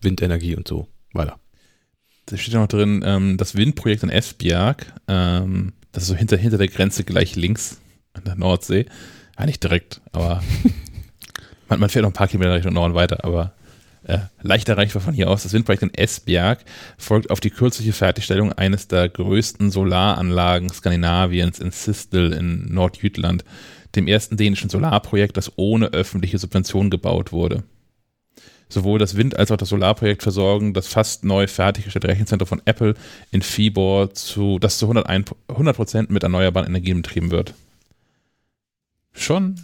Windenergie 0.00 0.56
und 0.56 0.68
so 0.68 0.88
weiter. 1.12 1.38
Da 2.26 2.36
steht 2.36 2.54
ja 2.54 2.60
noch 2.60 2.68
drin, 2.68 3.02
ähm, 3.04 3.36
das 3.36 3.56
Windprojekt 3.56 4.02
in 4.02 4.10
Esbjerg, 4.10 4.92
ähm, 5.08 5.72
das 5.92 6.04
ist 6.04 6.08
so 6.10 6.14
hinter, 6.14 6.36
hinter 6.36 6.58
der 6.58 6.68
Grenze 6.68 7.02
gleich 7.02 7.34
links 7.34 7.80
an 8.12 8.24
der 8.24 8.36
Nordsee. 8.36 8.86
Ja, 9.38 9.46
nicht 9.46 9.62
direkt, 9.62 10.00
aber 10.12 10.42
man, 11.68 11.80
man, 11.80 11.88
fährt 11.88 12.04
noch 12.04 12.10
ein 12.10 12.14
paar 12.14 12.28
Kilometer 12.28 12.54
Richtung 12.54 12.74
Norden 12.74 12.94
weiter, 12.94 13.24
aber 13.24 13.54
Äh, 14.10 14.18
leicht 14.42 14.68
erreichbar 14.68 15.00
von 15.00 15.14
hier 15.14 15.30
aus. 15.30 15.44
Das 15.44 15.52
Windprojekt 15.52 15.84
in 15.84 15.94
Esbjerg 15.94 16.64
folgt 16.98 17.30
auf 17.30 17.38
die 17.38 17.50
kürzliche 17.50 17.92
Fertigstellung 17.92 18.52
eines 18.52 18.88
der 18.88 19.08
größten 19.08 19.70
Solaranlagen 19.70 20.68
Skandinaviens 20.68 21.60
in 21.60 21.70
Sistel 21.70 22.32
in 22.32 22.74
Nordjütland, 22.74 23.44
dem 23.94 24.08
ersten 24.08 24.36
dänischen 24.36 24.68
Solarprojekt, 24.68 25.36
das 25.36 25.52
ohne 25.54 25.92
öffentliche 25.92 26.38
Subvention 26.38 26.90
gebaut 26.90 27.30
wurde. 27.30 27.62
Sowohl 28.68 28.98
das 28.98 29.16
Wind- 29.16 29.36
als 29.36 29.52
auch 29.52 29.56
das 29.56 29.68
Solarprojekt 29.68 30.24
versorgen 30.24 30.74
das 30.74 30.88
fast 30.88 31.24
neu 31.24 31.46
fertiggestellte 31.46 32.08
Rechenzentrum 32.08 32.48
von 32.48 32.62
Apple 32.64 32.94
in 33.30 33.42
Fibor, 33.42 34.12
zu, 34.12 34.58
das 34.58 34.78
zu 34.78 34.86
101, 34.86 35.30
100% 35.46 36.10
mit 36.10 36.24
erneuerbaren 36.24 36.66
Energien 36.66 37.02
betrieben 37.02 37.30
wird. 37.30 37.54
Schon, 39.12 39.54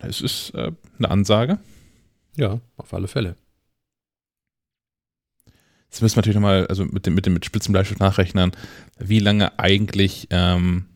es 0.00 0.20
ist 0.20 0.52
äh, 0.56 0.72
eine 0.98 1.10
Ansage. 1.12 1.58
Ja, 2.36 2.60
auf 2.76 2.92
alle 2.92 3.06
Fälle. 3.06 3.36
Jetzt 5.94 6.02
müssen 6.02 6.16
wir 6.16 6.22
natürlich 6.22 6.34
nochmal, 6.34 6.66
also 6.66 6.84
mit 6.86 7.06
dem, 7.06 7.14
mit 7.14 7.24
dem 7.24 7.34
mit 7.34 7.44
Spitzenbleistift 7.44 8.00
nachrechnen, 8.00 8.50
wie 8.98 9.20
lange 9.20 9.56
eigentlich 9.60 10.26
ähm, 10.30 10.86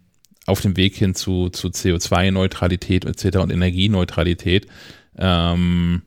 auf 0.45 0.61
dem 0.61 0.77
Weg 0.77 0.97
hin 0.97 1.15
zu, 1.15 1.51
zu 1.51 1.69
CO2-Neutralität 1.69 3.05
etc. 3.05 3.39
und 3.39 3.53
Energieneutralität, 3.53 4.67
ähm, 5.17 6.03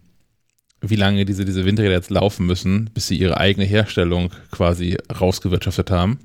wie 0.81 0.97
lange 0.97 1.23
diese, 1.23 1.45
diese 1.45 1.63
Windräder 1.63 1.93
jetzt 1.93 2.09
laufen 2.09 2.45
müssen, 2.45 2.89
bis 2.93 3.07
sie 3.07 3.15
ihre 3.15 3.37
eigene 3.37 3.65
Herstellung 3.65 4.29
quasi 4.51 4.97
rausgewirtschaftet 5.21 5.89
haben. 5.89 6.19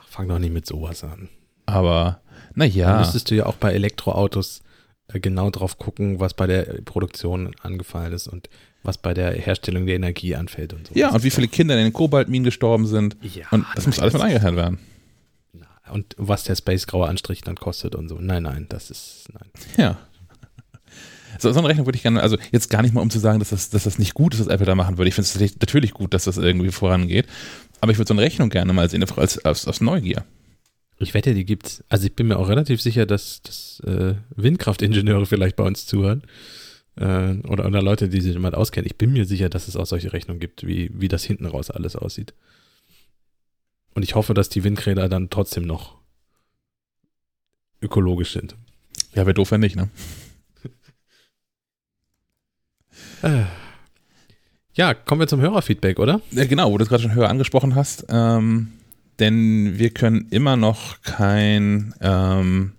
Ach, 0.00 0.08
fang 0.08 0.26
doch 0.26 0.40
nicht 0.40 0.52
mit 0.52 0.66
sowas 0.66 1.04
an. 1.04 1.28
Aber, 1.66 2.22
naja. 2.56 2.90
Da 2.90 2.98
müsstest 2.98 3.30
du 3.30 3.36
ja 3.36 3.46
auch 3.46 3.54
bei 3.54 3.72
Elektroautos 3.72 4.62
äh, 5.06 5.20
genau 5.20 5.50
drauf 5.50 5.78
gucken, 5.78 6.18
was 6.18 6.34
bei 6.34 6.48
der 6.48 6.82
Produktion 6.84 7.54
angefallen 7.62 8.12
ist 8.12 8.26
und 8.26 8.48
was 8.82 8.98
bei 8.98 9.14
der 9.14 9.32
Herstellung 9.32 9.86
der 9.86 9.96
Energie 9.96 10.34
anfällt 10.34 10.72
und 10.72 10.88
so. 10.88 10.94
Ja, 10.94 11.10
und 11.10 11.22
wie 11.22 11.30
viele 11.30 11.48
Kinder 11.48 11.76
in 11.76 11.84
den 11.84 11.92
Kobaltminen 11.92 12.44
gestorben 12.44 12.86
sind. 12.86 13.16
Ja, 13.22 13.46
und 13.50 13.66
das 13.74 13.86
muss 13.86 13.98
alles 13.98 14.14
mal 14.14 14.22
eingehalten 14.22 14.56
werden. 14.56 14.78
Und 15.90 16.14
was 16.16 16.44
der 16.44 16.54
Space 16.54 16.86
Graue 16.86 17.08
Anstrich 17.08 17.40
dann 17.42 17.56
kostet 17.56 17.94
und 17.94 18.08
so. 18.08 18.18
Nein, 18.20 18.44
nein, 18.44 18.66
das 18.68 18.90
ist, 18.90 19.24
nein. 19.32 19.50
Ja. 19.76 19.98
So, 21.38 21.52
so 21.52 21.58
eine 21.58 21.68
Rechnung 21.68 21.86
würde 21.86 21.96
ich 21.96 22.02
gerne, 22.02 22.22
also 22.22 22.36
jetzt 22.52 22.70
gar 22.70 22.82
nicht 22.82 22.92
mal 22.92 23.00
um 23.00 23.10
zu 23.10 23.18
sagen, 23.18 23.38
dass 23.38 23.50
das, 23.50 23.70
dass 23.70 23.84
das 23.84 23.98
nicht 23.98 24.14
gut 24.14 24.34
ist, 24.34 24.40
was 24.40 24.46
Apple 24.46 24.66
da 24.66 24.74
machen 24.74 24.98
würde. 24.98 25.08
Ich 25.08 25.14
finde 25.14 25.28
es 25.28 25.56
natürlich 25.60 25.92
gut, 25.92 26.12
dass 26.12 26.24
das 26.24 26.36
irgendwie 26.36 26.70
vorangeht. 26.70 27.26
Aber 27.80 27.92
ich 27.92 27.98
würde 27.98 28.08
so 28.08 28.14
eine 28.14 28.22
Rechnung 28.22 28.50
gerne 28.50 28.72
mal 28.72 28.90
sehen, 28.90 29.02
einfach 29.02 29.18
als, 29.18 29.38
als, 29.44 29.66
aus 29.66 29.80
Neugier. 29.80 30.24
Ich 30.98 31.14
wette, 31.14 31.32
die 31.32 31.46
gibt's. 31.46 31.82
Also 31.88 32.06
ich 32.06 32.14
bin 32.14 32.28
mir 32.28 32.38
auch 32.38 32.48
relativ 32.48 32.82
sicher, 32.82 33.06
dass, 33.06 33.40
dass 33.42 33.80
äh, 33.86 34.14
Windkraftingenieure 34.36 35.24
vielleicht 35.24 35.56
bei 35.56 35.64
uns 35.64 35.86
zuhören. 35.86 36.22
Äh, 36.96 37.36
oder, 37.48 37.66
oder 37.66 37.82
Leute, 37.82 38.08
die 38.08 38.20
sich 38.20 38.32
jemand 38.32 38.54
auskennen. 38.54 38.86
Ich 38.86 38.96
bin 38.96 39.12
mir 39.12 39.24
sicher, 39.24 39.48
dass 39.48 39.68
es 39.68 39.76
auch 39.76 39.86
solche 39.86 40.12
Rechnungen 40.12 40.40
gibt, 40.40 40.66
wie, 40.66 40.90
wie 40.92 41.08
das 41.08 41.24
hinten 41.24 41.46
raus 41.46 41.70
alles 41.70 41.96
aussieht. 41.96 42.34
Und 43.94 44.02
ich 44.02 44.14
hoffe, 44.14 44.34
dass 44.34 44.48
die 44.48 44.64
Windräder 44.64 45.08
dann 45.08 45.30
trotzdem 45.30 45.64
noch 45.64 45.98
ökologisch 47.82 48.32
sind. 48.32 48.56
Ja, 49.14 49.26
wäre 49.26 49.34
doof, 49.34 49.50
wenn 49.50 49.60
nicht, 49.60 49.76
ne? 49.76 49.88
Äh. 53.22 53.44
Ja, 54.72 54.94
kommen 54.94 55.20
wir 55.20 55.26
zum 55.26 55.40
Hörerfeedback, 55.40 55.98
oder? 55.98 56.20
Ja, 56.30 56.46
genau, 56.46 56.70
wo 56.72 56.78
du 56.78 56.84
es 56.84 56.88
gerade 56.88 57.02
schon 57.02 57.14
höher 57.14 57.28
angesprochen 57.28 57.74
hast. 57.74 58.06
Ähm, 58.08 58.72
denn 59.18 59.78
wir 59.78 59.90
können 59.90 60.28
immer 60.30 60.56
noch 60.56 61.02
kein 61.02 61.94
ähm, 62.00 62.72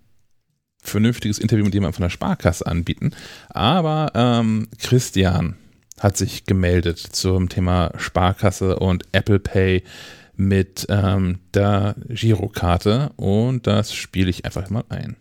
vernünftiges 0.81 1.39
Interview 1.39 1.63
mit 1.65 1.73
jemandem 1.73 1.95
von 1.95 2.03
der 2.03 2.09
Sparkasse 2.09 2.65
anbieten. 2.65 3.11
Aber 3.49 4.11
ähm, 4.15 4.67
Christian 4.79 5.55
hat 5.99 6.17
sich 6.17 6.45
gemeldet 6.45 6.97
zum 6.97 7.49
Thema 7.49 7.91
Sparkasse 7.97 8.79
und 8.79 9.05
Apple 9.11 9.39
Pay 9.39 9.83
mit 10.35 10.87
ähm, 10.89 11.39
der 11.53 11.95
Girokarte 12.07 13.11
und 13.15 13.67
das 13.67 13.93
spiele 13.93 14.29
ich 14.29 14.45
einfach 14.45 14.69
mal 14.69 14.83
ein. 14.89 15.15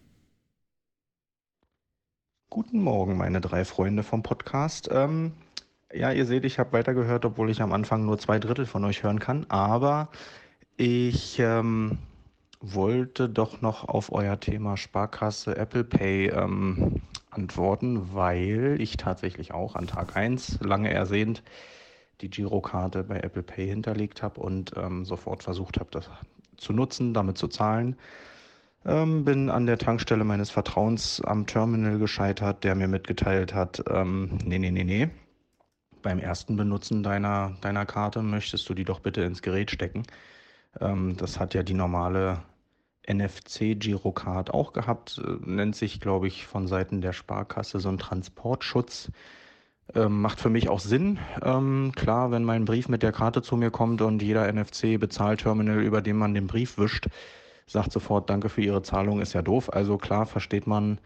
Guten 2.48 2.82
Morgen, 2.82 3.16
meine 3.16 3.40
drei 3.40 3.64
Freunde 3.64 4.02
vom 4.02 4.22
Podcast. 4.22 4.88
Ähm, 4.90 5.32
ja, 5.92 6.10
ihr 6.10 6.24
seht, 6.24 6.44
ich 6.44 6.58
habe 6.58 6.72
weitergehört, 6.72 7.24
obwohl 7.24 7.50
ich 7.50 7.60
am 7.62 7.72
Anfang 7.72 8.06
nur 8.06 8.18
zwei 8.18 8.38
Drittel 8.38 8.66
von 8.66 8.84
euch 8.84 9.02
hören 9.02 9.20
kann, 9.20 9.44
aber 9.48 10.08
ich 10.76 11.38
ähm, 11.38 11.98
wollte 12.60 13.28
doch 13.28 13.62
noch 13.62 13.88
auf 13.88 14.12
euer 14.12 14.38
Thema 14.38 14.76
Sparkasse 14.76 15.56
Apple 15.56 15.84
Pay 15.84 16.28
ähm, 16.28 17.02
antworten, 17.30 18.14
weil 18.14 18.76
ich 18.78 18.96
tatsächlich 18.96 19.52
auch 19.52 19.74
an 19.74 19.86
Tag 19.86 20.16
1 20.16 20.60
lange 20.60 20.92
ersehnt 20.92 21.42
die 22.20 22.28
Girokarte 22.28 23.02
bei 23.04 23.20
Apple 23.20 23.42
Pay 23.42 23.68
hinterlegt 23.68 24.22
habe 24.22 24.40
und 24.40 24.72
ähm, 24.76 25.04
sofort 25.04 25.42
versucht 25.42 25.80
habe, 25.80 25.90
das 25.90 26.10
zu 26.56 26.72
nutzen, 26.72 27.14
damit 27.14 27.38
zu 27.38 27.48
zahlen. 27.48 27.96
Ähm, 28.84 29.24
bin 29.24 29.50
an 29.50 29.66
der 29.66 29.78
Tankstelle 29.78 30.24
meines 30.24 30.50
Vertrauens 30.50 31.22
am 31.22 31.46
Terminal 31.46 31.98
gescheitert, 31.98 32.64
der 32.64 32.74
mir 32.74 32.88
mitgeteilt 32.88 33.54
hat, 33.54 33.82
ähm, 33.90 34.38
nee, 34.44 34.58
nee, 34.58 34.70
nee, 34.70 34.84
nee. 34.84 35.08
Beim 36.02 36.18
ersten 36.18 36.56
Benutzen 36.56 37.02
deiner, 37.02 37.56
deiner 37.60 37.84
Karte 37.84 38.22
möchtest 38.22 38.68
du 38.68 38.74
die 38.74 38.84
doch 38.84 39.00
bitte 39.00 39.22
ins 39.22 39.42
Gerät 39.42 39.70
stecken. 39.70 40.02
Ähm, 40.80 41.16
das 41.16 41.38
hat 41.38 41.54
ja 41.54 41.62
die 41.62 41.74
normale 41.74 42.42
NFC-Girocard 43.08 44.52
auch 44.52 44.72
gehabt, 44.72 45.20
äh, 45.24 45.36
nennt 45.44 45.76
sich, 45.76 46.00
glaube 46.00 46.28
ich, 46.28 46.46
von 46.46 46.66
Seiten 46.66 47.00
der 47.00 47.12
Sparkasse 47.12 47.80
so 47.80 47.88
ein 47.88 47.98
Transportschutz. 47.98 49.10
Ähm, 49.94 50.20
macht 50.20 50.40
für 50.40 50.50
mich 50.50 50.68
auch 50.68 50.80
Sinn. 50.80 51.18
Ähm, 51.42 51.92
klar, 51.96 52.30
wenn 52.30 52.44
mein 52.44 52.64
Brief 52.64 52.88
mit 52.88 53.02
der 53.02 53.12
Karte 53.12 53.42
zu 53.42 53.56
mir 53.56 53.70
kommt 53.70 54.02
und 54.02 54.22
jeder 54.22 54.46
NFC-Bezahlterminal, 54.52 55.82
über 55.82 56.00
den 56.00 56.16
man 56.16 56.34
den 56.34 56.46
Brief 56.46 56.78
wischt, 56.78 57.08
sagt 57.66 57.92
sofort 57.92 58.30
Danke 58.30 58.48
für 58.48 58.62
Ihre 58.62 58.82
Zahlung, 58.82 59.20
ist 59.20 59.32
ja 59.32 59.42
doof. 59.42 59.72
Also 59.72 59.98
klar 59.98 60.26
versteht 60.26 60.66
man, 60.66 60.98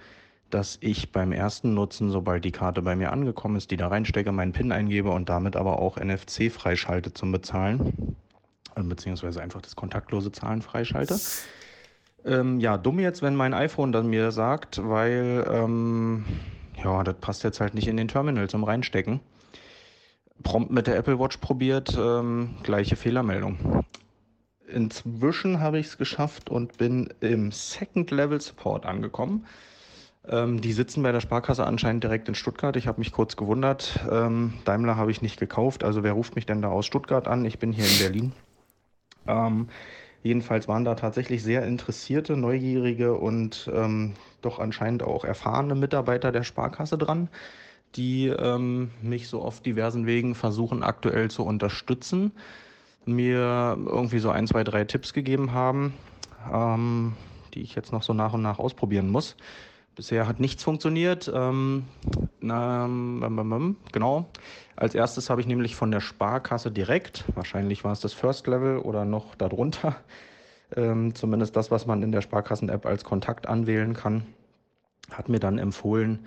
dass 0.51 0.79
ich 0.81 1.13
beim 1.13 1.33
ersten 1.33 1.75
Nutzen, 1.75 2.11
sobald 2.11 2.45
die 2.45 2.53
Karte 2.53 2.83
bei 2.83 2.95
mir 2.95 3.13
angekommen 3.13 3.57
ist, 3.57 3.71
die 3.71 3.77
da 3.77 3.89
reinstecke, 3.89 4.33
meinen 4.33 4.53
PIN 4.53 4.71
eingebe 4.71 5.11
und 5.11 5.29
damit 5.29 5.57
aber 5.57 5.79
auch 5.79 5.97
NFC 5.97 6.51
freischalte 6.53 7.13
zum 7.15 7.33
Bezahlen, 7.33 8.17
äh, 8.77 8.83
beziehungsweise 8.83 9.43
einfach 9.43 9.63
das 9.63 9.77
kontaktlose 9.77 10.31
Zahlen 10.31 10.63
freischalte. 10.63 11.19
Ähm, 12.25 12.59
ja, 12.61 12.79
dumm 12.79 12.99
jetzt, 13.01 13.23
wenn 13.23 13.37
mein 13.37 13.55
iPhone 13.55 13.93
dann 13.93 14.09
mir 14.09 14.31
sagt, 14.31 14.81
weil 14.83 15.45
ähm, 15.51 16.25
ja, 16.83 17.05
das 17.05 17.17
passt 17.21 17.45
jetzt 17.45 17.61
halt 17.61 17.75
nicht 17.75 17.89
in 17.89 17.97
den 17.97 18.09
Terminal 18.09 18.49
zum 18.49 18.65
Reinstecken. 18.65 19.21
Prompt 20.43 20.71
mit 20.71 20.87
der 20.87 20.97
Apple 20.97 21.19
Watch 21.19 21.37
probiert, 21.39 21.97
ähm, 21.99 22.57
gleiche 22.63 22.97
Fehlermeldung. 22.97 23.85
Inzwischen 24.67 25.61
habe 25.61 25.79
ich 25.79 25.87
es 25.87 25.99
geschafft 25.99 26.51
und 26.51 26.79
bin 26.79 27.13
im 27.21 27.53
Second 27.53 28.11
Level 28.11 28.41
Support 28.41 28.87
angekommen. 28.87 29.47
Ähm, 30.27 30.61
die 30.61 30.73
sitzen 30.73 31.03
bei 31.03 31.13
der 31.13 31.21
Sparkasse 31.21 31.67
anscheinend 31.67 32.03
direkt 32.03 32.29
in 32.29 32.35
Stuttgart. 32.35 32.77
Ich 32.77 32.87
habe 32.87 32.99
mich 32.99 33.13
kurz 33.13 33.37
gewundert. 33.37 34.01
Ähm, 34.11 34.55
Daimler 34.65 34.97
habe 34.97 35.11
ich 35.11 35.21
nicht 35.21 35.39
gekauft. 35.39 35.85
Also 35.85 36.03
wer 36.03 36.13
ruft 36.13 36.35
mich 36.35 36.47
denn 36.47 36.63
da 36.63 36.69
aus 36.69 36.87
Stuttgart 36.87 37.29
an? 37.29 37.45
Ich 37.45 37.59
bin 37.59 37.73
hier 37.73 37.85
in 37.85 37.99
Berlin. 37.99 38.33
Jedenfalls 40.25 40.69
waren 40.69 40.87
da 40.87 40.95
tatsächlich 40.95 41.43
sehr 41.43 41.67
interessierte, 41.67 42.35
neugierige 42.35 43.13
und 43.13 43.71
ähm, 43.73 44.15
doch 44.41 44.59
anscheinend 44.59 45.03
auch 45.03 45.23
erfahrene 45.23 45.75
Mitarbeiter 45.75 46.33
der 46.33 46.45
Sparkasse 46.45 46.97
dran, 46.97 47.29
die 47.95 48.29
ähm, 48.29 48.91
mich 49.03 49.29
so 49.29 49.43
auf 49.43 49.61
diversen 49.61 50.07
Wegen 50.07 50.35
versuchen 50.35 50.83
aktuell 50.83 51.31
zu 51.31 51.45
unterstützen, 51.45 52.33
mir 53.05 53.77
irgendwie 53.85 54.19
so 54.19 54.31
ein, 54.31 54.47
zwei, 54.47 54.65
drei 54.65 54.85
Tipps 54.85 55.13
gegeben 55.13 55.53
haben, 55.53 55.93
ähm, 56.51 57.13
die 57.53 57.61
ich 57.61 57.75
jetzt 57.75 57.93
noch 57.93 58.03
so 58.03 58.15
nach 58.15 58.33
und 58.33 58.41
nach 58.41 58.59
ausprobieren 58.59 59.11
muss. 59.11 59.37
Bisher 59.95 60.27
hat 60.27 60.41
nichts 60.41 60.63
funktioniert. 60.65 61.31
Ähm, 61.33 61.85
na, 62.41 62.87
genau. 63.93 64.29
Als 64.77 64.95
erstes 64.95 65.31
habe 65.31 65.41
ich 65.41 65.47
nämlich 65.47 65.77
von 65.77 65.91
der 65.91 66.01
Sparkasse 66.01 66.71
direkt, 66.71 67.25
wahrscheinlich 67.35 67.85
war 67.85 67.93
es 67.93 68.01
das 68.01 68.13
First 68.13 68.47
Level 68.47 68.79
oder 68.79 69.05
noch 69.05 69.35
darunter, 69.37 69.97
ähm, 70.77 71.15
zumindest 71.15 71.57
das, 71.57 71.71
was 71.71 71.87
man 71.87 72.03
in 72.03 72.11
der 72.11 72.23
Sparkassen-App 72.23 72.87
als 72.87 73.05
Kontakt 73.05 73.47
anwählen 73.47 73.95
kann, 73.95 74.27
hat 75.11 75.29
mir 75.29 75.39
dann 75.39 75.59
empfohlen, 75.59 76.27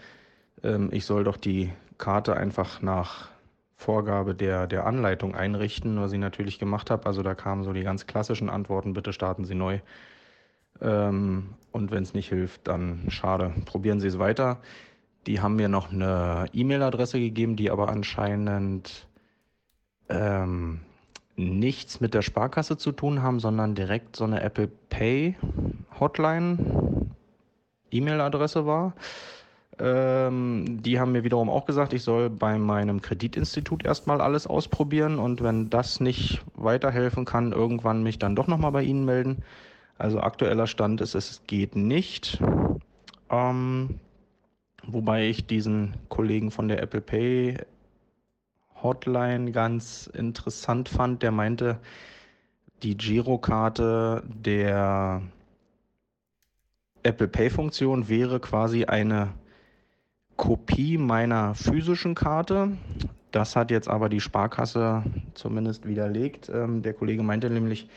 ähm, 0.63 0.89
ich 0.93 1.05
soll 1.05 1.23
doch 1.23 1.37
die 1.37 1.71
Karte 1.97 2.37
einfach 2.37 2.81
nach 2.81 3.29
Vorgabe 3.75 4.33
der, 4.33 4.65
der 4.65 4.87
Anleitung 4.87 5.35
einrichten, 5.35 5.99
was 5.99 6.11
ich 6.11 6.19
natürlich 6.19 6.57
gemacht 6.57 6.89
habe. 6.89 7.05
Also 7.05 7.21
da 7.21 7.35
kamen 7.35 7.63
so 7.63 7.73
die 7.73 7.83
ganz 7.83 8.07
klassischen 8.07 8.49
Antworten, 8.49 8.93
bitte 8.93 9.13
starten 9.13 9.45
Sie 9.45 9.55
neu. 9.55 9.79
Ähm, 10.81 11.49
und 11.71 11.91
wenn 11.91 12.03
es 12.03 12.13
nicht 12.13 12.29
hilft, 12.29 12.67
dann 12.67 13.05
schade, 13.09 13.53
probieren 13.65 13.99
Sie 13.99 14.07
es 14.07 14.19
weiter. 14.19 14.59
Die 15.27 15.41
haben 15.41 15.55
mir 15.55 15.69
noch 15.69 15.91
eine 15.91 16.45
E-Mail-Adresse 16.53 17.19
gegeben, 17.19 17.55
die 17.55 17.69
aber 17.69 17.89
anscheinend 17.89 19.07
ähm, 20.09 20.79
nichts 21.35 21.99
mit 21.99 22.13
der 22.13 22.21
Sparkasse 22.21 22.77
zu 22.77 22.91
tun 22.91 23.21
haben, 23.21 23.39
sondern 23.39 23.75
direkt 23.75 24.15
so 24.15 24.23
eine 24.23 24.41
Apple 24.41 24.69
Pay 24.89 25.35
Hotline 25.99 26.57
E-Mail-Adresse 27.91 28.65
war. 28.65 28.93
Ähm, 29.79 30.81
die 30.81 30.99
haben 30.99 31.11
mir 31.11 31.23
wiederum 31.23 31.49
auch 31.49 31.65
gesagt, 31.65 31.93
ich 31.93 32.01
soll 32.01 32.29
bei 32.29 32.57
meinem 32.57 33.01
Kreditinstitut 33.01 33.85
erstmal 33.85 34.21
alles 34.21 34.47
ausprobieren 34.47 35.19
und 35.19 35.43
wenn 35.43 35.69
das 35.69 35.99
nicht 35.99 36.41
weiterhelfen 36.55 37.25
kann, 37.25 37.51
irgendwann 37.51 38.01
mich 38.01 38.17
dann 38.17 38.35
doch 38.35 38.47
nochmal 38.47 38.71
bei 38.71 38.83
Ihnen 38.83 39.05
melden. 39.05 39.43
Also 39.97 40.19
aktueller 40.19 40.67
Stand 40.67 41.01
ist, 41.01 41.15
es 41.15 41.41
geht 41.47 41.75
nicht. 41.75 42.39
Ähm, 43.29 43.99
wobei 44.83 45.27
ich 45.27 45.47
diesen 45.47 45.95
Kollegen 46.09 46.51
von 46.51 46.67
der 46.67 46.81
Apple 46.81 47.01
Pay 47.01 47.57
Hotline 48.81 49.51
ganz 49.51 50.07
interessant 50.07 50.89
fand. 50.89 51.23
Der 51.23 51.31
meinte, 51.31 51.79
die 52.83 52.95
Girokarte 52.95 54.23
der 54.27 55.21
Apple 57.03 57.27
Pay 57.27 57.49
Funktion 57.49 58.07
wäre 58.07 58.39
quasi 58.39 58.85
eine 58.85 59.33
Kopie 60.35 60.99
meiner 60.99 61.55
physischen 61.55 62.13
Karte. 62.13 62.77
Das 63.31 63.55
hat 63.55 63.71
jetzt 63.71 63.87
aber 63.87 64.09
die 64.09 64.21
Sparkasse 64.21 65.03
zumindest 65.33 65.87
widerlegt. 65.87 66.49
Ähm, 66.49 66.83
der 66.83 66.93
Kollege 66.93 67.23
meinte 67.23 67.49
nämlich, 67.49 67.89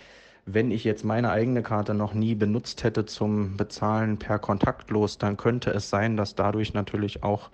wenn 0.55 0.70
ich 0.70 0.84
jetzt 0.84 1.05
meine 1.05 1.30
eigene 1.30 1.62
Karte 1.62 1.94
noch 1.94 2.14
nie 2.14 2.34
benutzt 2.34 2.84
hätte 2.84 3.07
zum 3.07 3.57
Bezahlen 3.57 4.18
per 4.18 4.38
kontaktlos, 4.38 5.18
dann 5.18 5.36
könnte 5.36 5.70
es 5.70 5.90
sein, 5.90 6.16
dass 6.16 6.34
dadurch 6.34 6.74
natürlich 6.74 7.22
auch 7.22 7.51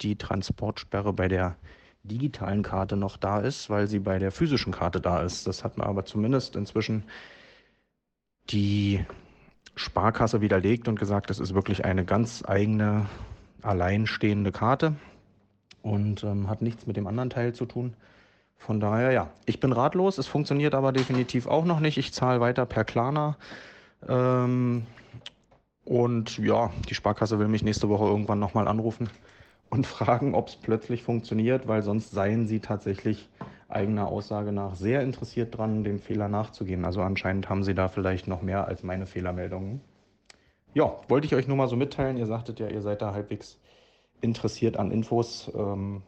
die 0.00 0.16
Transportsperre 0.16 1.12
bei 1.12 1.28
der 1.28 1.56
digitalen 2.02 2.62
Karte 2.62 2.96
noch 2.96 3.16
da 3.16 3.40
ist, 3.40 3.70
weil 3.70 3.86
sie 3.86 3.98
bei 3.98 4.18
der 4.18 4.30
physischen 4.30 4.72
Karte 4.72 5.00
da 5.00 5.22
ist. 5.22 5.46
Das 5.46 5.64
hat 5.64 5.78
man 5.78 5.86
aber 5.86 6.04
zumindest 6.04 6.56
inzwischen 6.56 7.04
die 8.50 9.04
Sparkasse 9.74 10.40
widerlegt 10.40 10.86
und 10.88 10.98
gesagt, 10.98 11.30
das 11.30 11.40
ist 11.40 11.54
wirklich 11.54 11.84
eine 11.84 12.04
ganz 12.04 12.44
eigene, 12.46 13.06
alleinstehende 13.62 14.52
Karte 14.52 14.96
und 15.82 16.22
ähm, 16.24 16.48
hat 16.48 16.62
nichts 16.62 16.86
mit 16.86 16.96
dem 16.96 17.06
anderen 17.06 17.30
Teil 17.30 17.54
zu 17.54 17.64
tun. 17.66 17.94
Von 18.58 18.80
daher, 18.80 19.12
ja, 19.12 19.30
ich 19.46 19.60
bin 19.60 19.72
ratlos. 19.72 20.18
Es 20.18 20.26
funktioniert 20.26 20.74
aber 20.74 20.92
definitiv 20.92 21.46
auch 21.46 21.64
noch 21.64 21.80
nicht. 21.80 21.98
Ich 21.98 22.12
zahle 22.12 22.40
weiter 22.40 22.64
per 22.66 22.84
Klarna. 22.84 23.36
Ähm, 24.08 24.86
und 25.84 26.38
ja, 26.38 26.70
die 26.88 26.94
Sparkasse 26.94 27.38
will 27.38 27.48
mich 27.48 27.62
nächste 27.62 27.88
Woche 27.88 28.04
irgendwann 28.04 28.38
nochmal 28.38 28.68
anrufen 28.68 29.10
und 29.70 29.86
fragen, 29.86 30.34
ob 30.34 30.48
es 30.48 30.56
plötzlich 30.56 31.02
funktioniert, 31.02 31.68
weil 31.68 31.82
sonst 31.82 32.10
seien 32.10 32.46
sie 32.46 32.60
tatsächlich 32.60 33.28
eigener 33.68 34.08
Aussage 34.08 34.52
nach 34.52 34.76
sehr 34.76 35.02
interessiert 35.02 35.56
dran, 35.56 35.84
dem 35.84 35.98
Fehler 35.98 36.28
nachzugehen. 36.28 36.84
Also 36.84 37.02
anscheinend 37.02 37.48
haben 37.48 37.64
sie 37.64 37.74
da 37.74 37.88
vielleicht 37.88 38.28
noch 38.28 38.42
mehr 38.42 38.66
als 38.66 38.82
meine 38.82 39.06
Fehlermeldungen. 39.06 39.80
Ja, 40.74 41.00
wollte 41.08 41.26
ich 41.26 41.34
euch 41.34 41.48
nur 41.48 41.56
mal 41.56 41.68
so 41.68 41.76
mitteilen. 41.76 42.16
Ihr 42.16 42.26
sagtet 42.26 42.60
ja, 42.60 42.68
ihr 42.68 42.82
seid 42.82 43.02
da 43.02 43.12
halbwegs 43.12 43.58
interessiert 44.20 44.76
an 44.76 44.90
Infos. 44.90 45.50
Ähm, 45.54 46.02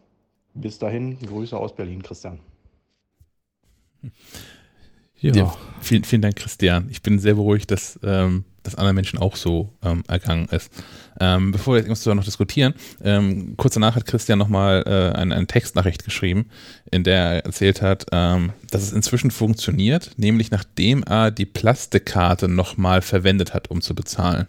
bis 0.56 0.78
dahin, 0.78 1.18
Grüße 1.18 1.56
aus 1.56 1.74
Berlin, 1.74 2.02
Christian. 2.02 2.40
Ja. 5.18 5.34
ja 5.34 5.56
vielen, 5.80 6.04
vielen 6.04 6.22
Dank, 6.22 6.36
Christian. 6.36 6.88
Ich 6.90 7.02
bin 7.02 7.18
sehr 7.18 7.34
beruhigt, 7.34 7.70
dass 7.70 7.98
ähm, 8.02 8.44
das 8.62 8.74
anderen 8.74 8.96
Menschen 8.96 9.18
auch 9.18 9.36
so 9.36 9.72
ähm, 9.82 10.02
ergangen 10.08 10.48
ist. 10.50 10.70
Ähm, 11.18 11.52
bevor 11.52 11.74
wir 11.74 11.82
jetzt 11.82 12.06
noch 12.06 12.24
diskutieren, 12.24 12.74
ähm, 13.02 13.54
kurz 13.56 13.74
danach 13.74 13.96
hat 13.96 14.04
Christian 14.06 14.38
nochmal 14.38 14.82
äh, 14.86 15.16
eine, 15.16 15.34
eine 15.34 15.46
Textnachricht 15.46 16.04
geschrieben, 16.04 16.50
in 16.90 17.04
der 17.04 17.18
er 17.18 17.44
erzählt 17.44 17.80
hat, 17.80 18.06
ähm, 18.12 18.52
dass 18.70 18.82
es 18.82 18.92
inzwischen 18.92 19.30
funktioniert, 19.30 20.12
nämlich 20.16 20.50
nachdem 20.50 21.02
er 21.02 21.30
die 21.30 21.46
Plastikkarte 21.46 22.48
nochmal 22.48 23.02
verwendet 23.02 23.54
hat, 23.54 23.70
um 23.70 23.80
zu 23.80 23.94
bezahlen. 23.94 24.46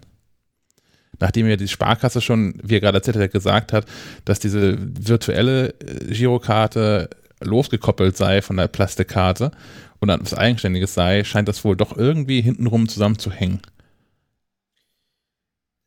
Nachdem 1.20 1.48
er 1.48 1.58
die 1.58 1.68
Sparkasse 1.68 2.22
schon, 2.22 2.56
wie 2.64 2.76
er 2.76 2.82
gerade 2.82 2.98
erzählt 2.98 3.18
hat, 3.18 3.32
gesagt 3.32 3.74
hat, 3.74 3.86
dass 4.26 4.40
diese 4.40 4.78
virtuelle 4.80 5.70
äh, 5.80 6.14
Girokarte 6.14 7.10
losgekoppelt 7.42 8.18
sei 8.18 8.42
von 8.42 8.58
der 8.58 8.68
Plastikkarte 8.68 9.52
und 10.00 10.08
dann 10.08 10.22
was 10.22 10.34
Eigenständiges 10.34 10.94
sei, 10.94 11.24
scheint 11.24 11.48
das 11.48 11.64
wohl 11.64 11.76
doch 11.76 11.96
irgendwie 11.96 12.42
hintenrum 12.42 12.88
zusammenzuhängen. 12.88 13.62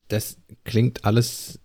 Das 0.09 0.37
klingt 0.65 1.05
alles 1.05 1.61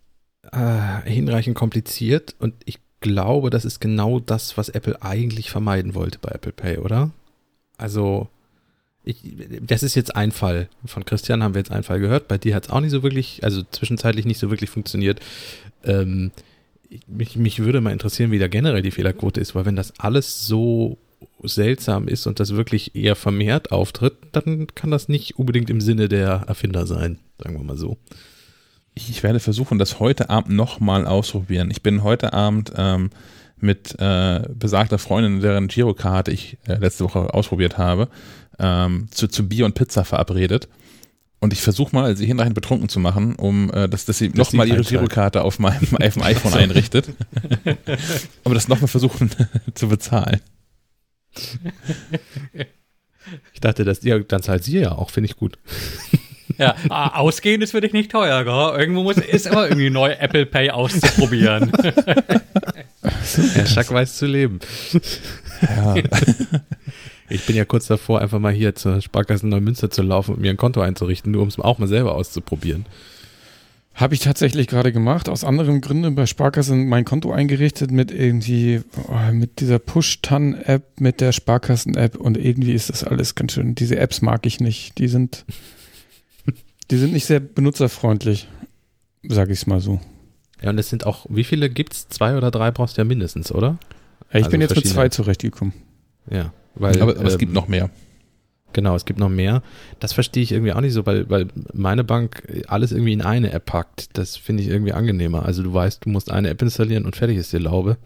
äh, 0.51 1.09
hinreichend 1.09 1.55
kompliziert 1.55 2.35
und 2.39 2.53
ich 2.65 2.79
glaube, 2.99 3.49
das 3.49 3.65
ist 3.65 3.79
genau 3.79 4.19
das, 4.19 4.57
was 4.57 4.69
Apple 4.69 5.01
eigentlich 5.01 5.49
vermeiden 5.49 5.95
wollte 5.95 6.19
bei 6.19 6.29
Apple 6.29 6.51
Pay, 6.51 6.77
oder? 6.77 7.11
Also, 7.77 8.29
ich, 9.05 9.17
das 9.61 9.83
ist 9.83 9.95
jetzt 9.95 10.15
ein 10.15 10.31
Fall. 10.31 10.67
Von 10.85 11.05
Christian 11.05 11.43
haben 11.43 11.53
wir 11.53 11.59
jetzt 11.59 11.71
einen 11.71 11.83
Fall 11.83 11.99
gehört. 11.99 12.27
Bei 12.27 12.37
dir 12.37 12.55
hat 12.55 12.65
es 12.65 12.69
auch 12.71 12.81
nicht 12.81 12.91
so 12.91 13.03
wirklich, 13.03 13.43
also 13.43 13.61
zwischenzeitlich 13.71 14.25
nicht 14.25 14.39
so 14.39 14.49
wirklich 14.49 14.69
funktioniert. 14.69 15.19
Ähm, 15.83 16.31
mich, 17.07 17.35
mich 17.35 17.59
würde 17.59 17.81
mal 17.81 17.93
interessieren, 17.93 18.31
wie 18.31 18.39
da 18.39 18.47
generell 18.47 18.81
die 18.81 18.91
Fehlerquote 18.91 19.39
ist, 19.39 19.55
weil 19.55 19.65
wenn 19.65 19.75
das 19.75 19.99
alles 19.99 20.47
so 20.47 20.97
seltsam 21.43 22.07
ist 22.07 22.27
und 22.27 22.39
das 22.39 22.55
wirklich 22.55 22.95
eher 22.95 23.15
vermehrt 23.15 23.71
auftritt, 23.71 24.15
dann 24.31 24.67
kann 24.73 24.91
das 24.91 25.07
nicht 25.07 25.37
unbedingt 25.37 25.69
im 25.69 25.81
Sinne 25.81 26.09
der 26.09 26.43
Erfinder 26.47 26.87
sein, 26.87 27.19
sagen 27.37 27.57
wir 27.57 27.63
mal 27.63 27.77
so. 27.77 27.97
Ich 28.93 29.23
werde 29.23 29.39
versuchen, 29.39 29.77
das 29.77 29.99
heute 29.99 30.29
Abend 30.29 30.55
nochmal 30.55 31.05
ausprobieren. 31.05 31.69
Ich 31.69 31.81
bin 31.81 32.03
heute 32.03 32.33
Abend 32.33 32.71
ähm, 32.77 33.09
mit 33.57 33.95
äh, 33.99 34.41
besagter 34.53 34.97
Freundin, 34.97 35.39
deren 35.41 35.67
Girokarte 35.67 36.31
ich 36.31 36.57
äh, 36.67 36.75
letzte 36.75 37.03
Woche 37.05 37.33
ausprobiert 37.33 37.77
habe, 37.77 38.09
ähm, 38.59 39.07
zu, 39.11 39.27
zu 39.27 39.47
Bier 39.47 39.65
und 39.65 39.75
Pizza 39.75 40.03
verabredet. 40.03 40.67
Und 41.39 41.53
ich 41.53 41.61
versuche 41.61 41.95
mal, 41.95 42.15
sie 42.17 42.25
hinreichend 42.25 42.55
betrunken 42.55 42.89
zu 42.89 42.99
machen, 42.99 43.35
um 43.35 43.71
äh, 43.71 43.87
dass, 43.87 44.05
dass 44.05 44.17
sie 44.17 44.29
nochmal 44.29 44.67
ihre 44.67 44.83
Girokarte 44.83 45.43
auf 45.43 45.59
meinem, 45.59 45.95
auf 46.01 46.21
iPhone 46.21 46.53
einrichtet. 46.53 47.09
Aber 48.43 48.55
das 48.55 48.67
nochmal 48.67 48.87
versuchen 48.87 49.29
zu 49.73 49.87
bezahlen. 49.87 50.41
Ich 53.53 53.59
dachte, 53.59 53.83
dass 53.83 54.03
ja, 54.03 54.19
dann 54.19 54.41
zahlt 54.41 54.63
sie 54.63 54.79
ja 54.79 54.93
auch, 54.93 55.09
finde 55.09 55.29
ich 55.29 55.35
gut. 55.35 55.57
Ja, 56.57 56.75
ausgehen 57.15 57.61
ist 57.61 57.71
für 57.71 57.81
dich 57.81 57.93
nicht 57.93 58.11
teuer, 58.11 58.43
gell? 58.43 58.79
Irgendwo 58.79 59.03
muss, 59.03 59.17
ist 59.17 59.47
immer 59.47 59.67
irgendwie 59.67 59.89
neu 59.89 60.11
Apple 60.11 60.45
Pay 60.45 60.71
auszuprobieren. 60.71 61.71
Herr 63.53 63.65
Schack 63.65 63.91
weiß 63.91 64.17
zu 64.17 64.25
leben. 64.25 64.59
Ja. 65.61 65.95
Ich 67.27 67.43
bin 67.47 67.55
ja 67.55 67.65
kurz 67.65 67.87
davor, 67.87 68.21
einfach 68.21 68.37
mal 68.37 68.53
hier 68.53 68.75
zur 68.75 69.01
Sparkasse 69.01 69.47
Neumünster 69.47 69.89
zu 69.89 70.03
laufen 70.03 70.35
und 70.35 70.41
mir 70.41 70.51
ein 70.51 70.57
Konto 70.57 70.81
einzurichten, 70.81 71.31
nur 71.31 71.41
um 71.41 71.47
es 71.47 71.59
auch 71.59 71.79
mal 71.79 71.87
selber 71.87 72.13
auszuprobieren. 72.13 72.85
Habe 73.95 74.13
ich 74.13 74.19
tatsächlich 74.19 74.67
gerade 74.67 74.91
gemacht, 74.91 75.29
aus 75.29 75.45
anderen 75.45 75.79
Gründen 75.79 76.15
bei 76.15 76.25
Sparkasse 76.25 76.75
mein 76.75 77.05
Konto 77.05 77.31
eingerichtet 77.31 77.91
mit 77.91 78.11
irgendwie, 78.11 78.81
oh, 79.07 79.31
mit 79.31 79.61
dieser 79.61 79.79
Push-Tan-App, 79.79 80.99
mit 80.99 81.21
der 81.21 81.31
Sparkassen-App 81.31 82.17
und 82.17 82.37
irgendwie 82.37 82.73
ist 82.73 82.89
das 82.89 83.05
alles 83.05 83.35
ganz 83.35 83.53
schön. 83.53 83.73
Diese 83.73 83.97
Apps 83.97 84.21
mag 84.21 84.45
ich 84.45 84.59
nicht. 84.59 84.97
Die 84.97 85.07
sind, 85.07 85.45
die 86.91 86.97
sind 86.97 87.13
nicht 87.13 87.25
sehr 87.25 87.39
benutzerfreundlich, 87.39 88.47
sage 89.23 89.53
ich 89.53 89.59
es 89.59 89.67
mal 89.67 89.79
so. 89.79 89.99
Ja, 90.61 90.69
und 90.69 90.77
es 90.77 90.89
sind 90.89 91.05
auch, 91.05 91.25
wie 91.29 91.43
viele 91.43 91.69
gibt 91.69 91.93
es? 91.93 92.07
Zwei 92.07 92.37
oder 92.37 92.51
drei 92.51 92.71
brauchst 92.71 92.97
du 92.97 93.01
ja 93.01 93.05
mindestens, 93.05 93.51
oder? 93.51 93.77
Ja, 94.31 94.39
ich 94.39 94.45
also 94.45 94.51
bin 94.51 94.61
jetzt 94.61 94.75
mit 94.75 94.87
zwei 94.87 95.09
zurechtgekommen. 95.09 95.73
Ja, 96.29 96.53
weil. 96.75 97.01
Aber, 97.01 97.11
aber 97.11 97.21
ähm, 97.21 97.27
es 97.27 97.37
gibt 97.37 97.53
noch 97.53 97.67
mehr. 97.67 97.89
Genau, 98.73 98.95
es 98.95 99.05
gibt 99.05 99.19
noch 99.19 99.29
mehr. 99.29 99.63
Das 99.99 100.11
verstehe 100.11 100.43
ich 100.43 100.51
irgendwie 100.51 100.73
auch 100.73 100.81
nicht 100.81 100.91
so, 100.91 101.05
weil, 101.05 101.29
weil 101.29 101.47
meine 101.71 102.03
Bank 102.03 102.43
alles 102.67 102.91
irgendwie 102.91 103.13
in 103.13 103.21
eine 103.21 103.53
App 103.53 103.67
packt. 103.67 104.17
Das 104.17 104.35
finde 104.35 104.63
ich 104.63 104.69
irgendwie 104.69 104.91
angenehmer. 104.91 105.45
Also 105.45 105.63
du 105.63 105.73
weißt, 105.73 106.03
du 106.03 106.09
musst 106.09 106.29
eine 106.29 106.49
App 106.49 106.61
installieren 106.61 107.05
und 107.05 107.15
fertig 107.15 107.37
ist 107.37 107.53
die 107.53 107.57
Laube. 107.57 107.97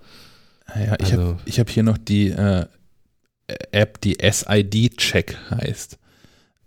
Ja, 0.76 0.96
ich 1.00 1.14
also, 1.14 1.38
habe 1.40 1.52
hab 1.52 1.70
hier 1.72 1.82
noch 1.82 1.98
die 1.98 2.30
äh, 2.30 2.66
App, 3.72 4.00
die 4.02 4.18
SID-Check 4.22 5.38
heißt. 5.50 5.98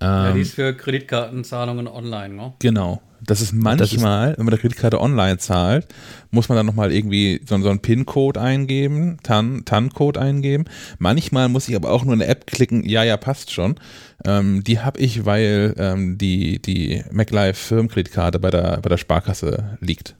Ähm, 0.03 0.09
ja, 0.09 0.32
die 0.32 0.40
ist 0.40 0.55
für 0.55 0.74
Kreditkartenzahlungen 0.74 1.86
online, 1.86 2.34
ne? 2.34 2.53
Genau. 2.59 3.00
Das 3.24 3.40
ist 3.40 3.53
manchmal, 3.53 3.76
das 3.76 3.92
ist, 3.92 4.03
wenn 4.03 4.44
man 4.44 4.50
der 4.50 4.59
Kreditkarte 4.59 5.00
online 5.00 5.38
zahlt, 5.38 5.86
muss 6.32 6.48
man 6.48 6.57
dann 6.57 6.66
nochmal 6.66 6.90
irgendwie 6.90 7.40
so, 7.46 7.57
so 7.61 7.70
einen 7.70 7.78
PIN-Code 7.78 8.40
eingeben, 8.40 9.18
TAN-Code 9.22 10.18
TAN 10.18 10.26
eingeben. 10.26 10.64
Manchmal 10.98 11.48
muss 11.48 11.68
ich 11.68 11.76
aber 11.76 11.92
auch 11.92 12.05
nur 12.05 12.14
eine 12.14 12.26
App 12.26 12.48
klicken, 12.48 12.84
ja, 12.84 13.05
ja, 13.05 13.16
passt 13.16 13.53
schon. 13.53 13.76
Ähm, 14.24 14.64
die 14.64 14.80
habe 14.80 14.98
ich, 14.98 15.24
weil 15.24 15.74
ähm, 15.78 16.18
die, 16.18 16.61
die 16.61 17.05
MacLife 17.12 17.55
Firmenkreditkarte 17.55 18.40
bei 18.40 18.50
der, 18.50 18.80
bei 18.82 18.88
der 18.88 18.98
Sparkasse 18.98 19.78
liegt. 19.80 20.16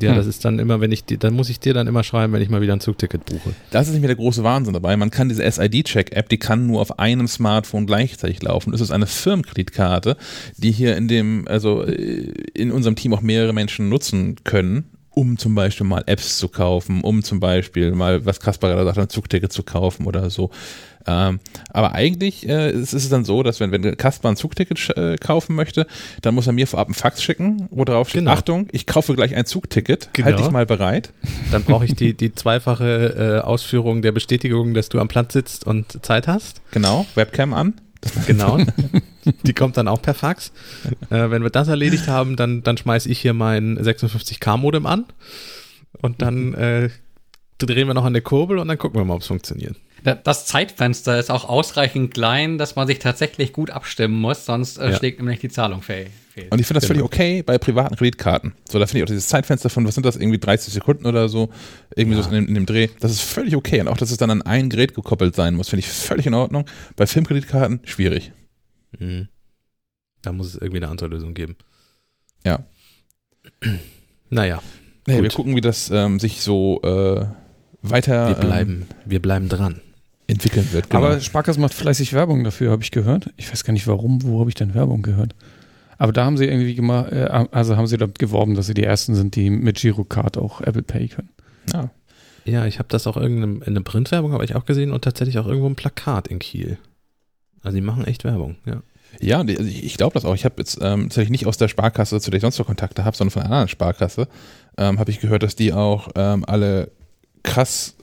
Ja, 0.00 0.10
hm. 0.10 0.16
das 0.16 0.26
ist 0.26 0.44
dann 0.44 0.58
immer, 0.58 0.80
wenn 0.80 0.90
ich 0.90 1.04
die, 1.04 1.18
dann 1.18 1.34
muss 1.34 1.50
ich 1.50 1.60
dir 1.60 1.74
dann 1.74 1.86
immer 1.86 2.02
schreiben, 2.02 2.32
wenn 2.32 2.40
ich 2.40 2.48
mal 2.48 2.62
wieder 2.62 2.72
ein 2.72 2.80
Zugticket 2.80 3.26
buche. 3.26 3.54
Das 3.70 3.86
ist 3.86 3.92
nicht 3.92 4.00
mehr 4.00 4.08
der 4.08 4.16
große 4.16 4.42
Wahnsinn 4.42 4.72
dabei. 4.72 4.96
Man 4.96 5.10
kann 5.10 5.28
diese 5.28 5.42
SID-Check-App, 5.50 6.28
die 6.30 6.38
kann 6.38 6.66
nur 6.66 6.80
auf 6.80 6.98
einem 6.98 7.28
Smartphone 7.28 7.86
gleichzeitig 7.86 8.42
laufen. 8.42 8.72
Das 8.72 8.80
ist 8.80 8.90
eine 8.90 9.06
Firmenkreditkarte, 9.06 10.16
die 10.56 10.72
hier 10.72 10.96
in 10.96 11.08
dem, 11.08 11.46
also 11.46 11.84
äh, 11.84 12.32
in 12.54 12.72
unserem 12.72 12.96
Team 12.96 13.12
auch 13.12 13.20
mehrere 13.20 13.52
Menschen 13.52 13.90
nutzen 13.90 14.36
können. 14.44 14.84
Um 15.14 15.38
zum 15.38 15.54
Beispiel 15.54 15.86
mal 15.86 16.02
Apps 16.06 16.38
zu 16.38 16.48
kaufen, 16.48 17.02
um 17.02 17.22
zum 17.22 17.40
Beispiel 17.40 17.92
mal, 17.92 18.24
was 18.24 18.40
Kaspar 18.40 18.70
gerade 18.70 18.84
sagt, 18.86 18.98
ein 18.98 19.08
Zugticket 19.08 19.52
zu 19.52 19.62
kaufen 19.62 20.06
oder 20.06 20.30
so. 20.30 20.50
Ähm, 21.06 21.40
aber 21.70 21.92
eigentlich 21.94 22.48
äh, 22.48 22.70
ist, 22.70 22.94
ist, 22.94 23.04
es 23.04 23.08
dann 23.08 23.24
so, 23.24 23.42
dass 23.42 23.60
wenn, 23.60 23.72
wenn 23.72 23.96
Kaspar 23.96 24.30
ein 24.30 24.36
Zugticket 24.36 24.96
äh, 24.96 25.16
kaufen 25.16 25.56
möchte, 25.56 25.86
dann 26.22 26.34
muss 26.34 26.46
er 26.46 26.52
mir 26.52 26.66
vorab 26.66 26.86
einen 26.86 26.94
Fax 26.94 27.22
schicken, 27.22 27.66
wo 27.70 27.84
drauf 27.84 28.08
steht, 28.08 28.20
genau. 28.20 28.32
Achtung, 28.32 28.68
ich 28.72 28.86
kaufe 28.86 29.14
gleich 29.14 29.34
ein 29.34 29.44
Zugticket, 29.44 30.10
genau. 30.12 30.26
halt 30.26 30.38
dich 30.38 30.50
mal 30.50 30.66
bereit. 30.66 31.12
Dann 31.50 31.64
brauche 31.64 31.84
ich 31.84 31.94
die, 31.94 32.14
die 32.16 32.34
zweifache 32.34 33.40
äh, 33.42 33.46
Ausführung 33.46 34.02
der 34.02 34.12
Bestätigung, 34.12 34.74
dass 34.74 34.88
du 34.88 35.00
am 35.00 35.08
Platz 35.08 35.32
sitzt 35.32 35.66
und 35.66 36.04
Zeit 36.04 36.28
hast. 36.28 36.60
Genau, 36.70 37.06
Webcam 37.14 37.52
an. 37.52 37.74
Genau. 38.26 38.58
Die 39.44 39.52
kommt 39.52 39.76
dann 39.76 39.88
auch 39.88 40.02
per 40.02 40.14
Fax. 40.14 40.52
Äh, 41.10 41.30
wenn 41.30 41.42
wir 41.42 41.50
das 41.50 41.68
erledigt 41.68 42.08
haben, 42.08 42.36
dann, 42.36 42.62
dann 42.62 42.76
schmeiße 42.76 43.08
ich 43.08 43.20
hier 43.20 43.34
mein 43.34 43.78
56K-Modem 43.78 44.86
an 44.86 45.06
und 46.00 46.20
dann 46.22 46.54
äh, 46.54 46.90
drehen 47.58 47.86
wir 47.86 47.94
noch 47.94 48.04
an 48.04 48.12
der 48.12 48.22
Kurbel 48.22 48.58
und 48.58 48.68
dann 48.68 48.78
gucken 48.78 48.98
wir 48.98 49.04
mal, 49.04 49.14
ob 49.14 49.20
es 49.20 49.28
funktioniert. 49.28 49.76
Das 50.24 50.46
Zeitfenster 50.46 51.16
ist 51.18 51.30
auch 51.30 51.48
ausreichend 51.48 52.12
klein, 52.12 52.58
dass 52.58 52.74
man 52.74 52.88
sich 52.88 52.98
tatsächlich 52.98 53.52
gut 53.52 53.70
abstimmen 53.70 54.20
muss, 54.20 54.44
sonst 54.46 54.78
äh, 54.78 54.90
ja. 54.90 54.96
schlägt 54.96 55.20
nämlich 55.20 55.38
die 55.38 55.48
Zahlung 55.48 55.80
fehl. 56.32 56.48
Und 56.50 56.60
ich 56.60 56.66
finde 56.66 56.80
das 56.80 56.88
genau. 56.88 57.00
völlig 57.00 57.04
okay 57.04 57.42
bei 57.42 57.58
privaten 57.58 57.96
Kreditkarten. 57.96 58.54
So, 58.68 58.78
da 58.78 58.86
finde 58.86 58.98
ich 58.98 59.02
auch 59.04 59.08
dieses 59.08 59.28
Zeitfenster 59.28 59.70
von, 59.70 59.86
was 59.86 59.94
sind 59.94 60.04
das, 60.04 60.16
irgendwie 60.16 60.38
30 60.38 60.72
Sekunden 60.72 61.06
oder 61.06 61.28
so, 61.28 61.50
irgendwie 61.94 62.16
ja. 62.16 62.22
so 62.22 62.30
in 62.30 62.34
dem, 62.34 62.48
in 62.48 62.54
dem, 62.54 62.66
Dreh, 62.66 62.88
das 63.00 63.12
ist 63.12 63.22
völlig 63.22 63.56
okay. 63.56 63.80
Und 63.80 63.88
auch, 63.88 63.96
dass 63.96 64.10
es 64.10 64.16
dann 64.16 64.30
an 64.30 64.42
ein 64.42 64.70
Gerät 64.70 64.94
gekoppelt 64.94 65.34
sein 65.34 65.54
muss, 65.54 65.68
finde 65.68 65.80
ich 65.80 65.88
völlig 65.88 66.26
in 66.26 66.34
Ordnung. 66.34 66.64
Bei 66.96 67.06
Filmkreditkarten 67.06 67.80
schwierig. 67.84 68.32
Mhm. 68.98 69.28
Da 70.22 70.32
muss 70.32 70.48
es 70.48 70.54
irgendwie 70.54 70.78
eine 70.78 70.88
andere 70.88 71.08
Lösung 71.08 71.34
geben. 71.34 71.56
Ja. 72.44 72.64
Naja. 74.30 74.62
Nee, 75.06 75.22
wir 75.22 75.30
gucken, 75.30 75.56
wie 75.56 75.60
das 75.60 75.90
ähm, 75.90 76.20
sich 76.20 76.42
so 76.42 76.80
äh, 76.82 77.26
weiter. 77.82 78.28
Wir 78.28 78.34
bleiben, 78.36 78.86
ähm, 78.88 78.96
wir 79.04 79.20
bleiben 79.20 79.48
dran. 79.48 79.80
Entwickeln 80.28 80.72
wird. 80.72 80.88
Genau. 80.88 81.04
Aber 81.04 81.20
Sparkasse 81.20 81.60
macht 81.60 81.74
fleißig 81.74 82.12
Werbung 82.12 82.44
dafür, 82.44 82.70
habe 82.70 82.82
ich 82.82 82.92
gehört. 82.92 83.30
Ich 83.36 83.50
weiß 83.50 83.64
gar 83.64 83.72
nicht 83.72 83.86
warum, 83.86 84.22
wo 84.22 84.40
habe 84.40 84.48
ich 84.48 84.54
denn 84.54 84.74
Werbung 84.74 85.02
gehört? 85.02 85.34
Aber 85.98 86.12
da 86.12 86.24
haben 86.24 86.36
sie 86.36 86.46
irgendwie 86.46 86.74
gemacht, 86.74 87.12
äh, 87.12 87.46
also 87.50 87.76
haben 87.76 87.86
sie 87.86 87.96
damit 87.96 88.18
geworben, 88.18 88.54
dass 88.54 88.66
sie 88.66 88.74
die 88.74 88.84
ersten 88.84 89.14
sind, 89.14 89.36
die 89.36 89.50
mit 89.50 89.80
Girocard 89.80 90.38
auch 90.38 90.60
Apple 90.60 90.82
Pay 90.82 91.08
können. 91.08 91.30
Ja. 91.72 91.90
Ja, 92.44 92.66
ich 92.66 92.78
habe 92.78 92.88
das 92.88 93.06
auch 93.06 93.16
in 93.16 93.62
einer 93.62 93.82
Printwerbung 93.82 94.32
habe 94.32 94.44
ich 94.44 94.56
auch 94.56 94.64
gesehen 94.64 94.90
und 94.90 95.04
tatsächlich 95.04 95.38
auch 95.38 95.46
irgendwo 95.46 95.68
ein 95.68 95.76
Plakat 95.76 96.26
in 96.26 96.40
Kiel. 96.40 96.76
Also 97.62 97.76
die 97.76 97.82
machen 97.82 98.04
echt 98.04 98.24
Werbung, 98.24 98.56
ja. 98.66 98.82
Ja, 99.20 99.40
also 99.40 99.52
ich 99.62 99.96
glaube 99.96 100.14
das 100.14 100.24
auch. 100.24 100.34
Ich 100.34 100.44
habe 100.44 100.54
jetzt 100.58 100.78
ähm, 100.80 101.04
tatsächlich 101.04 101.30
nicht 101.30 101.46
aus 101.46 101.58
der 101.58 101.68
Sparkasse, 101.68 102.18
zu 102.18 102.30
der 102.30 102.38
ich 102.38 102.42
sonst 102.42 102.58
noch 102.58 102.66
Kontakte 102.66 103.04
habe, 103.04 103.16
sondern 103.16 103.30
von 103.30 103.42
einer 103.42 103.50
anderen 103.50 103.68
Sparkasse, 103.68 104.26
ähm, 104.78 104.98
habe 104.98 105.10
ich 105.10 105.20
gehört, 105.20 105.42
dass 105.42 105.54
die 105.54 105.72
auch 105.72 106.08
ähm, 106.14 106.44
alle 106.46 106.90
krass 107.42 107.96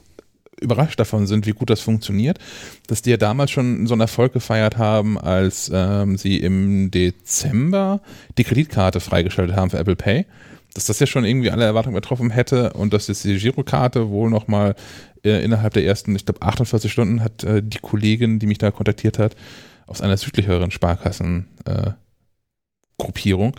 überrascht 0.60 1.00
davon 1.00 1.26
sind, 1.26 1.46
wie 1.46 1.52
gut 1.52 1.70
das 1.70 1.80
funktioniert, 1.80 2.38
dass 2.86 3.02
die 3.02 3.10
ja 3.10 3.16
damals 3.16 3.50
schon 3.50 3.86
so 3.86 3.94
einen 3.94 4.02
Erfolg 4.02 4.32
gefeiert 4.32 4.78
haben, 4.78 5.18
als 5.18 5.70
ähm, 5.72 6.16
sie 6.16 6.38
im 6.38 6.90
Dezember 6.90 8.00
die 8.38 8.44
Kreditkarte 8.44 9.00
freigeschaltet 9.00 9.56
haben 9.56 9.70
für 9.70 9.78
Apple 9.78 9.96
Pay. 9.96 10.26
Dass 10.74 10.86
das 10.86 11.00
ja 11.00 11.06
schon 11.06 11.24
irgendwie 11.24 11.50
alle 11.50 11.64
Erwartungen 11.64 11.96
getroffen 11.96 12.30
hätte 12.30 12.74
und 12.74 12.92
dass 12.92 13.08
jetzt 13.08 13.24
die 13.24 13.38
Girokarte 13.38 14.08
wohl 14.08 14.30
nochmal 14.30 14.76
äh, 15.24 15.42
innerhalb 15.44 15.74
der 15.74 15.84
ersten, 15.84 16.14
ich 16.14 16.24
glaube 16.24 16.42
48 16.42 16.92
Stunden 16.92 17.24
hat 17.24 17.42
äh, 17.44 17.62
die 17.62 17.78
Kollegin, 17.78 18.38
die 18.38 18.46
mich 18.46 18.58
da 18.58 18.70
kontaktiert 18.70 19.18
hat, 19.18 19.34
aus 19.86 20.00
einer 20.00 20.16
südlicheren 20.16 20.70
Sparkassen-Gruppierung, 20.70 23.56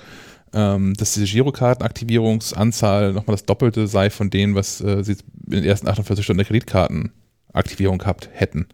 äh, 0.54 0.54
ähm, 0.54 0.94
dass 0.94 1.14
diese 1.14 1.26
Girokartenaktivierungsanzahl 1.26 3.12
nochmal 3.14 3.36
das 3.36 3.46
Doppelte 3.46 3.88
sei 3.88 4.10
von 4.10 4.30
denen, 4.30 4.56
was 4.56 4.82
äh, 4.82 5.04
sie 5.04 5.18
in 5.54 5.62
den 5.62 5.70
ersten 5.70 5.88
48 5.88 6.24
Stunden 6.24 6.40
der 6.40 6.48
Kreditkartenaktivierung 6.48 7.98
gehabt 7.98 8.30
hätten. 8.34 8.68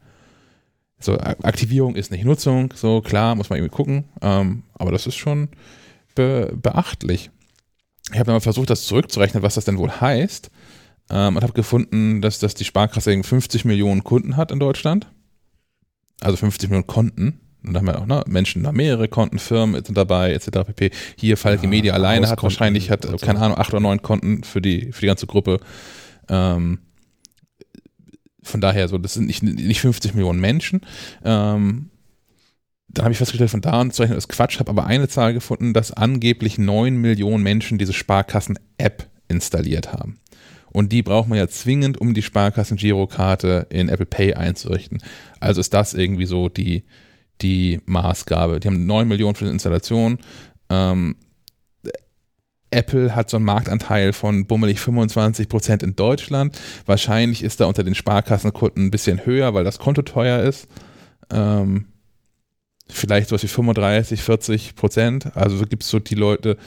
So, 0.99 1.17
Aktivierung 1.17 1.95
ist 1.95 2.11
nicht 2.11 2.25
Nutzung, 2.25 2.73
so 2.75 3.01
klar, 3.01 3.36
muss 3.36 3.49
man 3.49 3.59
irgendwie 3.59 3.75
gucken, 3.75 4.05
ähm, 4.21 4.63
aber 4.73 4.91
das 4.91 5.05
ist 5.05 5.15
schon 5.15 5.49
be 6.15 6.51
beachtlich. 6.59 7.30
Ich 8.11 8.19
habe 8.19 8.32
mal 8.32 8.39
versucht, 8.39 8.69
das 8.69 8.86
zurückzurechnen, 8.86 9.43
was 9.43 9.55
das 9.55 9.65
denn 9.65 9.78
wohl 9.78 9.91
heißt, 9.91 10.49
ähm, 11.11 11.36
und 11.36 11.43
habe 11.43 11.53
gefunden, 11.53 12.21
dass, 12.21 12.39
dass 12.39 12.55
die 12.55 12.65
Sparkasse 12.65 13.21
50 13.21 13.65
Millionen 13.65 14.03
Kunden 14.03 14.38
hat 14.38 14.51
in 14.51 14.59
Deutschland. 14.59 15.07
Also 16.21 16.38
50 16.38 16.69
Millionen 16.69 16.88
Konten. 16.88 17.41
Und 17.63 17.73
da 17.73 17.80
haben 17.80 17.88
wir 17.88 17.99
auch 17.99 18.05
ne, 18.05 18.23
Menschen, 18.28 18.63
da 18.63 18.71
mehrere 18.71 19.07
Konten, 19.07 19.39
Firmen 19.39 19.84
sind 19.84 19.97
dabei, 19.97 20.34
etc. 20.34 20.49
pp. 20.65 20.91
Hier 21.15 21.38
Falke 21.38 21.63
ja, 21.63 21.69
Media 21.69 21.93
alleine 21.93 22.30
hat 22.30 22.41
wahrscheinlich, 22.41 22.89
hat, 22.89 23.05
keine 23.21 23.39
Ahnung, 23.39 23.57
acht 23.57 23.71
oder 23.71 23.82
neun 23.82 24.01
Konten 24.01 24.43
für 24.43 24.61
die, 24.61 24.91
für 24.91 25.01
die 25.01 25.07
ganze 25.07 25.28
Gruppe. 25.28 25.59
Ähm, 26.30 26.80
von 28.43 28.61
daher 28.61 28.88
so, 28.88 28.97
das 28.97 29.13
sind 29.13 29.28
nicht, 29.28 29.43
nicht 29.43 29.82
50 29.82 30.13
Millionen 30.13 30.39
Menschen. 30.39 30.82
Ähm, 31.23 31.89
dann 32.88 33.05
habe 33.05 33.11
ich 33.11 33.17
festgestellt, 33.17 33.51
von 33.51 33.61
da 33.61 33.71
an 33.71 33.91
zu 33.91 34.01
rechnen, 34.01 34.17
ist 34.17 34.30
Quatsch, 34.30 34.59
habe 34.59 34.71
aber 34.71 34.88
eine 34.88 35.07
Zahl 35.07 35.34
gefunden, 35.34 35.73
dass 35.73 35.91
angeblich 35.91 36.57
neun 36.57 36.95
Millionen 36.95 37.43
Menschen 37.43 37.78
diese 37.78 37.93
Sparkassen-App 37.93 39.07
installiert 39.28 39.93
haben. 39.93 40.19
Und 40.71 40.91
die 40.91 41.01
braucht 41.01 41.28
man 41.28 41.38
ja 41.38 41.47
zwingend, 41.47 41.99
um 41.99 42.13
die 42.13 42.21
Sparkassen-Girokarte 42.21 43.67
in 43.69 43.89
Apple 43.89 44.05
Pay 44.05 44.36
einzurichten. 44.36 44.99
Also 45.39 45.61
ist 45.61 45.73
das 45.73 45.93
irgendwie 45.93 46.25
so 46.25 46.49
die, 46.49 46.84
die 47.41 47.82
Maßgabe. 47.86 48.59
Die 48.59 48.67
haben 48.67 48.86
9 48.86 49.07
Millionen 49.07 49.36
für 49.36 49.45
die 49.45 49.51
Installation. 49.51 50.19
Ähm, 50.69 51.15
Apple 52.70 53.15
hat 53.15 53.30
so 53.30 53.38
einen 53.38 53.45
Marktanteil 53.45 54.13
von 54.13 54.45
bummelig 54.45 54.80
25 54.80 55.47
Prozent 55.47 55.84
in 55.84 55.95
Deutschland. 55.95 56.59
Wahrscheinlich 56.86 57.43
ist 57.43 57.59
da 57.59 57.65
unter 57.65 57.84
den 57.84 57.95
Sparkassenkunden 57.95 58.86
ein 58.88 58.91
bisschen 58.91 59.26
höher, 59.26 59.53
weil 59.53 59.63
das 59.63 59.80
Konto 59.80 60.01
teuer 60.01 60.41
ist. 60.43 60.68
Ähm, 61.30 61.86
vielleicht 62.89 63.30
sowas 63.30 63.43
wie 63.43 63.47
35, 63.47 64.22
40 64.22 64.76
Prozent. 64.76 65.36
Also 65.36 65.65
gibt 65.65 65.84
es 65.84 65.89
so 65.89 65.99
die 65.99 66.15
Leute, 66.15 66.57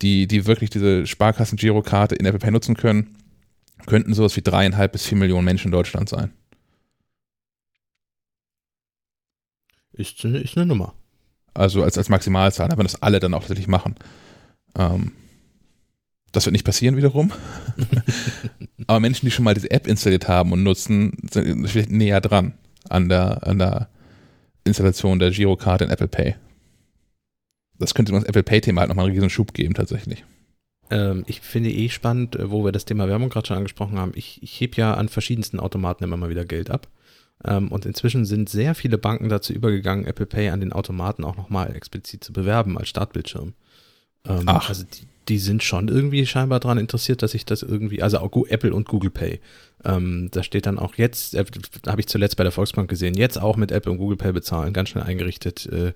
die, 0.00 0.26
die 0.26 0.46
wirklich 0.46 0.70
diese 0.70 1.06
Sparkassen-Girokarte 1.06 2.14
in 2.14 2.26
Apple 2.26 2.40
Pay 2.40 2.50
nutzen 2.50 2.76
können, 2.76 3.16
könnten 3.86 4.14
sowas 4.14 4.36
wie 4.36 4.42
dreieinhalb 4.42 4.92
bis 4.92 5.06
vier 5.06 5.18
Millionen 5.18 5.44
Menschen 5.44 5.68
in 5.68 5.72
Deutschland 5.72 6.08
sein. 6.08 6.32
Ist, 9.92 10.24
ist 10.24 10.56
eine 10.56 10.66
Nummer. 10.66 10.94
Also 11.54 11.82
als, 11.82 11.98
als 11.98 12.08
Maximalzahl, 12.08 12.70
wenn 12.70 12.84
das 12.84 13.02
alle 13.02 13.20
dann 13.20 13.34
auch 13.34 13.40
tatsächlich 13.40 13.68
machen. 13.68 13.96
Ähm, 14.76 15.12
das 16.32 16.46
wird 16.46 16.52
nicht 16.52 16.64
passieren 16.64 16.96
wiederum. 16.96 17.32
Aber 18.86 19.00
Menschen, 19.00 19.26
die 19.26 19.30
schon 19.30 19.44
mal 19.44 19.54
diese 19.54 19.70
App 19.70 19.86
installiert 19.86 20.28
haben 20.28 20.52
und 20.52 20.62
nutzen, 20.62 21.16
sind 21.30 21.68
vielleicht 21.68 21.90
näher 21.90 22.20
dran 22.20 22.54
an 22.88 23.08
der, 23.08 23.46
an 23.46 23.58
der 23.58 23.88
Installation 24.64 25.18
der 25.18 25.30
Girokarte 25.30 25.84
in 25.84 25.90
Apple 25.90 26.08
Pay. 26.08 26.34
Das 27.78 27.94
könnte 27.94 28.12
das 28.12 28.24
Apple 28.24 28.42
Pay-Thema 28.42 28.80
halt 28.80 28.88
nochmal 28.88 29.06
einen 29.06 29.14
riesen 29.14 29.30
Schub 29.30 29.54
geben, 29.54 29.74
tatsächlich. 29.74 30.24
Ähm, 30.90 31.24
ich 31.26 31.40
finde 31.40 31.70
eh 31.70 31.88
spannend, 31.88 32.36
äh, 32.36 32.50
wo 32.50 32.64
wir 32.64 32.72
das 32.72 32.84
Thema 32.84 33.08
Werbung 33.08 33.28
gerade 33.28 33.46
schon 33.46 33.56
angesprochen 33.56 33.98
haben. 33.98 34.12
Ich, 34.14 34.42
ich 34.42 34.60
heb 34.60 34.76
ja 34.76 34.94
an 34.94 35.08
verschiedensten 35.08 35.58
Automaten 35.60 36.04
immer 36.04 36.16
mal 36.16 36.30
wieder 36.30 36.44
Geld 36.44 36.70
ab. 36.70 36.88
Ähm, 37.44 37.72
und 37.72 37.86
inzwischen 37.86 38.24
sind 38.24 38.48
sehr 38.48 38.74
viele 38.74 38.98
Banken 38.98 39.28
dazu 39.28 39.52
übergegangen, 39.52 40.06
Apple 40.06 40.26
Pay 40.26 40.50
an 40.50 40.60
den 40.60 40.72
Automaten 40.72 41.24
auch 41.24 41.36
nochmal 41.36 41.74
explizit 41.74 42.22
zu 42.22 42.32
bewerben 42.32 42.78
als 42.78 42.88
Startbildschirm. 42.88 43.54
Ähm, 44.28 44.44
Ach. 44.46 44.68
Also 44.68 44.84
die, 44.84 45.08
die 45.28 45.38
sind 45.38 45.62
schon 45.62 45.88
irgendwie 45.88 46.26
scheinbar 46.26 46.60
daran 46.60 46.78
interessiert, 46.78 47.22
dass 47.22 47.34
ich 47.34 47.44
das 47.44 47.62
irgendwie, 47.62 48.02
also 48.02 48.18
auch 48.18 48.30
Apple 48.48 48.74
und 48.74 48.88
Google 48.88 49.10
Pay. 49.10 49.40
Ähm, 49.84 50.28
da 50.30 50.42
steht 50.42 50.66
dann 50.66 50.78
auch 50.78 50.94
jetzt, 50.96 51.34
äh, 51.34 51.44
habe 51.86 52.00
ich 52.00 52.06
zuletzt 52.06 52.36
bei 52.36 52.44
der 52.44 52.52
Volksbank 52.52 52.88
gesehen, 52.88 53.14
jetzt 53.14 53.40
auch 53.40 53.56
mit 53.56 53.72
Apple 53.72 53.92
und 53.92 53.98
Google 53.98 54.16
Pay 54.16 54.32
bezahlen, 54.32 54.72
ganz 54.72 54.90
schnell 54.90 55.04
eingerichtet. 55.04 55.66
Äh, 55.66 55.92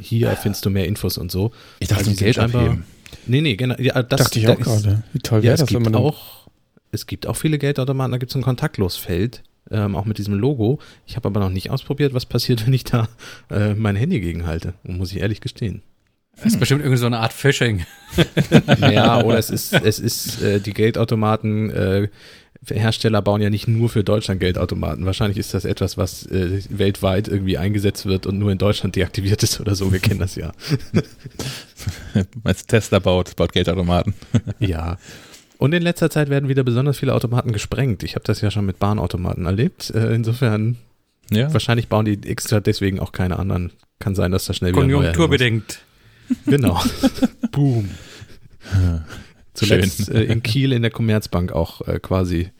hier 0.00 0.30
findest 0.36 0.64
du 0.64 0.70
mehr 0.70 0.86
Infos 0.86 1.18
und 1.18 1.30
so. 1.30 1.52
Ich 1.80 1.88
dachte, 1.88 2.08
also 2.08 2.24
Geld 2.24 2.38
abheben. 2.38 2.84
Nee, 3.26 3.40
nee, 3.40 3.56
genau. 3.56 3.74
Ja, 3.78 4.02
das 4.02 4.22
dachte 4.22 4.38
ich 4.38 4.48
auch 4.48 4.58
gerade. 4.58 5.02
Wie 5.12 5.18
toll 5.18 5.42
wäre 5.42 5.54
ja, 5.54 5.56
das, 5.56 5.72
wenn 5.72 5.82
man 5.82 5.94
auch, 5.94 6.48
es 6.90 7.06
gibt 7.06 7.26
auch 7.26 7.36
viele 7.36 7.58
Geldautomaten, 7.58 8.12
da 8.12 8.18
gibt 8.18 8.30
es 8.30 8.36
ein 8.36 8.42
Kontaktlosfeld 8.42 9.42
ähm, 9.70 9.96
auch 9.96 10.04
mit 10.04 10.18
diesem 10.18 10.34
Logo. 10.34 10.78
Ich 11.06 11.16
habe 11.16 11.28
aber 11.28 11.40
noch 11.40 11.50
nicht 11.50 11.70
ausprobiert, 11.70 12.14
was 12.14 12.26
passiert, 12.26 12.66
wenn 12.66 12.74
ich 12.74 12.84
da 12.84 13.08
äh, 13.50 13.74
mein 13.74 13.96
Handy 13.96 14.20
gegenhalte, 14.20 14.74
muss 14.82 15.12
ich 15.12 15.20
ehrlich 15.20 15.40
gestehen. 15.40 15.82
Das 16.36 16.46
ist 16.46 16.58
bestimmt 16.58 16.80
irgendwie 16.80 16.98
so 16.98 17.06
eine 17.06 17.18
Art 17.18 17.32
Phishing. 17.32 17.84
ja, 18.80 19.22
oder 19.22 19.38
es 19.38 19.50
ist, 19.50 19.74
es 19.74 19.98
ist 19.98 20.42
äh, 20.42 20.60
die 20.60 20.72
Geldautomaten, 20.72 21.70
äh, 21.70 22.08
Hersteller 22.68 23.22
bauen 23.22 23.42
ja 23.42 23.50
nicht 23.50 23.66
nur 23.66 23.88
für 23.88 24.04
Deutschland 24.04 24.40
Geldautomaten. 24.40 25.04
Wahrscheinlich 25.04 25.38
ist 25.38 25.52
das 25.52 25.64
etwas, 25.64 25.98
was 25.98 26.26
äh, 26.26 26.62
weltweit 26.70 27.26
irgendwie 27.26 27.58
eingesetzt 27.58 28.06
wird 28.06 28.26
und 28.26 28.38
nur 28.38 28.52
in 28.52 28.58
Deutschland 28.58 28.94
deaktiviert 28.94 29.42
ist 29.42 29.60
oder 29.60 29.74
so. 29.74 29.92
Wir 29.92 29.98
kennen 29.98 30.20
das 30.20 30.36
ja. 30.36 30.52
Meinst 32.44 32.68
Tesla 32.68 33.00
baut, 33.00 33.34
baut 33.34 33.52
Geldautomaten? 33.52 34.14
ja. 34.60 34.96
Und 35.58 35.74
in 35.74 35.82
letzter 35.82 36.10
Zeit 36.10 36.30
werden 36.30 36.48
wieder 36.48 36.62
besonders 36.62 36.98
viele 36.98 37.14
Automaten 37.14 37.52
gesprengt. 37.52 38.04
Ich 38.04 38.14
habe 38.14 38.24
das 38.24 38.40
ja 38.40 38.50
schon 38.50 38.66
mit 38.66 38.78
Bahnautomaten 38.78 39.46
erlebt. 39.46 39.90
Äh, 39.90 40.14
insofern, 40.14 40.76
ja. 41.30 41.52
wahrscheinlich 41.52 41.88
bauen 41.88 42.04
die 42.04 42.18
extra 42.28 42.60
deswegen 42.60 43.00
auch 43.00 43.12
keine 43.12 43.38
anderen. 43.38 43.72
Kann 43.98 44.14
sein, 44.14 44.30
dass 44.30 44.44
da 44.44 44.54
schnell 44.54 44.72
wieder 44.72 44.82
Konjunkturbedingt. 44.82 45.80
Genau. 46.46 46.80
Boom. 47.52 47.88
Zuletzt 49.54 50.08
äh, 50.08 50.24
in 50.24 50.42
Kiel 50.42 50.72
in 50.72 50.82
der 50.82 50.90
Commerzbank 50.90 51.52
auch 51.52 51.86
äh, 51.86 51.98
quasi 52.00 52.50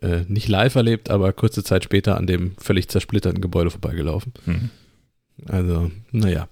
äh, 0.00 0.22
nicht 0.28 0.48
live 0.48 0.74
erlebt, 0.76 1.10
aber 1.10 1.32
kurze 1.32 1.64
Zeit 1.64 1.84
später 1.84 2.16
an 2.16 2.26
dem 2.26 2.54
völlig 2.58 2.88
zersplitterten 2.88 3.40
Gebäude 3.40 3.70
vorbeigelaufen. 3.70 4.32
Mhm. 4.46 4.70
Also, 5.46 5.90
naja. 6.12 6.48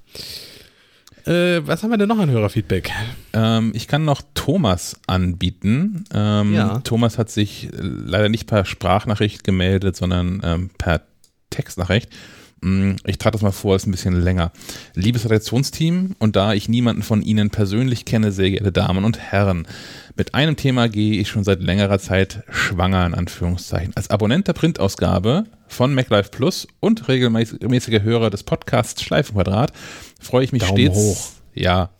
Äh, 1.27 1.67
was 1.67 1.83
haben 1.83 1.91
wir 1.91 1.99
denn 1.99 2.09
noch 2.09 2.19
an 2.19 2.31
Hörerfeedback? 2.31 2.93
Ähm, 3.33 3.73
ich 3.75 3.89
kann 3.89 4.05
noch 4.05 4.23
Thomas 4.35 5.01
anbieten. 5.07 6.05
Ähm, 6.13 6.55
ja. 6.55 6.79
Thomas 6.81 7.19
hat 7.19 7.31
sich 7.31 7.69
leider 7.73 8.29
nicht 8.29 8.47
per 8.47 8.65
Sprachnachricht 8.65 9.43
gemeldet, 9.43 9.97
sondern 9.97 10.41
ähm, 10.45 10.71
per 10.79 11.03
Textnachricht. 11.51 12.11
Mm, 12.67 12.97
ich 13.05 13.19
trage 13.19 13.35
das 13.35 13.43
mal 13.43 13.53
vor, 13.53 13.77
ist 13.77 13.87
ein 13.87 13.93
bisschen 13.93 14.21
länger. 14.21 14.51
Liebes 14.95 15.25
Redaktionsteam, 15.25 16.17
und 16.19 16.35
da 16.35 16.53
ich 16.53 16.69
niemanden 16.69 17.05
von 17.05 17.23
Ihnen 17.23 17.51
persönlich 17.51 18.05
kenne, 18.05 18.33
sehr 18.33 18.51
geehrte 18.51 18.73
Damen 18.73 19.05
und 19.05 19.21
Herren, 19.21 19.69
mit 20.17 20.35
einem 20.35 20.57
Thema 20.57 20.89
gehe 20.89 21.21
ich 21.21 21.29
schon 21.29 21.45
seit 21.45 21.63
längerer 21.63 22.01
Zeit 22.01 22.43
schwanger, 22.51 23.07
in 23.07 23.15
Anführungszeichen. 23.15 23.93
Als 23.95 24.11
Abonnent 24.11 24.49
der 24.49 24.55
Printausgabe 24.55 25.45
von 25.69 25.95
MacLife 25.95 26.31
Plus 26.31 26.67
und 26.81 27.07
regelmäßiger 27.07 28.03
Hörer 28.03 28.31
des 28.31 28.43
Podcasts 28.43 29.01
Schleifenquadrat 29.01 29.73
freue 30.21 30.43
ich 30.43 30.51
mich 30.51 30.63
Daumen 30.63 30.77
stets. 30.77 30.97
Hoch. 30.97 31.29
Ja, 31.55 31.91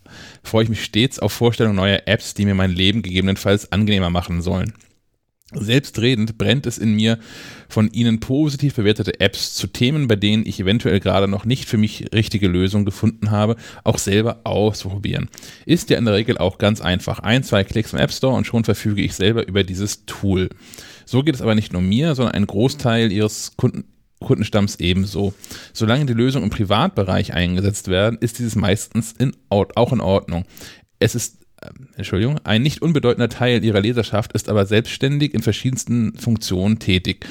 freue 0.43 0.63
ich 0.63 0.69
mich 0.69 0.83
stets 0.83 1.17
auf 1.19 1.31
Vorstellungen 1.31 1.77
neuer 1.77 2.01
Apps, 2.07 2.33
die 2.33 2.43
mir 2.43 2.55
mein 2.55 2.71
Leben 2.71 3.03
gegebenenfalls 3.03 3.71
angenehmer 3.71 4.09
machen 4.09 4.41
sollen. 4.41 4.73
Selbstredend 5.53 6.37
brennt 6.37 6.65
es 6.65 6.77
in 6.77 6.93
mir, 6.93 7.19
von 7.69 7.89
Ihnen 7.91 8.19
positiv 8.19 8.75
bewertete 8.75 9.21
Apps 9.21 9.53
zu 9.53 9.67
Themen, 9.67 10.09
bei 10.09 10.17
denen 10.17 10.45
ich 10.45 10.59
eventuell 10.59 10.99
gerade 10.99 11.29
noch 11.29 11.45
nicht 11.45 11.69
für 11.69 11.77
mich 11.77 12.07
richtige 12.13 12.49
Lösungen 12.49 12.83
gefunden 12.83 13.31
habe, 13.31 13.55
auch 13.85 13.97
selber 13.97 14.41
auszuprobieren. 14.43 15.29
Ist 15.65 15.89
ja 15.89 15.97
in 15.97 16.05
der 16.05 16.15
Regel 16.15 16.37
auch 16.37 16.57
ganz 16.57 16.81
einfach. 16.81 17.19
Ein, 17.19 17.43
zwei 17.43 17.63
Klicks 17.63 17.93
im 17.93 17.99
App 17.99 18.11
Store 18.11 18.35
und 18.35 18.45
schon 18.45 18.65
verfüge 18.65 19.01
ich 19.01 19.13
selber 19.15 19.47
über 19.47 19.63
dieses 19.63 20.05
Tool. 20.05 20.49
So 21.05 21.23
geht 21.23 21.35
es 21.35 21.41
aber 21.41 21.55
nicht 21.55 21.71
nur 21.71 21.81
mir, 21.81 22.13
sondern 22.15 22.35
ein 22.35 22.47
Großteil 22.47 23.13
Ihres 23.13 23.55
Kunden, 23.55 23.85
Kundenstamms 24.19 24.77
ebenso. 24.81 25.33
Solange 25.71 26.05
die 26.05 26.13
Lösungen 26.13 26.45
im 26.45 26.49
Privatbereich 26.49 27.33
eingesetzt 27.33 27.87
werden, 27.87 28.17
ist 28.19 28.39
dieses 28.39 28.55
meistens 28.55 29.13
in, 29.13 29.33
auch 29.49 29.93
in 29.93 30.01
Ordnung. 30.01 30.43
Es 30.99 31.15
ist 31.15 31.37
Entschuldigung, 31.95 32.39
ein 32.43 32.61
nicht 32.61 32.81
unbedeutender 32.81 33.29
Teil 33.29 33.63
ihrer 33.63 33.81
Leserschaft 33.81 34.33
ist 34.33 34.49
aber 34.49 34.65
selbstständig 34.65 35.33
in 35.33 35.41
verschiedensten 35.41 36.15
Funktionen 36.15 36.79
tätig 36.79 37.25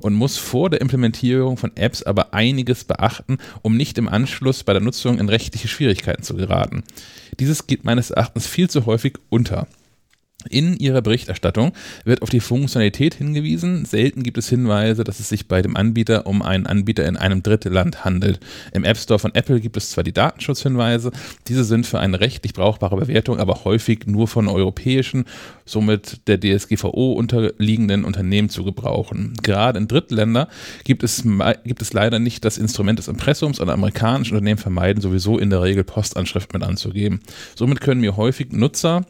und 0.00 0.14
muss 0.14 0.36
vor 0.36 0.70
der 0.70 0.80
Implementierung 0.80 1.56
von 1.56 1.76
Apps 1.76 2.02
aber 2.02 2.34
einiges 2.34 2.84
beachten, 2.84 3.38
um 3.62 3.76
nicht 3.76 3.98
im 3.98 4.08
Anschluss 4.08 4.64
bei 4.64 4.72
der 4.72 4.82
Nutzung 4.82 5.18
in 5.18 5.28
rechtliche 5.28 5.68
Schwierigkeiten 5.68 6.22
zu 6.22 6.34
geraten. 6.34 6.84
Dieses 7.38 7.66
geht 7.66 7.84
meines 7.84 8.10
Erachtens 8.10 8.46
viel 8.46 8.70
zu 8.70 8.86
häufig 8.86 9.14
unter. 9.28 9.66
In 10.48 10.76
ihrer 10.76 11.02
Berichterstattung 11.02 11.72
wird 12.04 12.22
auf 12.22 12.30
die 12.30 12.38
Funktionalität 12.38 13.14
hingewiesen. 13.14 13.84
Selten 13.84 14.22
gibt 14.22 14.38
es 14.38 14.48
Hinweise, 14.48 15.02
dass 15.02 15.18
es 15.18 15.28
sich 15.28 15.48
bei 15.48 15.62
dem 15.62 15.76
Anbieter 15.76 16.28
um 16.28 16.42
einen 16.42 16.64
Anbieter 16.64 17.08
in 17.08 17.16
einem 17.16 17.42
Drittland 17.42 18.04
handelt. 18.04 18.38
Im 18.72 18.84
App 18.84 18.98
Store 18.98 19.18
von 19.18 19.34
Apple 19.34 19.58
gibt 19.58 19.76
es 19.76 19.90
zwar 19.90 20.04
die 20.04 20.12
Datenschutzhinweise, 20.12 21.10
diese 21.48 21.64
sind 21.64 21.88
für 21.88 21.98
eine 21.98 22.20
rechtlich 22.20 22.52
brauchbare 22.52 22.96
Bewertung 22.96 23.40
aber 23.40 23.64
häufig 23.64 24.06
nur 24.06 24.28
von 24.28 24.46
europäischen, 24.46 25.24
somit 25.64 26.28
der 26.28 26.38
DSGVO 26.38 27.14
unterliegenden 27.14 28.04
Unternehmen 28.04 28.48
zu 28.48 28.62
gebrauchen. 28.62 29.34
Gerade 29.42 29.80
in 29.80 29.88
Drittländern 29.88 30.46
gibt 30.84 31.02
es, 31.02 31.24
gibt 31.64 31.82
es 31.82 31.92
leider 31.92 32.20
nicht 32.20 32.44
das 32.44 32.58
Instrument 32.58 33.00
des 33.00 33.08
Impressums 33.08 33.58
und 33.58 33.70
amerikanische 33.70 34.34
Unternehmen 34.34 34.58
vermeiden 34.58 35.02
sowieso 35.02 35.36
in 35.36 35.50
der 35.50 35.62
Regel 35.62 35.82
Postanschrift 35.82 36.52
mit 36.52 36.62
anzugeben. 36.62 37.18
Somit 37.56 37.80
können 37.80 38.00
mir 38.00 38.16
häufig 38.16 38.52
Nutzer 38.52 39.04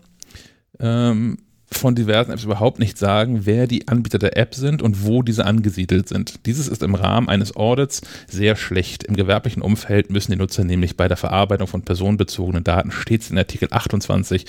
ähm, 0.80 1.38
von 1.70 1.94
diversen 1.94 2.32
Apps 2.32 2.44
überhaupt 2.44 2.78
nicht 2.78 2.96
sagen, 2.96 3.44
wer 3.44 3.66
die 3.66 3.88
Anbieter 3.88 4.18
der 4.18 4.36
App 4.38 4.54
sind 4.54 4.80
und 4.80 5.04
wo 5.04 5.22
diese 5.22 5.44
angesiedelt 5.44 6.08
sind. 6.08 6.46
Dieses 6.46 6.66
ist 6.66 6.82
im 6.82 6.94
Rahmen 6.94 7.28
eines 7.28 7.56
Audits 7.56 8.00
sehr 8.26 8.56
schlecht. 8.56 9.04
Im 9.04 9.16
gewerblichen 9.16 9.62
Umfeld 9.62 10.10
müssen 10.10 10.32
die 10.32 10.38
Nutzer 10.38 10.64
nämlich 10.64 10.96
bei 10.96 11.08
der 11.08 11.18
Verarbeitung 11.18 11.66
von 11.66 11.82
personenbezogenen 11.82 12.64
Daten 12.64 12.90
stets 12.90 13.30
in 13.30 13.38
Artikel 13.38 13.68
28 13.70 14.46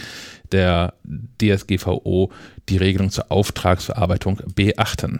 der 0.52 0.94
DSGVO 1.42 2.32
die 2.70 2.78
Regelung 2.78 3.10
zur 3.10 3.32
Auftragsverarbeitung 3.32 4.42
beachten. 4.56 5.20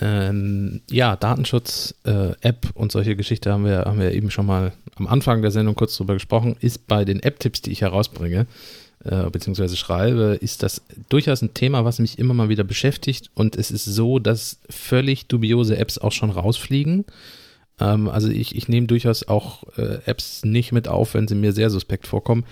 Ähm, 0.00 0.80
ja, 0.90 1.16
Datenschutz, 1.16 1.94
äh, 2.04 2.30
App 2.40 2.68
und 2.74 2.92
solche 2.92 3.16
Geschichten 3.16 3.50
haben 3.50 3.64
wir, 3.64 3.80
haben 3.80 3.98
wir 3.98 4.12
eben 4.12 4.30
schon 4.30 4.46
mal 4.46 4.72
am 4.96 5.06
Anfang 5.06 5.42
der 5.42 5.50
Sendung 5.50 5.74
kurz 5.74 5.96
drüber 5.96 6.14
gesprochen, 6.14 6.56
ist 6.60 6.86
bei 6.86 7.04
den 7.04 7.20
App-Tipps, 7.22 7.62
die 7.62 7.72
ich 7.72 7.82
herausbringe, 7.82 8.46
äh, 9.04 9.30
beziehungsweise 9.30 9.76
schreibe, 9.76 10.38
ist 10.40 10.62
das 10.62 10.82
durchaus 11.08 11.42
ein 11.42 11.54
Thema, 11.54 11.84
was 11.84 11.98
mich 11.98 12.18
immer 12.18 12.34
mal 12.34 12.48
wieder 12.48 12.64
beschäftigt. 12.64 13.30
Und 13.34 13.56
es 13.56 13.70
ist 13.70 13.84
so, 13.84 14.18
dass 14.18 14.60
völlig 14.70 15.26
dubiose 15.26 15.76
Apps 15.76 15.98
auch 15.98 16.12
schon 16.12 16.30
rausfliegen. 16.30 17.04
Ähm, 17.80 18.08
also 18.08 18.28
ich, 18.28 18.56
ich 18.56 18.68
nehme 18.68 18.86
durchaus 18.86 19.26
auch 19.26 19.64
äh, 19.76 19.98
Apps 20.06 20.44
nicht 20.44 20.72
mit 20.72 20.88
auf, 20.88 21.14
wenn 21.14 21.28
sie 21.28 21.34
mir 21.34 21.52
sehr 21.52 21.70
suspekt 21.70 22.06
vorkommen. 22.06 22.44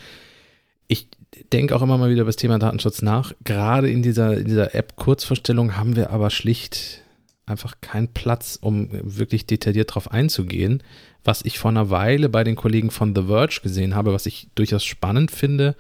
Ich 0.89 1.09
denke 1.52 1.74
auch 1.74 1.82
immer 1.82 1.98
mal 1.98 2.10
wieder 2.10 2.23
über 2.23 2.28
das 2.28 2.36
Thema 2.36 2.59
Datenschutz 2.59 3.02
nach. 3.02 3.32
Gerade 3.44 3.90
in 3.90 4.02
dieser, 4.02 4.36
in 4.36 4.47
dieser 4.47 4.74
App-Kurzvorstellung 4.74 5.77
haben 5.77 5.97
wir 5.97 6.10
aber 6.10 6.31
schlicht 6.31 7.02
einfach 7.47 7.77
keinen 7.81 8.09
Platz, 8.09 8.59
um 8.60 8.89
wirklich 8.90 9.47
detailliert 9.47 9.94
drauf 9.94 10.10
einzugehen. 10.10 10.82
Was 11.24 11.44
ich 11.44 11.59
vor 11.59 11.70
einer 11.70 11.90
Weile 11.90 12.28
bei 12.28 12.44
den 12.44 12.56
Kollegen 12.56 12.90
von 12.90 13.14
The 13.14 13.23
Verge 13.23 13.60
gesehen 13.62 13.94
habe, 13.94 14.12
was 14.12 14.27
ich 14.27 14.48
durchaus 14.55 14.85
spannend 14.85 15.31
finde, 15.31 15.77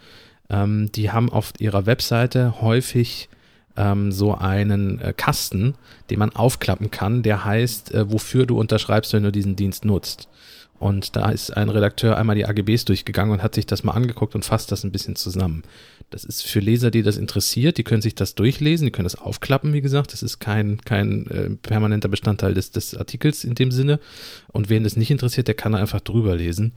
ähm, 0.48 0.90
die 0.92 1.10
haben 1.10 1.30
auf 1.30 1.52
ihrer 1.58 1.86
Webseite 1.86 2.60
häufig 2.60 3.28
ähm, 3.76 4.12
so 4.12 4.34
einen 4.34 5.00
äh, 5.00 5.12
Kasten, 5.16 5.74
den 6.08 6.20
man 6.20 6.34
aufklappen 6.34 6.90
kann, 6.90 7.22
der 7.22 7.44
heißt, 7.44 7.92
äh, 7.92 8.10
wofür 8.10 8.46
du 8.46 8.58
unterschreibst, 8.58 9.12
wenn 9.12 9.24
du 9.24 9.32
diesen 9.32 9.56
Dienst 9.56 9.84
nutzt. 9.84 10.28
Und 10.78 11.16
da 11.16 11.30
ist 11.30 11.56
ein 11.56 11.70
Redakteur 11.70 12.16
einmal 12.16 12.36
die 12.36 12.46
AGBs 12.46 12.84
durchgegangen 12.84 13.32
und 13.32 13.42
hat 13.42 13.54
sich 13.54 13.66
das 13.66 13.82
mal 13.82 13.92
angeguckt 13.92 14.34
und 14.34 14.44
fasst 14.44 14.70
das 14.72 14.84
ein 14.84 14.92
bisschen 14.92 15.16
zusammen. 15.16 15.62
Das 16.10 16.24
ist 16.24 16.42
für 16.42 16.60
Leser, 16.60 16.92
die 16.92 17.02
das 17.02 17.16
interessiert, 17.16 17.78
die 17.78 17.82
können 17.82 18.00
sich 18.00 18.14
das 18.14 18.36
durchlesen, 18.36 18.86
die 18.86 18.92
können 18.92 19.06
das 19.06 19.16
aufklappen, 19.16 19.72
wie 19.72 19.80
gesagt. 19.80 20.12
Das 20.12 20.22
ist 20.22 20.38
kein, 20.38 20.80
kein 20.82 21.26
äh, 21.26 21.50
permanenter 21.50 22.08
Bestandteil 22.08 22.54
des, 22.54 22.70
des 22.70 22.96
Artikels 22.96 23.42
in 23.42 23.56
dem 23.56 23.72
Sinne. 23.72 23.98
Und 24.48 24.68
wen 24.68 24.84
das 24.84 24.96
nicht 24.96 25.10
interessiert, 25.10 25.48
der 25.48 25.56
kann 25.56 25.74
einfach 25.74 26.00
drüber 26.00 26.36
lesen. 26.36 26.72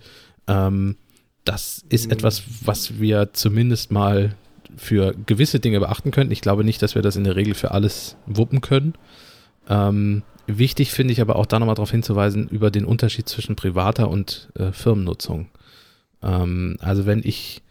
Ähm, 0.47 0.97
das 1.45 1.85
ist 1.89 2.07
mhm. 2.07 2.13
etwas, 2.13 2.43
was 2.63 2.99
wir 2.99 3.33
zumindest 3.33 3.91
mal 3.91 4.35
für 4.77 5.13
gewisse 5.25 5.59
Dinge 5.59 5.79
beachten 5.79 6.11
könnten. 6.11 6.33
Ich 6.33 6.41
glaube 6.41 6.63
nicht, 6.63 6.81
dass 6.81 6.95
wir 6.95 7.01
das 7.01 7.15
in 7.15 7.23
der 7.23 7.35
Regel 7.35 7.53
für 7.53 7.71
alles 7.71 8.17
wuppen 8.25 8.61
können. 8.61 8.93
Ähm, 9.67 10.23
wichtig 10.47 10.91
finde 10.91 11.13
ich 11.13 11.21
aber 11.21 11.35
auch 11.35 11.45
da 11.45 11.59
nochmal 11.59 11.75
darauf 11.75 11.91
hinzuweisen, 11.91 12.47
über 12.49 12.71
den 12.71 12.85
Unterschied 12.85 13.29
zwischen 13.29 13.55
privater 13.55 14.09
und 14.09 14.49
äh, 14.55 14.71
Firmennutzung. 14.71 15.49
Ähm, 16.23 16.77
also 16.79 17.05
wenn 17.05 17.21
ich 17.23 17.61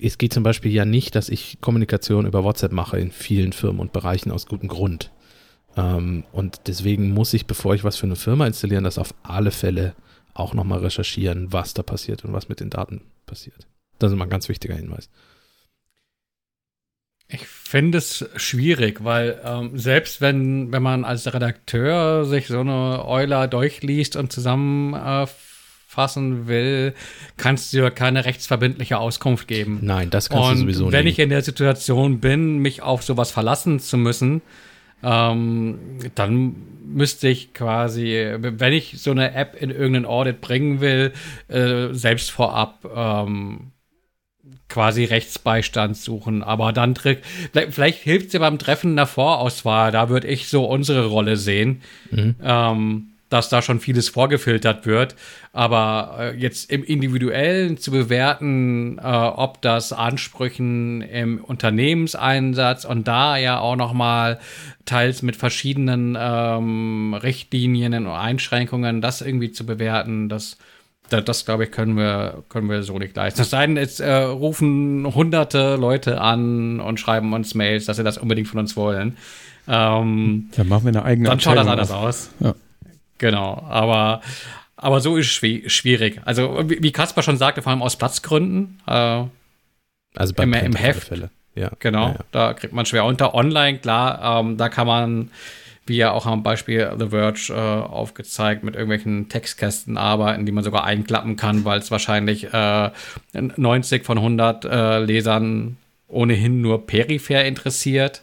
es 0.00 0.18
geht 0.18 0.32
zum 0.32 0.42
Beispiel 0.42 0.72
ja 0.72 0.84
nicht, 0.84 1.14
dass 1.14 1.28
ich 1.28 1.58
Kommunikation 1.60 2.26
über 2.26 2.44
WhatsApp 2.44 2.72
mache 2.72 2.98
in 2.98 3.10
vielen 3.10 3.52
Firmen 3.52 3.80
und 3.80 3.92
Bereichen 3.92 4.30
aus 4.30 4.46
gutem 4.46 4.68
Grund. 4.68 5.10
Ähm, 5.76 6.24
und 6.32 6.62
deswegen 6.66 7.10
muss 7.10 7.34
ich, 7.34 7.46
bevor 7.46 7.74
ich 7.74 7.84
was 7.84 7.96
für 7.96 8.06
eine 8.06 8.16
Firma 8.16 8.46
installieren, 8.46 8.84
das 8.84 8.98
auf 8.98 9.14
alle 9.22 9.50
Fälle 9.50 9.94
auch 10.34 10.54
nochmal 10.54 10.80
recherchieren, 10.80 11.52
was 11.52 11.74
da 11.74 11.82
passiert 11.82 12.24
und 12.24 12.32
was 12.32 12.48
mit 12.48 12.60
den 12.60 12.70
Daten 12.70 13.02
passiert. 13.26 13.66
Das 13.98 14.10
ist 14.10 14.18
mal 14.18 14.24
ein 14.24 14.30
ganz 14.30 14.48
wichtiger 14.48 14.74
Hinweis. 14.74 15.08
Ich 17.28 17.46
finde 17.46 17.98
es 17.98 18.24
schwierig, 18.36 19.02
weil 19.02 19.40
ähm, 19.44 19.76
selbst 19.76 20.20
wenn, 20.20 20.70
wenn 20.70 20.82
man 20.82 21.04
als 21.04 21.32
Redakteur 21.32 22.24
sich 22.24 22.46
so 22.46 22.60
eine 22.60 23.04
Euler 23.04 23.48
durchliest 23.48 24.14
und 24.14 24.32
zusammen 24.32 24.94
äh, 24.94 25.26
fassen 25.86 26.48
will, 26.48 26.94
kannst 27.36 27.72
du 27.72 27.78
ja 27.78 27.90
keine 27.90 28.24
rechtsverbindliche 28.24 28.98
Auskunft 28.98 29.46
geben. 29.46 29.78
Nein, 29.82 30.10
das 30.10 30.28
kannst 30.28 30.50
Und 30.50 30.54
du 30.54 30.60
sowieso 30.62 30.84
nicht. 30.84 30.92
Wenn 30.92 31.06
ich 31.06 31.18
in 31.18 31.30
der 31.30 31.42
Situation 31.42 32.18
bin, 32.20 32.58
mich 32.58 32.82
auf 32.82 33.04
sowas 33.04 33.30
verlassen 33.30 33.78
zu 33.78 33.96
müssen, 33.96 34.42
ähm, 35.02 35.78
dann 36.16 36.56
müsste 36.84 37.28
ich 37.28 37.54
quasi, 37.54 38.34
wenn 38.38 38.72
ich 38.72 39.00
so 39.00 39.12
eine 39.12 39.34
App 39.34 39.56
in 39.60 39.70
irgendeinen 39.70 40.06
Audit 40.06 40.40
bringen 40.40 40.80
will, 40.80 41.12
äh, 41.48 41.92
selbst 41.92 42.30
vorab 42.30 42.84
ähm, 42.94 43.72
quasi 44.68 45.04
Rechtsbeistand 45.04 45.96
suchen. 45.96 46.42
Aber 46.42 46.72
dann 46.72 46.96
vielleicht, 46.96 47.22
vielleicht 47.70 48.02
hilft 48.02 48.32
sie 48.32 48.40
beim 48.40 48.58
Treffen 48.58 48.96
der 48.96 49.06
Vorauswahl. 49.06 49.92
Da 49.92 50.08
würde 50.08 50.26
ich 50.26 50.48
so 50.48 50.64
unsere 50.64 51.06
Rolle 51.06 51.36
sehen. 51.36 51.82
Mhm. 52.10 52.34
Ähm, 52.42 53.06
dass 53.28 53.48
da 53.48 53.62
schon 53.62 53.80
vieles 53.80 54.08
vorgefiltert 54.08 54.86
wird. 54.86 55.16
Aber 55.52 56.16
äh, 56.18 56.36
jetzt 56.36 56.70
im 56.70 56.84
Individuellen 56.84 57.76
zu 57.78 57.90
bewerten, 57.90 58.98
äh, 58.98 59.02
ob 59.02 59.62
das 59.62 59.92
Ansprüchen 59.92 61.02
im 61.02 61.42
Unternehmenseinsatz 61.42 62.84
und 62.84 63.08
da 63.08 63.36
ja 63.36 63.58
auch 63.58 63.76
noch 63.76 63.92
mal 63.92 64.38
teils 64.84 65.22
mit 65.22 65.36
verschiedenen 65.36 66.16
ähm, 66.18 67.14
Richtlinien 67.14 68.06
und 68.06 68.12
Einschränkungen, 68.12 69.00
das 69.00 69.20
irgendwie 69.22 69.50
zu 69.50 69.66
bewerten, 69.66 70.28
das 70.28 70.56
das, 71.08 71.24
das 71.24 71.44
glaube 71.44 71.64
ich, 71.64 71.70
können 71.70 71.96
wir, 71.96 72.42
können 72.48 72.68
wir 72.68 72.82
so 72.82 72.98
nicht 72.98 73.14
leisten. 73.16 73.40
Es 73.40 73.50
sei 73.50 73.66
denn, 73.66 73.76
jetzt 73.76 74.00
äh, 74.00 74.12
rufen 74.12 75.14
hunderte 75.14 75.76
Leute 75.76 76.20
an 76.20 76.80
und 76.80 76.98
schreiben 76.98 77.32
uns 77.32 77.54
Mails, 77.54 77.84
dass 77.86 77.96
sie 77.96 78.04
das 78.04 78.18
unbedingt 78.18 78.48
von 78.48 78.58
uns 78.58 78.76
wollen. 78.76 79.16
Ähm, 79.68 80.48
dann 80.56 80.68
machen 80.68 80.84
wir 80.84 80.88
eine 80.88 81.04
eigene 81.04 81.28
Dann 81.28 81.40
schaut 81.40 81.56
das 81.56 81.66
anders 81.66 81.90
auf. 81.90 82.04
aus. 82.04 82.30
Ja. 82.40 82.54
Genau, 83.18 83.64
aber, 83.68 84.20
aber 84.76 85.00
so 85.00 85.16
ist 85.16 85.42
es 85.42 85.72
schwierig. 85.72 86.20
Also, 86.24 86.62
wie 86.66 86.92
Kaspar 86.92 87.22
schon 87.22 87.36
sagte, 87.36 87.62
vor 87.62 87.70
allem 87.70 87.82
aus 87.82 87.96
Platzgründen. 87.96 88.80
Äh, 88.86 89.24
also 90.14 90.34
bei 90.34 90.44
im, 90.44 90.52
im 90.54 90.74
Heft. 90.74 91.08
Fälle. 91.08 91.30
Ja. 91.54 91.70
Genau, 91.78 92.08
ja, 92.08 92.12
ja. 92.12 92.24
da 92.32 92.54
kriegt 92.54 92.74
man 92.74 92.84
schwer 92.84 93.04
unter. 93.04 93.34
Online, 93.34 93.78
klar, 93.78 94.40
ähm, 94.40 94.56
da 94.58 94.68
kann 94.68 94.86
man 94.86 95.30
wie 95.86 95.96
ja 95.96 96.10
auch 96.10 96.26
am 96.26 96.42
Beispiel 96.42 96.92
The 96.98 97.08
Verge 97.08 97.52
äh, 97.52 97.54
aufgezeigt, 97.54 98.64
mit 98.64 98.74
irgendwelchen 98.74 99.28
Textkästen 99.28 99.96
arbeiten, 99.96 100.44
die 100.44 100.52
man 100.52 100.64
sogar 100.64 100.84
einklappen 100.84 101.36
kann, 101.36 101.64
weil 101.64 101.78
es 101.78 101.90
wahrscheinlich 101.90 102.52
äh, 102.52 102.90
90 103.32 104.04
von 104.04 104.18
100 104.18 104.64
äh, 104.64 104.98
Lesern 104.98 105.76
ohnehin 106.08 106.60
nur 106.60 106.86
peripher 106.86 107.44
interessiert. 107.44 108.22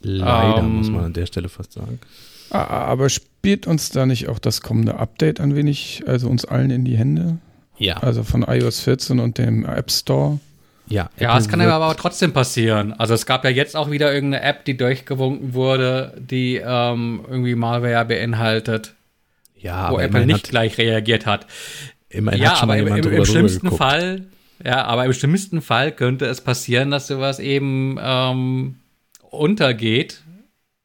Leider, 0.00 0.58
ähm, 0.58 0.76
muss 0.76 0.90
man 0.90 1.04
an 1.04 1.12
der 1.12 1.26
Stelle 1.26 1.48
fast 1.48 1.72
sagen. 1.72 2.00
Aber 2.50 3.08
spielt 3.08 3.66
uns 3.66 3.90
da 3.90 4.06
nicht 4.06 4.28
auch 4.28 4.38
das 4.38 4.60
kommende 4.60 4.96
Update 4.96 5.40
ein 5.40 5.56
wenig, 5.56 6.02
also 6.06 6.28
uns 6.28 6.44
allen 6.44 6.70
in 6.70 6.84
die 6.84 6.96
Hände? 6.96 7.38
Ja. 7.78 7.96
Also 7.98 8.22
von 8.22 8.42
iOS 8.42 8.80
14 8.80 9.18
und 9.18 9.38
dem 9.38 9.64
App 9.64 9.90
Store? 9.90 10.38
Ja, 10.86 11.10
ja 11.18 11.36
es 11.38 11.48
kann 11.48 11.60
aber 11.60 11.96
trotzdem 11.96 12.32
passieren. 12.32 12.92
Also 12.92 13.14
es 13.14 13.26
gab 13.26 13.44
ja 13.44 13.50
jetzt 13.50 13.76
auch 13.76 13.90
wieder 13.90 14.12
irgendeine 14.12 14.44
App, 14.44 14.64
die 14.64 14.76
durchgewunken 14.76 15.54
wurde, 15.54 16.14
die 16.18 16.56
ähm, 16.56 17.24
irgendwie 17.28 17.54
Malware 17.54 18.04
beinhaltet. 18.04 18.94
Ja, 19.56 19.90
wo 19.90 19.98
Apple 19.98 20.26
nicht 20.26 20.50
gleich 20.50 20.76
reagiert 20.76 21.24
hat. 21.24 21.46
Immerhin 22.10 22.42
ja, 22.42 22.50
hat 22.50 22.58
schon 22.58 22.70
aber 22.70 22.78
im, 22.78 22.86
im, 22.86 23.12
im 23.12 23.24
schlimmsten 23.24 23.70
Fall, 23.70 24.26
ja, 24.62 24.84
aber 24.84 25.06
im 25.06 25.12
schlimmsten 25.14 25.62
Fall 25.62 25.90
könnte 25.90 26.26
es 26.26 26.42
passieren, 26.42 26.90
dass 26.90 27.06
sowas 27.06 27.38
eben 27.38 27.98
ähm, 28.00 28.76
untergeht 29.30 30.23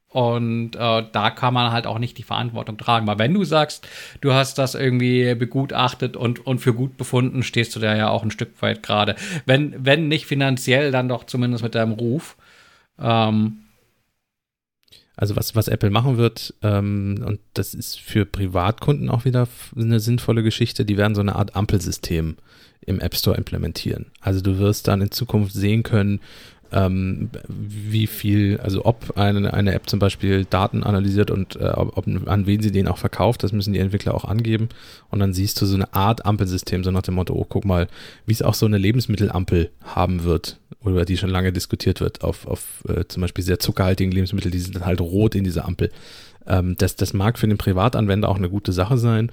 und 0.09 0.75
äh, 0.75 1.03
da 1.11 1.29
kann 1.29 1.53
man 1.53 1.71
halt 1.71 1.85
auch 1.85 1.99
nicht 1.99 2.17
die 2.17 2.23
Verantwortung 2.23 2.77
tragen. 2.77 3.05
Weil 3.05 3.19
wenn 3.19 3.33
du 3.33 3.43
sagst, 3.43 3.87
du 4.21 4.33
hast 4.33 4.57
das 4.57 4.73
irgendwie 4.73 5.35
begutachtet 5.35 6.17
und, 6.17 6.45
und 6.45 6.59
für 6.59 6.73
gut 6.73 6.97
befunden, 6.97 7.43
stehst 7.43 7.75
du 7.75 7.79
da 7.79 7.95
ja 7.95 8.09
auch 8.09 8.23
ein 8.23 8.31
Stück 8.31 8.59
weit 8.61 8.81
gerade. 8.81 9.15
Wenn, 9.45 9.85
wenn 9.85 10.07
nicht 10.07 10.25
finanziell, 10.25 10.91
dann 10.91 11.09
doch 11.09 11.25
zumindest 11.25 11.63
mit 11.63 11.75
deinem 11.75 11.93
Ruf. 11.93 12.37
Ähm, 12.99 13.59
also 15.15 15.35
was, 15.35 15.53
was 15.53 15.67
Apple 15.67 15.91
machen 15.91 16.17
wird, 16.17 16.55
ähm, 16.63 17.23
und 17.25 17.39
das 17.53 17.73
ist 17.73 17.99
für 17.99 18.25
Privatkunden 18.25 19.09
auch 19.09 19.25
wieder 19.25 19.47
eine 19.75 19.99
sinnvolle 19.99 20.41
Geschichte, 20.41 20.85
die 20.85 20.97
werden 20.97 21.13
so 21.13 21.21
eine 21.21 21.35
Art 21.35 21.55
Ampelsystem 21.55 22.37
im 22.81 22.99
App 22.99 23.15
Store 23.15 23.37
implementieren. 23.37 24.07
Also 24.21 24.41
du 24.41 24.57
wirst 24.57 24.87
dann 24.87 25.01
in 25.01 25.11
Zukunft 25.11 25.53
sehen 25.53 25.83
können, 25.83 26.21
ähm, 26.71 27.29
wie 27.47 28.07
viel, 28.07 28.59
also 28.59 28.85
ob 28.85 29.17
eine, 29.17 29.53
eine 29.53 29.73
App 29.73 29.89
zum 29.89 29.99
Beispiel 29.99 30.45
Daten 30.45 30.83
analysiert 30.83 31.31
und 31.31 31.55
äh, 31.55 31.69
ob, 31.69 32.05
an 32.07 32.45
wen 32.45 32.61
sie 32.61 32.71
den 32.71 32.87
auch 32.87 32.97
verkauft, 32.97 33.43
das 33.43 33.51
müssen 33.51 33.73
die 33.73 33.79
Entwickler 33.79 34.13
auch 34.13 34.25
angeben. 34.25 34.69
Und 35.09 35.19
dann 35.19 35.33
siehst 35.33 35.59
du 35.61 35.65
so 35.65 35.75
eine 35.75 35.93
Art 35.93 36.25
Ampelsystem, 36.25 36.83
so 36.83 36.91
nach 36.91 37.01
dem 37.01 37.15
Motto, 37.15 37.33
oh, 37.33 37.45
guck 37.47 37.65
mal, 37.65 37.87
wie 38.25 38.33
es 38.33 38.41
auch 38.41 38.53
so 38.53 38.65
eine 38.65 38.77
Lebensmittelampel 38.77 39.71
haben 39.83 40.23
wird, 40.23 40.59
über 40.85 41.05
die 41.05 41.17
schon 41.17 41.29
lange 41.29 41.51
diskutiert 41.51 42.01
wird, 42.01 42.23
auf, 42.23 42.45
auf 42.45 42.83
äh, 42.87 43.05
zum 43.07 43.21
Beispiel 43.21 43.43
sehr 43.43 43.59
zuckerhaltigen 43.59 44.11
Lebensmittel, 44.11 44.51
die 44.51 44.59
sind 44.59 44.85
halt 44.85 45.01
rot 45.01 45.35
in 45.35 45.43
dieser 45.43 45.65
Ampel. 45.65 45.91
Ähm, 46.47 46.75
das, 46.77 46.95
das 46.95 47.13
mag 47.13 47.39
für 47.39 47.47
den 47.47 47.57
Privatanwender 47.57 48.29
auch 48.29 48.37
eine 48.37 48.49
gute 48.49 48.73
Sache 48.73 48.97
sein. 48.97 49.31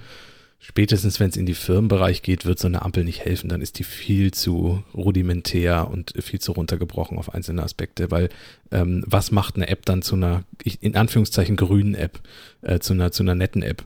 Spätestens, 0.59 1.19
wenn 1.19 1.29
es 1.29 1.37
in 1.37 1.45
die 1.45 1.53
Firmenbereich 1.53 2.23
geht, 2.23 2.45
wird 2.45 2.57
so 2.59 2.67
eine 2.67 2.81
Ampel 2.81 3.03
nicht 3.03 3.23
helfen. 3.23 3.47
Dann 3.47 3.61
ist 3.61 3.77
die 3.77 3.83
viel 3.83 4.33
zu 4.33 4.83
rudimentär 4.93 5.87
und 5.89 6.13
viel 6.19 6.41
zu 6.41 6.51
runtergebrochen 6.51 7.17
auf 7.17 7.33
einzelne 7.33 7.63
Aspekte. 7.63 8.09
Weil 8.09 8.29
ähm, 8.71 9.03
was 9.05 9.31
macht 9.31 9.55
eine 9.55 9.67
App 9.67 9.85
dann 9.85 10.01
zu 10.01 10.15
einer, 10.15 10.43
in 10.81 10.95
Anführungszeichen, 10.95 11.55
grünen 11.55 11.95
App, 11.95 12.19
äh, 12.63 12.79
zu, 12.79 12.93
einer, 12.93 13.11
zu 13.11 13.23
einer 13.23 13.35
netten 13.35 13.61
App? 13.61 13.85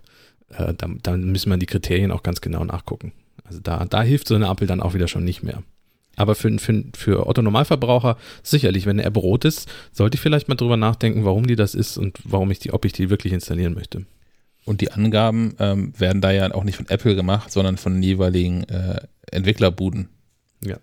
Äh, 0.50 0.74
da, 0.76 0.90
da 1.04 1.18
müssen 1.18 1.50
wir 1.50 1.58
die 1.58 1.66
Kriterien 1.66 2.12
auch 2.12 2.24
ganz 2.24 2.40
genau 2.42 2.64
nachgucken. 2.64 3.12
Also 3.44 3.60
da, 3.60 3.86
da 3.86 4.02
hilft 4.02 4.30
so 4.30 4.36
eine 4.36 4.48
Ampel 4.48 4.66
dann 4.66 4.82
auch 4.82 4.94
wieder 4.94 5.10
schon 5.10 5.26
nicht 5.26 5.44
mehr. 5.44 5.64
Aber 6.16 6.36
für, 6.36 6.58
für, 6.58 6.84
für 6.96 7.28
Otto 7.28 7.42
Normalverbraucher 7.42 8.18
sicherlich, 8.44 8.86
wenn 8.86 9.00
eine 9.00 9.08
App 9.08 9.18
rot 9.18 9.46
ist, 9.46 9.70
sollte 9.92 10.16
ich 10.16 10.22
vielleicht 10.22 10.48
mal 10.48 10.56
drüber 10.56 10.78
nachdenken, 10.78 11.26
warum 11.26 11.48
die 11.48 11.56
das 11.56 11.76
ist 11.76 11.98
und 11.98 12.20
warum 12.24 12.52
ich 12.52 12.60
die, 12.60 12.74
ob 12.74 12.86
ich 12.86 12.94
die 12.94 13.10
wirklich 13.10 13.34
installieren 13.34 13.74
möchte. 13.74 14.06
Und 14.66 14.82
die 14.82 14.92
Angaben 14.92 15.56
ähm, 15.60 15.94
werden 15.98 16.22
da 16.22 16.32
ja 16.32 16.54
auch 16.54 16.64
nicht 16.64 16.76
von 16.76 16.88
Apple 16.88 17.16
gemacht, 17.16 17.52
sondern 17.52 17.78
von 17.78 17.94
den 17.94 18.04
jeweiligen 18.04 18.64
äh, 18.66 19.02
Entwicklerbuden. 19.32 20.10
Ja. 20.64 20.78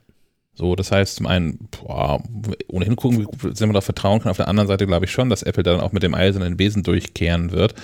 So, 0.55 0.74
das 0.74 0.90
heißt, 0.90 1.16
zum 1.16 1.26
einen, 1.26 1.68
boah, 1.70 2.20
ohnehin 2.66 2.96
gucken, 2.96 3.28
wie 3.28 3.55
sehr 3.55 3.68
man 3.68 3.74
darauf 3.74 3.84
vertrauen 3.84 4.20
kann. 4.20 4.30
Auf 4.30 4.38
der 4.38 4.48
anderen 4.48 4.66
Seite 4.66 4.86
glaube 4.86 5.05
ich 5.05 5.12
schon, 5.12 5.30
dass 5.30 5.44
Apple 5.44 5.62
dann 5.62 5.80
auch 5.80 5.92
mit 5.92 6.02
dem 6.02 6.14
eisernen 6.14 6.56
Besen 6.56 6.82
durchkehren 6.82 7.52
wird. 7.52 7.74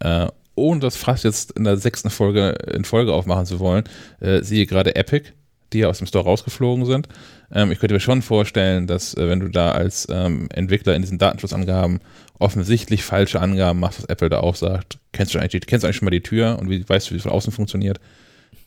Äh, 0.00 0.28
ohne 0.54 0.80
das 0.80 0.96
fast 0.96 1.24
jetzt 1.24 1.52
in 1.52 1.64
der 1.64 1.76
sechsten 1.76 2.10
Folge 2.10 2.50
in 2.72 2.84
Folge 2.84 3.12
aufmachen 3.12 3.46
zu 3.46 3.60
wollen, 3.60 3.84
äh, 4.20 4.42
siehe 4.42 4.66
gerade 4.66 4.96
Epic, 4.96 5.32
die 5.72 5.80
ja 5.80 5.88
aus 5.88 5.98
dem 5.98 6.06
Store 6.06 6.24
rausgeflogen 6.24 6.86
sind. 6.86 7.08
Ähm, 7.52 7.70
ich 7.72 7.78
könnte 7.78 7.94
mir 7.94 8.00
schon 8.00 8.22
vorstellen, 8.22 8.86
dass 8.86 9.14
äh, 9.14 9.28
wenn 9.28 9.40
du 9.40 9.48
da 9.48 9.72
als 9.72 10.06
ähm, 10.10 10.48
Entwickler 10.52 10.94
in 10.94 11.02
diesen 11.02 11.18
Datenschutzangaben 11.18 12.00
offensichtlich 12.42 13.04
falsche 13.04 13.40
Angaben 13.40 13.80
machst, 13.80 14.00
was 14.00 14.08
Apple 14.08 14.28
da 14.28 14.40
auch 14.40 14.56
sagt, 14.56 14.98
kennst 15.12 15.34
du 15.34 15.38
eigentlich, 15.38 15.66
kennst 15.66 15.82
du 15.82 15.86
eigentlich 15.86 15.96
schon 15.96 16.06
mal 16.06 16.10
die 16.10 16.22
Tür 16.22 16.58
und 16.58 16.68
wie 16.68 16.86
weißt 16.88 17.08
du, 17.08 17.12
wie 17.12 17.16
es 17.16 17.22
von 17.22 17.32
außen 17.32 17.52
funktioniert. 17.52 18.00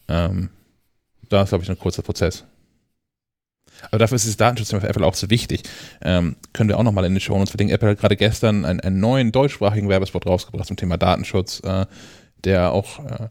Ähm, 0.07 0.49
da 1.29 1.43
ist, 1.43 1.49
glaube 1.49 1.63
ich, 1.63 1.69
ein 1.69 1.79
kurzer 1.79 2.01
Prozess. 2.01 2.45
Aber 3.89 3.99
dafür 3.99 4.15
ist 4.15 4.23
dieses 4.23 4.37
Datenschutzthema 4.37 4.81
für 4.81 4.89
Apple 4.89 5.05
auch 5.05 5.15
so 5.15 5.29
wichtig. 5.29 5.63
Ähm, 6.01 6.37
können 6.53 6.69
wir 6.69 6.79
auch 6.79 6.83
nochmal 6.83 7.05
in 7.05 7.13
den 7.13 7.19
Show 7.19 7.35
uns 7.35 7.49
verlinken. 7.49 7.75
Apple 7.75 7.89
hat 7.89 7.99
gerade 7.99 8.15
gestern 8.15 8.65
einen, 8.65 8.79
einen, 8.79 8.99
neuen 8.99 9.31
deutschsprachigen 9.31 9.89
Werbespot 9.89 10.25
rausgebracht 10.25 10.67
zum 10.67 10.77
Thema 10.77 10.97
Datenschutz, 10.97 11.61
äh, 11.63 11.85
der 12.43 12.71
auch 12.71 12.99
äh, 13.05 13.27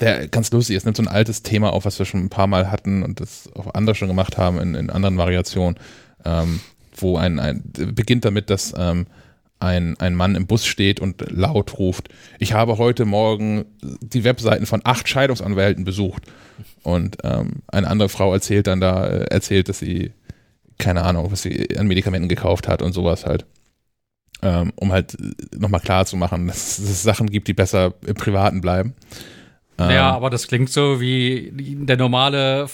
der 0.00 0.28
ganz 0.28 0.50
lustig 0.52 0.76
ist, 0.76 0.84
nimmt 0.84 0.96
so 0.96 1.02
ein 1.02 1.08
altes 1.08 1.42
Thema 1.42 1.72
auf, 1.72 1.84
was 1.84 1.98
wir 1.98 2.06
schon 2.06 2.24
ein 2.24 2.30
paar 2.30 2.46
Mal 2.46 2.70
hatten 2.70 3.02
und 3.02 3.20
das 3.20 3.50
auch 3.56 3.74
andere 3.74 3.96
schon 3.96 4.08
gemacht 4.08 4.38
haben 4.38 4.60
in, 4.60 4.74
in 4.74 4.90
anderen 4.90 5.16
Variationen, 5.16 5.78
ähm, 6.24 6.60
wo 6.96 7.16
ein, 7.16 7.40
ein 7.40 7.64
beginnt 7.72 8.24
damit, 8.24 8.50
dass 8.50 8.72
ähm, 8.76 9.06
ein, 9.60 9.98
ein 9.98 10.14
Mann 10.14 10.34
im 10.34 10.46
Bus 10.46 10.66
steht 10.66 11.00
und 11.00 11.24
laut 11.30 11.78
ruft, 11.78 12.08
ich 12.38 12.52
habe 12.52 12.78
heute 12.78 13.04
Morgen 13.04 13.64
die 13.82 14.24
Webseiten 14.24 14.66
von 14.66 14.80
acht 14.84 15.08
Scheidungsanwälten 15.08 15.84
besucht. 15.84 16.22
Und 16.82 17.18
ähm, 17.24 17.62
eine 17.66 17.88
andere 17.88 18.08
Frau 18.08 18.32
erzählt 18.32 18.66
dann 18.66 18.80
da, 18.80 19.06
äh, 19.06 19.24
erzählt, 19.30 19.68
dass 19.68 19.78
sie, 19.78 20.12
keine 20.78 21.02
Ahnung, 21.02 21.30
was 21.30 21.42
sie 21.42 21.76
an 21.76 21.86
Medikamenten 21.86 22.28
gekauft 22.28 22.68
hat 22.68 22.82
und 22.82 22.92
sowas 22.92 23.26
halt. 23.26 23.46
Ähm, 24.40 24.72
um 24.76 24.92
halt 24.92 25.16
nochmal 25.56 25.80
klar 25.80 26.06
zu 26.06 26.16
machen, 26.16 26.46
dass 26.46 26.78
es 26.78 27.02
Sachen 27.02 27.28
gibt, 27.28 27.48
die 27.48 27.54
besser 27.54 27.94
im 28.06 28.14
Privaten 28.14 28.60
bleiben. 28.60 28.94
Ähm, 29.78 29.90
ja, 29.90 30.10
aber 30.12 30.30
das 30.30 30.46
klingt 30.46 30.70
so 30.70 31.00
wie 31.00 31.52
der 31.52 31.96
normale 31.96 32.68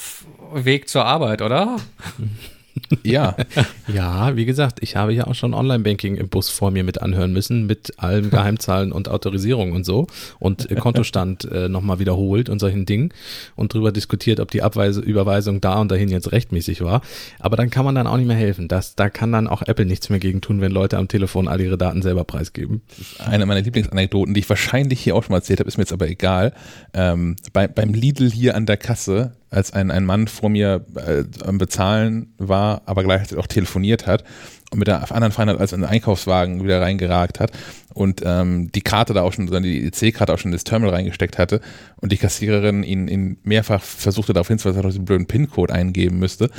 Weg 0.53 0.89
zur 0.89 1.07
Arbeit, 1.07 1.41
oder? 1.41 1.77
Ja. 3.03 3.37
ja, 3.93 4.37
wie 4.37 4.45
gesagt, 4.45 4.83
ich 4.83 4.97
habe 4.97 5.13
ja 5.13 5.27
auch 5.27 5.35
schon 5.35 5.55
Online-Banking 5.55 6.17
im 6.17 6.29
Bus 6.29 6.49
vor 6.49 6.71
mir 6.71 6.85
mit 6.85 7.01
anhören 7.03 7.33
müssen, 7.33 7.67
mit 7.67 7.95
allen 7.99 8.31
Geheimzahlen 8.31 8.93
und 8.93 9.09
Autorisierungen 9.09 9.75
und 9.75 9.85
so 9.85 10.07
und 10.39 10.69
Kontostand 10.79 11.45
äh, 11.51 11.69
nochmal 11.69 11.99
wiederholt 11.99 12.49
und 12.49 12.59
solchen 12.59 12.87
Dingen 12.87 13.13
und 13.57 13.75
drüber 13.75 13.93
diskutiert, 13.93 14.41
ob 14.41 14.51
die 14.51 14.63
Abweise, 14.63 15.01
Überweisung 15.01 15.61
da 15.61 15.81
und 15.81 15.91
dahin 15.91 16.09
jetzt 16.09 16.33
rechtmäßig 16.33 16.83
war. 16.83 17.03
Aber 17.39 17.57
dann 17.57 17.71
kann 17.71 17.85
man 17.85 17.95
dann 17.95 18.07
auch 18.07 18.17
nicht 18.17 18.27
mehr 18.27 18.37
helfen. 18.37 18.69
Das, 18.69 18.97
da 18.97 19.09
kann 19.09 19.33
dann 19.33 19.47
auch 19.47 19.63
Apple 19.63 19.87
nichts 19.87 20.11
mehr 20.11 20.19
gegen 20.19 20.41
tun, 20.41 20.61
wenn 20.61 20.73
Leute 20.73 20.99
am 20.99 21.09
Telefon 21.09 21.49
all 21.49 21.61
ihre 21.61 21.79
Daten 21.79 22.03
selber 22.03 22.25
preisgeben. 22.25 22.83
Eine 23.19 23.47
meiner 23.47 23.63
Lieblingsanekdoten, 23.63 24.35
die 24.35 24.41
ich 24.41 24.49
wahrscheinlich 24.49 25.01
hier 25.01 25.15
auch 25.17 25.23
schon 25.23 25.33
mal 25.33 25.39
erzählt 25.39 25.61
habe, 25.61 25.69
ist 25.69 25.77
mir 25.77 25.83
jetzt 25.83 25.93
aber 25.93 26.09
egal. 26.09 26.53
Ähm, 26.93 27.37
bei, 27.53 27.69
beim 27.69 27.95
Lidl 27.95 28.31
hier 28.31 28.57
an 28.57 28.67
der 28.67 28.77
Kasse 28.77 29.33
als 29.55 29.73
ein, 29.73 29.91
ein 29.91 30.05
Mann 30.05 30.29
vor 30.29 30.51
mir 30.51 30.85
äh, 30.97 31.25
am 31.45 31.59
Bezahlen 31.59 32.35
war, 32.39 32.83
aber 32.87 33.05
gleichzeitig 33.05 33.39
auch 33.39 33.47
telefoniert 33.47 34.07
hat 34.07 34.25
und 34.71 34.79
mit 34.79 34.89
der 34.89 35.11
anderen 35.13 35.33
Feinheit 35.33 35.59
als 35.59 35.73
ein 35.73 35.85
Einkaufswagen 35.85 36.63
wieder 36.65 36.81
reingeragt 36.81 37.41
hat 37.41 37.53
und 37.95 38.23
ähm, 38.25 38.71
die 38.73 38.81
Karte 38.81 39.15
da 39.15 39.23
auch 39.23 39.33
schon, 39.33 39.47
die 39.63 39.87
EC-Karte 39.87 40.33
auch 40.33 40.39
schon 40.39 40.51
in 40.51 40.57
das 40.57 40.65
Terminal 40.65 40.95
reingesteckt 40.95 41.39
hatte 41.39 41.61
und 41.97 42.13
die 42.13 42.17
Kassiererin 42.17 42.83
ihn, 42.83 43.09
ihn 43.09 43.39
mehrfach 43.45 43.83
versuchte 43.83 44.33
darauf 44.33 44.49
hinzuweisen, 44.49 44.77
dass 44.77 44.87
er 44.87 44.91
diesen 44.91 45.05
blöden 45.05 45.27
PIN-Code 45.27 45.73
eingeben 45.73 46.19
müsste. 46.19 46.51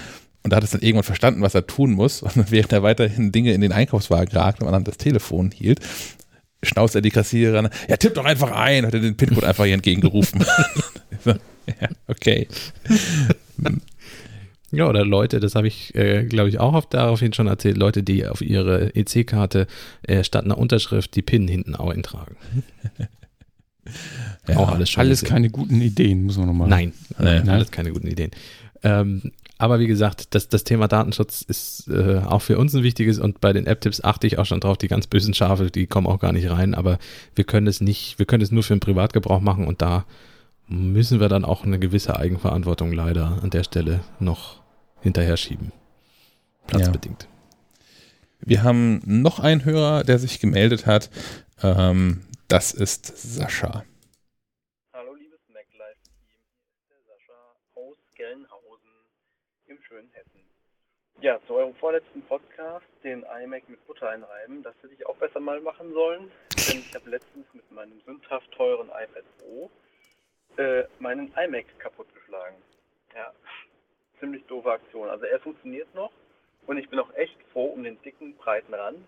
Und 0.44 0.52
da 0.52 0.58
hat 0.58 0.64
es 0.64 0.72
dann 0.72 0.82
irgendwann 0.82 1.04
verstanden, 1.04 1.42
was 1.42 1.56
er 1.56 1.66
tun 1.66 1.92
muss. 1.92 2.22
Und 2.22 2.52
während 2.52 2.72
er 2.72 2.84
weiterhin 2.84 3.32
Dinge 3.32 3.54
in 3.54 3.62
den 3.62 3.72
Einkaufswagen 3.72 4.32
ragt 4.38 4.62
und 4.62 4.72
an 4.72 4.84
das 4.84 4.98
Telefon 4.98 5.50
hielt, 5.50 5.80
schnauzt 6.62 6.94
er 6.94 7.02
die 7.02 7.10
Kassiererin, 7.10 7.70
ja, 7.90 7.98
tipp 7.98 8.14
doch 8.14 8.26
einfach 8.26 8.52
ein, 8.52 8.86
hat 8.86 8.94
er 8.94 9.00
den 9.00 9.18
PIN-Code 9.18 9.48
einfach 9.48 9.66
hier 9.66 9.74
entgegengerufen. 9.74 10.46
ja, 11.68 11.90
okay. 12.08 12.48
Ja, 14.72 14.90
oder 14.90 15.06
Leute, 15.06 15.40
das 15.40 15.56
habe 15.56 15.68
ich, 15.68 15.96
äh, 15.96 16.26
glaube 16.26 16.50
ich, 16.50 16.60
auch 16.60 16.74
auf, 16.74 16.88
daraufhin 16.90 17.34
schon 17.34 17.48
erzählt, 17.48 17.78
Leute, 17.78 18.04
die 18.04 18.28
auf 18.28 18.42
ihre 18.42 18.96
EC-Karte 18.96 19.68
äh, 20.04 20.24
statt 20.24 20.46
einer 20.46 20.58
Unterschrift 20.58 21.16
die 21.16 21.22
PIN 21.22 21.48
hinten 21.48 21.76
auch 21.76 21.92
eintragen. 21.92 22.36
Ja, 24.48 24.58
auch 24.58 24.72
alles 24.72 24.90
schon. 24.90 25.02
Alles 25.02 25.22
gesehen. 25.22 25.34
keine 25.34 25.50
guten 25.50 25.82
Ideen, 25.82 26.24
muss 26.24 26.38
man 26.38 26.48
nochmal. 26.48 26.68
Nein, 26.68 26.94
nein, 27.18 27.44
nein, 27.46 27.50
alles 27.50 27.72
keine 27.72 27.92
guten 27.92 28.08
Ideen. 28.08 28.32
Ähm, 28.84 29.32
aber 29.58 29.80
wie 29.80 29.88
gesagt, 29.88 30.36
das, 30.36 30.50
das 30.50 30.64
Thema 30.64 30.88
Datenschutz 30.88 31.42
ist 31.42 31.88
äh, 31.88 32.18
auch 32.18 32.42
für 32.42 32.58
uns 32.58 32.76
ein 32.76 32.84
wichtiges 32.84 33.20
und 33.20 33.40
bei 33.40 33.54
den 33.54 33.68
App-Tipps 33.68 34.04
achte 34.04 34.28
ich 34.28 34.38
auch 34.38 34.46
schon 34.46 34.60
drauf, 34.60 34.78
die 34.78 34.88
ganz 34.88 35.08
bösen 35.08 35.34
Schafe, 35.34 35.72
die 35.72 35.88
kommen 35.88 36.08
auch 36.08 36.20
gar 36.20 36.34
nicht 36.34 36.50
rein, 36.50 36.76
aber 36.76 37.00
wir 37.36 37.46
können 37.46 37.68
es 37.68 37.80
nicht, 37.80 38.20
wir 38.20 38.26
können 38.26 38.44
es 38.44 38.52
nur 38.52 38.64
für 38.64 38.76
den 38.76 38.82
Privatgebrauch 38.82 39.40
machen 39.40 39.66
und 39.66 39.82
da 39.82 40.06
müssen 40.68 41.20
wir 41.20 41.30
dann 41.30 41.46
auch 41.46 41.64
eine 41.64 41.80
gewisse 41.80 42.18
Eigenverantwortung 42.18 42.92
leider 42.92 43.40
an 43.42 43.50
der 43.50 43.64
Stelle 43.64 44.02
noch 44.20 44.62
hinterher 45.02 45.38
schieben. 45.38 45.72
Platzbedingt. 46.68 47.24
Ja. 47.24 47.30
Wir 48.48 48.64
haben 48.64 49.02
noch 49.06 49.40
einen 49.40 49.66
Hörer, 49.66 50.04
der 50.04 50.20
sich 50.20 50.40
gemeldet 50.40 50.86
hat. 50.86 51.10
Ähm, 51.62 52.22
das 52.48 52.74
ist 52.74 53.06
Sascha. 53.18 53.84
Ja, 61.22 61.40
zu 61.48 61.56
eurem 61.56 61.74
vorletzten 61.76 62.22
Podcast, 62.24 62.86
den 63.04 63.24
iMac 63.24 63.68
mit 63.68 63.84
Butter 63.88 64.10
einreiben, 64.10 64.62
das 64.62 64.76
hätte 64.84 64.94
ich 64.94 65.08
auch 65.08 65.16
besser 65.16 65.40
mal 65.40 65.60
machen 65.60 65.92
sollen, 65.92 66.30
denn 66.70 66.78
ich 66.78 66.94
habe 66.94 67.10
letztens 67.10 67.48
mit 67.52 67.72
meinem 67.72 68.00
sündhaft 68.06 68.52
teuren 68.52 68.90
iPad 68.90 69.24
Pro 69.40 69.72
äh, 70.58 70.86
meinen 71.00 71.34
iMac 71.36 71.66
kaputtgeschlagen. 71.80 72.58
Ja, 73.16 73.32
ziemlich 74.20 74.44
doofe 74.46 74.72
Aktion. 74.72 75.10
Also 75.10 75.26
er 75.26 75.40
funktioniert 75.40 75.94
noch 75.96 76.12
und 76.68 76.78
ich 76.78 76.90
bin 76.90 77.00
auch 77.00 77.14
echt 77.16 77.38
froh 77.52 77.68
um 77.68 77.84
den 77.84 78.02
dicken, 78.02 78.36
breiten 78.36 78.74
Rand, 78.74 79.00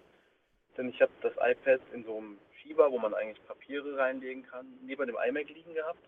denn 0.78 0.90
ich 0.90 1.02
habe 1.02 1.12
das 1.22 1.34
iPad 1.34 1.82
in 1.94 2.04
so 2.06 2.18
einem 2.18 2.38
Schieber, 2.62 2.92
wo 2.92 3.00
man 3.00 3.14
eigentlich 3.14 3.46
Papiere 3.48 3.98
reinlegen 3.98 4.46
kann, 4.48 4.66
neben 4.84 5.08
dem 5.08 5.18
iMac 5.18 5.50
liegen 5.50 5.74
gehabt, 5.74 6.00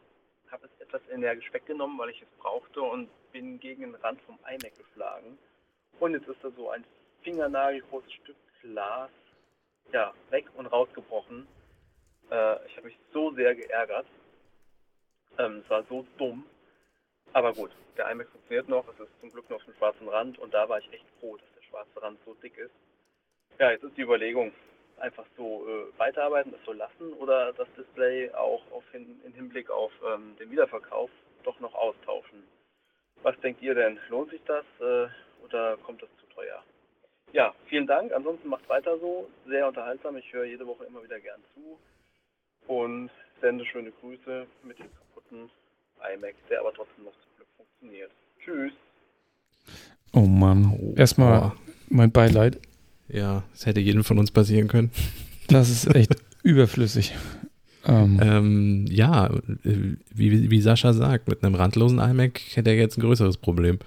habe 0.52 0.66
es 0.68 0.82
etwas 0.82 1.02
energisch 1.12 1.52
weggenommen, 1.54 1.98
weil 1.98 2.10
ich 2.10 2.22
es 2.22 2.28
brauchte 2.40 2.82
und 2.82 3.10
bin 3.32 3.60
gegen 3.60 3.84
den 3.84 3.96
Rand 3.96 4.22
vom 4.22 4.40
iMac 4.48 4.78
geschlagen 4.78 5.38
und 6.00 6.14
jetzt 6.14 6.28
ist 6.28 6.44
da 6.44 6.50
so 6.52 6.70
ein 6.70 6.84
fingernagelgroßes 7.24 8.14
Stück 8.14 8.36
Glas 8.62 9.10
ja, 9.92 10.14
weg 10.30 10.46
und 10.56 10.68
rausgebrochen. 10.68 11.48
Äh, 12.32 12.66
ich 12.68 12.78
habe 12.78 12.88
mich 12.88 12.98
so 13.12 13.32
sehr 13.34 13.56
geärgert. 13.56 14.06
Ähm, 15.40 15.62
es 15.64 15.70
war 15.70 15.84
so 15.90 16.06
dumm. 16.18 16.44
Aber 17.34 17.54
gut, 17.54 17.72
der 17.98 18.12
iMac 18.12 18.28
funktioniert 18.30 18.68
noch. 18.68 18.88
Es 18.90 19.00
ist 19.00 19.20
zum 19.20 19.32
Glück 19.32 19.50
noch 19.50 19.58
auf 19.58 19.66
dem 19.66 19.74
schwarzen 19.76 20.08
Rand. 20.08 20.38
Und 20.38 20.54
da 20.54 20.68
war 20.68 20.80
ich 20.80 20.94
echt 20.94 21.06
froh, 21.20 21.38
dass 21.38 21.48
der 21.56 21.64
schwarze 21.64 22.02
Rand 22.02 22.20
so 22.26 22.34
dick 22.36 22.58
ist. 22.58 22.74
Ja, 23.60 23.72
jetzt 23.72 23.84
ist 23.84 23.98
die 23.98 24.02
Überlegung, 24.02 24.52
einfach 24.98 25.26
so 25.38 25.66
äh, 25.68 26.00
weiterarbeiten, 26.00 26.52
das 26.52 26.62
so 26.66 26.74
lassen 26.74 27.14
oder 27.14 27.54
das 27.54 27.68
Display 27.78 28.32
auch 28.32 28.62
auf 28.72 28.84
hin, 28.92 29.20
in 29.26 29.34
Hinblick 29.34 29.70
auf 29.70 29.92
ähm, 30.06 30.36
den 30.40 30.52
Wiederverkauf 30.52 31.10
doch 31.44 31.60
noch 31.60 31.74
austauschen. 31.74 32.44
Was 33.22 33.40
denkt 33.42 33.62
ihr 33.62 33.76
denn? 33.76 34.00
Lohnt 34.10 34.32
sich 34.32 34.42
das? 34.46 34.66
Äh, 34.80 35.08
oder 35.44 35.78
kommt 35.78 36.02
das 36.02 36.10
zu 36.20 36.26
teuer? 36.34 36.64
Ja, 37.32 37.54
vielen 37.68 37.88
Dank. 37.88 38.12
Ansonsten 38.12 38.50
macht 38.50 38.68
weiter 38.68 38.98
so. 38.98 39.30
Sehr 39.46 39.68
unterhaltsam. 39.68 40.18
Ich 40.18 40.32
höre 40.34 40.46
jede 40.46 40.66
Woche 40.66 40.86
immer 40.86 41.04
wieder 41.04 41.20
gern 41.20 41.42
zu 41.54 41.78
und 42.68 43.10
sende 43.42 43.66
schöne 43.66 43.92
Grüße 43.92 44.48
mit 44.64 44.80
dem 44.80 44.90
kaputten 45.30 45.50
iMac, 46.16 46.36
der 46.50 46.60
aber 46.60 46.74
trotzdem 46.76 47.06
noch 47.06 47.14
zum 47.14 47.32
Glück 47.38 47.48
funktioniert. 47.58 48.12
Tschüss. 48.44 48.74
Oh 50.14 50.26
Mann. 50.26 50.74
Oh, 50.80 50.94
Erstmal 50.96 51.52
oh. 51.52 51.60
mein 51.90 52.12
Beileid. 52.12 52.60
Ja, 53.08 53.44
es 53.54 53.66
hätte 53.66 53.80
jedem 53.80 54.04
von 54.04 54.20
uns 54.20 54.32
passieren 54.32 54.68
können. 54.68 54.92
Das 55.52 55.72
ist 55.72 55.96
echt 55.96 56.16
überflüssig. 56.44 57.16
Ähm. 57.84 58.20
Ähm, 58.22 58.86
ja, 58.88 59.32
wie, 59.64 60.52
wie 60.52 60.62
Sascha 60.62 60.94
sagt, 60.94 61.28
mit 61.28 61.44
einem 61.44 61.56
randlosen 61.56 61.98
iMac 61.98 62.40
hätte 62.54 62.70
er 62.70 62.76
jetzt 62.76 63.00
ein 63.00 63.02
größeres 63.02 63.38
Problem. 63.38 63.80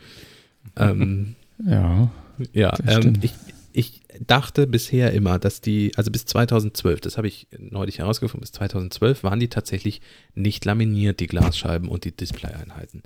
Ähm, 0.77 1.37
ja. 1.65 2.11
Ja, 2.53 2.77
ähm, 2.89 3.13
ich, 3.23 3.33
ich 3.73 4.03
dachte 4.21 4.67
bisher 4.67 5.13
immer, 5.13 5.39
dass 5.39 5.61
die, 5.61 5.93
also 5.97 6.11
bis 6.11 6.25
2012, 6.27 7.01
das 7.01 7.17
habe 7.17 7.29
ich 7.29 7.47
neulich 7.59 7.99
herausgefunden, 7.99 8.41
bis 8.43 8.53
2012 8.53 9.25
waren 9.25 9.41
die 9.41 9.49
tatsächlich 9.49 10.01
nicht 10.35 10.65
laminiert, 10.65 11.21
die 11.21 11.27
Glasscheiben 11.27 11.89
und 11.89 12.05
die 12.05 12.17
Displayeinheiten. 12.17 13.03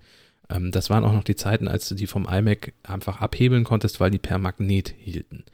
Ähm, 0.50 0.70
das 0.70 0.90
waren 0.90 1.04
auch 1.04 1.12
noch 1.12 1.24
die 1.24 1.36
Zeiten, 1.36 1.68
als 1.68 1.88
du 1.88 1.94
die 1.94 2.06
vom 2.06 2.26
iMac 2.26 2.72
einfach 2.82 3.20
abhebeln 3.20 3.64
konntest, 3.64 4.00
weil 4.00 4.10
die 4.10 4.18
per 4.18 4.38
Magnet 4.38 4.94
hielten. 4.98 5.44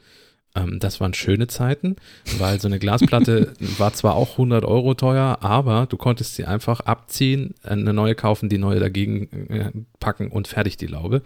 Ähm, 0.55 0.79
das 0.79 0.99
waren 0.99 1.13
schöne 1.13 1.47
Zeiten, 1.47 1.95
weil 2.37 2.59
so 2.59 2.67
eine 2.67 2.79
Glasplatte 2.79 3.53
war 3.77 3.93
zwar 3.93 4.15
auch 4.15 4.31
100 4.33 4.65
Euro 4.65 4.93
teuer, 4.93 5.39
aber 5.41 5.87
du 5.87 5.97
konntest 5.97 6.35
sie 6.35 6.45
einfach 6.45 6.81
abziehen, 6.81 7.55
eine 7.63 7.93
neue 7.93 8.15
kaufen, 8.15 8.49
die 8.49 8.57
neue 8.57 8.79
dagegen 8.79 9.49
äh, 9.49 9.71
packen 9.99 10.29
und 10.29 10.47
fertig 10.47 10.77
die 10.77 10.87
Laube. 10.87 11.21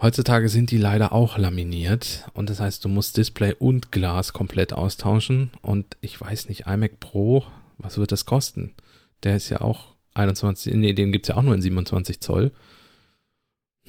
Heutzutage 0.00 0.48
sind 0.48 0.70
die 0.70 0.78
leider 0.78 1.12
auch 1.12 1.38
laminiert 1.38 2.28
und 2.34 2.50
das 2.50 2.60
heißt, 2.60 2.84
du 2.84 2.88
musst 2.88 3.16
Display 3.16 3.54
und 3.58 3.92
Glas 3.92 4.32
komplett 4.32 4.72
austauschen 4.72 5.50
und 5.62 5.96
ich 6.00 6.20
weiß 6.20 6.48
nicht, 6.48 6.66
iMac 6.66 6.98
Pro, 6.98 7.44
was 7.78 7.96
wird 7.96 8.10
das 8.10 8.26
kosten? 8.26 8.74
Der 9.22 9.36
ist 9.36 9.48
ja 9.50 9.60
auch 9.60 9.94
21, 10.14 10.74
nee, 10.74 10.92
den 10.94 11.12
gibt 11.12 11.26
es 11.26 11.28
ja 11.28 11.36
auch 11.36 11.42
nur 11.42 11.54
in 11.54 11.62
27 11.62 12.20
Zoll. 12.20 12.50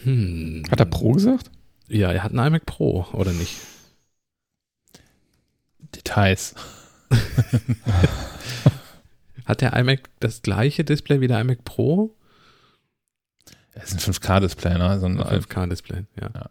Hm. 0.03 0.63
Hat 0.69 0.79
er 0.79 0.85
Pro 0.85 1.13
gesagt? 1.13 1.49
Ja, 1.87 2.11
er 2.11 2.23
hat 2.23 2.31
einen 2.31 2.47
iMac 2.47 2.65
Pro, 2.65 3.07
oder 3.13 3.31
nicht? 3.31 3.57
Details. 5.95 6.55
hat 9.45 9.61
der 9.61 9.73
iMac 9.73 10.09
das 10.19 10.41
gleiche 10.43 10.83
Display 10.83 11.21
wie 11.21 11.27
der 11.27 11.41
iMac 11.41 11.63
Pro? 11.63 12.15
Es 13.75 13.93
ist 13.93 14.07
ein 14.07 14.13
5K-Display, 14.13 14.77
ne? 14.77 14.99
So 14.99 15.05
ein 15.05 15.19
5K-Display, 15.19 16.03
ja. 16.19 16.29
ja. 16.33 16.49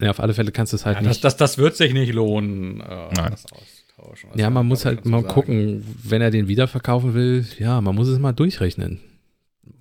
ja. 0.00 0.10
auf 0.10 0.20
alle 0.20 0.34
Fälle 0.34 0.52
kannst 0.52 0.72
du 0.72 0.76
es 0.76 0.86
halt 0.86 0.96
ja, 0.96 1.02
nicht. 1.02 1.24
Das, 1.24 1.36
das, 1.36 1.36
das 1.36 1.58
wird 1.58 1.76
sich 1.76 1.92
nicht 1.92 2.12
lohnen, 2.12 2.80
äh, 2.80 3.08
Nein. 3.14 3.30
das 3.30 3.46
austauschen. 3.50 4.30
Ja, 4.34 4.50
man 4.50 4.66
muss 4.66 4.84
halt 4.84 5.04
mal 5.06 5.22
sagen. 5.22 5.32
gucken, 5.32 5.96
wenn 6.04 6.22
er 6.22 6.30
den 6.30 6.48
wiederverkaufen 6.48 7.14
will, 7.14 7.46
ja, 7.58 7.80
man 7.80 7.94
muss 7.94 8.08
es 8.08 8.18
mal 8.18 8.32
durchrechnen, 8.32 9.00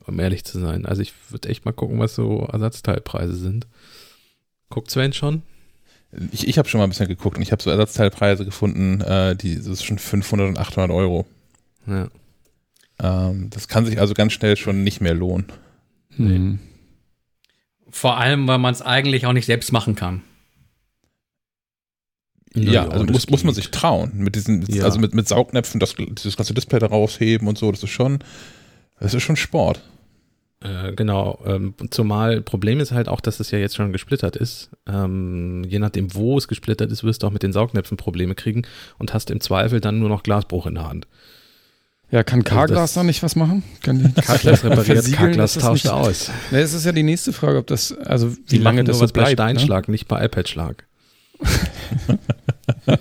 um 0.05 0.19
ehrlich 0.19 0.45
zu 0.45 0.59
sein. 0.59 0.85
Also 0.85 1.01
ich 1.01 1.13
würde 1.29 1.49
echt 1.49 1.65
mal 1.65 1.73
gucken, 1.73 1.99
was 1.99 2.15
so 2.15 2.47
Ersatzteilpreise 2.51 3.35
sind. 3.35 3.67
Guckt 4.69 4.89
Sven 4.89 5.13
schon? 5.13 5.43
Ich, 6.31 6.47
ich 6.47 6.57
habe 6.57 6.67
schon 6.67 6.79
mal 6.79 6.85
ein 6.85 6.89
bisschen 6.89 7.07
geguckt 7.07 7.37
und 7.37 7.43
ich 7.43 7.51
habe 7.51 7.61
so 7.61 7.69
Ersatzteilpreise 7.69 8.45
gefunden, 8.45 9.01
äh, 9.01 9.35
die 9.35 9.55
das 9.55 9.67
ist 9.67 9.83
schon 9.83 9.99
500 9.99 10.49
und 10.49 10.57
800 10.57 10.91
Euro. 10.91 11.25
Ja. 11.87 12.09
Ähm, 13.01 13.49
das 13.49 13.67
kann 13.67 13.85
sich 13.85 13.99
also 13.99 14.13
ganz 14.13 14.33
schnell 14.33 14.57
schon 14.57 14.83
nicht 14.83 15.01
mehr 15.01 15.13
lohnen. 15.13 15.45
Nee. 16.27 16.35
Hm. 16.35 16.59
Vor 17.89 18.17
allem, 18.17 18.47
weil 18.47 18.57
man 18.57 18.73
es 18.73 18.81
eigentlich 18.81 19.25
auch 19.25 19.33
nicht 19.33 19.45
selbst 19.45 19.71
machen 19.71 19.95
kann. 19.95 20.21
Ja, 22.53 22.71
ja 22.71 22.87
also 22.87 23.05
muss, 23.05 23.29
muss 23.29 23.43
man 23.43 23.53
sich 23.53 23.71
trauen. 23.71 24.11
Mit 24.15 24.35
diesen, 24.35 24.65
ja. 24.67 24.83
also 24.83 24.99
mit, 24.99 25.13
mit 25.13 25.27
Saugnäpfen, 25.27 25.79
das, 25.79 25.95
das 26.23 26.37
ganze 26.37 26.53
Display 26.53 26.79
da 26.79 26.87
rausheben 26.87 27.47
und 27.47 27.57
so, 27.57 27.71
das 27.71 27.83
ist 27.83 27.89
schon, 27.89 28.19
das 28.99 29.13
ist 29.13 29.23
schon 29.23 29.35
Sport. 29.35 29.81
Äh, 30.61 30.93
genau, 30.93 31.39
ähm, 31.45 31.73
zumal 31.89 32.41
Problem 32.41 32.79
ist 32.79 32.91
halt 32.91 33.07
auch, 33.07 33.19
dass 33.19 33.39
es 33.39 33.51
ja 33.51 33.57
jetzt 33.57 33.75
schon 33.75 33.91
gesplittert 33.91 34.35
ist. 34.35 34.69
Ähm, 34.87 35.63
je 35.67 35.79
nachdem, 35.79 36.13
wo 36.13 36.37
es 36.37 36.47
gesplittert 36.47 36.91
ist, 36.91 37.03
wirst 37.03 37.23
du 37.23 37.27
auch 37.27 37.31
mit 37.31 37.41
den 37.41 37.53
Saugnäpfen 37.53 37.97
Probleme 37.97 38.35
kriegen 38.35 38.63
und 38.99 39.13
hast 39.13 39.31
im 39.31 39.41
Zweifel 39.41 39.81
dann 39.81 39.99
nur 39.99 40.09
noch 40.09 40.23
Glasbruch 40.23 40.67
in 40.67 40.75
der 40.75 40.87
Hand. 40.87 41.07
Ja, 42.11 42.23
kann 42.23 42.41
also 42.41 42.55
Carglass 42.55 42.93
da 42.93 43.03
nicht 43.03 43.23
was 43.23 43.37
machen? 43.37 43.63
Kann 43.81 44.03
die 44.03 44.21
Carglass 44.21 44.63
repariert, 44.65 45.11
Carglass 45.13 45.53
tauscht 45.53 45.85
nicht, 45.85 45.93
aus. 45.93 46.29
Ne, 46.51 46.59
es 46.59 46.73
ist 46.73 46.85
ja 46.85 46.91
die 46.91 47.03
nächste 47.03 47.31
Frage, 47.31 47.57
ob 47.57 47.67
das, 47.67 47.93
also 47.93 48.35
wie 48.35 48.41
die 48.51 48.57
lange 48.57 48.83
das 48.83 48.99
so 48.99 49.07
bleibt. 49.07 49.29
bei 49.29 49.31
Steinschlag, 49.31 49.87
ne? 49.87 49.93
nicht 49.93 50.09
bei 50.09 50.25
iPad-Schlag. 50.25 50.85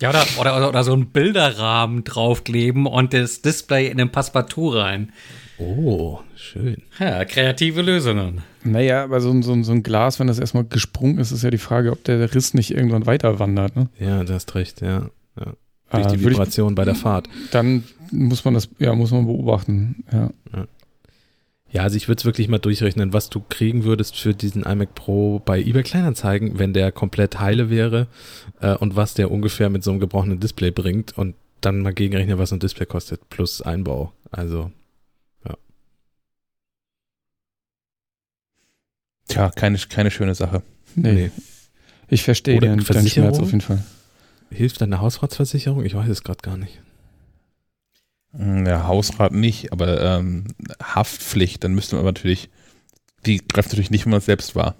ja, 0.00 0.10
oder, 0.10 0.24
oder, 0.38 0.68
oder 0.68 0.84
so 0.84 0.94
ein 0.94 1.10
Bilderrahmen 1.10 2.04
draufkleben 2.04 2.86
und 2.86 3.12
das 3.12 3.42
Display 3.42 3.88
in 3.88 3.98
den 3.98 4.12
Passepartout 4.12 4.76
rein. 4.76 5.12
Oh, 5.58 6.20
schön. 6.36 6.82
Ja, 7.00 7.24
kreative 7.24 7.82
Lösungen. 7.82 8.42
Naja, 8.62 9.02
aber 9.02 9.20
so, 9.20 9.42
so, 9.42 9.60
so 9.62 9.72
ein 9.72 9.82
Glas, 9.82 10.20
wenn 10.20 10.26
das 10.28 10.38
erstmal 10.38 10.64
gesprungen 10.64 11.18
ist, 11.18 11.32
ist 11.32 11.42
ja 11.42 11.50
die 11.50 11.58
Frage, 11.58 11.90
ob 11.90 12.04
der 12.04 12.32
Riss 12.34 12.54
nicht 12.54 12.72
irgendwann 12.72 13.06
weiter 13.06 13.38
wandert. 13.40 13.74
Ne? 13.74 13.88
Ja, 13.98 14.22
du 14.22 14.34
hast 14.34 14.54
recht, 14.54 14.82
ja. 14.82 15.10
ja. 15.38 15.54
Durch 15.90 16.06
die 16.08 16.24
Vibration 16.24 16.70
ich, 16.70 16.74
bei 16.74 16.84
der 16.84 16.94
Fahrt. 16.94 17.28
Dann 17.52 17.84
muss 18.12 18.44
man 18.44 18.54
das, 18.54 18.68
ja, 18.78 18.94
muss 18.94 19.10
man 19.10 19.26
beobachten, 19.26 20.04
ja. 20.12 20.30
Ja, 21.76 21.82
also 21.82 21.96
ich 21.96 22.08
würde 22.08 22.20
es 22.20 22.24
wirklich 22.24 22.48
mal 22.48 22.58
durchrechnen, 22.58 23.12
was 23.12 23.28
du 23.28 23.40
kriegen 23.40 23.84
würdest 23.84 24.16
für 24.16 24.34
diesen 24.34 24.62
iMac 24.62 24.94
Pro 24.94 25.40
bei 25.40 25.60
eBay 25.60 25.82
Kleinanzeigen, 25.82 26.58
wenn 26.58 26.72
der 26.72 26.92
komplett 26.92 27.40
heile 27.40 27.70
wäre 27.70 28.06
äh, 28.60 28.74
und 28.76 28.96
was 28.96 29.14
der 29.14 29.30
ungefähr 29.30 29.68
mit 29.68 29.82
so 29.82 29.90
einem 29.90 30.00
gebrochenen 30.00 30.40
Display 30.40 30.70
bringt 30.70 31.18
und 31.18 31.34
dann 31.60 31.80
mal 31.80 31.92
gegenrechnen, 31.92 32.38
was 32.38 32.52
ein 32.52 32.60
Display 32.60 32.86
kostet, 32.86 33.28
plus 33.28 33.60
Einbau. 33.62 34.12
Also, 34.30 34.70
ja. 35.44 35.56
Tja, 39.28 39.50
keine, 39.50 39.76
keine 39.78 40.10
schöne 40.10 40.34
Sache. 40.34 40.62
Nee. 40.94 41.12
nee. 41.12 41.30
Ich 42.08 42.22
verstehe 42.22 42.60
den, 42.60 42.78
den 42.78 43.08
Schmerz 43.08 43.38
auf 43.40 43.48
jeden 43.48 43.60
Fall. 43.60 43.84
Hilft 44.50 44.80
deine 44.80 45.00
Hausratsversicherung? 45.00 45.84
Ich 45.84 45.94
weiß 45.94 46.08
es 46.08 46.22
gerade 46.22 46.40
gar 46.40 46.56
nicht. 46.56 46.80
Ja, 48.38 48.86
Hausrat 48.86 49.32
nicht, 49.32 49.72
aber 49.72 50.00
ähm, 50.02 50.44
Haftpflicht, 50.82 51.64
dann 51.64 51.74
müsste 51.74 51.96
man 51.96 52.04
natürlich, 52.04 52.50
die 53.24 53.38
greift 53.38 53.70
natürlich 53.70 53.90
nicht, 53.90 54.04
wenn 54.04 54.10
man 54.10 54.18
es 54.18 54.26
selbst 54.26 54.54
war. 54.54 54.76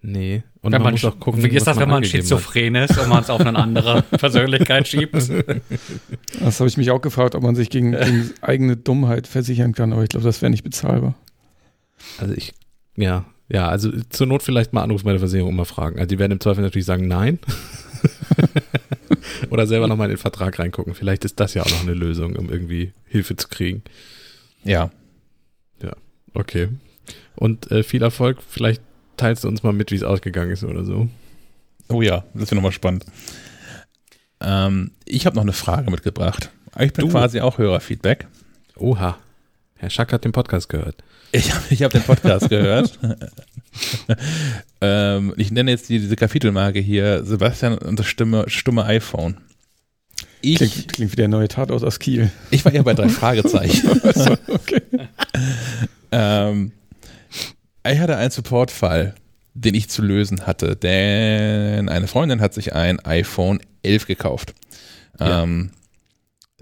Nee. 0.00 0.42
Und 0.60 0.72
wenn 0.72 0.82
man, 0.82 0.82
man 0.82 0.92
muss 0.94 1.04
auch 1.04 1.18
gucken, 1.18 1.42
wie 1.42 1.48
ist 1.48 1.66
das, 1.66 1.78
wenn 1.78 1.88
man 1.88 2.04
schizophren 2.04 2.74
ist 2.74 2.98
und 2.98 3.08
man 3.08 3.22
es 3.22 3.30
auf 3.30 3.40
eine 3.40 3.58
andere 3.58 4.02
Persönlichkeit 4.10 4.86
schiebt? 4.86 5.14
Das 5.14 6.60
habe 6.60 6.68
ich 6.68 6.76
mich 6.76 6.90
auch 6.90 7.00
gefragt, 7.00 7.34
ob 7.34 7.42
man 7.42 7.56
sich 7.56 7.70
gegen, 7.70 7.92
gegen 7.92 8.30
eigene 8.42 8.76
Dummheit 8.76 9.26
versichern 9.26 9.72
kann, 9.72 9.92
aber 9.92 10.02
ich 10.02 10.10
glaube, 10.10 10.24
das 10.24 10.42
wäre 10.42 10.50
nicht 10.50 10.62
bezahlbar. 10.62 11.14
Also 12.18 12.34
ich, 12.34 12.52
ja, 12.96 13.24
ja, 13.48 13.68
also 13.68 13.90
zur 14.10 14.26
Not 14.26 14.42
vielleicht 14.42 14.72
mal 14.72 14.82
anrufen 14.82 15.04
bei 15.04 15.12
der 15.12 15.20
Versicherung 15.20 15.50
und 15.50 15.56
mal 15.56 15.64
fragen. 15.64 15.98
Also 15.98 16.08
die 16.08 16.18
werden 16.18 16.32
im 16.32 16.40
Zweifel 16.40 16.62
natürlich 16.62 16.86
sagen, 16.86 17.08
nein. 17.08 17.38
Oder 19.50 19.66
selber 19.66 19.88
nochmal 19.88 20.08
in 20.08 20.16
den 20.16 20.20
Vertrag 20.20 20.58
reingucken. 20.58 20.94
Vielleicht 20.94 21.24
ist 21.24 21.40
das 21.40 21.54
ja 21.54 21.62
auch 21.62 21.70
noch 21.70 21.82
eine 21.82 21.94
Lösung, 21.94 22.36
um 22.36 22.50
irgendwie 22.50 22.92
Hilfe 23.06 23.36
zu 23.36 23.48
kriegen. 23.48 23.82
Ja. 24.64 24.90
Ja, 25.82 25.92
okay. 26.34 26.68
Und 27.36 27.70
äh, 27.70 27.82
viel 27.82 28.02
Erfolg. 28.02 28.38
Vielleicht 28.48 28.82
teilst 29.16 29.44
du 29.44 29.48
uns 29.48 29.62
mal 29.62 29.72
mit, 29.72 29.90
wie 29.90 29.96
es 29.96 30.02
ausgegangen 30.02 30.50
ist 30.50 30.64
oder 30.64 30.84
so. 30.84 31.08
Oh 31.88 32.02
ja, 32.02 32.24
das 32.34 32.50
wäre 32.50 32.56
nochmal 32.56 32.72
spannend. 32.72 33.04
Ähm, 34.40 34.92
ich 35.04 35.26
habe 35.26 35.36
noch 35.36 35.42
eine 35.42 35.52
Frage 35.52 35.90
mitgebracht. 35.90 36.50
Ich 36.78 36.92
bin 36.92 37.06
du. 37.06 37.10
quasi 37.12 37.40
auch 37.40 37.58
Hörerfeedback. 37.58 38.26
Oha. 38.76 39.18
Herr 39.76 39.90
Schack 39.90 40.12
hat 40.12 40.24
den 40.24 40.32
Podcast 40.32 40.68
gehört. 40.68 40.96
Ich, 41.32 41.52
ich 41.70 41.82
habe 41.82 41.92
den 41.92 42.02
Podcast 42.02 42.48
gehört. 42.48 42.98
ähm, 44.80 45.34
ich 45.36 45.50
nenne 45.50 45.70
jetzt 45.70 45.88
die, 45.88 45.98
diese 45.98 46.16
Kapitelmarke 46.16 46.80
hier 46.80 47.24
Sebastian 47.24 47.78
und 47.78 47.98
das 47.98 48.06
Stimme, 48.06 48.44
stumme 48.48 48.84
iPhone. 48.84 49.38
Ich, 50.40 50.56
klingt, 50.56 50.92
klingt 50.92 51.12
wie 51.12 51.16
der 51.16 51.28
neue 51.28 51.48
Tatort 51.48 51.82
aus 51.82 51.98
Kiel. 51.98 52.30
Ich 52.50 52.64
war 52.64 52.72
eher 52.72 52.82
bei 52.82 52.94
drei 52.94 53.08
Fragezeichen. 53.08 54.00
so, 54.14 54.36
okay. 54.48 54.82
ähm, 56.12 56.72
ich 57.86 57.98
hatte 57.98 58.16
einen 58.16 58.30
Supportfall, 58.30 59.14
den 59.54 59.74
ich 59.74 59.88
zu 59.88 60.02
lösen 60.02 60.46
hatte, 60.46 60.76
denn 60.76 61.88
eine 61.88 62.06
Freundin 62.06 62.40
hat 62.40 62.54
sich 62.54 62.74
ein 62.74 63.00
iPhone 63.00 63.60
11 63.82 64.06
gekauft. 64.06 64.54
Ja. 65.18 65.42
Ähm, 65.42 65.70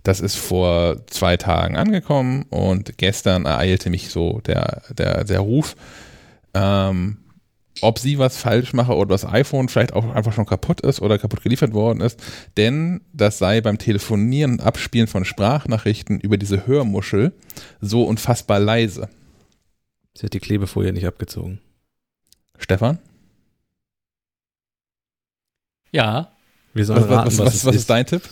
das 0.03 0.21
ist 0.21 0.37
vor 0.37 1.07
zwei 1.07 1.37
Tagen 1.37 1.77
angekommen 1.77 2.45
und 2.51 2.99
gestern 2.99 3.45
ereilte 3.47 3.89
mich 3.89 4.11
so 4.11 4.41
der, 4.41 4.83
der, 4.91 5.25
der 5.25 5.41
Ruf, 5.41 5.77
ähm, 6.55 7.19
ob 7.81 7.99
sie 7.99 8.19
was 8.19 8.37
falsch 8.37 8.75
mache 8.75 8.95
oder 8.95 9.11
das 9.11 9.25
iPhone 9.25 9.69
vielleicht 9.69 9.95
auch 9.95 10.15
einfach 10.15 10.33
schon 10.33 10.47
kaputt 10.47 10.81
ist 10.83 11.01
oder 11.01 11.19
kaputt 11.19 11.43
geliefert 11.43 11.73
worden 11.73 12.01
ist. 12.01 12.23
Denn 12.57 13.01
das 13.13 13.39
sei 13.39 13.61
beim 13.61 13.79
Telefonieren 13.79 14.53
und 14.53 14.61
Abspielen 14.61 15.07
von 15.07 15.25
Sprachnachrichten 15.25 16.21
über 16.21 16.37
diese 16.37 16.67
Hörmuschel 16.67 17.33
so 17.81 18.05
unfassbar 18.05 18.61
leise. 18.61 19.09
Sie 20.15 20.27
hat 20.27 20.35
die 20.35 20.41
Klebefolie 20.41 20.93
nicht 20.93 21.07
abgezogen. 21.07 21.61
Stefan? 22.59 22.99
Ja. 25.91 26.33
Wir 26.75 26.85
sollen 26.85 27.03
was, 27.03 27.11
raten, 27.11 27.27
was, 27.27 27.39
was, 27.39 27.47
was, 27.47 27.67
was 27.67 27.75
ist. 27.75 27.81
ist 27.83 27.91
dein 27.91 28.07
Tipp? 28.07 28.23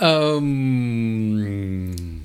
Ähm, 0.00 2.17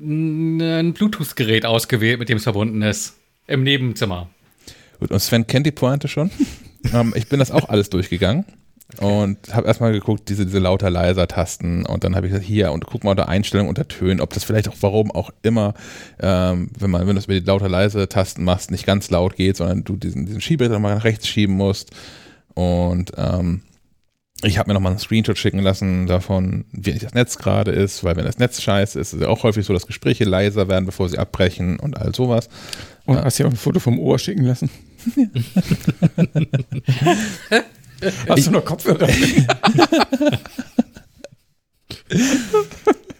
ein 0.00 0.92
Bluetooth-Gerät 0.94 1.66
ausgewählt, 1.66 2.18
mit 2.18 2.28
dem 2.28 2.38
es 2.38 2.44
verbunden 2.44 2.82
ist. 2.82 3.16
Im 3.46 3.62
Nebenzimmer. 3.62 4.30
Gut, 4.98 5.10
und 5.10 5.20
Sven 5.20 5.46
kennt 5.46 5.66
die 5.66 5.72
Pointe 5.72 6.08
schon. 6.08 6.30
ähm, 6.94 7.12
ich 7.16 7.28
bin 7.28 7.38
das 7.38 7.50
auch 7.50 7.68
alles 7.68 7.90
durchgegangen. 7.90 8.44
Okay. 8.96 9.04
Und 9.04 9.54
habe 9.54 9.68
erstmal 9.68 9.92
geguckt, 9.92 10.28
diese, 10.28 10.46
diese 10.46 10.58
lauter 10.58 10.90
leiser 10.90 11.28
Tasten 11.28 11.86
und 11.86 12.02
dann 12.02 12.16
habe 12.16 12.26
ich 12.26 12.32
gesagt, 12.32 12.48
hier 12.48 12.72
und 12.72 12.86
guck 12.86 13.04
mal 13.04 13.12
unter 13.12 13.28
Einstellungen 13.28 13.68
unter 13.68 13.86
Tönen, 13.86 14.20
ob 14.20 14.32
das 14.32 14.42
vielleicht 14.42 14.68
auch, 14.68 14.74
warum 14.80 15.12
auch 15.12 15.30
immer, 15.42 15.74
ähm, 16.20 16.70
wenn 16.76 16.90
man, 16.90 17.06
wenn 17.06 17.14
du 17.14 17.20
es 17.20 17.26
über 17.26 17.38
die 17.38 17.46
lauter 17.46 17.68
leise 17.68 18.08
Tasten 18.08 18.42
machst, 18.42 18.72
nicht 18.72 18.86
ganz 18.86 19.08
laut 19.10 19.36
geht, 19.36 19.56
sondern 19.56 19.84
du 19.84 19.96
diesen, 19.96 20.26
diesen 20.26 20.40
Schieberegler 20.40 20.80
mal 20.80 20.96
nach 20.96 21.04
rechts 21.04 21.28
schieben 21.28 21.54
musst. 21.54 21.92
Und 22.54 23.12
ähm, 23.16 23.62
ich 24.42 24.58
habe 24.58 24.68
mir 24.68 24.74
nochmal 24.74 24.92
einen 24.92 24.98
Screenshot 24.98 25.36
schicken 25.38 25.58
lassen 25.58 26.06
davon, 26.06 26.64
wie 26.72 26.92
das 26.94 27.12
Netz 27.14 27.36
gerade 27.36 27.72
ist, 27.72 28.04
weil 28.04 28.16
wenn 28.16 28.24
das 28.24 28.38
Netz 28.38 28.62
scheiße 28.62 28.98
ist, 28.98 29.08
ist 29.08 29.14
es 29.14 29.20
ja 29.22 29.28
auch 29.28 29.42
häufig 29.42 29.66
so, 29.66 29.74
dass 29.74 29.86
Gespräche 29.86 30.24
leiser 30.24 30.68
werden, 30.68 30.86
bevor 30.86 31.08
sie 31.08 31.18
abbrechen 31.18 31.78
und 31.78 31.96
all 31.98 32.14
sowas. 32.14 32.48
Und 33.04 33.18
hast 33.18 33.38
du 33.38 33.42
ja 33.42 33.48
auch 33.48 33.52
ein 33.52 33.56
Foto 33.56 33.80
vom 33.80 33.98
Ohr 33.98 34.18
schicken 34.18 34.44
lassen? 34.44 34.70
hast 38.28 38.38
ich, 38.38 38.44
du 38.46 38.50
noch 38.52 38.64
Kopfhörer? 38.64 39.08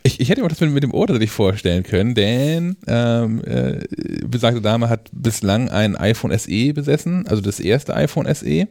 ich, 0.03 0.21
ich 0.21 0.29
hätte 0.31 0.43
mir 0.43 0.49
das 0.49 0.61
mit 0.61 0.83
dem 0.83 0.95
Ohr 0.95 1.07
tatsächlich 1.07 1.31
vorstellen 1.31 1.83
können, 1.83 2.15
denn 2.15 2.77
ähm, 2.87 3.43
äh, 3.45 3.81
besagte 4.27 4.63
Dame 4.63 4.89
hat 4.89 5.11
bislang 5.13 5.69
ein 5.69 5.97
iPhone 5.97 6.37
SE 6.39 6.73
besessen, 6.73 7.27
also 7.29 7.43
das 7.43 7.61
erste 7.61 7.95
iPhone 7.95 8.33
SE 8.35 8.69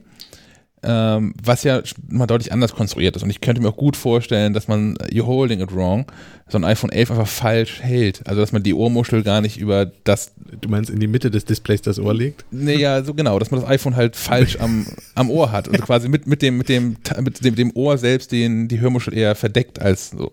ähm, 0.84 1.34
was 1.44 1.64
ja 1.64 1.82
mal 2.08 2.28
deutlich 2.28 2.54
anders 2.54 2.74
konstruiert 2.74 3.16
ist. 3.16 3.24
Und 3.24 3.30
ich 3.30 3.42
könnte 3.42 3.62
mir 3.62 3.70
auch 3.70 3.78
gut 3.78 3.98
vorstellen, 3.98 4.54
dass 4.54 4.68
man 4.68 4.96
You're 5.12 5.26
Holding 5.26 5.60
It 5.62 5.74
Wrong, 5.76 6.06
so 6.48 6.58
ein 6.58 6.64
iPhone 6.64 6.92
11 6.92 7.12
einfach 7.12 7.28
falsch 7.28 7.82
hält. 7.82 8.26
Also, 8.28 8.42
dass 8.42 8.52
man 8.52 8.64
die 8.64 8.74
Ohrmuschel 8.74 9.24
gar 9.24 9.42
nicht 9.42 9.58
über 9.58 9.92
das. 10.04 10.34
Du 10.62 10.70
meinst 10.70 10.90
in 10.90 11.00
die 11.00 11.08
Mitte 11.08 11.32
des 11.32 11.46
Displays 11.46 11.82
das 11.82 12.00
Ohr 12.00 12.14
legt? 12.14 12.46
Nee, 12.52 12.78
ja, 12.78 13.04
so 13.04 13.14
genau, 13.14 13.40
dass 13.40 13.52
man 13.52 13.62
das 13.62 13.70
iPhone 13.70 13.96
halt 13.96 14.16
falsch 14.16 14.58
am, 14.60 14.86
am 15.16 15.30
Ohr 15.30 15.52
hat. 15.52 15.68
Und 15.68 15.82
quasi 15.82 16.08
mit, 16.08 16.28
mit, 16.28 16.42
dem, 16.42 16.58
mit, 16.58 16.70
dem, 16.70 16.98
mit 17.22 17.44
dem, 17.44 17.56
dem 17.56 17.72
Ohr 17.76 17.98
selbst 17.98 18.32
den, 18.32 18.68
die 18.68 18.80
Hörmuschel 18.80 19.14
eher 19.14 19.36
verdeckt 19.36 19.80
als 19.80 20.12
so. 20.12 20.32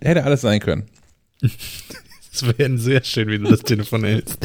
Hätte 0.00 0.24
alles 0.24 0.40
sein 0.40 0.60
können. 0.60 0.84
Das 2.34 2.58
wäre 2.58 2.78
sehr 2.78 3.04
schön, 3.04 3.28
wie 3.28 3.38
du 3.38 3.48
das 3.48 3.60
Telefon 3.60 4.02
hältst. 4.02 4.44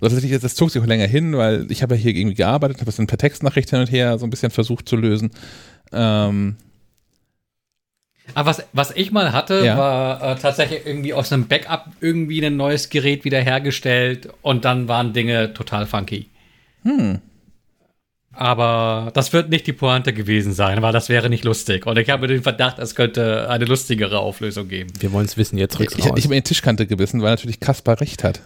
also 0.00 0.18
das, 0.18 0.40
das 0.40 0.54
zog 0.54 0.70
sich 0.70 0.80
auch 0.80 0.86
länger 0.86 1.06
hin, 1.06 1.36
weil 1.36 1.66
ich 1.70 1.82
habe 1.82 1.94
ja 1.94 2.00
hier 2.00 2.14
irgendwie 2.14 2.36
gearbeitet, 2.36 2.80
habe 2.80 2.88
es 2.88 2.96
dann 2.96 3.06
per 3.06 3.18
Textnachricht 3.18 3.68
hin 3.68 3.80
und 3.80 3.92
her 3.92 4.18
so 4.18 4.24
ein 4.24 4.30
bisschen 4.30 4.50
versucht 4.50 4.88
zu 4.88 4.96
lösen. 4.96 5.30
Ähm, 5.92 6.56
aber 8.34 8.50
was, 8.50 8.62
was 8.72 8.90
ich 8.92 9.12
mal 9.12 9.32
hatte, 9.32 9.64
ja. 9.64 9.76
war 9.76 10.22
äh, 10.22 10.36
tatsächlich 10.36 10.86
irgendwie 10.86 11.12
aus 11.12 11.32
einem 11.32 11.48
Backup 11.48 11.90
irgendwie 12.00 12.44
ein 12.44 12.56
neues 12.56 12.88
Gerät 12.88 13.24
wiederhergestellt 13.24 14.30
und 14.42 14.64
dann 14.64 14.88
waren 14.88 15.12
Dinge 15.12 15.52
total 15.52 15.86
funky. 15.86 16.30
Hm. 16.82 17.20
Aber 18.36 19.10
das 19.14 19.32
wird 19.32 19.48
nicht 19.48 19.66
die 19.66 19.72
Pointe 19.72 20.12
gewesen 20.12 20.52
sein, 20.52 20.82
weil 20.82 20.92
das 20.92 21.08
wäre 21.08 21.30
nicht 21.30 21.44
lustig. 21.44 21.86
Und 21.86 21.98
ich 21.98 22.10
habe 22.10 22.26
den 22.26 22.42
Verdacht, 22.42 22.78
es 22.78 22.94
könnte 22.94 23.48
eine 23.48 23.64
lustigere 23.64 24.18
Auflösung 24.18 24.68
geben. 24.68 24.90
Wir 25.00 25.10
wollen 25.12 25.24
es 25.24 25.36
wissen, 25.36 25.56
jetzt 25.56 25.78
rückt 25.78 25.92
Ich, 25.92 25.98
ich, 25.98 26.04
ich 26.04 26.24
habe 26.24 26.34
in 26.34 26.42
die 26.42 26.42
Tischkante 26.42 26.86
gebissen, 26.86 27.22
weil 27.22 27.30
natürlich 27.30 27.60
Kaspar 27.60 28.00
recht 28.00 28.24
hat. 28.24 28.42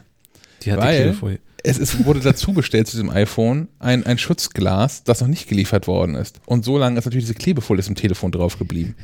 Die 0.63 0.73
hat 0.73 0.79
weil 0.79 1.17
die 1.21 1.39
es 1.63 1.79
ist, 1.79 2.05
wurde 2.05 2.21
dazu 2.21 2.53
bestellt 2.53 2.87
zu 2.87 2.97
diesem 2.97 3.11
iPhone 3.11 3.69
ein, 3.79 4.07
ein 4.07 4.17
Schutzglas, 4.17 5.05
das 5.05 5.21
noch 5.21 5.29
nicht 5.29 5.49
geliefert 5.49 5.87
worden 5.87 6.15
ist. 6.15 6.41
Und 6.47 6.65
so 6.65 6.79
lange 6.79 6.99
ist 6.99 7.05
natürlich 7.05 7.25
diese 7.25 7.35
Klebefolie 7.35 7.85
im 7.87 7.95
Telefon 7.95 8.33
drauf 8.33 8.59
geblieben. 8.59 8.95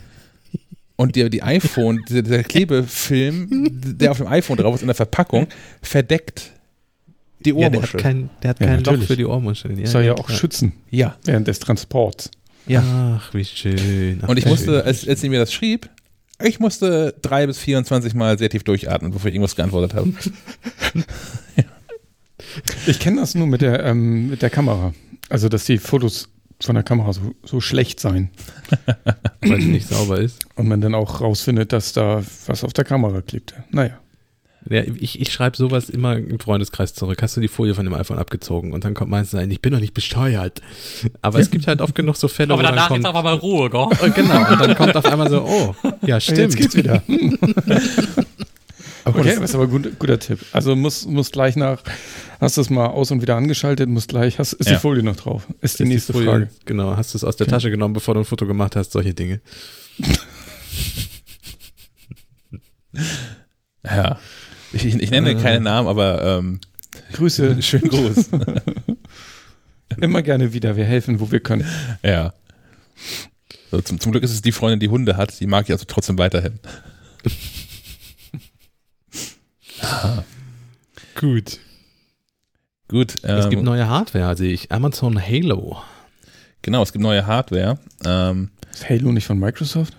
Und 0.97 1.17
die, 1.17 1.29
die 1.29 1.43
iPhone, 1.43 2.01
dieser, 2.09 2.23
dieser 2.23 2.43
Klebefilm, 2.43 3.69
der 3.73 4.11
auf 4.11 4.17
dem 4.19 4.29
iPhone 4.29 4.57
drauf 4.57 4.77
ist 4.77 4.81
in 4.81 4.87
der 4.87 4.95
Verpackung, 4.95 5.47
verdeckt 5.83 6.53
die 7.41 7.53
Ohrmuschel. 7.53 7.73
Ja, 7.73 7.81
der 7.81 7.93
hat 7.93 8.03
kein, 8.03 8.31
der 8.43 8.51
hat 8.51 8.61
ja, 8.61 8.67
kein 8.67 8.85
Loch 8.85 9.07
für 9.07 9.17
die 9.17 9.25
Ohrmuschel. 9.25 9.79
Ja, 9.79 9.87
Soll 9.87 10.05
ja 10.05 10.15
auch 10.15 10.29
schützen. 10.29 10.73
Ja. 10.91 11.17
Während 11.25 11.49
des 11.49 11.59
Transports. 11.59 12.31
Ja. 12.67 13.21
Ach, 13.21 13.35
wie 13.35 13.45
schön. 13.45 14.21
Ach, 14.23 14.29
und 14.29 14.39
ich 14.39 14.47
musste, 14.47 14.85
als, 14.85 15.07
als 15.07 15.21
sie 15.21 15.29
mir 15.29 15.39
das 15.39 15.53
schrieb, 15.53 15.89
ich 16.43 16.61
musste 16.61 17.15
drei 17.23 17.47
bis 17.47 17.59
24 17.59 18.15
Mal 18.15 18.39
sehr 18.39 18.51
tief 18.51 18.65
durchatmen, 18.65 19.13
bevor 19.13 19.29
ich 19.29 19.35
irgendwas 19.35 19.57
geantwortet 19.57 19.95
habe. 19.95 20.13
ja. 21.57 21.65
Ich 22.87 22.99
kenne 22.99 23.21
das 23.21 23.35
nur 23.35 23.47
mit 23.47 23.63
der, 23.63 23.85
ähm, 23.85 24.31
mit 24.31 24.43
der 24.43 24.51
Kamera. 24.51 24.93
Also, 25.29 25.49
dass 25.49 25.65
die 25.65 25.79
Fotos 25.79 26.29
von 26.61 26.75
der 26.75 26.85
Kamera 26.85 27.13
so, 27.13 27.35
so 27.43 27.61
schlecht 27.61 28.01
sein. 28.01 28.31
Weil 29.41 29.61
sie 29.61 29.69
nicht 29.69 29.89
sauber 29.89 30.21
ist. 30.21 30.45
Und 30.57 30.69
man 30.69 30.81
dann 30.81 30.95
auch 30.95 31.21
rausfindet, 31.21 31.73
dass 31.73 31.93
da 31.93 32.23
was 32.47 32.65
auf 32.65 32.73
der 32.73 32.85
Kamera 32.85 33.23
klebt. 33.23 33.55
Naja. 33.71 33.99
Ja, 34.69 34.83
ich, 34.83 35.21
ich 35.21 35.33
schreibe 35.33 35.57
sowas 35.57 35.89
immer 35.89 36.17
im 36.17 36.41
Freundeskreis 36.41 36.95
zurück. 36.95 37.23
Hast 37.23 37.37
du 37.37 37.41
die 37.41 37.49
Folie 37.49 37.75
von 37.75 37.85
dem 37.85 37.95
iPhone 37.95 38.19
abgezogen? 38.19 38.73
Und 38.73 38.85
dann 38.85 38.95
kommt 38.95 39.11
meistens 39.11 39.39
ein, 39.39 39.51
ich 39.51 39.61
bin 39.61 39.73
doch 39.73 39.81
nicht 39.81 39.95
besteuert. 39.95 40.61
Aber 41.23 41.39
es 41.39 41.51
gibt 41.53 41.69
halt 41.69 41.81
oft 41.81 41.95
genug 41.95 42.17
so 42.17 42.29
Fälle, 42.29 42.53
Aber 42.53 42.63
wo 42.63 42.67
danach 42.67 42.89
dann 42.89 42.91
kommt, 43.03 43.05
jetzt 43.05 43.09
aber 43.09 43.23
mal 43.23 43.35
Ruhe, 43.35 43.71
gell? 43.71 43.81
Oh, 43.81 43.91
genau. 44.15 44.51
Und 44.51 44.61
dann 44.61 44.75
kommt 44.75 44.97
auf 44.97 45.05
einmal 45.05 45.31
so, 45.31 45.43
oh, 45.43 45.75
ja, 46.03 46.19
stimmt. 46.19 46.39
Jetzt 46.39 46.57
geht's 46.57 46.77
wieder. 46.77 47.01
okay, 49.05 49.37
das 49.37 49.51
ist 49.51 49.55
aber 49.55 49.65
ein 49.65 49.71
gut, 49.71 49.99
guter 50.01 50.19
Tipp. 50.19 50.41
Also 50.53 50.75
muss, 50.75 51.07
muss 51.07 51.31
gleich 51.31 51.55
nach, 51.55 51.83
hast 52.41 52.57
du 52.57 52.61
es 52.61 52.69
mal 52.69 52.87
aus 52.87 53.13
und 53.13 53.23
wieder 53.23 53.37
angeschaltet, 53.37 53.89
muss 53.89 54.09
gleich, 54.09 54.41
hast, 54.41 54.55
ist 54.55 54.67
ja. 54.67 54.75
die 54.75 54.81
Folie 54.81 55.05
noch 55.05 55.17
drauf? 55.17 55.47
Ist 55.61 55.79
die 55.79 55.85
ist 55.85 55.89
nächste 55.89 56.13
die 56.13 56.19
Folie, 56.19 56.31
Frage. 56.31 56.49
Genau, 56.65 56.97
hast 56.97 57.15
du 57.15 57.19
es 57.19 57.25
aus 57.25 57.37
der 57.37 57.47
okay. 57.47 57.55
Tasche 57.55 57.71
genommen, 57.71 57.95
bevor 57.95 58.15
du 58.15 58.21
ein 58.21 58.27
Foto 58.27 58.47
gemacht 58.47 58.75
hast, 58.75 58.91
solche 58.93 59.15
Dinge. 59.15 59.41
ja. 63.85 64.19
Ich, 64.85 64.95
ich 64.95 65.11
nenne 65.11 65.31
äh, 65.31 65.35
keine 65.37 65.61
Namen, 65.61 65.89
aber 65.89 66.39
ähm, 66.39 66.61
Grüße. 67.13 67.63
Schönen 67.63 67.89
Gruß. 67.89 68.31
Immer 70.01 70.23
gerne 70.23 70.53
wieder. 70.53 70.77
Wir 70.77 70.85
helfen, 70.85 71.21
wo 71.21 71.31
wir 71.31 71.41
können. 71.41 71.65
Ja. 72.03 72.35
So, 73.71 73.81
zum, 73.81 73.99
zum 74.01 74.13
Glück 74.13 74.23
ist 74.23 74.33
es 74.33 74.43
die 74.43 74.53
Freundin, 74.53 74.81
die 74.81 74.89
Hunde 74.89 75.17
hat, 75.17 75.41
die 75.41 75.47
mag 75.47 75.65
ich 75.67 75.73
also 75.73 75.87
trotzdem 75.87 76.19
weiterhin. 76.19 76.59
Gut. 81.15 81.59
Gut. 82.89 83.15
es 83.23 83.45
ähm, 83.45 83.51
gibt 83.51 83.63
neue 83.63 83.89
Hardware, 83.89 84.37
sehe 84.37 84.53
ich. 84.53 84.71
Amazon 84.71 85.21
Halo. 85.21 85.79
Genau, 86.63 86.83
es 86.83 86.93
gibt 86.93 87.03
neue 87.03 87.27
Hardware. 87.27 87.79
Ähm, 88.05 88.51
Ist 88.73 88.89
Halo 88.89 89.13
nicht 89.13 89.27
von 89.27 89.39
Microsoft? 89.39 89.97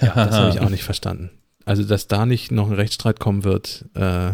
Ja, 0.00 0.26
das 0.26 0.34
habe 0.34 0.50
ich 0.50 0.60
auch 0.60 0.70
nicht 0.70 0.84
verstanden. 0.84 1.30
Also, 1.64 1.84
dass 1.84 2.08
da 2.08 2.26
nicht 2.26 2.50
noch 2.50 2.68
ein 2.68 2.74
Rechtsstreit 2.74 3.20
kommen 3.20 3.44
wird, 3.44 3.84
äh, 3.94 4.32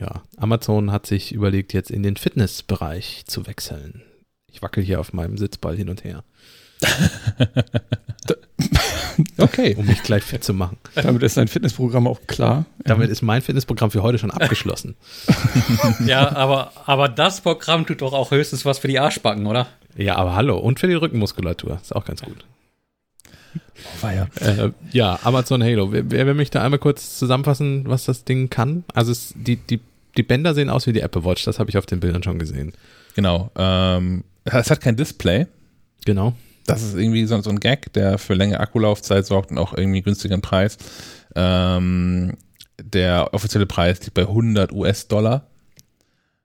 ja. 0.00 0.22
Amazon 0.38 0.92
hat 0.92 1.06
sich 1.06 1.32
überlegt, 1.32 1.74
jetzt 1.74 1.90
in 1.90 2.02
den 2.02 2.16
Fitnessbereich 2.16 3.24
zu 3.26 3.46
wechseln. 3.46 4.02
Ich 4.50 4.62
wackel 4.62 4.82
hier 4.82 4.98
auf 4.98 5.12
meinem 5.12 5.36
Sitzball 5.36 5.76
hin 5.76 5.90
und 5.90 6.02
her, 6.02 6.24
okay. 9.38 9.74
um 9.76 9.86
mich 9.86 10.02
gleich 10.02 10.24
fit 10.24 10.42
zu 10.42 10.54
machen. 10.54 10.78
Damit 10.94 11.22
ist 11.22 11.36
dein 11.36 11.46
Fitnessprogramm 11.46 12.06
auch 12.06 12.20
klar. 12.26 12.64
Damit 12.84 13.10
ist 13.10 13.22
mein 13.22 13.42
Fitnessprogramm 13.42 13.90
für 13.90 14.02
heute 14.02 14.18
schon 14.18 14.30
abgeschlossen. 14.30 14.96
Ja, 16.06 16.34
aber, 16.34 16.72
aber 16.86 17.08
das 17.08 17.40
Programm 17.42 17.86
tut 17.86 18.00
doch 18.00 18.12
auch 18.12 18.30
höchstens 18.30 18.64
was 18.64 18.78
für 18.78 18.88
die 18.88 18.98
Arschbacken, 18.98 19.46
oder? 19.46 19.68
Ja, 19.96 20.16
aber 20.16 20.34
hallo. 20.34 20.58
Und 20.58 20.80
für 20.80 20.86
die 20.86 20.94
Rückenmuskulatur. 20.94 21.78
Ist 21.80 21.94
auch 21.94 22.04
ganz 22.04 22.22
gut. 22.22 22.44
Feier. 23.74 24.28
Äh, 24.40 24.70
ja, 24.92 25.18
Amazon 25.22 25.62
Halo. 25.62 25.92
Wer, 25.92 26.10
wer 26.10 26.26
will 26.26 26.34
mich 26.34 26.50
da 26.50 26.62
einmal 26.62 26.78
kurz 26.78 27.18
zusammenfassen, 27.18 27.84
was 27.86 28.04
das 28.04 28.24
Ding 28.24 28.50
kann? 28.50 28.84
Also 28.94 29.12
es, 29.12 29.32
die, 29.36 29.56
die, 29.56 29.80
die 30.16 30.22
Bänder 30.22 30.54
sehen 30.54 30.70
aus 30.70 30.86
wie 30.86 30.92
die 30.92 31.00
Apple 31.00 31.24
Watch, 31.24 31.44
das 31.44 31.58
habe 31.58 31.70
ich 31.70 31.78
auf 31.78 31.86
den 31.86 32.00
Bildern 32.00 32.22
schon 32.22 32.38
gesehen. 32.38 32.72
Genau. 33.14 33.50
Ähm, 33.56 34.24
es 34.44 34.70
hat 34.70 34.80
kein 34.80 34.96
Display. 34.96 35.46
Genau. 36.04 36.34
Das 36.66 36.82
ist 36.82 36.94
irgendwie 36.94 37.26
so, 37.26 37.40
so 37.40 37.50
ein 37.50 37.60
Gag, 37.60 37.92
der 37.94 38.18
für 38.18 38.34
längere 38.34 38.60
Akkulaufzeit 38.60 39.26
sorgt 39.26 39.50
und 39.50 39.58
auch 39.58 39.76
irgendwie 39.76 40.02
günstigeren 40.02 40.42
Preis. 40.42 40.78
Ähm, 41.34 42.36
der 42.82 43.34
offizielle 43.34 43.66
Preis 43.66 44.00
liegt 44.00 44.14
bei 44.14 44.22
100 44.22 44.72
US-Dollar. 44.72 45.46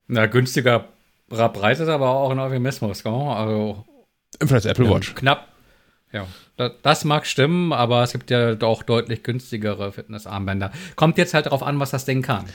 Na, 0.07 0.25
günstiger 0.25 0.89
Preis 1.29 1.79
ist 1.79 1.87
aber 1.87 2.09
auch 2.09 2.31
ein 2.31 2.39
Euphemismus, 2.39 3.03
gell? 3.03 3.11
Also 3.13 3.85
Im 4.39 4.47
Vergleich 4.47 4.61
zur 4.63 4.71
Apple 4.71 4.89
Watch. 4.89 5.15
knapp. 5.15 5.47
Ja, 6.15 6.27
da- 6.57 6.71
das 6.81 7.03
mag 7.03 7.25
stimmen, 7.27 7.73
aber 7.73 8.01
es 8.03 8.13
gibt 8.13 8.31
ja 8.31 8.55
auch 8.61 8.83
deutlich 8.83 9.21
günstigere 9.23 9.91
Fitnessarmbänder. 9.91 10.71
Kommt 10.95 11.17
jetzt 11.17 11.33
halt 11.33 11.45
darauf 11.47 11.61
an, 11.61 11.79
was 11.79 11.91
das 11.91 12.05
Ding 12.05 12.21
kann. 12.21 12.45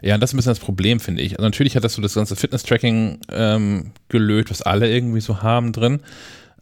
Ja, 0.00 0.14
und 0.14 0.22
das 0.22 0.30
ist 0.30 0.34
ein 0.34 0.38
bisschen 0.38 0.52
das 0.52 0.58
Problem, 0.60 0.98
finde 1.00 1.20
ich. 1.20 1.32
Also 1.32 1.42
natürlich 1.44 1.76
hat 1.76 1.84
das 1.84 1.92
so 1.92 2.00
das 2.00 2.14
ganze 2.14 2.34
Fitness-Tracking 2.34 3.18
ähm, 3.30 3.92
gelöst, 4.08 4.48
was 4.50 4.62
alle 4.62 4.90
irgendwie 4.90 5.20
so 5.20 5.42
haben 5.42 5.72
drin. 5.72 6.00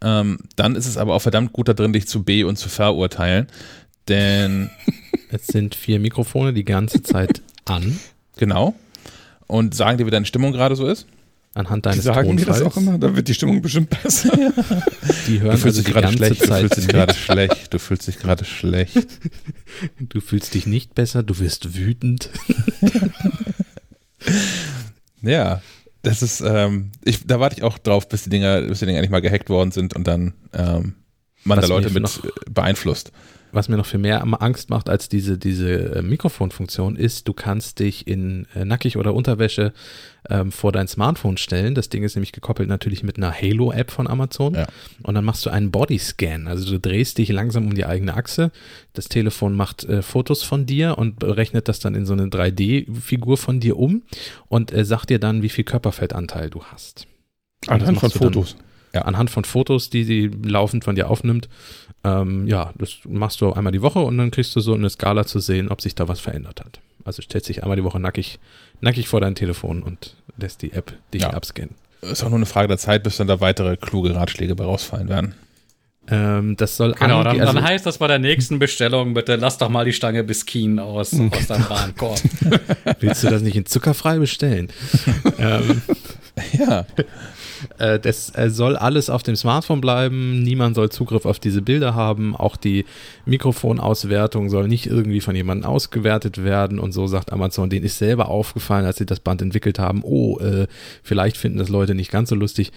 Ähm, 0.01 0.39
dann 0.57 0.75
ist 0.75 0.85
es 0.87 0.97
aber 0.97 1.13
auch 1.15 1.21
verdammt 1.21 1.53
gut 1.53 1.69
da 1.69 1.73
drin, 1.73 1.93
dich 1.93 2.07
zu 2.07 2.23
B 2.23 2.43
und 2.43 2.57
zu 2.57 2.67
verurteilen. 2.67 3.47
Denn, 4.09 4.69
Es 5.31 5.45
sind 5.47 5.75
vier 5.75 5.99
Mikrofone 5.99 6.53
die 6.53 6.65
ganze 6.65 7.03
Zeit 7.03 7.41
an, 7.65 7.99
genau. 8.37 8.73
Und 9.47 9.75
sagen 9.75 9.97
dir, 9.99 10.05
wie 10.07 10.11
deine 10.11 10.25
Stimmung 10.25 10.51
gerade 10.51 10.75
so 10.75 10.87
ist. 10.87 11.05
Anhand 11.53 11.85
Die 11.85 11.89
deines 11.89 12.03
sagen 12.05 12.35
mir 12.35 12.45
das 12.45 12.59
Tonfalls. 12.59 12.73
auch 12.73 12.77
immer, 12.77 12.97
da 12.97 13.15
wird 13.15 13.27
die 13.27 13.33
Stimmung 13.33 13.61
bestimmt 13.61 13.89
besser. 13.89 14.31
Die 15.27 15.41
hören 15.41 15.51
Du 15.51 15.57
fühlst 15.57 15.65
also 15.65 15.79
dich 15.79 15.85
die 15.85 15.91
gerade 15.91 16.07
ganze 16.07 16.17
schlecht, 16.17 16.41
du 16.41 16.47
Zeit 16.47 16.59
fühlst 16.61 16.77
dich 16.77 16.87
gerade 16.87 17.13
schlecht, 17.15 17.73
du 17.73 17.79
fühlst 17.79 18.07
dich 18.07 18.19
gerade 18.19 18.45
schlecht. 18.45 19.07
Du 19.99 20.19
fühlst 20.19 20.53
dich 20.55 20.65
nicht 20.65 20.95
besser, 20.95 21.23
du 21.23 21.39
wirst 21.39 21.75
wütend. 21.75 22.29
Ja, 25.21 25.61
das 26.01 26.21
ist, 26.21 26.41
ähm, 26.41 26.91
ich, 27.03 27.25
da 27.25 27.39
warte 27.39 27.57
ich 27.57 27.63
auch 27.63 27.77
drauf, 27.77 28.07
bis 28.07 28.23
die 28.23 28.29
Dinger, 28.29 28.61
bis 28.61 28.79
die 28.79 28.85
Dinger 28.85 28.99
endlich 28.99 29.11
mal 29.11 29.21
gehackt 29.21 29.49
worden 29.49 29.71
sind 29.71 29.95
und 29.95 30.07
dann 30.07 30.33
ähm, 30.53 30.95
man 31.43 31.57
Was 31.57 31.67
da 31.67 31.73
Leute 31.73 31.89
mit 31.89 32.21
beeinflusst. 32.49 33.11
Was 33.51 33.67
mir 33.67 33.77
noch 33.77 33.85
viel 33.85 33.99
mehr 33.99 34.23
Angst 34.41 34.69
macht 34.69 34.89
als 34.89 35.09
diese, 35.09 35.37
diese 35.37 35.95
äh, 35.95 36.01
Mikrofonfunktion 36.01 36.95
ist, 36.95 37.27
du 37.27 37.33
kannst 37.33 37.79
dich 37.79 38.07
in 38.07 38.45
äh, 38.55 38.63
nackig 38.65 38.95
oder 38.97 39.13
Unterwäsche 39.13 39.73
ähm, 40.29 40.51
vor 40.51 40.71
dein 40.71 40.87
Smartphone 40.87 41.37
stellen. 41.37 41.73
Das 41.73 41.89
Ding 41.89 42.03
ist 42.03 42.15
nämlich 42.15 42.31
gekoppelt 42.31 42.69
natürlich 42.69 43.01
mit 43.03 43.17
einer 43.17 43.31
Halo-App 43.33 43.89
von 43.91 44.07
Amazon. 44.07 44.53
Ja. 44.53 44.67
Und 45.03 45.15
dann 45.15 45.25
machst 45.25 45.45
du 45.45 45.49
einen 45.49 45.71
Bodyscan. 45.71 46.47
Also 46.47 46.69
du 46.71 46.79
drehst 46.79 47.17
dich 47.17 47.29
langsam 47.29 47.65
um 47.67 47.73
die 47.73 47.85
eigene 47.85 48.13
Achse. 48.13 48.51
Das 48.93 49.09
Telefon 49.09 49.55
macht 49.55 49.83
äh, 49.85 50.01
Fotos 50.01 50.43
von 50.43 50.65
dir 50.65 50.97
und 50.97 51.17
berechnet 51.19 51.67
das 51.67 51.79
dann 51.79 51.95
in 51.95 52.05
so 52.05 52.13
eine 52.13 52.25
3D-Figur 52.27 53.37
von 53.37 53.59
dir 53.59 53.77
um 53.77 54.03
und 54.47 54.71
äh, 54.73 54.85
sagt 54.85 55.09
dir 55.09 55.19
dann, 55.19 55.41
wie 55.41 55.49
viel 55.49 55.63
Körperfettanteil 55.63 56.49
du 56.49 56.63
hast. 56.65 57.07
Anhand 57.67 57.99
von 57.99 58.09
du 58.09 58.19
dann- 58.19 58.33
Fotos. 58.33 58.55
Ja. 58.93 59.03
Anhand 59.03 59.29
von 59.29 59.43
Fotos, 59.43 59.91
die 59.91 60.03
sie 60.03 60.31
laufend 60.43 60.83
von 60.83 60.95
dir 60.95 61.11
aufnimmt. 61.11 61.47
Ähm, 62.03 62.47
ja, 62.47 62.71
das 62.77 62.97
machst 63.07 63.41
du 63.41 63.51
einmal 63.53 63.71
die 63.73 63.81
Woche 63.81 63.99
und 63.99 64.17
dann 64.17 64.31
kriegst 64.31 64.55
du 64.55 64.61
so 64.61 64.73
eine 64.73 64.89
Skala 64.89 65.25
zu 65.25 65.39
sehen, 65.39 65.69
ob 65.69 65.81
sich 65.81 65.95
da 65.95 66.07
was 66.07 66.19
verändert 66.19 66.61
hat. 66.61 66.79
Also 67.05 67.21
stellst 67.21 67.49
dich 67.49 67.63
einmal 67.63 67.75
die 67.77 67.83
Woche 67.83 67.99
nackig, 67.99 68.39
nackig 68.81 69.07
vor 69.07 69.19
dein 69.21 69.35
Telefon 69.35 69.83
und 69.83 70.15
lässt 70.37 70.61
die 70.61 70.71
App 70.73 70.93
dich 71.13 71.23
Ja. 71.23 71.31
abscannen. 71.31 71.75
Ist 72.01 72.23
auch 72.23 72.29
nur 72.29 72.37
eine 72.37 72.45
Frage 72.45 72.69
der 72.69 72.77
Zeit, 72.77 73.03
bis 73.03 73.17
dann 73.17 73.27
da 73.27 73.41
weitere 73.41 73.75
kluge 73.75 74.15
Ratschläge 74.15 74.55
bei 74.55 74.63
rausfallen 74.63 75.09
werden. 75.09 75.35
Ähm, 76.11 76.55
das 76.55 76.77
soll 76.77 76.93
Genau, 76.93 77.23
dann, 77.23 77.39
also, 77.39 77.53
dann 77.53 77.63
heißt 77.63 77.85
das 77.85 77.97
bei 77.99 78.07
der 78.07 78.17
nächsten 78.19 78.57
Bestellung, 78.57 79.13
bitte 79.13 79.35
lass 79.35 79.57
doch 79.57 79.69
mal 79.69 79.83
die 79.85 79.93
Stange 79.93 80.23
Biskin 80.23 80.79
aus, 80.79 81.13
aus 81.31 81.47
deinem 81.47 81.69
Warenkorb. 81.69 82.19
willst 82.99 83.23
du 83.23 83.29
das 83.29 83.41
nicht 83.41 83.55
in 83.57 83.65
zuckerfrei 83.65 84.17
bestellen? 84.17 84.69
ähm, 85.37 85.81
Ja, 86.57 86.85
Äh, 87.77 87.99
das 87.99 88.35
äh, 88.35 88.49
soll 88.49 88.75
alles 88.75 89.09
auf 89.09 89.23
dem 89.23 89.35
Smartphone 89.35 89.81
bleiben. 89.81 90.41
Niemand 90.43 90.75
soll 90.75 90.89
Zugriff 90.89 91.25
auf 91.25 91.39
diese 91.39 91.61
Bilder 91.61 91.95
haben. 91.95 92.35
Auch 92.35 92.57
die 92.57 92.85
Mikrofonauswertung 93.25 94.49
soll 94.49 94.67
nicht 94.67 94.85
irgendwie 94.85 95.21
von 95.21 95.35
jemandem 95.35 95.69
ausgewertet 95.69 96.43
werden. 96.43 96.79
Und 96.79 96.91
so 96.91 97.07
sagt 97.07 97.31
Amazon, 97.31 97.69
denen 97.69 97.85
ist 97.85 97.97
selber 97.97 98.29
aufgefallen, 98.29 98.85
als 98.85 98.97
sie 98.97 99.05
das 99.05 99.19
Band 99.19 99.41
entwickelt 99.41 99.79
haben. 99.79 100.01
Oh, 100.03 100.39
äh, 100.39 100.67
vielleicht 101.03 101.37
finden 101.37 101.59
das 101.59 101.69
Leute 101.69 101.95
nicht 101.95 102.11
ganz 102.11 102.29
so 102.29 102.35
lustig. 102.35 102.71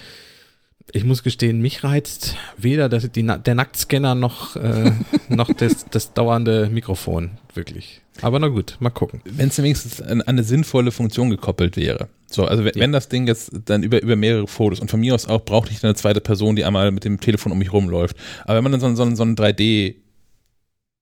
Ich 0.90 1.04
muss 1.04 1.22
gestehen, 1.22 1.60
mich 1.60 1.84
reizt 1.84 2.36
weder 2.58 2.88
das, 2.88 3.10
die, 3.10 3.22
der 3.22 3.54
Nacktscanner 3.54 4.14
noch, 4.14 4.56
äh, 4.56 4.92
noch 5.28 5.52
das, 5.52 5.86
das 5.90 6.12
dauernde 6.12 6.68
Mikrofon, 6.70 7.30
wirklich. 7.54 8.01
Aber 8.20 8.38
na 8.38 8.48
gut, 8.48 8.76
mal 8.78 8.90
gucken. 8.90 9.22
wenn 9.24 9.48
es 9.48 9.56
wenigstens 9.58 10.02
an, 10.02 10.20
eine 10.22 10.44
sinnvolle 10.44 10.90
Funktion 10.92 11.30
gekoppelt 11.30 11.76
wäre. 11.76 12.08
So, 12.30 12.44
also 12.44 12.64
wenn, 12.64 12.72
Ja. 12.76 12.86
das 12.88 13.08
Ding 13.08 13.26
jetzt 13.26 13.50
dann 13.64 13.82
über, 13.82 14.02
über 14.02 14.16
mehrere 14.16 14.46
Fotos 14.46 14.80
und 14.80 14.90
von 14.90 15.00
mir 15.00 15.14
aus 15.14 15.26
auch 15.26 15.44
brauchte 15.44 15.72
ich 15.72 15.82
eine 15.82 15.94
zweite 15.94 16.20
Person, 16.20 16.54
die 16.56 16.64
einmal 16.64 16.90
mit 16.90 17.04
dem 17.04 17.20
Telefon 17.20 17.52
um 17.52 17.58
mich 17.58 17.72
rumläuft. 17.72 18.16
Aber 18.44 18.56
wenn 18.56 18.62
man 18.64 18.72
dann 18.72 18.80
so, 18.82 18.86
einen- 18.86 18.96
so, 18.96 19.02
einen- 19.02 19.16
so 19.16 19.22
einen 19.22 19.34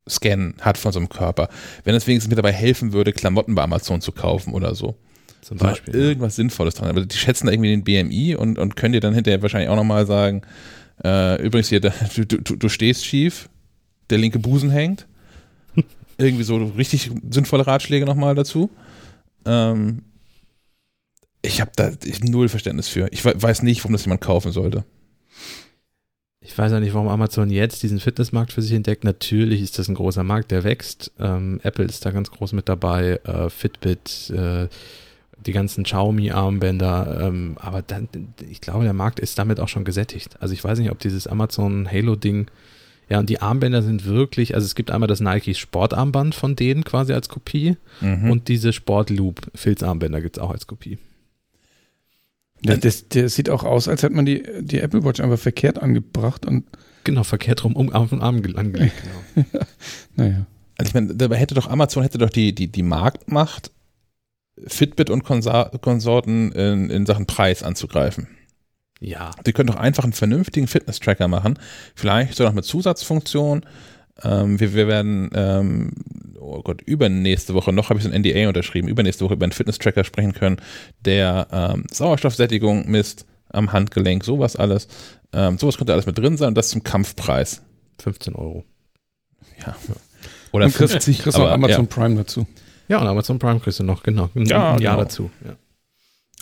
3D-Scan 0.06 0.54
hat 0.60 0.78
von 0.78 0.92
so 0.92 0.98
einem 0.98 1.08
Körper, 1.08 1.48
wenn 1.84 1.94
es 1.94 2.06
wenigstens 2.06 2.30
mir 2.30 2.36
dabei 2.36 2.52
helfen 2.52 2.92
würde, 2.92 3.12
Klamotten 3.12 3.54
bei 3.54 3.62
Amazon 3.62 4.00
zu 4.00 4.12
kaufen 4.12 4.54
oder 4.54 4.74
so. 4.74 4.96
Zum 5.42 5.56
Beispiel. 5.58 5.94
irgendwas 5.94 6.36
Sinnvolles 6.36 6.74
dran. 6.74 6.90
Aber 6.90 7.04
die 7.04 7.16
schätzen 7.16 7.46
da 7.46 7.52
irgendwie 7.52 7.70
den 7.70 7.82
BMI 7.84 8.36
und, 8.36 8.58
und 8.58 8.76
können 8.76 8.92
dir 8.92 9.00
dann 9.00 9.14
hinterher 9.14 9.40
wahrscheinlich 9.40 9.70
auch 9.70 9.76
nochmal 9.76 10.06
sagen, 10.06 10.42
äh, 11.02 11.42
übrigens 11.42 11.68
hier, 11.70 11.80
da- 11.80 11.94
du, 12.14 12.24
du, 12.26 12.56
du 12.56 12.68
stehst 12.68 13.04
schief, 13.06 13.48
der 14.10 14.18
linke 14.18 14.38
Busen 14.38 14.70
hängt. 14.70 15.06
Irgendwie 16.20 16.44
so 16.44 16.56
richtig 16.76 17.10
sinnvolle 17.30 17.66
Ratschläge 17.66 18.06
nochmal 18.06 18.34
dazu. 18.34 18.70
Ähm, 19.44 20.02
ich 21.42 21.60
habe 21.60 21.70
da 21.74 21.92
ich, 22.04 22.22
null 22.22 22.48
Verständnis 22.48 22.88
für. 22.88 23.08
Ich 23.12 23.24
we- 23.24 23.34
weiß 23.40 23.62
nicht, 23.62 23.80
warum 23.80 23.92
das 23.92 24.04
jemand 24.04 24.20
kaufen 24.20 24.52
sollte. 24.52 24.84
Ich 26.42 26.56
weiß 26.56 26.72
ja 26.72 26.80
nicht, 26.80 26.94
warum 26.94 27.08
Amazon 27.08 27.50
jetzt 27.50 27.82
diesen 27.82 28.00
Fitnessmarkt 28.00 28.52
für 28.52 28.62
sich 28.62 28.72
entdeckt. 28.72 29.04
Natürlich 29.04 29.60
ist 29.60 29.78
das 29.78 29.88
ein 29.88 29.94
großer 29.94 30.22
Markt, 30.22 30.50
der 30.50 30.64
wächst. 30.64 31.12
Ähm, 31.18 31.60
Apple 31.62 31.84
ist 31.84 32.04
da 32.04 32.10
ganz 32.10 32.30
groß 32.30 32.52
mit 32.52 32.68
dabei, 32.68 33.20
äh, 33.24 33.50
Fitbit, 33.50 34.30
äh, 34.30 34.68
die 35.46 35.52
ganzen 35.52 35.84
Xiaomi-Armbänder. 35.84 37.26
Ähm, 37.26 37.56
aber 37.60 37.82
dann, 37.82 38.08
ich 38.48 38.60
glaube, 38.60 38.84
der 38.84 38.92
Markt 38.94 39.20
ist 39.20 39.38
damit 39.38 39.60
auch 39.60 39.68
schon 39.68 39.84
gesättigt. 39.84 40.36
Also 40.40 40.54
ich 40.54 40.64
weiß 40.64 40.78
nicht, 40.78 40.90
ob 40.90 40.98
dieses 40.98 41.26
Amazon 41.26 41.90
Halo-Ding, 41.90 42.50
ja, 43.10 43.18
und 43.18 43.28
die 43.28 43.40
Armbänder 43.42 43.82
sind 43.82 44.04
wirklich, 44.04 44.54
also 44.54 44.64
es 44.64 44.74
gibt 44.74 44.90
einmal 44.90 45.08
das 45.08 45.20
Nike 45.20 45.54
Sportarmband 45.54 46.34
von 46.34 46.54
denen 46.56 46.84
quasi 46.84 47.12
als 47.12 47.28
Kopie 47.28 47.76
Mhm. 48.00 48.30
und 48.30 48.48
diese 48.48 48.72
Sport 48.72 49.10
Loop 49.10 49.50
Filzarmbänder 49.54 50.20
gibt 50.20 50.36
es 50.36 50.42
auch 50.42 50.50
als 50.50 50.66
Kopie. 50.66 50.98
Ja, 52.64 52.76
das, 52.76 53.08
der 53.08 53.28
sieht 53.30 53.48
auch 53.48 53.64
aus, 53.64 53.88
als 53.88 54.02
hätte 54.02 54.14
man 54.14 54.26
die, 54.26 54.42
die 54.60 54.80
Apple 54.80 55.02
Watch 55.04 55.20
einfach 55.20 55.38
verkehrt 55.38 55.78
angebracht 55.82 56.46
und 56.46 56.64
Genau, 57.04 57.24
verkehrt 57.24 57.64
rum 57.64 57.74
um, 57.76 57.90
auf 57.94 58.10
den 58.10 58.20
Arm 58.20 58.42
ge- 58.42 58.56
angelegt. 58.56 58.92
Genau. 59.34 59.64
naja. 60.16 60.46
Also 60.76 60.90
ich 60.90 60.94
meine, 60.94 61.14
dabei 61.14 61.36
hätte 61.36 61.54
doch 61.54 61.66
Amazon 61.68 62.02
hätte 62.02 62.18
doch 62.18 62.28
die, 62.30 62.54
die, 62.54 62.68
die 62.68 62.82
Marktmacht, 62.82 63.70
Fitbit 64.66 65.08
und 65.08 65.24
Konsorten 65.24 66.52
in, 66.52 66.90
in 66.90 67.06
Sachen 67.06 67.24
Preis 67.26 67.62
anzugreifen. 67.62 68.28
Ja, 69.00 69.30
Die 69.46 69.52
können 69.52 69.68
doch 69.68 69.76
einfach 69.76 70.04
einen 70.04 70.12
vernünftigen 70.12 70.66
Fitness-Tracker 70.66 71.26
machen. 71.26 71.58
Vielleicht 71.94 72.36
so 72.36 72.44
noch 72.44 72.52
mit 72.52 72.66
Zusatzfunktion. 72.66 73.64
Ähm, 74.22 74.60
wir, 74.60 74.74
wir 74.74 74.86
werden, 74.86 75.30
ähm, 75.34 75.92
oh 76.38 76.60
Gott, 76.62 76.82
übernächste 76.82 77.54
Woche, 77.54 77.72
noch 77.72 77.88
habe 77.88 77.98
ich 77.98 78.04
so 78.04 78.10
ein 78.10 78.20
NDA 78.20 78.48
unterschrieben, 78.48 78.88
übernächste 78.88 79.24
Woche 79.24 79.34
über 79.34 79.44
einen 79.44 79.52
Fitness-Tracker 79.52 80.04
sprechen 80.04 80.34
können, 80.34 80.58
der 81.04 81.48
ähm, 81.50 81.86
Sauerstoffsättigung 81.90 82.90
misst 82.90 83.24
am 83.48 83.72
Handgelenk, 83.72 84.22
sowas 84.22 84.56
alles. 84.56 84.86
Ähm, 85.32 85.56
sowas 85.56 85.78
könnte 85.78 85.94
alles 85.94 86.06
mit 86.06 86.18
drin 86.18 86.36
sein 86.36 86.48
und 86.48 86.54
das 86.58 86.68
zum 86.68 86.82
Kampfpreis. 86.82 87.62
15 88.02 88.34
Euro. 88.34 88.64
Ja. 89.66 89.76
Oder 90.52 90.66
Und 90.66 90.74
kriegst, 90.74 90.92
50, 90.92 91.18
kriegst 91.20 91.38
noch 91.38 91.46
aber, 91.46 91.54
Amazon 91.54 91.84
ja, 91.84 91.94
Prime 91.94 92.16
dazu. 92.16 92.46
Ja, 92.88 93.00
und 93.00 93.06
Amazon 93.06 93.38
Prime 93.38 93.60
kriegst 93.60 93.78
du 93.78 93.84
noch, 93.84 94.02
genau. 94.02 94.28
Ein, 94.34 94.44
Ja, 94.46 94.74
ein 94.74 94.82
Jahr 94.82 94.96
genau. 94.96 95.04
dazu. 95.04 95.30
Ja. 95.44 95.56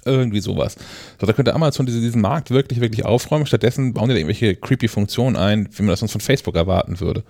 Irgendwie 0.05 0.41
sowas. 0.41 0.77
So, 1.21 1.27
da 1.27 1.33
könnte 1.33 1.55
Amazon 1.55 1.87
diese, 1.87 2.01
diesen 2.01 2.21
Markt 2.21 2.51
wirklich, 2.51 2.81
wirklich 2.81 3.05
aufräumen. 3.05 3.47
Stattdessen 3.47 3.95
bauen 3.95 4.09
die 4.09 4.15
da 4.15 4.19
irgendwelche 4.19 4.57
creepy 4.57 4.89
Funktionen 4.89 5.37
ein, 5.37 5.69
wie 5.73 5.83
man 5.83 5.91
das 5.91 6.01
sonst 6.01 6.13
von 6.13 6.21
Facebook 6.21 6.57
erwarten 6.57 7.01
würde. 7.01 7.25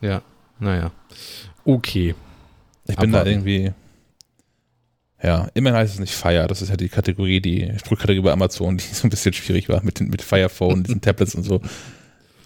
ja, 0.00 0.22
naja. 0.58 0.90
Okay. 1.64 2.14
Ich 2.88 2.96
bin 2.96 3.10
Abwarten. 3.10 3.12
da 3.12 3.30
irgendwie. 3.30 3.72
Ja, 5.22 5.48
immerhin 5.54 5.78
heißt 5.78 5.94
es 5.94 6.00
nicht 6.00 6.14
Fire. 6.14 6.46
Das 6.46 6.62
ist 6.62 6.68
ja 6.68 6.76
die 6.76 6.88
Kategorie, 6.88 7.40
die 7.40 7.72
Sprühkategorie 7.78 8.24
bei 8.26 8.32
Amazon, 8.32 8.76
die 8.76 8.84
so 8.92 9.06
ein 9.06 9.10
bisschen 9.10 9.32
schwierig 9.32 9.68
war 9.68 9.82
mit, 9.82 9.98
den- 10.00 10.08
mit 10.08 10.22
Fire 10.22 10.48
Phone, 10.48 10.84
diesen 10.84 11.00
Tablets 11.00 11.34
und 11.34 11.42
so. 11.42 11.60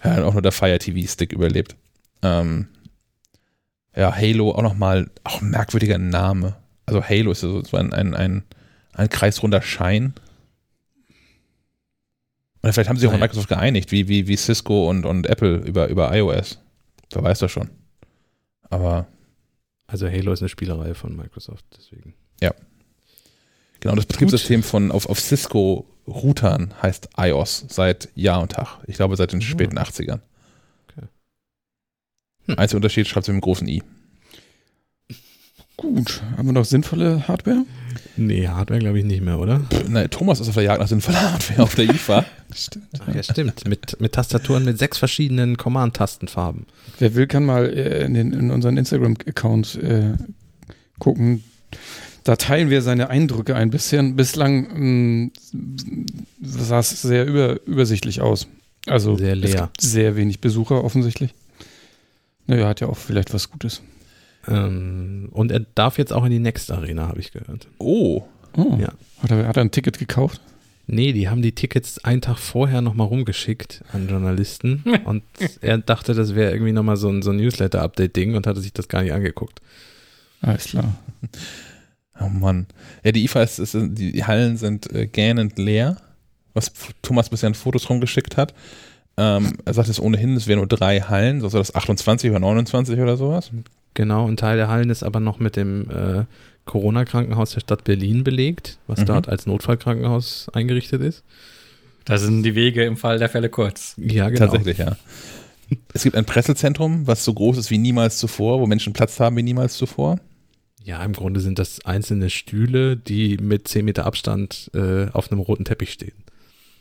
Ja, 0.03 0.17
und 0.17 0.23
auch 0.23 0.33
nur 0.33 0.41
der 0.41 0.51
Fire 0.51 0.79
TV 0.79 1.07
Stick 1.07 1.31
überlebt. 1.33 1.75
Ähm, 2.23 2.67
ja, 3.95 4.15
Halo 4.15 4.51
auch 4.51 4.61
nochmal, 4.63 5.09
auch 5.23 5.41
ein 5.41 5.49
merkwürdiger 5.51 5.97
Name. 5.97 6.55
Also 6.85 7.03
Halo 7.03 7.31
ist 7.31 7.43
ja 7.43 7.49
so 7.49 7.63
so 7.63 7.77
ein, 7.77 7.93
ein, 7.93 8.15
ein, 8.15 8.43
ein 8.93 9.09
kreisrunder 9.09 9.61
Schein. 9.61 10.13
Oder 12.63 12.73
vielleicht 12.73 12.89
haben 12.89 12.97
sie 12.97 13.01
sich 13.01 13.09
auch 13.09 13.13
mit. 13.13 13.21
Microsoft 13.21 13.49
geeinigt, 13.49 13.91
wie, 13.91 14.07
wie, 14.07 14.27
wie 14.27 14.35
Cisco 14.37 14.89
und, 14.89 15.05
und 15.05 15.25
Apple 15.27 15.57
über, 15.57 15.87
über 15.87 16.15
iOS. 16.15 16.59
Wer 17.11 17.23
weiß 17.23 17.39
das 17.39 17.51
schon. 17.51 17.69
Aber 18.69 19.07
Also 19.87 20.07
Halo 20.07 20.31
ist 20.31 20.41
eine 20.41 20.49
Spielereihe 20.49 20.95
von 20.95 21.15
Microsoft, 21.15 21.65
deswegen. 21.77 22.13
Genau, 23.81 23.95
das 23.95 24.05
Betriebssystem 24.05 24.61
von 24.61 24.91
auf, 24.91 25.07
auf 25.07 25.19
Cisco-Routern 25.19 26.75
heißt 26.83 27.09
iOS 27.17 27.65
seit 27.67 28.09
Jahr 28.13 28.39
und 28.39 28.51
Tag. 28.51 28.77
Ich 28.85 28.95
glaube 28.95 29.15
seit 29.15 29.31
den 29.31 29.39
Mhm. 29.39 29.43
späten 29.43 29.79
80ern. 29.79 30.19
Okay. 30.87 31.07
Hm. 32.45 32.59
Einziger 32.59 32.77
Unterschied 32.77 33.07
schreibt 33.07 33.25
sie 33.25 33.31
mit 33.31 33.37
einem 33.37 33.41
großen 33.41 33.67
I. 33.67 33.81
Gut. 35.77 36.21
Haben 36.37 36.45
wir 36.49 36.53
noch 36.53 36.65
sinnvolle 36.65 37.27
Hardware? 37.27 37.65
Nee, 38.17 38.47
Hardware 38.47 38.79
glaube 38.79 38.99
ich 38.99 39.05
nicht 39.05 39.21
mehr, 39.21 39.39
oder? 39.39 39.61
Na, 39.87 40.07
Thomas 40.07 40.39
ist 40.39 40.47
auf 40.49 40.53
der 40.55 40.63
Jagd 40.63 40.79
nach 40.81 40.87
sinnvoller 40.87 41.33
Hardware 41.33 41.63
auf 41.63 41.75
der 41.75 41.85
IFA. 41.85 42.25
Stimmt. 42.55 42.85
Ach, 42.99 43.15
ja, 43.15 43.23
stimmt. 43.23 43.67
mit, 43.67 43.99
mit 44.01 44.11
Tastaturen 44.13 44.65
mit 44.65 44.77
sechs 44.77 44.97
verschiedenen 44.97 45.55
Command-Tastenfarben. 45.57 46.65
Wer 46.99 47.15
will, 47.15 47.27
kann 47.27 47.45
mal 47.45 47.65
äh, 47.65 48.03
in, 48.05 48.13
den, 48.13 48.33
in 48.33 48.51
unseren 48.51 48.75
Instagram-Account 48.77 49.75
äh, 49.75 50.13
gucken. 50.99 51.43
Da 52.23 52.35
teilen 52.35 52.69
wir 52.69 52.81
seine 52.81 53.09
Eindrücke 53.09 53.55
ein 53.55 53.69
bisschen. 53.71 54.15
Bislang 54.15 55.29
mh, 55.29 55.29
sah 56.41 56.79
es 56.79 57.01
sehr 57.01 57.25
über, 57.25 57.65
übersichtlich 57.65 58.21
aus. 58.21 58.47
Also 58.87 59.15
Sehr 59.17 59.33
es 59.33 59.39
leer. 59.39 59.61
gibt 59.67 59.81
sehr 59.81 60.15
wenig 60.15 60.41
Besucher 60.41 60.83
offensichtlich. 60.83 61.33
Naja, 62.47 62.67
hat 62.67 62.81
ja 62.81 62.87
auch 62.87 62.97
vielleicht 62.97 63.33
was 63.33 63.49
Gutes. 63.49 63.81
Ähm, 64.47 65.29
und 65.31 65.51
er 65.51 65.61
darf 65.75 65.97
jetzt 65.97 66.13
auch 66.13 66.25
in 66.25 66.31
die 66.31 66.39
Next 66.39 66.71
Arena, 66.71 67.07
habe 67.07 67.19
ich 67.19 67.31
gehört. 67.31 67.67
Oh, 67.77 68.23
Oh. 68.57 68.77
Ja. 68.79 68.89
Hat, 69.21 69.31
er, 69.31 69.47
hat 69.47 69.57
er 69.57 69.63
ein 69.63 69.71
Ticket 69.71 69.99
gekauft? 69.99 70.41
Nee, 70.87 71.13
die 71.13 71.29
haben 71.29 71.41
die 71.41 71.53
Tickets 71.53 72.03
einen 72.03 72.21
Tag 72.21 72.37
vorher 72.37 72.81
nochmal 72.81 73.07
rumgeschickt 73.07 73.83
an 73.93 74.09
Journalisten 74.09 74.83
und 75.05 75.23
er 75.61 75.77
dachte, 75.77 76.13
das 76.13 76.35
wäre 76.35 76.51
irgendwie 76.51 76.73
nochmal 76.73 76.97
so 76.97 77.09
ein, 77.09 77.21
so 77.21 77.31
ein 77.31 77.37
Newsletter-Update-Ding 77.37 78.35
und 78.35 78.47
hatte 78.47 78.59
sich 78.59 78.73
das 78.73 78.87
gar 78.87 79.03
nicht 79.03 79.13
angeguckt. 79.13 79.61
Alles 80.41 80.65
klar. 80.65 80.95
oh 82.19 82.27
Mann. 82.27 82.67
Ja, 83.03 83.11
die 83.11 83.23
IFA 83.23 83.43
ist, 83.43 83.59
ist 83.59 83.77
die, 83.79 84.23
Hallen 84.25 84.57
sind 84.57 84.91
äh, 84.91 85.07
gähnend 85.07 85.57
leer, 85.57 85.97
was 86.53 86.73
Thomas 87.01 87.29
bisher 87.29 87.47
an 87.47 87.53
Fotos 87.53 87.89
rumgeschickt 87.89 88.35
hat. 88.35 88.53
Ähm, 89.17 89.53
er 89.65 89.73
sagt 89.73 89.89
es 89.89 89.99
ohnehin, 89.99 90.35
es 90.35 90.47
wären 90.47 90.59
nur 90.59 90.67
drei 90.67 91.01
Hallen, 91.01 91.43
also 91.43 91.57
das 91.57 91.75
28 91.75 92.29
oder 92.29 92.39
29 92.39 92.99
oder 92.99 93.17
sowas. 93.17 93.51
Genau, 93.93 94.27
ein 94.27 94.37
Teil 94.37 94.57
der 94.57 94.67
Hallen 94.69 94.89
ist 94.89 95.03
aber 95.03 95.19
noch 95.19 95.39
mit 95.39 95.55
dem 95.57 95.89
äh, 95.89 96.23
Corona-Krankenhaus 96.65 97.51
der 97.51 97.59
Stadt 97.59 97.83
Berlin 97.83 98.23
belegt, 98.23 98.77
was 98.87 99.01
Mhm. 99.01 99.05
dort 99.05 99.29
als 99.29 99.45
Notfallkrankenhaus 99.45 100.47
eingerichtet 100.53 101.01
ist. 101.01 101.23
Da 102.05 102.17
sind 102.17 102.43
die 102.43 102.55
Wege 102.55 102.83
im 102.85 102.97
Fall 102.97 103.19
der 103.19 103.29
Fälle 103.29 103.49
kurz. 103.49 103.95
Ja, 103.97 104.29
genau. 104.29 104.45
Tatsächlich, 104.47 104.77
ja. 104.77 104.95
Es 105.93 106.03
gibt 106.03 106.15
ein 106.15 106.25
Pressezentrum, 106.25 107.05
was 107.07 107.23
so 107.23 107.33
groß 107.33 107.57
ist 107.57 107.69
wie 107.69 107.77
niemals 107.77 108.17
zuvor, 108.17 108.59
wo 108.59 108.65
Menschen 108.67 108.93
Platz 108.93 109.19
haben 109.19 109.35
wie 109.37 109.43
niemals 109.43 109.75
zuvor. 109.75 110.19
Ja, 110.83 111.03
im 111.03 111.13
Grunde 111.13 111.39
sind 111.41 111.59
das 111.59 111.85
einzelne 111.85 112.29
Stühle, 112.29 112.97
die 112.97 113.37
mit 113.37 113.67
10 113.67 113.85
Meter 113.85 114.05
Abstand 114.05 114.71
äh, 114.73 115.07
auf 115.13 115.31
einem 115.31 115.39
roten 115.41 115.63
Teppich 115.63 115.91
stehen. 115.91 116.13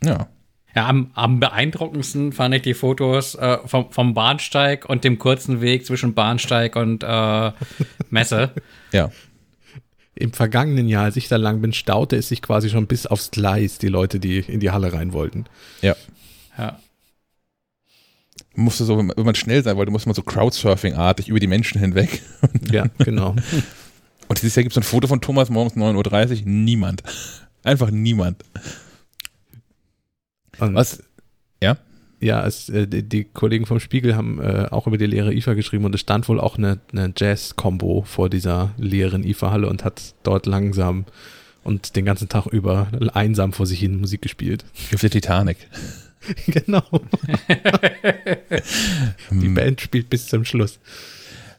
Ja. 0.02 0.28
Ja, 0.76 0.86
am, 0.88 1.10
am 1.14 1.40
beeindruckendsten 1.40 2.32
fand 2.32 2.54
ich 2.54 2.62
die 2.62 2.74
Fotos 2.74 3.34
äh, 3.34 3.58
vom, 3.66 3.90
vom 3.90 4.14
Bahnsteig 4.14 4.88
und 4.88 5.02
dem 5.04 5.18
kurzen 5.18 5.60
Weg 5.60 5.84
zwischen 5.84 6.14
Bahnsteig 6.14 6.76
und 6.76 7.02
äh, 7.02 7.52
Messe. 8.10 8.52
Ja. 8.92 9.10
Im 10.14 10.32
vergangenen 10.32 10.86
Jahr, 10.88 11.04
als 11.04 11.16
ich 11.16 11.28
da 11.28 11.36
lang 11.36 11.60
bin, 11.60 11.72
staute 11.72 12.16
es 12.16 12.28
sich 12.28 12.42
quasi 12.42 12.68
schon 12.70 12.86
bis 12.86 13.06
aufs 13.06 13.30
Gleis, 13.30 13.78
die 13.78 13.88
Leute, 13.88 14.20
die 14.20 14.38
in 14.38 14.60
die 14.60 14.70
Halle 14.70 14.92
rein 14.92 15.12
wollten. 15.12 15.46
Ja. 15.82 15.96
Man 18.54 18.64
musste 18.64 18.84
so, 18.84 18.98
wenn 18.98 19.06
man- 19.06 19.16
wenn 19.16 19.24
man 19.24 19.34
schnell 19.34 19.62
sein 19.62 19.76
wollte, 19.76 19.90
musste 19.92 20.08
man 20.08 20.14
so 20.14 20.22
Crowdsurfing-artig 20.22 21.28
über 21.28 21.40
die 21.40 21.46
Menschen 21.46 21.80
hinweg. 21.80 22.22
Ja, 22.70 22.84
genau. 22.98 23.34
Und 24.28 24.40
dieses 24.42 24.54
Jahr 24.54 24.62
gibt 24.62 24.72
es 24.72 24.76
ein 24.76 24.82
Foto 24.84 25.08
von 25.08 25.20
Thomas 25.20 25.50
morgens 25.50 25.74
9.30 25.74 26.40
Uhr. 26.40 26.46
Niemand. 26.46 27.02
Einfach 27.64 27.90
niemand. 27.90 28.44
Und, 30.60 30.74
Was? 30.74 31.02
Ja? 31.62 31.76
Ja, 32.20 32.46
es, 32.46 32.68
äh, 32.68 32.86
die, 32.86 33.02
die 33.02 33.24
Kollegen 33.24 33.64
vom 33.66 33.80
Spiegel 33.80 34.14
haben 34.14 34.40
äh, 34.40 34.66
auch 34.70 34.86
über 34.86 34.98
die 34.98 35.06
leere 35.06 35.32
IFA 35.32 35.54
geschrieben 35.54 35.86
und 35.86 35.94
es 35.94 36.02
stand 36.02 36.28
wohl 36.28 36.38
auch 36.38 36.58
eine, 36.58 36.78
eine 36.92 37.12
Jazz-Kombo 37.16 38.02
vor 38.06 38.28
dieser 38.28 38.72
leeren 38.76 39.24
IFA-Halle 39.24 39.68
und 39.68 39.84
hat 39.84 40.14
dort 40.22 40.44
langsam 40.46 41.06
und 41.64 41.96
den 41.96 42.04
ganzen 42.04 42.28
Tag 42.28 42.46
über 42.46 42.88
einsam 43.14 43.52
vor 43.52 43.66
sich 43.66 43.80
hin 43.80 43.98
Musik 44.00 44.20
gespielt. 44.22 44.64
Auf 44.94 45.00
der 45.00 45.10
Titanic. 45.10 45.56
genau. 46.46 46.82
Die 49.30 49.46
Hm. 49.46 49.54
Band 49.54 49.80
spielt 49.80 50.10
bis 50.10 50.26
zum 50.26 50.44
Schluss. 50.44 50.78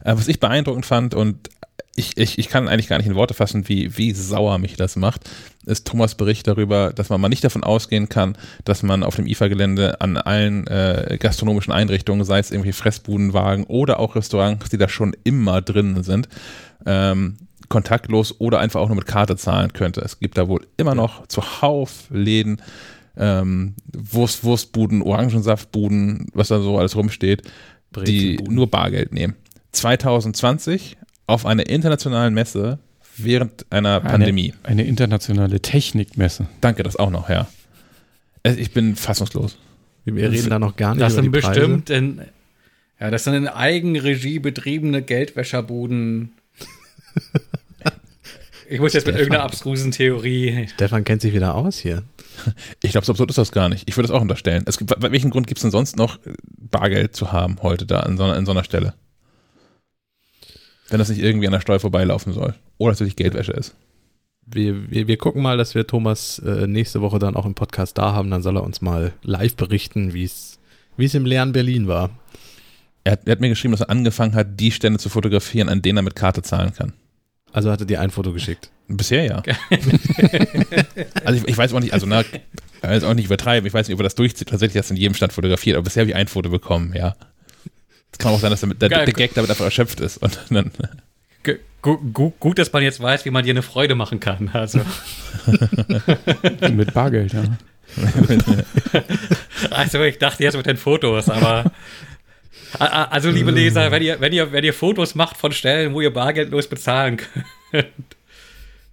Äh, 0.04 0.14
Was 0.16 0.28
ich 0.28 0.38
beeindruckend 0.40 0.86
fand 0.86 1.14
und 1.14 1.50
ich, 1.94 2.16
ich, 2.16 2.38
ich 2.38 2.48
kann 2.48 2.68
eigentlich 2.68 2.88
gar 2.88 2.98
nicht 2.98 3.06
in 3.06 3.14
Worte 3.16 3.34
fassen, 3.34 3.68
wie, 3.68 3.98
wie 3.98 4.12
sauer 4.12 4.58
mich 4.58 4.76
das 4.76 4.96
macht, 4.96 5.28
ist 5.66 5.86
Thomas 5.86 6.14
Bericht 6.14 6.46
darüber, 6.46 6.92
dass 6.92 7.08
man 7.08 7.20
mal 7.20 7.28
nicht 7.28 7.44
davon 7.44 7.64
ausgehen 7.64 8.08
kann, 8.08 8.36
dass 8.64 8.82
man 8.82 9.02
auf 9.02 9.16
dem 9.16 9.26
IFA-Gelände 9.26 10.00
an 10.00 10.16
allen 10.16 10.66
äh, 10.66 11.16
gastronomischen 11.20 11.72
Einrichtungen, 11.72 12.24
sei 12.24 12.38
es 12.38 12.50
irgendwie 12.50 12.72
Fressbudenwagen 12.72 13.64
oder 13.64 13.98
auch 14.00 14.16
Restaurants, 14.16 14.70
die 14.70 14.78
da 14.78 14.88
schon 14.88 15.14
immer 15.24 15.62
drin 15.62 16.02
sind, 16.02 16.28
ähm, 16.86 17.36
kontaktlos 17.68 18.40
oder 18.40 18.58
einfach 18.58 18.80
auch 18.80 18.88
nur 18.88 18.96
mit 18.96 19.06
Karte 19.06 19.36
zahlen 19.36 19.72
könnte. 19.72 20.00
Es 20.00 20.18
gibt 20.18 20.36
da 20.36 20.48
wohl 20.48 20.66
immer 20.76 20.94
noch 20.94 21.26
zuhauf 21.28 22.06
Läden, 22.10 22.60
ähm, 23.16 23.74
Wurst, 23.92 24.44
Wurstbuden, 24.44 25.02
Orangensaftbuden, 25.02 26.26
was 26.34 26.48
da 26.48 26.60
so 26.60 26.78
alles 26.78 26.96
rumsteht, 26.96 27.42
die 28.06 28.36
nur 28.48 28.70
Bargeld 28.70 29.12
nehmen. 29.12 29.36
2020 29.72 30.96
auf 31.26 31.46
einer 31.46 31.66
internationalen 31.68 32.34
Messe 32.34 32.78
während 33.24 33.66
einer 33.70 34.00
Pandemie. 34.00 34.54
Eine 34.62 34.84
internationale 34.84 35.60
Technikmesse. 35.60 36.46
Danke, 36.60 36.82
das 36.82 36.96
auch 36.96 37.10
noch, 37.10 37.28
ja. 37.28 37.48
Ich 38.44 38.72
bin 38.72 38.96
fassungslos. 38.96 39.56
Wir 40.04 40.30
reden 40.30 40.50
da 40.50 40.58
noch 40.58 40.76
gar 40.76 40.94
nicht 40.94 41.02
Das 41.02 41.12
über 41.14 41.22
sind 41.22 41.34
die 41.34 41.40
Preise. 41.40 41.60
bestimmt 41.60 41.90
in, 41.90 42.20
ja, 42.98 43.10
das 43.10 43.24
sind 43.24 43.34
in 43.34 43.48
Eigenregie 43.48 44.38
betriebene 44.40 45.02
Geldwäscherbuden. 45.02 46.32
Ich 48.68 48.80
muss 48.80 48.94
jetzt 48.94 49.06
mit 49.06 49.14
Stefan. 49.14 49.18
irgendeiner 49.20 49.44
abstrusen 49.44 49.90
Theorie. 49.90 50.66
Stefan 50.74 51.04
kennt 51.04 51.20
sich 51.20 51.34
wieder 51.34 51.54
aus 51.54 51.78
hier. 51.78 52.04
Ich 52.82 52.92
glaube, 52.92 53.04
so 53.04 53.12
absurd 53.12 53.28
ist 53.30 53.36
das 53.38 53.52
gar 53.52 53.68
nicht. 53.68 53.86
Ich 53.86 53.96
würde 53.96 54.06
es 54.06 54.10
auch 54.10 54.22
unterstellen. 54.22 54.64
Es 54.66 54.78
gibt, 54.78 54.94
welchen 54.98 55.30
Grund 55.30 55.46
gibt 55.46 55.58
es 55.58 55.62
denn 55.62 55.70
sonst 55.70 55.96
noch, 55.96 56.18
Bargeld 56.70 57.14
zu 57.14 57.32
haben 57.32 57.56
heute 57.62 57.84
da 57.84 58.00
an 58.00 58.16
so, 58.16 58.24
an 58.24 58.46
so 58.46 58.52
einer 58.52 58.64
Stelle? 58.64 58.94
Wenn 60.92 60.98
das 60.98 61.08
nicht 61.08 61.22
irgendwie 61.22 61.46
an 61.46 61.54
der 61.54 61.60
Steuer 61.60 61.80
vorbeilaufen 61.80 62.34
soll. 62.34 62.54
Oder 62.76 62.92
natürlich 62.92 63.16
Geldwäsche 63.16 63.52
ist. 63.52 63.74
Wir, 64.44 64.90
wir, 64.90 65.08
wir 65.08 65.16
gucken 65.16 65.40
mal, 65.40 65.56
dass 65.56 65.74
wir 65.74 65.86
Thomas 65.86 66.38
äh, 66.40 66.66
nächste 66.66 67.00
Woche 67.00 67.18
dann 67.18 67.34
auch 67.34 67.46
im 67.46 67.54
Podcast 67.54 67.96
da 67.96 68.12
haben. 68.12 68.30
Dann 68.30 68.42
soll 68.42 68.58
er 68.58 68.62
uns 68.62 68.82
mal 68.82 69.14
live 69.22 69.56
berichten, 69.56 70.12
wie 70.12 70.24
es 70.24 70.58
es 70.98 71.14
im 71.14 71.24
leeren 71.24 71.52
Berlin 71.52 71.88
war. 71.88 72.10
Er 73.04 73.12
hat, 73.12 73.20
er 73.24 73.32
hat 73.32 73.40
mir 73.40 73.48
geschrieben, 73.48 73.72
dass 73.72 73.80
er 73.80 73.88
angefangen 73.88 74.34
hat, 74.34 74.60
die 74.60 74.70
Stände 74.70 74.98
zu 74.98 75.08
fotografieren, 75.08 75.70
an 75.70 75.80
denen 75.80 75.96
er 75.96 76.02
mit 76.02 76.14
Karte 76.14 76.42
zahlen 76.42 76.74
kann. 76.74 76.92
Also 77.52 77.70
hat 77.70 77.80
er 77.80 77.86
dir 77.86 78.00
ein 78.00 78.10
Foto 78.10 78.34
geschickt. 78.34 78.70
Bisher 78.88 79.24
ja. 79.24 79.42
also 81.24 81.40
ich, 81.40 81.48
ich 81.48 81.56
weiß 81.56 81.72
auch 81.72 81.80
nicht, 81.80 81.94
also 81.94 82.04
na, 82.06 82.20
ich 82.20 82.28
weiß 82.82 83.04
auch 83.04 83.14
nicht 83.14 83.26
übertreiben, 83.26 83.66
ich 83.66 83.72
weiß 83.72 83.88
nicht, 83.88 83.94
ob 83.94 84.00
er 84.00 84.04
das 84.04 84.14
durchzieht, 84.14 84.48
tatsächlich 84.48 84.78
hast 84.78 84.90
du 84.90 84.94
in 84.94 85.00
jedem 85.00 85.14
Stand 85.14 85.32
fotografiert, 85.32 85.76
aber 85.76 85.84
bisher 85.84 86.02
habe 86.02 86.10
ich 86.10 86.16
ein 86.16 86.28
Foto 86.28 86.50
bekommen, 86.50 86.92
ja. 86.94 87.14
Es 88.12 88.18
kann 88.18 88.32
auch 88.32 88.38
sein, 88.40 88.50
dass 88.50 88.60
der, 88.60 88.74
der, 88.74 88.88
der 89.04 89.12
Gag 89.14 89.34
damit 89.34 89.50
einfach 89.50 89.64
erschöpft 89.64 90.00
ist. 90.00 90.18
Und 90.18 90.38
dann, 90.50 90.70
Gu- 91.42 91.56
gu- 91.80 91.98
gu- 92.12 92.32
Gut, 92.38 92.58
dass 92.58 92.72
man 92.72 92.82
jetzt 92.82 93.00
weiß, 93.00 93.24
wie 93.24 93.30
man 93.30 93.44
dir 93.44 93.50
eine 93.50 93.62
Freude 93.62 93.94
machen 93.94 94.20
kann. 94.20 94.50
Also, 94.52 94.80
Mit 96.72 96.94
Bargeld, 96.94 97.32
ja. 97.32 97.42
also 99.70 100.02
ich 100.02 100.18
dachte 100.18 100.42
jetzt 100.44 100.56
mit 100.56 100.66
den 100.66 100.76
Fotos, 100.76 101.28
aber 101.28 101.70
Also, 102.78 103.30
liebe 103.30 103.50
Leser, 103.50 103.90
wenn 103.90 104.02
ihr, 104.02 104.20
wenn, 104.20 104.32
ihr, 104.32 104.50
wenn 104.52 104.64
ihr 104.64 104.72
Fotos 104.72 105.14
macht 105.14 105.36
von 105.36 105.52
Stellen, 105.52 105.92
wo 105.94 106.00
ihr 106.00 106.12
bargeldlos 106.12 106.68
bezahlen 106.68 107.18
könnt. 107.70 107.86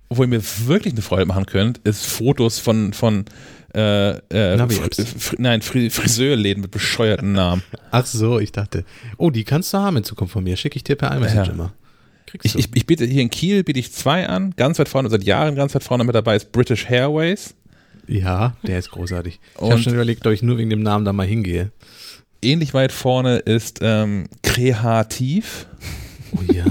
Wo 0.10 0.24
ihr 0.24 0.28
mir 0.28 0.42
wirklich 0.66 0.94
eine 0.94 1.04
Freude 1.04 1.26
machen 1.26 1.46
könnt, 1.46 1.80
ist 1.80 2.06
Fotos 2.06 2.58
von, 2.58 2.94
von 2.94 3.26
äh, 3.76 4.18
äh, 4.30 4.58
Fr 4.58 5.36
nein, 5.38 5.62
Fr 5.62 5.90
Friseurläden 5.92 6.62
mit 6.62 6.72
bescheuerten 6.72 7.34
Namen. 7.34 7.62
Ach 7.92 8.06
so, 8.06 8.40
ich 8.40 8.52
dachte, 8.52 8.86
oh, 9.18 9.30
die 9.30 9.44
kannst 9.44 9.74
du 9.74 9.78
haben 9.78 9.98
in 9.98 10.04
Zukunft 10.04 10.34
von 10.34 10.44
mir. 10.44 10.58
Schicke 10.58 10.78
ich 10.78 10.84
dir 10.84 10.96
per 10.96 11.16
iMessage 11.16 11.48
ja. 11.48 11.54
immer. 11.54 11.74
Ich, 12.44 12.56
ich, 12.56 12.70
ich, 12.76 12.86
biete 12.86 13.06
hier 13.06 13.22
in 13.22 13.30
Kiel 13.30 13.64
biete 13.64 13.80
ich 13.80 13.92
zwei 13.92 14.28
an, 14.28 14.54
ganz 14.56 14.78
weit 14.78 14.90
vorne, 14.90 15.10
seit 15.10 15.24
Jahren 15.24 15.56
ganz 15.56 15.74
weit 15.74 15.84
vorne 15.84 16.04
mit 16.04 16.14
dabei 16.14 16.36
ist 16.36 16.52
British 16.52 16.90
Airways. 16.90 17.56
Ja, 18.08 18.56
der 18.64 18.80
ist 18.80 18.92
großartig. 18.92 19.40
Ich 19.56 19.70
habe 19.70 19.82
schon 19.82 19.94
überlegt, 19.94 20.26
ob 20.26 20.34
ich 20.34 20.42
nur 20.42 20.58
wegen 20.58 20.70
dem 20.70 20.82
Namen 20.82 21.06
da 21.06 21.14
mal 21.14 21.28
hingehe. 21.28 21.72
Ähnlich 22.42 22.74
weit 22.74 22.92
vorne 22.92 23.38
ist 23.38 23.80
ähm, 23.82 24.28
Kreativ. 24.42 25.68
Oh 26.32 26.42
ja. 26.52 26.66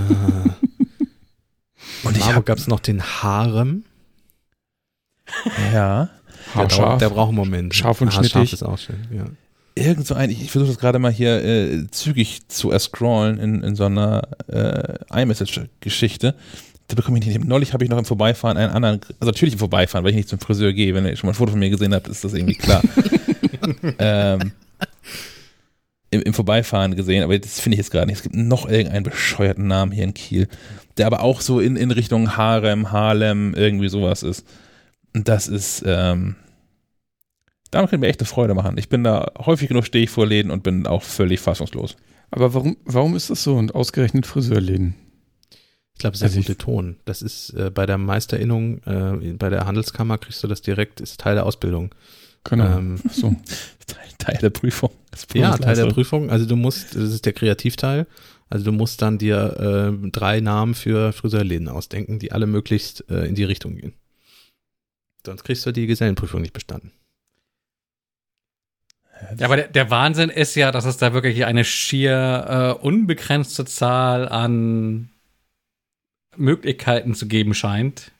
Und 2.05 2.16
in 2.16 2.20
Marburg 2.20 2.47
gab 2.47 2.59
es 2.59 2.66
noch 2.66 2.81
den 2.81 3.03
Harem. 3.03 3.85
Ja. 5.73 6.11
Der, 6.55 6.65
braucht, 6.65 7.01
der 7.01 7.11
braucht 7.11 7.29
einen 7.29 7.37
Moment. 7.37 7.75
Scharf 7.75 8.01
und 8.01 8.12
schnittig. 8.12 8.33
Scharf 8.33 8.53
ist 8.53 8.62
auch 8.62 8.79
schön, 8.79 9.07
ja. 9.11 9.25
Irgend 9.75 10.07
so 10.07 10.15
ein, 10.15 10.31
ich 10.31 10.51
versuche 10.51 10.70
das 10.70 10.79
gerade 10.79 10.99
mal 10.99 11.12
hier 11.12 11.45
äh, 11.45 11.87
zügig 11.91 12.49
zu 12.49 12.70
erscrollen 12.73 13.39
in, 13.39 13.62
in 13.62 13.77
so 13.77 13.85
einer 13.85 14.23
äh, 14.49 15.23
iMessage-Geschichte. 15.23 16.35
Da 16.89 16.95
bekomme 16.97 17.19
ich 17.19 17.27
nicht. 17.27 17.45
Neulich 17.45 17.75
habe 17.75 17.85
ich 17.85 17.91
noch 17.91 17.99
im 17.99 18.05
Vorbeifahren 18.05 18.57
einen 18.57 18.73
anderen, 18.73 19.01
also 19.20 19.31
natürlich 19.31 19.55
im 19.55 19.59
Vorbeifahren, 19.61 20.05
weil 20.05 20.11
ich 20.11 20.16
nicht 20.16 20.29
zum 20.29 20.41
Friseur 20.41 20.73
gehe. 20.73 20.95
Wenn 20.95 21.05
ihr 21.05 21.16
schon 21.16 21.29
mal 21.29 21.33
ein 21.33 21.37
Foto 21.37 21.53
von 21.53 21.61
mir 21.61 21.70
gesehen 21.70 21.95
habt, 21.95 22.09
ist 22.09 22.25
das 22.25 22.33
irgendwie 22.33 22.55
klar. 22.55 22.83
ähm, 23.99 24.53
im, 26.11 26.23
im, 26.23 26.35
Vorbeifahren 26.35 26.97
gesehen, 26.97 27.23
aber 27.23 27.39
das 27.39 27.61
finde 27.61 27.75
ich 27.75 27.79
jetzt 27.79 27.91
gerade 27.91 28.07
nicht. 28.07 28.16
Es 28.16 28.23
gibt 28.23 28.35
noch 28.35 28.69
irgendeinen 28.69 29.05
bescheuerten 29.05 29.66
Namen 29.66 29.93
hier 29.93 30.05
in 30.05 30.15
Kiel, 30.15 30.49
der 30.99 31.07
aber 31.07 31.23
auch 31.23 31.41
so 31.41 31.61
in, 31.61 31.77
in 31.77 31.91
Richtung 31.91 32.37
Harem, 32.37 32.93
Harlem, 32.93 33.55
irgendwie 33.55 33.89
sowas 33.89 34.23
ist. 34.23 34.47
Und 35.15 35.29
das 35.29 35.49
ist, 35.49 35.83
ähm, 35.87 36.37
damit 37.70 37.91
können 37.91 38.03
wir 38.03 38.09
echt 38.09 38.20
eine 38.20 38.27
Freude 38.27 38.55
machen. 38.55 38.79
Ich 38.79 38.89
bin 38.89 39.05
da 39.05 39.33
häufig 39.39 39.69
genug 39.69 39.87
stehe 39.87 40.05
ich 40.05 40.11
vor 40.11 40.27
Läden 40.27 40.51
und 40.51 40.62
bin 40.62 40.87
auch 40.87 41.03
völlig 41.03 41.41
fassungslos. 41.41 41.97
Aber 42.31 42.55
warum, 42.55 42.77
warum 42.85 43.16
ist 43.16 43.31
das 43.31 43.43
so 43.43 43.57
und 43.57 43.75
ausgerechnet 43.75 44.27
Friseurläden? 44.27 44.95
Ich 45.95 46.01
glaube, 46.01 46.16
sehr 46.16 46.29
also 46.29 46.39
gute 46.39 46.57
Ton. 46.57 46.97
Das 47.07 47.23
ist 47.23 47.51
äh, 47.55 47.70
bei 47.70 47.85
der 47.85 47.99
Meisterinnung, 47.99 48.83
äh, 48.85 49.33
bei 49.33 49.49
der 49.49 49.66
Handelskammer 49.66 50.19
kriegst 50.19 50.43
du 50.45 50.47
das 50.47 50.62
direkt, 50.62 51.01
ist 51.01 51.20
Teil 51.20 51.35
der 51.35 51.47
Ausbildung. 51.47 51.95
Genau. 52.45 52.79
Ähm, 52.79 53.01
so. 53.11 53.35
Teil, 53.87 54.07
Teil 54.19 54.39
der 54.39 54.51
Prüfung. 54.51 54.91
Ja, 55.35 55.57
Teil 55.57 55.75
der 55.75 55.87
Prüfung. 55.87 56.31
Also 56.31 56.47
du 56.47 56.57
musst, 56.57 56.95
das 56.95 57.11
ist 57.11 57.27
der 57.27 57.33
Kreativteil. 57.33 58.07
Also 58.51 58.65
du 58.65 58.73
musst 58.73 59.03
dann 59.03 59.19
dir 59.19 59.93
äh, 60.03 60.11
drei 60.11 60.41
Namen 60.41 60.75
für 60.75 61.12
Friseurläden 61.12 61.69
ausdenken, 61.69 62.19
die 62.19 62.33
alle 62.33 62.47
möglichst 62.47 63.09
äh, 63.11 63.27
in 63.27 63.35
die 63.35 63.45
Richtung 63.45 63.77
gehen. 63.77 63.95
Sonst 65.27 65.45
kriegst 65.45 65.66
du 65.66 65.73
die 65.73 65.87
Gesellenprüfung 65.87 66.41
nicht 66.41 66.55
bestanden. 66.55 66.93
Ja, 69.37 69.47
aber 69.47 69.57
der, 69.57 69.69
der, 69.69 69.91
Wahnsinn 69.91 70.31
ist 70.31 70.55
ja, 70.55 70.70
dass 70.70 70.85
es 70.85 70.97
da 70.97 71.12
wirklich 71.12 71.45
eine 71.45 71.65
schier 71.65 72.77
äh, 72.81 72.83
unbegrenzte 72.83 73.65
Zahl 73.65 74.29
an 74.29 75.11
Möglichkeiten 76.37 77.15
zu 77.15 77.27
geben 77.27 77.53
scheint. 77.53 78.12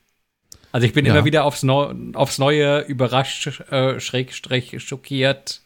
Also 0.72 0.86
ich 0.86 0.92
bin 0.92 1.06
ja. 1.06 1.14
immer 1.14 1.24
wieder 1.24 1.44
aufs, 1.44 1.62
Neu 1.62 1.94
aufs 2.14 2.38
Neue 2.38 2.80
überrascht, 2.80 3.60
äh, 3.70 4.00
schrägstrich 4.00 4.82
schockiert. 4.82 5.62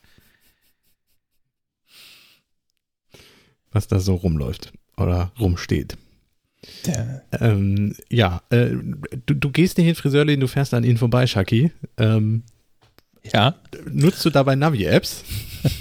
Was 3.73 3.89
da 3.89 3.99
so 3.99 4.15
rumläuft 4.15 4.73
oder 4.97 5.33
rumsteht. 5.41 5.97
Ja, 6.87 7.23
ähm, 7.41 7.95
ja 8.09 8.43
äh, 8.51 8.71
du, 9.27 9.35
du 9.35 9.51
gehst 9.51 9.79
nicht 9.79 9.87
in 9.87 9.95
den 9.95 9.97
Friseurläden, 9.97 10.41
du 10.41 10.49
fährst 10.49 10.75
an 10.75 10.85
ihnen 10.85 10.99
vorbei, 10.99 11.27
Shaki. 11.27 11.73
Ähm, 11.97 12.45
ja. 13.33 13.55
Nutzt 13.91 14.25
du 14.25 14.31
dabei 14.31 14.55
Navi-Apps? 14.55 15.25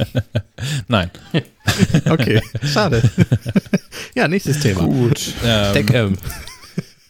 Nein. 0.88 1.12
okay, 2.10 2.42
schade. 2.64 3.02
ja, 4.16 4.28
nächstes 4.28 4.60
Thema. 4.60 4.86
Gut. 4.86 5.34
Ähm, 5.44 6.18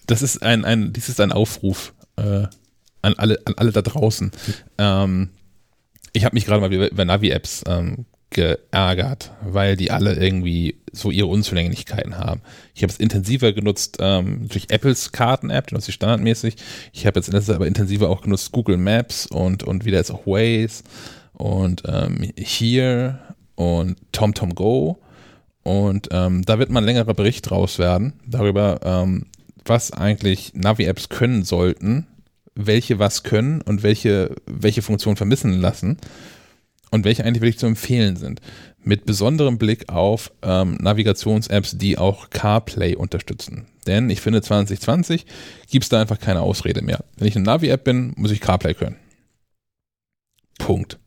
das 0.08 0.22
ist 0.22 0.42
ein, 0.42 0.66
ein, 0.66 0.94
dies 0.94 1.10
ist 1.10 1.20
ein 1.20 1.32
Aufruf 1.32 1.94
äh, 2.18 2.48
an, 3.02 3.14
alle, 3.18 3.40
an 3.46 3.54
alle 3.58 3.72
da 3.72 3.82
draußen. 3.82 4.32
Ähm, 4.78 5.30
ich 6.14 6.26
habe 6.26 6.36
mich 6.36 6.46
gerade 6.46 6.62
mal 6.62 6.74
über 6.74 7.06
Navi-Apps 7.06 7.64
ähm, 7.68 8.06
geärgert, 8.32 9.32
weil 9.44 9.76
die 9.76 9.92
alle 9.92 10.16
irgendwie 10.16 10.78
so 10.92 11.12
ihre 11.12 11.28
Unzulänglichkeiten 11.28 12.18
haben. 12.18 12.42
Ich 12.74 12.82
habe 12.82 12.92
es 12.92 13.00
intensiver 13.00 13.54
genutzt 13.54 13.98
ähm, 14.00 14.48
durch 14.48 14.68
Apples 14.70 15.12
Karten-App, 15.12 15.68
die 15.68 15.76
nutze 15.76 15.90
ich 15.90 15.96
standardmäßig. 15.96 16.56
Ich 16.94 17.06
habe 17.06 17.20
jetzt 17.20 17.28
in 17.28 17.34
letzter 17.34 17.56
aber 17.56 17.68
intensiver 17.68 18.10
auch 18.10 18.22
genutzt 18.22 18.52
Google 18.52 18.78
Maps 18.78 19.26
und, 19.28 19.64
und 19.64 19.86
wieder 19.86 19.98
jetzt 19.98 20.12
auch 20.12 20.26
Waze 20.26 20.84
und 21.34 21.84
ähm, 21.86 22.32
Here 22.36 23.20
und 23.56 23.98
TomTom 24.14 24.56
Go. 24.56 24.98
Und 25.64 26.08
ähm, 26.12 26.44
da 26.44 26.58
wird 26.58 26.72
mal 26.72 26.80
ein 26.80 26.86
längerer 26.86 27.14
Bericht 27.14 27.50
draus 27.50 27.80
werden 27.80 28.14
darüber, 28.26 28.80
ähm, 28.84 29.28
was 29.66 29.92
eigentlich 29.92 30.54
Navi-Apps 30.56 31.10
können 31.10 31.44
sollten, 31.44 32.08
welche 32.56 32.98
was 32.98 33.24
können 33.24 33.62
und 33.62 33.84
welche, 33.84 34.36
welche 34.46 34.82
Funktionen 34.82 35.18
vermissen 35.18 35.60
lassen 35.60 35.98
und 36.92 37.06
welche 37.06 37.26
eigentlich 37.26 37.42
wirklich 37.42 37.58
zu 37.60 37.66
empfehlen 37.66 38.18
sind. 38.18 38.42
Mit 38.84 39.06
besonderem 39.06 39.58
Blick 39.58 39.90
auf 39.90 40.32
ähm, 40.44 40.78
Navigations-Apps, 40.80 41.78
die 41.78 41.98
auch 41.98 42.30
CarPlay 42.30 42.96
unterstützen. 42.96 43.66
Denn 43.88 44.10
ich 44.10 44.22
finde, 44.22 44.42
2020 44.42 45.26
gibt 45.70 45.84
es 45.84 45.90
da 45.90 46.02
einfach 46.02 46.20
keine 46.20 46.42
Ausrede 46.42 46.82
mehr. 46.82 47.04
Wenn 47.18 47.28
ich 47.28 47.36
eine 47.36 47.46
Navi-App 47.46 47.84
bin, 47.84 48.14
muss 48.18 48.32
ich 48.32 48.42
CarPlay 48.42 48.74
können. 48.74 48.98
Punkt. 50.60 51.00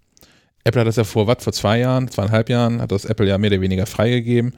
Apple 0.65 0.81
hat 0.81 0.89
das 0.89 0.97
ja 0.97 1.05
vor, 1.05 1.27
was, 1.27 1.44
vor 1.44 1.52
zwei 1.52 1.78
Jahren, 1.78 2.09
zweieinhalb 2.09 2.48
Jahren, 2.48 2.81
hat 2.81 2.90
das 2.90 3.05
Apple 3.05 3.28
ja 3.28 3.36
mehr 3.36 3.51
oder 3.51 3.61
weniger 3.61 3.85
freigegeben. 3.85 4.55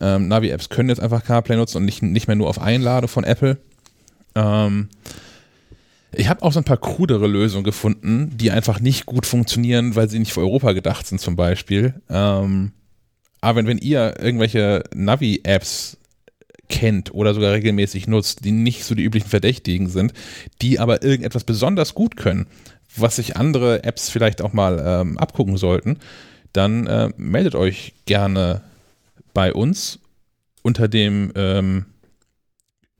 Ähm, 0.00 0.28
Navi-Apps 0.28 0.68
können 0.68 0.90
jetzt 0.90 1.00
einfach 1.00 1.24
CarPlay 1.24 1.56
nutzen 1.56 1.78
und 1.78 1.86
nicht, 1.86 2.02
nicht 2.02 2.28
mehr 2.28 2.36
nur 2.36 2.48
auf 2.48 2.60
Einlade 2.60 3.08
von 3.08 3.24
Apple. 3.24 3.56
Ähm, 4.34 4.90
ich 6.12 6.28
habe 6.28 6.42
auch 6.42 6.52
so 6.52 6.60
ein 6.60 6.64
paar 6.64 6.76
krudere 6.76 7.26
Lösungen 7.26 7.64
gefunden, 7.64 8.36
die 8.36 8.50
einfach 8.50 8.80
nicht 8.80 9.06
gut 9.06 9.26
funktionieren, 9.26 9.96
weil 9.96 10.08
sie 10.08 10.18
nicht 10.18 10.32
für 10.32 10.40
Europa 10.40 10.72
gedacht 10.72 11.06
sind, 11.06 11.20
zum 11.20 11.36
Beispiel. 11.36 11.94
Ähm, 12.08 12.72
aber 13.40 13.58
wenn, 13.58 13.66
wenn 13.66 13.78
ihr 13.78 14.14
irgendwelche 14.20 14.84
Navi-Apps 14.94 15.98
kennt 16.68 17.14
oder 17.14 17.34
sogar 17.34 17.52
regelmäßig 17.52 18.08
nutzt, 18.08 18.44
die 18.44 18.52
nicht 18.52 18.84
so 18.84 18.94
die 18.94 19.04
üblichen 19.04 19.28
Verdächtigen 19.28 19.88
sind, 19.88 20.12
die 20.62 20.78
aber 20.78 21.02
irgendetwas 21.02 21.44
besonders 21.44 21.94
gut 21.94 22.16
können, 22.16 22.46
was 22.96 23.16
sich 23.16 23.36
andere 23.36 23.84
Apps 23.84 24.10
vielleicht 24.10 24.42
auch 24.42 24.52
mal 24.52 24.82
ähm, 24.84 25.18
abgucken 25.18 25.56
sollten, 25.56 25.98
dann 26.52 26.86
äh, 26.86 27.10
meldet 27.16 27.54
euch 27.54 27.92
gerne 28.06 28.62
bei 29.34 29.52
uns 29.52 29.98
unter 30.62 30.88
dem 30.88 31.30
ähm, 31.36 31.86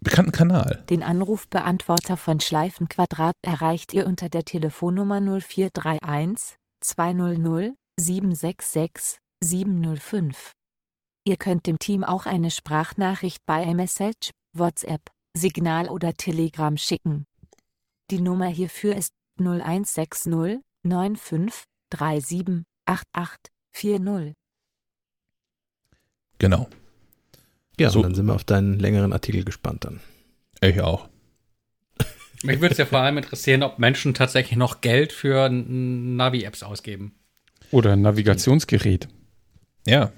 bekannten 0.00 0.32
Kanal. 0.32 0.84
Den 0.88 1.02
Anrufbeantworter 1.02 2.16
von 2.16 2.40
Schleifenquadrat 2.40 3.34
erreicht 3.42 3.92
ihr 3.94 4.06
unter 4.06 4.28
der 4.28 4.44
Telefonnummer 4.44 5.20
0431 5.20 6.56
200 6.80 7.74
766 7.98 9.18
705. 9.42 10.52
Ihr 11.24 11.36
könnt 11.36 11.66
dem 11.66 11.78
Team 11.78 12.04
auch 12.04 12.26
eine 12.26 12.50
Sprachnachricht 12.50 13.44
bei 13.46 13.64
iMessage, 13.64 14.30
WhatsApp, 14.52 15.10
Signal 15.36 15.88
oder 15.88 16.14
Telegram 16.14 16.76
schicken. 16.76 17.26
Die 18.10 18.20
Nummer 18.20 18.46
hierfür 18.46 18.94
ist 18.94 19.12
0160 19.38 20.62
95 20.84 21.64
37 21.92 22.64
88 22.86 23.52
40. 23.72 24.34
Genau. 26.38 26.68
Ja, 27.78 27.90
so. 27.90 27.98
und 27.98 28.04
dann 28.04 28.14
sind 28.14 28.26
wir 28.26 28.34
auf 28.34 28.44
deinen 28.44 28.78
längeren 28.78 29.12
Artikel 29.12 29.44
gespannt 29.44 29.84
dann. 29.84 30.00
Ich 30.60 30.80
auch. 30.80 31.08
Mich 32.42 32.60
würde 32.60 32.72
es 32.72 32.78
ja 32.78 32.86
vor 32.86 33.00
allem 33.00 33.18
interessieren, 33.18 33.62
ob 33.62 33.78
Menschen 33.78 34.14
tatsächlich 34.14 34.56
noch 34.56 34.80
Geld 34.80 35.12
für 35.12 35.48
Navi-Apps 35.48 36.62
ausgeben. 36.62 37.14
Oder 37.70 37.92
ein 37.92 38.02
Navigationsgerät. 38.02 39.08
Ja. 39.86 40.12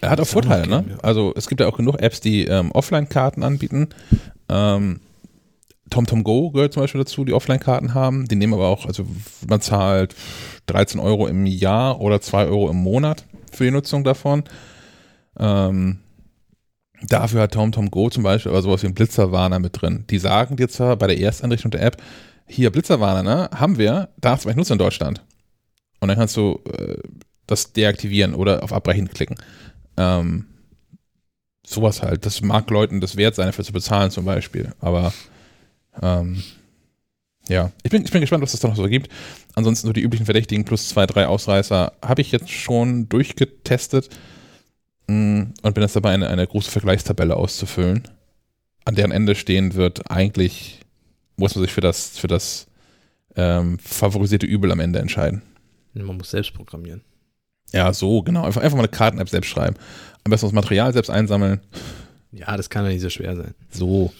Er 0.00 0.10
hat 0.10 0.20
auch 0.20 0.26
Vorteile, 0.26 0.66
ne? 0.66 0.98
Also 1.02 1.32
es 1.36 1.48
gibt 1.48 1.60
ja 1.60 1.68
auch 1.68 1.76
genug 1.76 2.00
Apps, 2.00 2.20
die 2.20 2.44
ähm, 2.46 2.72
Offline-Karten 2.72 3.42
anbieten. 3.44 3.90
Ähm, 4.48 5.00
TomTom 5.90 6.24
Go 6.24 6.50
gehört 6.50 6.72
zum 6.72 6.82
Beispiel 6.82 7.00
dazu, 7.00 7.24
die 7.24 7.32
Offline-Karten 7.32 7.94
haben. 7.94 8.26
Die 8.26 8.34
nehmen 8.34 8.54
aber 8.54 8.66
auch, 8.66 8.86
also 8.86 9.06
man 9.46 9.60
zahlt 9.60 10.16
13 10.66 11.00
Euro 11.00 11.28
im 11.28 11.46
Jahr 11.46 12.00
oder 12.00 12.20
2 12.20 12.46
Euro 12.46 12.70
im 12.70 12.76
Monat 12.76 13.26
für 13.52 13.64
die 13.64 13.70
Nutzung 13.70 14.02
davon. 14.02 14.44
Ähm, 15.38 16.00
dafür 17.02 17.42
hat 17.42 17.52
TomTom 17.52 17.90
Go 17.90 18.10
zum 18.10 18.22
Beispiel 18.22 18.50
aber 18.50 18.62
sowas 18.62 18.82
wie 18.82 18.86
ein 18.86 18.94
Blitzerwarner 18.94 19.58
mit 19.58 19.80
drin. 19.80 20.04
Die 20.10 20.18
sagen 20.18 20.56
dir 20.56 20.68
zwar 20.68 20.96
bei 20.96 21.06
der 21.06 21.18
Erstanrichtung 21.18 21.70
der 21.70 21.82
App, 21.82 22.02
hier 22.46 22.70
Blitzerwarner, 22.70 23.22
ne, 23.22 23.50
haben 23.54 23.78
wir, 23.78 24.10
darfst 24.20 24.44
du 24.44 24.48
nicht 24.48 24.56
nutzen 24.56 24.74
in 24.74 24.78
Deutschland. 24.78 25.24
Und 26.00 26.08
dann 26.08 26.18
kannst 26.18 26.36
du 26.36 26.60
äh, 26.76 26.98
das 27.46 27.72
deaktivieren 27.72 28.34
oder 28.34 28.62
auf 28.62 28.72
Abbrechen 28.72 29.08
klicken. 29.08 29.36
Ähm, 29.96 30.46
sowas 31.64 32.02
halt. 32.02 32.26
Das 32.26 32.42
mag 32.42 32.68
Leuten 32.70 33.00
das 33.00 33.16
wert 33.16 33.34
sein, 33.34 33.46
dafür 33.46 33.64
zu 33.64 33.72
bezahlen 33.72 34.10
zum 34.10 34.24
Beispiel. 34.24 34.72
Aber 34.80 35.12
ähm, 36.00 36.42
ja, 37.48 37.72
ich 37.82 37.90
bin, 37.90 38.04
ich 38.04 38.10
bin 38.10 38.20
gespannt, 38.20 38.42
was 38.42 38.54
es 38.54 38.60
da 38.60 38.68
noch 38.68 38.76
so 38.76 38.84
gibt. 38.84 39.10
Ansonsten 39.54 39.86
so 39.86 39.92
die 39.92 40.02
üblichen 40.02 40.26
Verdächtigen 40.26 40.64
plus 40.64 40.88
zwei, 40.88 41.06
drei 41.06 41.26
Ausreißer 41.26 41.92
habe 42.02 42.20
ich 42.20 42.32
jetzt 42.32 42.50
schon 42.50 43.08
durchgetestet 43.08 44.08
und 45.08 45.74
bin 45.74 45.82
jetzt 45.82 45.96
dabei, 45.96 46.12
eine, 46.12 46.28
eine 46.28 46.46
große 46.46 46.70
Vergleichstabelle 46.70 47.36
auszufüllen, 47.36 48.02
an 48.84 48.94
deren 48.94 49.12
Ende 49.12 49.34
stehen 49.34 49.74
wird, 49.74 50.10
eigentlich 50.10 50.80
muss 51.36 51.54
man 51.54 51.64
sich 51.64 51.72
für 51.72 51.80
das, 51.80 52.18
für 52.18 52.28
das 52.28 52.66
ähm, 53.36 53.78
favorisierte 53.78 54.46
Übel 54.46 54.70
am 54.70 54.80
Ende 54.80 54.98
entscheiden. 54.98 55.42
Man 55.94 56.16
muss 56.16 56.30
selbst 56.30 56.54
programmieren. 56.54 57.02
Ja, 57.72 57.92
so, 57.92 58.22
genau. 58.22 58.44
Einfach, 58.44 58.62
einfach 58.62 58.76
mal 58.76 58.84
eine 58.84 58.88
Karten-App 58.88 59.28
selbst 59.28 59.48
schreiben. 59.48 59.76
Am 60.24 60.30
besten 60.30 60.46
das 60.46 60.52
Material 60.52 60.92
selbst 60.92 61.10
einsammeln. 61.10 61.60
Ja, 62.30 62.56
das 62.56 62.70
kann 62.70 62.84
ja 62.84 62.90
nicht 62.90 63.00
so 63.00 63.10
schwer 63.10 63.36
sein. 63.36 63.54
So. 63.70 64.12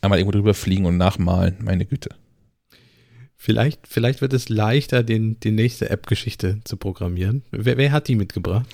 Einmal 0.00 0.18
irgendwo 0.18 0.32
drüber 0.36 0.54
fliegen 0.54 0.86
und 0.86 0.96
nachmalen. 0.96 1.56
Meine 1.62 1.86
Güte. 1.86 2.10
Vielleicht, 3.36 3.86
vielleicht 3.86 4.20
wird 4.20 4.32
es 4.32 4.48
leichter, 4.48 5.02
den, 5.02 5.38
die 5.40 5.50
nächste 5.50 5.90
App-Geschichte 5.90 6.60
zu 6.64 6.76
programmieren. 6.76 7.42
Wer, 7.50 7.76
wer, 7.76 7.92
hat 7.92 8.08
die 8.08 8.16
mitgebracht? 8.16 8.66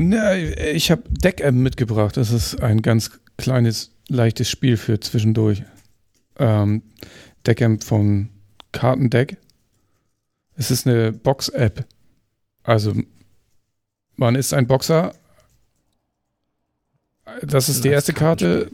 Na, 0.00 0.36
ich 0.36 0.92
habe 0.92 1.02
Deck-M 1.10 1.60
mitgebracht. 1.60 2.16
Das 2.16 2.30
ist 2.30 2.62
ein 2.62 2.82
ganz 2.82 3.18
kleines, 3.36 3.90
leichtes 4.06 4.48
Spiel 4.48 4.76
für 4.76 5.00
zwischendurch. 5.00 5.64
Ähm, 6.38 6.82
Deck-M 7.44 7.80
von 7.80 8.28
Kartendeck. 8.70 9.38
Es 10.54 10.70
ist 10.70 10.86
eine 10.86 11.10
Box-App. 11.10 11.84
Also 12.62 12.94
man 14.14 14.36
ist 14.36 14.54
ein 14.54 14.68
Boxer. 14.68 15.16
Das 17.42 17.68
ist 17.68 17.82
die 17.82 17.88
erste 17.88 18.12
Karte. 18.12 18.70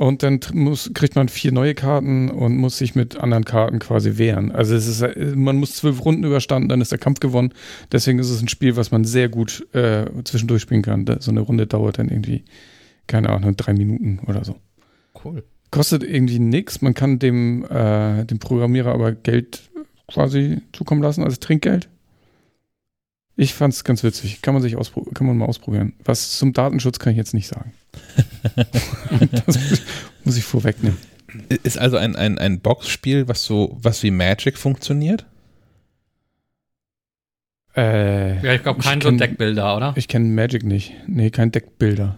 Und 0.00 0.22
dann 0.22 0.40
muss, 0.54 0.90
kriegt 0.94 1.14
man 1.14 1.28
vier 1.28 1.52
neue 1.52 1.74
Karten 1.74 2.30
und 2.30 2.56
muss 2.56 2.78
sich 2.78 2.94
mit 2.94 3.18
anderen 3.18 3.44
Karten 3.44 3.80
quasi 3.80 4.16
wehren. 4.16 4.50
Also 4.50 4.74
es 4.74 4.86
ist, 4.86 5.04
man 5.36 5.58
muss 5.58 5.74
zwölf 5.74 6.02
Runden 6.06 6.24
überstanden, 6.24 6.70
dann 6.70 6.80
ist 6.80 6.90
der 6.90 6.98
Kampf 6.98 7.20
gewonnen. 7.20 7.52
Deswegen 7.92 8.18
ist 8.18 8.30
es 8.30 8.40
ein 8.40 8.48
Spiel, 8.48 8.76
was 8.76 8.92
man 8.92 9.04
sehr 9.04 9.28
gut 9.28 9.66
äh, 9.74 10.06
zwischendurch 10.24 10.62
spielen 10.62 10.80
kann. 10.80 11.04
So 11.20 11.30
eine 11.30 11.40
Runde 11.40 11.66
dauert 11.66 11.98
dann 11.98 12.08
irgendwie, 12.08 12.44
keine 13.08 13.28
Ahnung, 13.28 13.58
drei 13.58 13.74
Minuten 13.74 14.20
oder 14.26 14.42
so. 14.42 14.56
Cool. 15.22 15.44
Kostet 15.70 16.02
irgendwie 16.02 16.38
nichts. 16.38 16.80
Man 16.80 16.94
kann 16.94 17.18
dem, 17.18 17.66
äh, 17.66 18.24
dem 18.24 18.38
Programmierer 18.38 18.94
aber 18.94 19.12
Geld 19.12 19.70
quasi 20.08 20.62
zukommen 20.72 21.02
lassen 21.02 21.24
als 21.24 21.40
Trinkgeld. 21.40 21.90
Ich 23.36 23.52
fand 23.52 23.74
es 23.74 23.84
ganz 23.84 24.02
witzig. 24.02 24.40
Kann 24.40 24.54
man 24.54 24.62
sich 24.62 24.78
kann 25.12 25.26
man 25.26 25.36
mal 25.36 25.44
ausprobieren. 25.44 25.92
Was 26.06 26.38
zum 26.38 26.54
Datenschutz 26.54 26.98
kann 26.98 27.10
ich 27.10 27.18
jetzt 27.18 27.34
nicht 27.34 27.48
sagen. 27.48 27.74
Das 29.46 29.58
muss 30.24 30.36
ich 30.36 30.44
vorwegnehmen. 30.44 30.98
Ist 31.62 31.78
also 31.78 31.96
ein, 31.96 32.16
ein, 32.16 32.38
ein 32.38 32.60
Boxspiel, 32.60 33.28
was 33.28 33.44
so, 33.44 33.76
was 33.80 34.02
wie 34.02 34.10
Magic 34.10 34.58
funktioniert? 34.58 35.26
Äh, 37.76 38.44
ja, 38.44 38.54
ich 38.54 38.62
glaube 38.62 38.82
kein 38.82 39.00
so 39.00 39.10
Deckbilder, 39.10 39.76
oder? 39.76 39.94
Ich 39.96 40.08
kenne 40.08 40.26
Magic 40.26 40.64
nicht. 40.64 40.92
Nee, 41.06 41.30
kein 41.30 41.52
Deckbilder. 41.52 42.16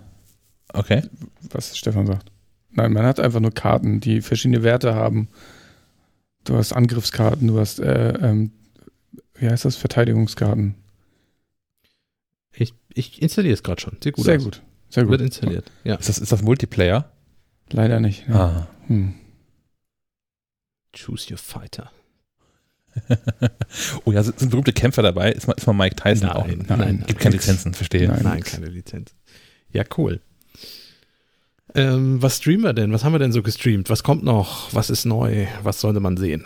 Okay. 0.73 1.03
Was 1.51 1.77
Stefan 1.77 2.07
sagt. 2.07 2.32
Nein, 2.70 2.93
man 2.93 3.05
hat 3.05 3.20
einfach 3.20 3.40
nur 3.40 3.53
Karten, 3.53 4.01
die 4.01 4.23
verschiedene 4.23 4.62
Werte 4.62 4.94
haben. 4.94 5.28
Du 6.44 6.57
hast 6.57 6.73
Angriffskarten, 6.73 7.49
du 7.49 7.59
hast, 7.61 7.81
äh, 7.81 8.15
ähm, 8.15 8.53
wie 9.35 9.49
heißt 9.49 9.66
das, 9.66 9.77
Verteidigungskarten. 9.77 10.74
Ich, 12.55 12.74
ich 12.94 13.20
installiere 13.20 13.55
es 13.55 13.62
gerade 13.62 13.81
schon. 13.81 13.97
Sieht 14.03 14.15
gut 14.15 14.24
Sehr 14.24 14.39
aus. 14.39 14.44
gut. 14.44 14.62
Sehr 14.93 15.05
gut. 15.05 15.12
Wird 15.12 15.23
installiert. 15.23 15.70
Ja. 15.85 15.94
Ist, 15.94 16.10
das, 16.10 16.19
ist 16.19 16.32
das 16.32 16.43
Multiplayer? 16.43 17.10
Leider 17.70 17.98
nicht. 17.98 18.28
Ne? 18.28 18.35
Ah. 18.39 18.69
Hm. 18.89 19.14
Choose 20.94 21.31
your 21.31 21.39
fighter. 21.39 21.90
oh 24.05 24.12
ja, 24.12 24.23
sind, 24.23 24.39
sind, 24.39 24.51
berühmte 24.51 24.74
Kämpfer 24.74 25.01
dabei? 25.01 25.32
Ist 25.32 25.47
mal, 25.47 25.55
ist 25.55 25.66
mal 25.66 25.73
Mike 25.73 25.97
Tyson 25.97 26.28
nein, 26.28 26.36
auch? 26.36 26.47
Nein, 26.47 26.66
nein. 26.69 27.05
Gibt 27.06 27.20
keine 27.20 27.36
Lizenzen, 27.36 27.73
verstehe. 27.73 28.06
Nein, 28.06 28.20
nein 28.23 28.43
keine 28.43 28.66
Lizenz. 28.66 29.14
Ja, 29.70 29.85
cool. 29.97 30.20
Ähm, 31.74 32.20
was 32.20 32.36
streamen 32.36 32.64
wir 32.64 32.74
denn? 32.74 32.93
Was 32.93 33.02
haben 33.02 33.14
wir 33.14 33.19
denn 33.19 33.32
so 33.32 33.43
gestreamt? 33.43 33.89
Was 33.89 34.02
kommt 34.02 34.24
noch? 34.24 34.74
Was 34.74 34.90
ist 34.90 35.06
neu? 35.06 35.47
Was 35.62 35.81
sollte 35.81 36.01
man 36.01 36.19
sehen? 36.19 36.44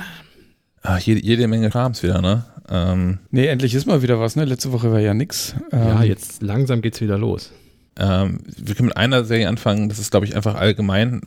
Ach, 0.83 1.01
jede, 1.01 1.21
jede 1.21 1.49
Menge 1.49 1.69
Krams 1.71 2.05
wieder, 2.05 2.23
ne? 2.23 2.45
Ähm, 2.69 3.19
nee, 3.33 3.49
endlich 3.49 3.75
ist 3.75 3.87
mal 3.87 4.03
wieder 4.03 4.21
was, 4.21 4.37
ne? 4.37 4.45
Letzte 4.45 4.71
Woche 4.71 4.93
war 4.93 5.01
ja 5.01 5.15
nix. 5.15 5.57
Ähm, 5.73 5.81
ja, 5.81 6.03
jetzt 6.05 6.43
langsam 6.43 6.81
geht's 6.81 7.01
wieder 7.01 7.19
los. 7.19 7.51
Ähm, 7.99 8.41
wir 8.57 8.75
können 8.75 8.89
mit 8.89 8.97
einer 8.97 9.25
Serie 9.25 9.49
anfangen, 9.49 9.89
das 9.89 9.99
ist, 9.99 10.11
glaube 10.11 10.27
ich, 10.27 10.37
einfach 10.37 10.55
allgemein 10.55 11.23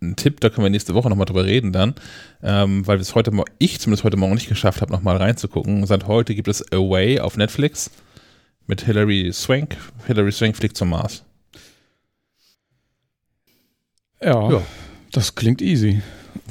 ein 0.00 0.16
Tipp, 0.16 0.40
da 0.40 0.48
können 0.48 0.64
wir 0.64 0.70
nächste 0.70 0.94
Woche 0.94 1.08
nochmal 1.08 1.26
drüber 1.26 1.44
reden 1.44 1.72
dann, 1.72 1.94
ähm, 2.42 2.86
weil 2.86 3.00
es 3.00 3.14
heute, 3.14 3.32
ich 3.58 3.80
zumindest 3.80 4.04
heute 4.04 4.16
Morgen 4.16 4.34
nicht 4.34 4.48
geschafft 4.48 4.80
habe, 4.80 4.92
nochmal 4.92 5.16
reinzugucken. 5.16 5.86
Seit 5.86 6.06
heute 6.06 6.34
gibt 6.34 6.48
es 6.48 6.72
Away 6.72 7.20
auf 7.20 7.36
Netflix 7.36 7.90
mit 8.66 8.82
Hilary 8.82 9.32
Swank. 9.32 9.76
Hilary 10.06 10.32
Swank 10.32 10.56
fliegt 10.56 10.76
zum 10.76 10.90
Mars. 10.90 11.24
Ja, 14.22 14.50
ja. 14.50 14.62
das 15.12 15.34
klingt 15.34 15.62
easy. 15.62 16.02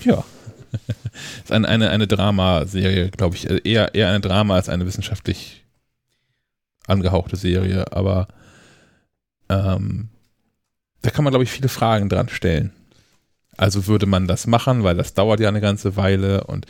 Ja. 0.04 0.24
ist 1.44 1.52
eine, 1.52 1.68
eine, 1.68 1.90
eine 1.90 2.08
Dramaserie, 2.08 3.10
glaube 3.10 3.36
ich. 3.36 3.50
Eher, 3.66 3.94
eher 3.96 4.10
eine 4.10 4.22
Drama 4.22 4.56
als 4.56 4.70
eine 4.70 4.86
wissenschaftlich 4.86 5.64
angehauchte 6.86 7.36
Serie, 7.36 7.92
aber 7.92 8.28
ähm, 9.50 10.10
da 11.02 11.12
kann 11.12 11.24
man, 11.24 11.32
glaube 11.32 11.44
ich, 11.44 11.52
viele 11.52 11.70
Fragen 11.70 12.10
dran 12.10 12.30
stellen. 12.30 12.74
Also 13.56 13.88
würde 13.88 14.06
man 14.06 14.28
das 14.28 14.46
machen, 14.46 14.84
weil 14.84 14.96
das 14.96 15.14
dauert 15.14 15.40
ja 15.40 15.48
eine 15.48 15.62
ganze 15.62 15.96
Weile 15.96 16.44
und 16.46 16.66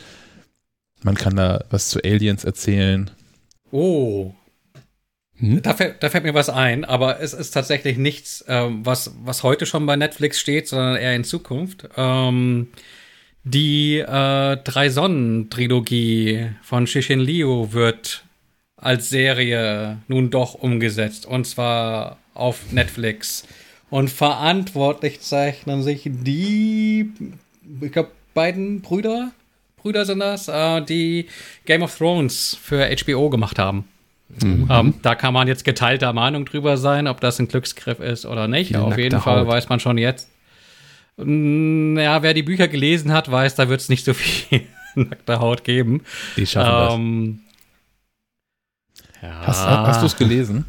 man 1.02 1.14
kann 1.14 1.36
da 1.36 1.64
was 1.70 1.90
zu 1.90 2.02
Aliens 2.02 2.44
erzählen. 2.44 3.10
Oh. 3.70 4.32
Hm? 5.36 5.62
Da, 5.62 5.74
fällt, 5.74 6.02
da, 6.02 6.08
fällt, 6.08 6.24
mir 6.24 6.34
was 6.34 6.48
ein, 6.48 6.84
aber 6.84 7.20
es 7.20 7.32
ist 7.32 7.50
tatsächlich 7.50 7.98
nichts, 7.98 8.44
ähm, 8.48 8.84
was, 8.84 9.14
was 9.22 9.42
heute 9.42 9.66
schon 9.66 9.86
bei 9.86 9.96
Netflix 9.96 10.40
steht, 10.40 10.66
sondern 10.66 10.96
eher 10.96 11.14
in 11.14 11.24
Zukunft. 11.24 11.88
Ähm, 11.96 12.68
die 13.44 13.98
äh, 13.98 14.56
Drei-Sonnen-Trilogie 14.56 16.50
von 16.62 16.86
Shishin 16.86 17.20
Liu 17.20 17.72
wird 17.72 18.24
als 18.76 19.10
Serie 19.10 19.98
nun 20.08 20.30
doch 20.30 20.54
umgesetzt. 20.54 21.26
Und 21.26 21.46
zwar 21.46 22.18
auf 22.38 22.72
Netflix. 22.72 23.46
Und 23.90 24.10
verantwortlich 24.10 25.20
zeichnen 25.20 25.82
sich 25.82 26.02
die, 26.04 27.10
ich 27.80 27.92
glaube, 27.92 28.10
beiden 28.34 28.82
Brüder, 28.82 29.32
Brüder 29.78 30.04
sind 30.04 30.20
das, 30.20 30.48
äh, 30.48 30.82
die 30.82 31.26
Game 31.64 31.82
of 31.82 31.96
Thrones 31.96 32.56
für 32.60 32.88
HBO 33.04 33.30
gemacht 33.30 33.58
haben. 33.58 33.84
Mhm. 34.42 34.68
Ähm, 34.70 34.94
da 35.02 35.14
kann 35.14 35.32
man 35.32 35.48
jetzt 35.48 35.64
geteilter 35.64 36.12
Meinung 36.12 36.44
drüber 36.44 36.76
sein, 36.76 37.06
ob 37.06 37.20
das 37.20 37.38
ein 37.38 37.48
Glücksgriff 37.48 38.00
ist 38.00 38.26
oder 38.26 38.46
nicht. 38.46 38.70
Die 38.70 38.76
Auf 38.76 38.98
jeden 38.98 39.20
Fall 39.20 39.40
Haut. 39.40 39.48
weiß 39.48 39.68
man 39.68 39.80
schon 39.80 39.96
jetzt. 39.96 40.28
Ja, 41.16 42.22
wer 42.22 42.34
die 42.34 42.42
Bücher 42.42 42.68
gelesen 42.68 43.12
hat, 43.12 43.30
weiß, 43.30 43.56
da 43.56 43.68
wird 43.68 43.80
es 43.80 43.88
nicht 43.88 44.04
so 44.04 44.14
viel 44.14 44.66
nackte 44.94 45.40
Haut 45.40 45.64
geben. 45.64 46.02
Die 46.36 46.46
schaffen 46.46 47.00
ähm, 47.00 47.40
das. 49.20 49.22
Ja. 49.22 49.46
Hast, 49.46 49.66
hast 49.66 50.02
du 50.02 50.06
es 50.06 50.16
gelesen? 50.16 50.64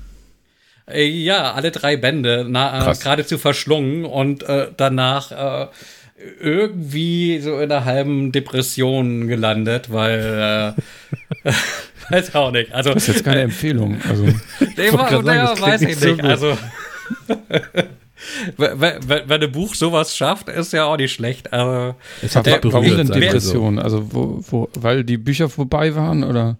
Äh, 0.91 1.05
ja, 1.05 1.53
alle 1.53 1.71
drei 1.71 1.97
Bände, 1.97 2.47
äh, 2.47 2.93
geradezu 3.01 3.37
verschlungen 3.37 4.05
und 4.05 4.43
äh, 4.43 4.67
danach 4.75 5.31
äh, 5.31 5.67
irgendwie 6.41 7.39
so 7.39 7.59
in 7.59 7.71
einer 7.71 7.85
halben 7.85 8.31
Depression 8.31 9.27
gelandet, 9.27 9.91
weil 9.91 10.75
äh, 11.43 11.51
weiß 12.09 12.35
auch 12.35 12.51
nicht. 12.51 12.73
Also, 12.73 12.93
das 12.93 13.07
ist 13.07 13.15
jetzt 13.15 13.25
keine 13.25 13.41
Empfehlung. 13.41 13.99
Also, 14.07 14.23
nee, 14.77 14.91
war, 14.91 15.09
sagen, 15.09 15.25
naja, 15.25 15.59
weiß 15.59 15.81
ich 15.81 16.01
nicht. 16.01 16.21
So 16.21 16.27
also 16.27 16.57
wenn, 18.57 19.29
wenn 19.29 19.43
ein 19.43 19.51
Buch 19.51 19.75
sowas 19.75 20.15
schafft, 20.15 20.49
ist 20.49 20.73
ja 20.73 20.85
auch 20.85 20.97
nicht 20.97 21.13
schlecht. 21.13 21.53
Also, 21.53 21.95
es 22.21 22.35
hat 22.35 22.45
der, 22.45 22.59
warum 22.63 22.85
denn 22.85 23.07
Depression? 23.07 23.79
Also, 23.79 24.13
wo, 24.13 24.43
wo, 24.49 24.69
weil 24.75 25.03
die 25.03 25.17
Bücher 25.17 25.49
vorbei 25.49 25.95
waren 25.95 26.23
oder 26.23 26.57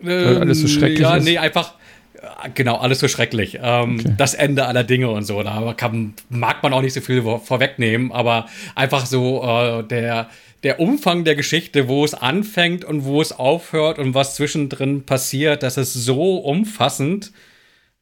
weil 0.00 0.38
alles 0.38 0.60
so 0.60 0.68
schrecklich 0.68 1.00
ja, 1.00 1.16
ist? 1.16 1.24
nee, 1.24 1.38
einfach 1.38 1.74
Genau, 2.54 2.76
alles 2.76 2.98
so 2.98 3.08
schrecklich. 3.08 3.58
Ähm, 3.62 4.00
okay. 4.00 4.14
Das 4.16 4.34
Ende 4.34 4.66
aller 4.66 4.84
Dinge 4.84 5.10
und 5.10 5.24
so. 5.24 5.42
Da 5.42 5.72
kann, 5.76 6.14
mag 6.28 6.62
man 6.62 6.72
auch 6.72 6.82
nicht 6.82 6.94
so 6.94 7.00
viel 7.00 7.22
vorwegnehmen, 7.22 8.10
aber 8.12 8.46
einfach 8.74 9.06
so 9.06 9.42
äh, 9.44 9.84
der, 9.84 10.28
der 10.64 10.80
Umfang 10.80 11.24
der 11.24 11.36
Geschichte, 11.36 11.86
wo 11.86 12.04
es 12.04 12.14
anfängt 12.14 12.84
und 12.84 13.04
wo 13.04 13.20
es 13.20 13.32
aufhört 13.32 13.98
und 13.98 14.14
was 14.14 14.34
zwischendrin 14.34 15.04
passiert, 15.04 15.62
das 15.62 15.76
ist 15.76 15.94
so 15.94 16.38
umfassend. 16.38 17.32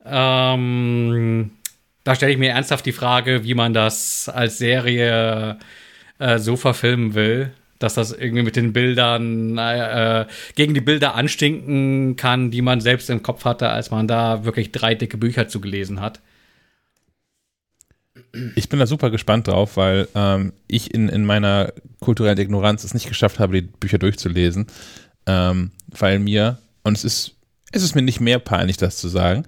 Ähm, 0.04 1.50
da 2.04 2.14
stelle 2.14 2.32
ich 2.32 2.38
mir 2.38 2.50
ernsthaft 2.50 2.86
die 2.86 2.92
Frage, 2.92 3.44
wie 3.44 3.54
man 3.54 3.74
das 3.74 4.30
als 4.30 4.58
Serie 4.58 5.58
äh, 6.18 6.38
so 6.38 6.56
verfilmen 6.56 7.14
will. 7.14 7.52
Dass 7.78 7.94
das 7.94 8.12
irgendwie 8.12 8.42
mit 8.42 8.56
den 8.56 8.72
Bildern 8.72 9.58
äh, 9.58 10.26
gegen 10.54 10.74
die 10.74 10.80
Bilder 10.80 11.14
anstinken 11.14 12.16
kann, 12.16 12.50
die 12.50 12.62
man 12.62 12.80
selbst 12.80 13.10
im 13.10 13.22
Kopf 13.22 13.44
hatte, 13.44 13.68
als 13.68 13.90
man 13.90 14.08
da 14.08 14.44
wirklich 14.44 14.72
drei 14.72 14.94
dicke 14.94 15.16
Bücher 15.16 15.48
zu 15.48 15.60
gelesen 15.60 16.00
hat. 16.00 16.20
Ich 18.54 18.68
bin 18.68 18.78
da 18.78 18.86
super 18.86 19.10
gespannt 19.10 19.48
drauf, 19.48 19.76
weil 19.76 20.08
ähm, 20.14 20.52
ich 20.68 20.92
in, 20.92 21.08
in 21.08 21.24
meiner 21.24 21.72
kulturellen 22.00 22.38
Ignoranz 22.38 22.84
es 22.84 22.94
nicht 22.94 23.08
geschafft 23.08 23.38
habe, 23.38 23.60
die 23.60 23.68
Bücher 23.68 23.98
durchzulesen, 23.98 24.66
ähm, 25.26 25.70
weil 25.88 26.18
mir, 26.18 26.58
und 26.82 26.96
es 26.96 27.04
ist, 27.04 27.36
es 27.72 27.82
ist 27.82 27.94
mir 27.94 28.02
nicht 28.02 28.20
mehr 28.20 28.38
peinlich, 28.38 28.76
das 28.76 28.98
zu 28.98 29.08
sagen, 29.08 29.44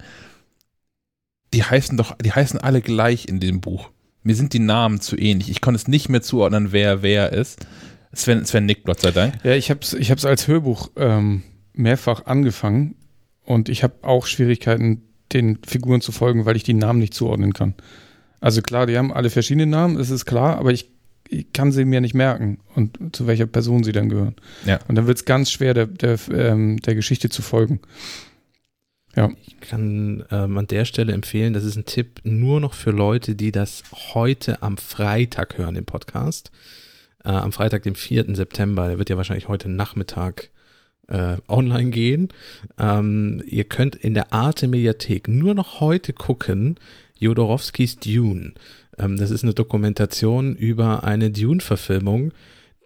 die 1.53 1.63
heißen 1.63 1.97
doch, 1.97 2.15
die 2.17 2.31
heißen 2.31 2.59
alle 2.59 2.81
gleich 2.81 3.25
in 3.25 3.39
dem 3.39 3.61
Buch. 3.61 3.89
Mir 4.21 4.35
sind 4.35 4.53
die 4.53 4.59
Namen 4.59 5.01
zu 5.01 5.17
ähnlich. 5.17 5.49
Ich 5.49 5.61
konnte 5.61 5.77
es 5.77 5.87
nicht 5.87 6.09
mehr 6.09 6.21
zuordnen, 6.21 6.71
wer 6.71 7.01
wer 7.01 7.31
ist. 7.31 7.65
Sven, 8.13 8.45
Sven 8.45 8.65
nickt, 8.65 8.85
Gott 8.85 9.01
sei 9.01 9.11
Dank. 9.11 9.35
Ja, 9.43 9.53
ich 9.53 9.69
habe 9.69 9.81
es 9.81 9.93
ich 9.93 10.11
hab's 10.11 10.25
als 10.25 10.47
Hörbuch 10.47 10.89
ähm, 10.95 11.43
mehrfach 11.73 12.25
angefangen 12.25 12.95
und 13.43 13.69
ich 13.69 13.83
habe 13.83 13.95
auch 14.01 14.25
Schwierigkeiten, 14.25 15.03
den 15.31 15.59
Figuren 15.65 16.01
zu 16.01 16.11
folgen, 16.11 16.45
weil 16.45 16.55
ich 16.55 16.63
die 16.63 16.73
Namen 16.73 16.99
nicht 16.99 17.13
zuordnen 17.13 17.53
kann. 17.53 17.75
Also 18.41 18.61
klar, 18.61 18.87
die 18.87 18.97
haben 18.97 19.13
alle 19.13 19.29
verschiedene 19.29 19.67
Namen, 19.67 19.97
das 19.97 20.09
ist 20.09 20.25
klar, 20.25 20.57
aber 20.57 20.71
ich, 20.71 20.89
ich 21.27 21.51
kann 21.53 21.71
sie 21.71 21.85
mir 21.85 22.01
nicht 22.01 22.15
merken 22.15 22.59
und 22.75 23.15
zu 23.15 23.27
welcher 23.27 23.45
Person 23.45 23.83
sie 23.83 23.91
dann 23.91 24.09
gehören. 24.09 24.35
Ja. 24.65 24.79
Und 24.87 24.95
dann 24.95 25.07
wird 25.07 25.17
es 25.17 25.25
ganz 25.25 25.51
schwer, 25.51 25.73
der, 25.73 25.87
der, 25.87 26.17
ähm, 26.31 26.77
der 26.77 26.95
Geschichte 26.95 27.29
zu 27.29 27.41
folgen. 27.41 27.79
Ja. 29.15 29.29
Ich 29.45 29.59
kann 29.59 30.23
ähm, 30.31 30.57
an 30.57 30.67
der 30.67 30.85
Stelle 30.85 31.13
empfehlen, 31.13 31.53
das 31.53 31.63
ist 31.63 31.75
ein 31.75 31.85
Tipp 31.85 32.21
nur 32.23 32.59
noch 32.59 32.73
für 32.73 32.91
Leute, 32.91 33.35
die 33.35 33.51
das 33.51 33.83
heute 34.13 34.63
am 34.63 34.77
Freitag 34.77 35.57
hören, 35.57 35.75
den 35.75 35.85
Podcast. 35.85 36.51
Äh, 37.23 37.29
am 37.29 37.51
Freitag, 37.51 37.83
dem 37.83 37.95
4. 37.95 38.35
September, 38.35 38.87
der 38.87 38.97
wird 38.97 39.09
ja 39.09 39.17
wahrscheinlich 39.17 39.47
heute 39.47 39.69
Nachmittag 39.69 40.49
äh, 41.07 41.37
online 41.47 41.89
gehen. 41.89 42.29
Ähm, 42.77 43.43
ihr 43.45 43.63
könnt 43.63 43.95
in 43.95 44.13
der 44.13 44.31
Arte 44.31 44.67
Mediathek 44.67 45.27
nur 45.27 45.53
noch 45.53 45.79
heute 45.79 46.13
gucken, 46.13 46.75
Jodorowskis 47.17 47.97
Dune. 47.97 48.53
Ähm, 48.97 49.17
das 49.17 49.31
ist 49.31 49.43
eine 49.43 49.53
Dokumentation 49.53 50.55
über 50.55 51.03
eine 51.03 51.31
Dune-Verfilmung, 51.31 52.31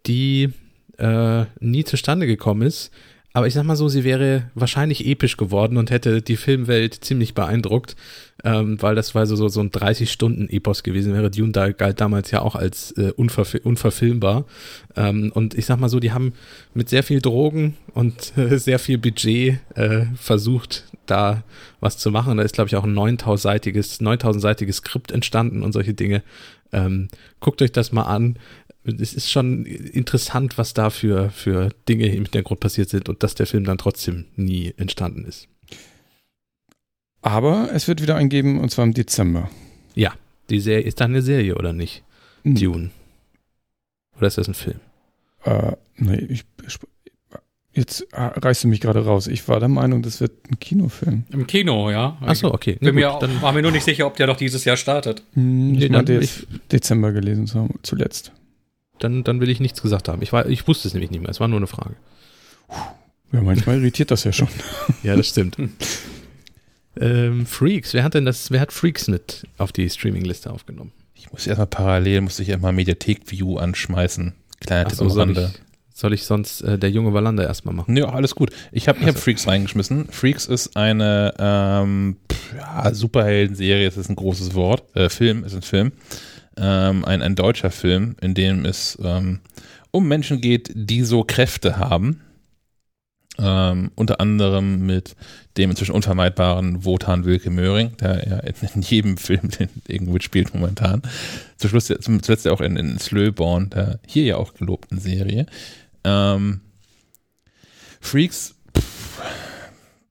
die 0.05 0.49
äh, 0.97 1.45
nie 1.59 1.83
zustande 1.83 2.27
gekommen 2.27 2.63
ist, 2.63 2.91
aber 3.35 3.47
ich 3.47 3.55
sag 3.55 3.63
mal 3.63 3.75
so, 3.75 3.89
sie 3.89 4.03
wäre 4.03 4.51
wahrscheinlich 4.53 5.07
episch 5.07 5.37
geworden 5.37 5.77
und 5.77 5.89
hätte 5.89 6.21
die 6.21 6.37
Filmwelt 6.37 6.93
ziemlich 6.93 7.33
beeindruckt, 7.33 7.95
ähm, 8.43 8.79
weil 8.79 8.93
das 8.93 9.15
war 9.15 9.25
so, 9.25 9.35
so, 9.47 9.59
ein 9.59 9.71
30-Stunden-Epos 9.71 10.83
gewesen 10.83 11.13
wäre. 11.13 11.31
Dune 11.31 11.51
da 11.51 11.71
galt 11.71 11.99
damals 11.99 12.29
ja 12.29 12.43
auch 12.43 12.55
als 12.55 12.91
äh, 12.91 13.11
unverf 13.15 13.55
unverfilmbar. 13.63 14.45
Ähm, 14.95 15.31
und 15.33 15.55
ich 15.55 15.65
sag 15.65 15.79
mal 15.79 15.89
so, 15.89 15.99
die 15.99 16.11
haben 16.11 16.33
mit 16.75 16.89
sehr 16.89 17.01
viel 17.01 17.21
Drogen 17.21 17.75
und 17.95 18.33
äh, 18.37 18.59
sehr 18.59 18.77
viel 18.77 18.99
Budget 18.99 19.57
äh, 19.73 20.05
versucht, 20.15 20.83
da 21.07 21.43
was 21.79 21.97
zu 21.97 22.11
machen. 22.11 22.37
Da 22.37 22.43
ist, 22.43 22.53
glaube 22.53 22.67
ich, 22.67 22.75
auch 22.75 22.83
ein 22.83 22.93
9000-seitiges 22.93 24.03
9000 24.03 24.71
Skript 24.71 25.11
entstanden 25.11 25.63
und 25.63 25.71
solche 25.71 25.95
Dinge. 25.95 26.21
Ähm, 26.71 27.07
guckt 27.39 27.61
euch 27.61 27.71
das 27.71 27.91
mal 27.91 28.03
an 28.03 28.37
es 28.85 29.13
ist 29.13 29.31
schon 29.31 29.65
interessant, 29.65 30.57
was 30.57 30.73
da 30.73 30.89
für, 30.89 31.29
für 31.29 31.69
Dinge 31.87 32.07
im 32.07 32.23
Hintergrund 32.23 32.59
passiert 32.59 32.89
sind 32.89 33.09
und 33.09 33.23
dass 33.23 33.35
der 33.35 33.47
Film 33.47 33.63
dann 33.63 33.77
trotzdem 33.77 34.25
nie 34.35 34.73
entstanden 34.77 35.25
ist. 35.25 35.47
Aber 37.21 37.69
es 37.71 37.87
wird 37.87 38.01
wieder 38.01 38.15
eingeben 38.15 38.59
und 38.59 38.69
zwar 38.69 38.83
im 38.83 38.93
Dezember. 38.93 39.49
Ja, 39.95 40.13
die 40.49 40.59
Serie 40.59 40.83
ist 40.83 40.99
dann 40.99 41.11
eine 41.11 41.21
Serie 41.21 41.55
oder 41.55 41.71
nicht? 41.71 42.03
Hm. 42.43 42.55
Dune. 42.55 42.89
Oder 44.17 44.27
ist 44.27 44.37
das 44.37 44.49
ein 44.49 44.53
Film? 44.53 44.79
Äh, 45.45 45.71
nee, 45.95 46.17
ich, 46.29 46.43
jetzt 47.73 48.05
reißt 48.11 48.65
du 48.65 48.67
mich 48.67 48.81
gerade 48.81 49.05
raus. 49.05 49.27
Ich 49.27 49.47
war 49.47 49.61
der 49.61 49.69
Meinung, 49.69 50.01
das 50.01 50.19
wird 50.19 50.31
ein 50.51 50.59
Kinofilm. 50.59 51.23
Im 51.31 51.47
Kino, 51.47 51.89
ja. 51.89 52.17
Achso, 52.19 52.53
okay. 52.53 52.77
Bin 52.81 52.95
mir, 52.95 53.17
dann 53.19 53.41
war 53.41 53.53
mir 53.53 53.61
nur 53.61 53.71
nicht 53.71 53.85
sicher, 53.85 54.05
ob 54.05 54.17
der 54.17 54.27
doch 54.27 54.37
dieses 54.37 54.65
Jahr 54.65 54.77
startet. 54.77 55.23
Hm, 55.33 55.73
ich 55.75 55.79
nee, 55.79 55.89
meinte 55.89 56.13
jetzt 56.13 56.45
Dezember 56.71 57.13
gelesen 57.13 57.47
zu 57.47 57.59
haben, 57.61 57.79
zuletzt 57.83 58.33
dann, 58.99 59.23
dann 59.23 59.41
will 59.41 59.49
ich 59.49 59.59
nichts 59.59 59.81
gesagt 59.81 60.07
haben. 60.07 60.21
Ich, 60.21 60.31
war, 60.33 60.47
ich 60.47 60.67
wusste 60.67 60.87
es 60.87 60.93
nämlich 60.93 61.11
nicht 61.11 61.21
mehr. 61.21 61.29
Es 61.29 61.39
war 61.39 61.47
nur 61.47 61.57
eine 61.57 61.67
Frage. 61.67 61.95
Ja, 63.31 63.41
manchmal 63.41 63.79
irritiert 63.79 64.11
das 64.11 64.23
ja 64.23 64.31
schon. 64.31 64.47
ja, 65.03 65.15
das 65.15 65.27
stimmt. 65.27 65.57
ähm, 66.99 67.45
Freaks, 67.45 67.93
wer 67.93 68.03
hat 68.03 68.13
denn 68.13 68.25
das, 68.25 68.51
wer 68.51 68.59
hat 68.59 68.71
Freaks 68.71 69.07
nicht 69.07 69.47
auf 69.57 69.71
die 69.71 69.89
Streaming-Liste 69.89 70.51
aufgenommen? 70.51 70.91
Ich 71.15 71.31
muss 71.31 71.47
erstmal 71.47 71.67
parallel, 71.67 72.21
muss 72.21 72.39
ich 72.39 72.49
erstmal 72.49 72.73
Mediathek-View 72.73 73.57
anschmeißen. 73.57 74.33
Kleiner 74.59 74.87
Tipp 74.87 74.97
so, 74.97 75.09
soll 75.09 75.31
ich, 75.31 75.39
soll 75.93 76.13
ich 76.13 76.25
sonst 76.25 76.61
äh, 76.61 76.77
der 76.77 76.91
junge 76.91 77.13
Wallander 77.13 77.43
erstmal 77.43 77.73
machen? 77.73 77.97
Ja, 77.97 78.09
alles 78.09 78.35
gut. 78.35 78.51
Ich 78.71 78.87
habe 78.87 78.99
also. 78.99 79.11
hab 79.11 79.17
Freaks 79.17 79.47
reingeschmissen. 79.47 80.07
Freaks 80.09 80.45
ist 80.45 80.77
eine 80.77 81.33
ähm, 81.39 82.17
ja, 82.55 82.93
Superhelden-Serie, 82.93 83.85
das 83.85 83.97
ist 83.97 84.09
ein 84.09 84.15
großes 84.15 84.53
Wort. 84.53 84.95
Äh, 84.95 85.09
Film 85.09 85.43
ist 85.43 85.55
ein 85.55 85.63
Film 85.63 85.91
ähm, 86.57 87.05
ein, 87.05 87.21
ein 87.21 87.35
deutscher 87.35 87.71
Film, 87.71 88.15
in 88.21 88.33
dem 88.33 88.65
es 88.65 88.97
ähm, 89.03 89.39
um 89.91 90.07
Menschen 90.07 90.41
geht, 90.41 90.71
die 90.73 91.03
so 91.03 91.23
Kräfte 91.23 91.77
haben. 91.77 92.21
Ähm, 93.39 93.89
unter 93.95 94.19
anderem 94.19 94.85
mit 94.85 95.15
dem 95.57 95.71
inzwischen 95.71 95.95
unvermeidbaren 95.95 96.85
Wotan 96.85 97.25
Wilke 97.25 97.49
Möhring, 97.49 97.97
der 97.97 98.27
ja 98.27 98.39
in, 98.39 98.81
jedem 98.81 99.17
Film 99.17 99.49
irgendwo 99.87 100.19
spielt 100.19 100.53
momentan. 100.53 101.01
Zum 101.57 101.69
Schluss, 101.71 101.87
zum, 101.87 102.21
zuletzt 102.21 102.45
ja 102.45 102.51
auch 102.51 102.61
in, 102.61 102.77
in 102.77 102.99
Slöborn, 102.99 103.71
der 103.71 103.99
hier 104.05 104.23
ja 104.23 104.37
auch 104.37 104.53
gelobten 104.53 104.99
Serie. 104.99 105.47
Ähm, 106.03 106.61
Freaks 108.01 108.55
pff, 108.77 109.21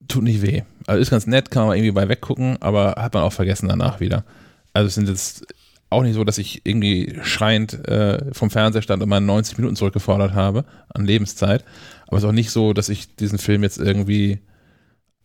tut 0.09 0.25
nicht 0.25 0.43
weh. 0.43 0.63
Also 0.87 1.01
ist 1.01 1.11
ganz 1.11 1.27
nett, 1.27 1.51
kann 1.51 1.67
man 1.67 1.77
irgendwie 1.77 1.93
bei 1.93 2.09
weggucken, 2.09 2.61
aber 2.61 2.97
hat 2.99 3.15
man 3.15 3.23
auch 3.23 3.33
vergessen 3.33 3.69
danach 3.69 4.01
wieder. 4.01 4.25
Also 4.73 4.89
es 4.89 4.95
sind 4.95 5.09
jetzt 5.09 5.47
auch 5.93 6.03
nicht 6.03 6.15
so, 6.15 6.25
dass 6.25 6.39
ich 6.39 6.63
irgendwie 6.65 7.19
schreiend 7.23 7.87
äh, 7.89 8.33
vom 8.33 8.51
Fernseher 8.51 8.83
stand 8.83 9.03
und 9.03 9.09
meine 9.09 9.27
90 9.27 9.59
Minuten 9.59 9.77
zurückgefordert 9.77 10.35
habe 10.35 10.65
an 10.89 11.05
Lebenszeit. 11.05 11.65
Aber 12.07 12.17
es 12.17 12.25
ist 12.25 12.29
auch 12.29 12.33
nicht 12.33 12.51
so, 12.51 12.73
dass 12.73 12.89
ich 12.89 13.17
diesen 13.17 13.39
Film 13.39 13.63
jetzt 13.63 13.79
irgendwie 13.79 14.41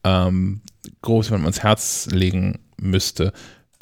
ähm, 0.04 0.62
groß 1.02 1.32
ans 1.32 1.64
Herz 1.64 2.08
legen 2.12 2.60
müsste. 2.80 3.34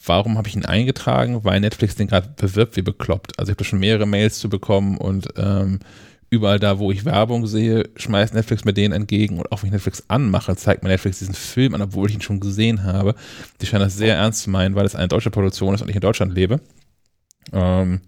Warum 0.03 0.37
habe 0.37 0.47
ich 0.47 0.55
ihn 0.55 0.65
eingetragen? 0.65 1.43
Weil 1.43 1.59
Netflix 1.59 1.95
den 1.95 2.07
gerade 2.07 2.33
bewirbt 2.37 2.77
wie 2.77 2.81
bekloppt. 2.81 3.39
Also 3.39 3.51
ich 3.51 3.57
habe 3.57 3.63
schon 3.63 3.79
mehrere 3.79 4.05
Mails 4.05 4.39
zu 4.39 4.49
bekommen 4.49 4.97
und 4.97 5.27
ähm, 5.37 5.79
überall 6.35 6.59
da, 6.59 6.79
wo 6.79 6.91
ich 6.91 7.05
Werbung 7.05 7.47
sehe, 7.47 7.89
schmeißt 7.95 8.33
Netflix 8.33 8.65
mir 8.65 8.73
den 8.73 8.91
entgegen 8.91 9.37
und 9.39 9.51
auch 9.51 9.61
wenn 9.61 9.67
ich 9.67 9.73
Netflix 9.73 10.03
anmache, 10.07 10.55
zeigt 10.55 10.83
mir 10.83 10.89
Netflix 10.89 11.19
diesen 11.19 11.33
Film 11.33 11.73
an, 11.73 11.81
obwohl 11.81 12.09
ich 12.09 12.15
ihn 12.15 12.21
schon 12.21 12.39
gesehen 12.39 12.83
habe. 12.83 13.15
Die 13.61 13.65
scheinen 13.65 13.83
das 13.83 13.97
sehr 13.97 14.15
ernst 14.15 14.43
zu 14.43 14.49
meinen, 14.49 14.75
weil 14.75 14.85
es 14.85 14.95
eine 14.95 15.07
deutsche 15.07 15.31
Produktion 15.31 15.73
ist 15.73 15.81
und 15.81 15.89
ich 15.89 15.95
in 15.95 16.01
Deutschland 16.01 16.33
lebe. 16.33 16.59
Ähm, 17.51 18.01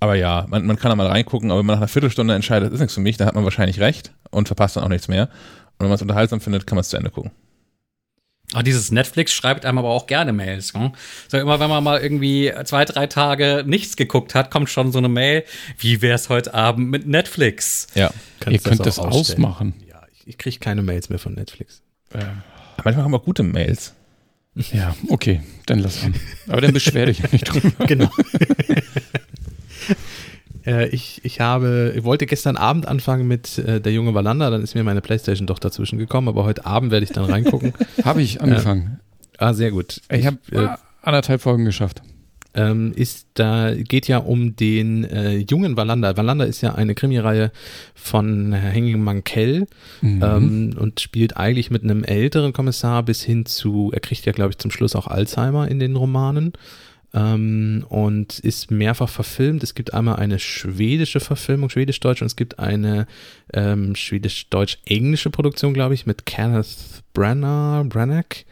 aber 0.00 0.14
ja, 0.14 0.46
man, 0.48 0.66
man 0.66 0.76
kann 0.76 0.90
da 0.90 0.96
mal 0.96 1.06
reingucken, 1.06 1.50
aber 1.50 1.60
wenn 1.60 1.66
man 1.66 1.74
nach 1.74 1.82
einer 1.82 1.88
Viertelstunde 1.88 2.34
entscheidet, 2.34 2.68
das 2.68 2.74
ist 2.74 2.80
nichts 2.80 2.94
für 2.94 3.00
mich, 3.00 3.16
dann 3.18 3.28
hat 3.28 3.34
man 3.34 3.44
wahrscheinlich 3.44 3.80
recht 3.80 4.12
und 4.30 4.48
verpasst 4.48 4.76
dann 4.76 4.84
auch 4.84 4.88
nichts 4.88 5.08
mehr. 5.08 5.24
Und 5.24 5.80
wenn 5.80 5.88
man 5.88 5.96
es 5.96 6.02
unterhaltsam 6.02 6.40
findet, 6.40 6.66
kann 6.66 6.76
man 6.76 6.80
es 6.80 6.88
zu 6.88 6.96
Ende 6.96 7.10
gucken. 7.10 7.30
Ach, 8.52 8.62
dieses 8.62 8.90
Netflix 8.90 9.32
schreibt 9.32 9.64
einem 9.64 9.78
aber 9.78 9.90
auch 9.90 10.06
gerne 10.06 10.32
Mails. 10.32 10.74
Ne? 10.74 10.92
So 11.28 11.38
immer, 11.38 11.60
wenn 11.60 11.70
man 11.70 11.84
mal 11.84 12.00
irgendwie 12.00 12.52
zwei, 12.64 12.84
drei 12.84 13.06
Tage 13.06 13.62
nichts 13.66 13.96
geguckt 13.96 14.34
hat, 14.34 14.50
kommt 14.50 14.68
schon 14.68 14.90
so 14.90 14.98
eine 14.98 15.08
Mail. 15.08 15.44
Wie 15.78 16.02
wär's 16.02 16.28
heute 16.28 16.52
Abend 16.52 16.90
mit 16.90 17.06
Netflix? 17.06 17.86
Ja, 17.94 18.10
Kannst 18.40 18.52
ihr 18.64 18.68
könnt 18.70 18.80
das, 18.80 18.96
das 18.96 18.98
ausmachen. 18.98 19.74
Ja, 19.88 20.02
ich, 20.12 20.26
ich 20.26 20.38
kriege 20.38 20.58
keine 20.58 20.82
Mails 20.82 21.10
mehr 21.10 21.20
von 21.20 21.34
Netflix. 21.34 21.82
Äh, 22.12 22.24
manchmal 22.82 23.04
haben 23.04 23.12
wir 23.12 23.20
gute 23.20 23.42
Mails. 23.42 23.94
Ja, 24.72 24.96
okay, 25.08 25.42
dann 25.66 25.78
lass 25.78 26.02
an. 26.02 26.12
Aber 26.48 26.60
dann 26.60 26.72
beschwer 26.72 27.06
dich 27.06 27.20
ja 27.20 27.28
nicht 27.30 27.44
drüber. 27.44 27.70
Genau. 27.86 28.10
äh, 30.66 30.88
ich, 30.88 31.20
ich 31.24 31.40
habe, 31.40 31.92
ich 31.96 32.04
wollte 32.04 32.26
gestern 32.26 32.56
Abend 32.56 32.86
anfangen 32.86 33.26
mit 33.26 33.58
äh, 33.58 33.80
Der 33.80 33.92
junge 33.92 34.14
Wallander, 34.14 34.50
dann 34.50 34.62
ist 34.62 34.74
mir 34.74 34.84
meine 34.84 35.00
Playstation 35.00 35.46
doch 35.46 35.58
dazwischen 35.58 35.98
gekommen, 35.98 36.28
aber 36.28 36.44
heute 36.44 36.66
Abend 36.66 36.90
werde 36.90 37.04
ich 37.04 37.12
dann 37.12 37.24
reingucken. 37.24 37.72
habe 38.04 38.22
ich 38.22 38.40
angefangen. 38.40 39.00
Äh, 39.38 39.44
ah, 39.44 39.54
sehr 39.54 39.70
gut. 39.70 40.00
Ich, 40.10 40.20
ich 40.20 40.26
habe 40.26 40.38
äh, 40.52 40.68
anderthalb 41.02 41.40
Folgen 41.40 41.64
geschafft 41.64 42.02
ähm, 42.54 42.92
ist, 42.94 43.28
da 43.34 43.74
geht 43.74 44.08
ja 44.08 44.18
um 44.18 44.56
den 44.56 45.04
äh, 45.04 45.36
jungen 45.36 45.76
Wallander. 45.76 46.16
Wallander 46.16 46.46
ist 46.46 46.60
ja 46.62 46.74
eine 46.74 46.94
Krimireihe 46.94 47.52
von 47.94 48.52
Henning 48.52 49.00
Mankell 49.00 49.66
mhm. 50.00 50.22
ähm, 50.22 50.74
und 50.76 51.00
spielt 51.00 51.36
eigentlich 51.36 51.70
mit 51.70 51.84
einem 51.84 52.02
älteren 52.02 52.52
Kommissar 52.52 53.02
bis 53.04 53.22
hin 53.22 53.46
zu, 53.46 53.90
er 53.92 54.00
kriegt 54.00 54.26
ja, 54.26 54.32
glaube 54.32 54.50
ich, 54.50 54.58
zum 54.58 54.70
Schluss 54.70 54.96
auch 54.96 55.06
Alzheimer 55.06 55.68
in 55.68 55.78
den 55.78 55.96
Romanen. 55.96 56.52
Ähm, 57.12 57.84
und 57.88 58.38
ist 58.38 58.70
mehrfach 58.70 59.08
verfilmt. 59.08 59.62
Es 59.64 59.74
gibt 59.74 59.94
einmal 59.94 60.16
eine 60.16 60.38
schwedische 60.38 61.18
Verfilmung, 61.18 61.68
schwedisch-deutsch, 61.68 62.22
und 62.22 62.26
es 62.26 62.36
gibt 62.36 62.58
eine 62.60 63.06
ähm, 63.52 63.96
schwedisch-deutsch-englische 63.96 65.30
Produktion, 65.30 65.74
glaube 65.74 65.94
ich, 65.94 66.06
mit 66.06 66.24
Kenneth 66.24 66.68
Branagh, 67.12 67.88
Branagh 67.88 68.44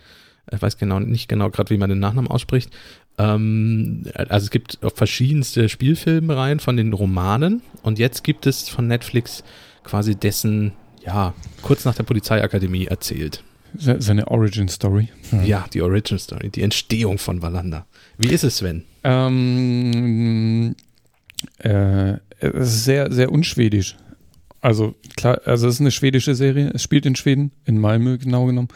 Ich 0.50 0.60
weiß 0.60 0.76
genau 0.76 0.98
nicht 0.98 1.28
genau 1.28 1.50
gerade, 1.50 1.70
wie 1.70 1.78
man 1.78 1.88
den 1.88 2.00
Nachnamen 2.00 2.30
ausspricht. 2.30 2.70
Ähm, 3.18 4.04
also 4.14 4.44
es 4.44 4.50
gibt 4.50 4.78
verschiedenste 4.94 5.68
Spielfilmreihen 5.68 6.60
von 6.60 6.76
den 6.76 6.92
Romanen 6.92 7.62
und 7.82 7.98
jetzt 7.98 8.24
gibt 8.24 8.46
es 8.46 8.68
von 8.68 8.86
Netflix 8.86 9.44
quasi 9.84 10.14
dessen, 10.14 10.72
ja, 11.04 11.34
kurz 11.62 11.84
nach 11.84 11.94
der 11.94 12.04
Polizeiakademie 12.04 12.86
erzählt. 12.86 13.42
Seine 13.74 14.28
Origin 14.28 14.68
Story. 14.68 15.08
Ja, 15.44 15.66
die 15.72 15.82
Origin 15.82 16.18
Story, 16.18 16.48
die 16.48 16.62
Entstehung 16.62 17.18
von 17.18 17.42
Valanda. 17.42 17.86
Wie 18.18 18.28
ist 18.28 18.44
es, 18.44 18.58
Sven? 18.58 18.84
Ähm, 19.04 20.74
äh, 21.58 22.14
es 22.40 22.68
ist 22.68 22.84
sehr, 22.84 23.12
sehr 23.12 23.32
unschwedisch. 23.32 23.96
Also 24.60 24.94
klar, 25.16 25.40
also 25.44 25.68
es 25.68 25.76
ist 25.76 25.80
eine 25.80 25.92
schwedische 25.92 26.34
Serie. 26.34 26.70
Es 26.74 26.82
spielt 26.82 27.06
in 27.06 27.14
Schweden, 27.14 27.52
in 27.64 27.78
Malmö 27.78 28.18
genau 28.18 28.46
genommen. 28.46 28.68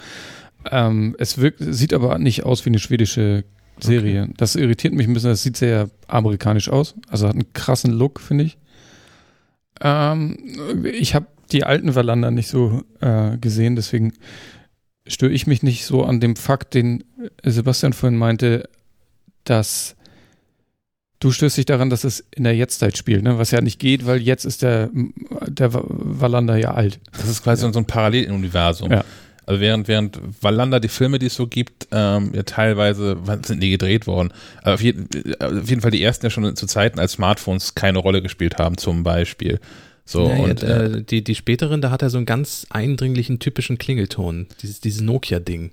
Ähm, 0.70 1.16
es 1.18 1.38
wirkt, 1.38 1.58
sieht 1.60 1.92
aber 1.92 2.18
nicht 2.18 2.44
aus 2.44 2.64
wie 2.64 2.70
eine 2.70 2.78
schwedische 2.78 3.44
Serie. 3.80 4.22
Okay. 4.22 4.34
Das 4.36 4.54
irritiert 4.54 4.94
mich 4.94 5.08
ein 5.08 5.14
bisschen. 5.14 5.30
Es 5.30 5.42
sieht 5.42 5.56
sehr 5.56 5.90
amerikanisch 6.06 6.68
aus. 6.68 6.94
Also 7.08 7.26
hat 7.26 7.34
einen 7.34 7.52
krassen 7.52 7.92
Look, 7.92 8.20
finde 8.20 8.44
ich. 8.44 8.58
Ähm, 9.80 10.36
ich 10.84 11.16
habe 11.16 11.26
die 11.50 11.64
alten 11.64 11.92
Verlander 11.92 12.30
nicht 12.30 12.48
so 12.48 12.82
äh, 13.00 13.36
gesehen, 13.38 13.76
deswegen 13.76 14.12
störe 15.06 15.32
ich 15.32 15.46
mich 15.46 15.62
nicht 15.62 15.84
so 15.84 16.04
an 16.04 16.20
dem 16.20 16.36
Fakt, 16.36 16.74
den 16.74 17.04
Sebastian 17.42 17.92
vorhin 17.92 18.18
meinte, 18.18 18.68
dass 19.44 19.96
du 21.22 21.30
stößt 21.30 21.56
dich 21.56 21.66
daran, 21.66 21.88
dass 21.88 22.04
es 22.04 22.24
in 22.34 22.44
der 22.44 22.56
Jetztzeit 22.56 22.98
spielt, 22.98 23.22
ne? 23.22 23.38
was 23.38 23.50
ja 23.52 23.60
nicht 23.60 23.78
geht, 23.78 24.06
weil 24.06 24.20
jetzt 24.20 24.44
ist 24.44 24.62
der, 24.62 24.90
der 25.46 25.70
Wallander 25.72 26.56
ja 26.56 26.74
alt. 26.74 26.98
Das 27.12 27.28
ist 27.28 27.44
quasi 27.44 27.64
ja. 27.64 27.72
so 27.72 27.78
ein 27.78 27.86
Paralleluniversum. 27.86 28.90
Ja. 28.90 29.04
Also 29.44 29.60
während, 29.60 29.88
während 29.88 30.18
Wallander 30.40 30.78
die 30.78 30.88
Filme, 30.88 31.18
die 31.18 31.26
es 31.26 31.34
so 31.34 31.46
gibt, 31.46 31.88
ähm, 31.90 32.32
ja 32.32 32.42
teilweise 32.44 33.18
sind 33.44 33.60
nie 33.60 33.70
gedreht 33.70 34.06
worden. 34.06 34.32
Aber 34.62 34.74
auf, 34.74 34.82
jeden, 34.82 35.08
auf 35.40 35.68
jeden 35.68 35.80
Fall 35.80 35.90
die 35.90 36.02
ersten 36.02 36.26
ja 36.26 36.30
schon 36.30 36.54
zu 36.54 36.66
Zeiten, 36.66 36.98
als 36.98 37.12
Smartphones 37.12 37.74
keine 37.74 37.98
Rolle 37.98 38.22
gespielt 38.22 38.58
haben, 38.58 38.76
zum 38.76 39.02
Beispiel. 39.02 39.60
So, 40.04 40.28
naja, 40.28 40.44
und, 40.44 40.62
äh, 40.62 41.02
die, 41.02 41.22
die 41.22 41.34
späteren, 41.34 41.80
da 41.80 41.90
hat 41.90 42.02
er 42.02 42.10
so 42.10 42.18
einen 42.18 42.26
ganz 42.26 42.66
eindringlichen, 42.70 43.38
typischen 43.38 43.78
Klingelton. 43.78 44.46
Dieses, 44.60 44.80
dieses 44.80 45.00
Nokia-Ding. 45.00 45.72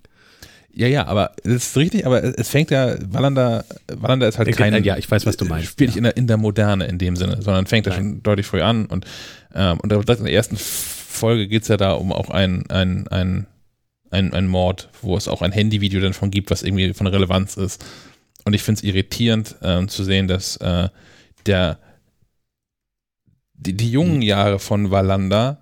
Ja, 0.80 0.88
ja, 0.88 1.08
aber 1.08 1.34
das 1.44 1.56
ist 1.56 1.78
richtig, 1.78 2.06
aber 2.06 2.24
es 2.24 2.48
fängt 2.48 2.72
ja, 2.72 2.96
Wallander, 3.12 3.66
Wallander 3.88 4.30
ist 4.30 4.38
halt 4.38 4.56
kein. 4.56 4.82
Ja, 4.86 4.96
ich 4.96 5.12
weiß, 5.12 5.26
was 5.26 5.36
du 5.36 5.44
meinst. 5.44 5.68
Spielt 5.68 5.90
nicht 5.90 5.96
ja. 5.96 6.00
in, 6.00 6.04
der, 6.06 6.16
in 6.16 6.28
der 6.28 6.38
Moderne 6.38 6.86
in 6.86 6.98
dem 6.98 7.18
Sinne, 7.18 7.42
sondern 7.42 7.66
fängt 7.66 7.86
ja 7.86 7.92
schon 7.92 8.24
deutlich 8.24 8.46
früh 8.46 8.62
an 8.62 8.86
und, 8.86 9.06
ähm, 9.54 9.78
und 9.82 9.92
in 9.92 10.06
der 10.06 10.34
ersten 10.34 10.56
Folge 10.56 11.50
geht 11.50 11.64
es 11.64 11.68
ja 11.68 11.76
da 11.76 11.92
um 11.92 12.14
auch 12.14 12.30
ein, 12.30 12.64
ein, 12.70 13.10
ein, 13.10 13.46
ein, 14.10 14.34
ein 14.34 14.48
Mord, 14.48 14.88
wo 15.02 15.18
es 15.18 15.28
auch 15.28 15.42
ein 15.42 15.52
Handyvideo 15.52 16.00
dann 16.00 16.14
von 16.14 16.32
gibt, 16.32 16.50
was 16.50 16.64
irgendwie 16.64 16.94
von 16.94 17.08
Relevanz 17.08 17.58
ist. 17.58 17.84
Und 18.46 18.54
ich 18.54 18.64
finde 18.64 18.80
es 18.80 18.84
irritierend 18.86 19.58
ähm, 19.62 19.90
zu 19.90 20.06
sehen, 20.06 20.30
dass 20.30 20.56
äh, 20.58 20.88
der 21.46 21.78
die, 23.54 23.76
die 23.76 23.92
jungen 23.92 24.22
Jahre 24.22 24.60
von 24.60 24.92
Wallander 24.92 25.62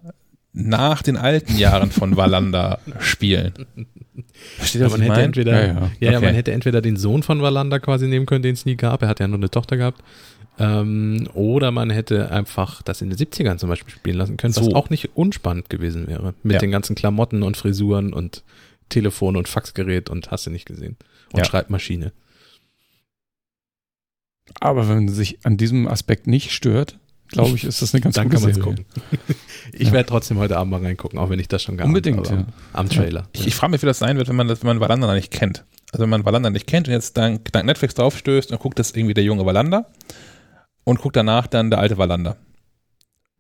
nach 0.54 1.02
den 1.02 1.18
alten 1.18 1.58
Jahren 1.58 1.90
von 1.90 2.18
Wallander 2.18 2.80
spielen. 3.00 3.54
Versteht 4.58 4.82
ihr, 4.82 4.86
was 4.86 4.98
man 4.98 5.02
hätte 5.02 5.22
entweder, 5.22 5.52
ja, 5.52 5.68
ja. 5.68 5.92
ja, 6.00 6.18
okay. 6.18 6.26
man 6.26 6.36
hätte 6.36 6.52
entweder 6.52 6.82
den 6.82 6.98
Sohn 6.98 7.24
von 7.24 7.42
Wallander 7.42 7.80
quasi 7.80 8.08
nehmen 8.08 8.26
können, 8.26 8.42
den 8.42 8.54
es 8.54 8.66
nie 8.66 8.76
gab. 8.76 9.02
Er 9.02 9.08
hat 9.08 9.20
ja 9.20 9.28
nur 9.28 9.38
eine 9.38 9.50
Tochter 9.50 9.78
gehabt. 9.78 10.04
Ähm, 10.60 11.28
oder 11.34 11.72
man 11.72 11.90
hätte 11.90 12.32
einfach 12.32 12.82
das 12.82 13.02
in 13.02 13.10
den 13.10 13.18
70ern 13.18 13.58
zum 13.58 13.70
Beispiel 13.70 13.94
spielen 13.94 14.18
lassen 14.18 14.38
können, 14.38 14.54
so. 14.54 14.66
was 14.66 14.74
auch 14.74 14.90
nicht 14.90 15.16
unspannend 15.16 15.70
gewesen 15.70 16.08
wäre. 16.08 16.34
Mit 16.44 16.54
ja. 16.54 16.60
den 16.60 16.72
ganzen 16.72 16.96
Klamotten 16.96 17.44
und 17.44 17.58
Frisuren 17.58 18.12
und 18.12 18.44
Telefon 18.90 19.36
und 19.36 19.48
Faxgerät 19.48 20.10
und 20.10 20.32
hast 20.32 20.48
du 20.48 20.50
nicht 20.50 20.66
gesehen. 20.66 20.98
Und 21.34 21.46
Schreibmaschine. 21.46 22.14
Aber 24.60 24.88
wenn 24.88 25.06
man 25.06 25.10
sich 25.10 25.40
an 25.44 25.58
diesem 25.58 25.88
Aspekt 25.88 26.26
nicht 26.26 26.52
stört, 26.52 26.98
glaube 27.28 27.56
ich, 27.56 27.64
ist 27.64 27.82
das 27.82 27.94
eine 27.94 28.02
ganz 28.02 28.16
Dann 28.16 28.30
gute 28.30 28.42
kann 28.42 28.54
Serie. 28.54 28.64
gucken. 28.64 28.86
ich 29.74 29.88
ja. 29.88 29.94
werde 29.94 30.08
trotzdem 30.08 30.38
heute 30.38 30.58
Abend 30.58 30.72
mal 30.72 30.82
reingucken, 30.82 31.20
auch 31.20 31.30
wenn 31.30 31.40
ich 31.40 31.48
das 31.48 31.64
schon 31.64 31.78
gar 31.78 31.86
Unbedingt, 31.86 32.30
habe, 32.30 32.42
ja. 32.42 32.46
am 32.74 32.90
Trailer. 32.90 33.28
Ich, 33.34 33.48
ich 33.48 33.56
frage 33.56 33.72
mich, 33.72 33.82
wie 33.82 33.86
das 33.86 34.00
sein 34.00 34.18
wird, 34.18 34.28
wenn 34.30 34.36
man, 34.36 34.48
das, 34.48 34.62
wenn 34.62 34.68
man 34.68 34.80
Valanda 34.80 35.14
nicht 35.14 35.32
kennt. 35.32 35.66
Also 35.92 36.04
wenn 36.04 36.10
man 36.10 36.26
Valanda 36.26 36.50
nicht 36.50 36.68
kennt 36.68 36.88
und 36.88 36.94
jetzt 36.94 37.18
dank, 37.18 37.52
dank 37.52 37.66
Netflix 37.66 37.96
draufstößt 37.96 38.52
und 38.52 38.60
guckt 38.60 38.80
das 38.80 38.92
irgendwie 38.92 39.14
der 39.14 39.24
junge 39.24 39.46
Valanda 39.46 39.88
und 40.84 41.00
guckt 41.00 41.16
danach 41.16 41.48
dann 41.48 41.70
der 41.70 41.80
alte 41.80 41.98
Valanda. 41.98 42.38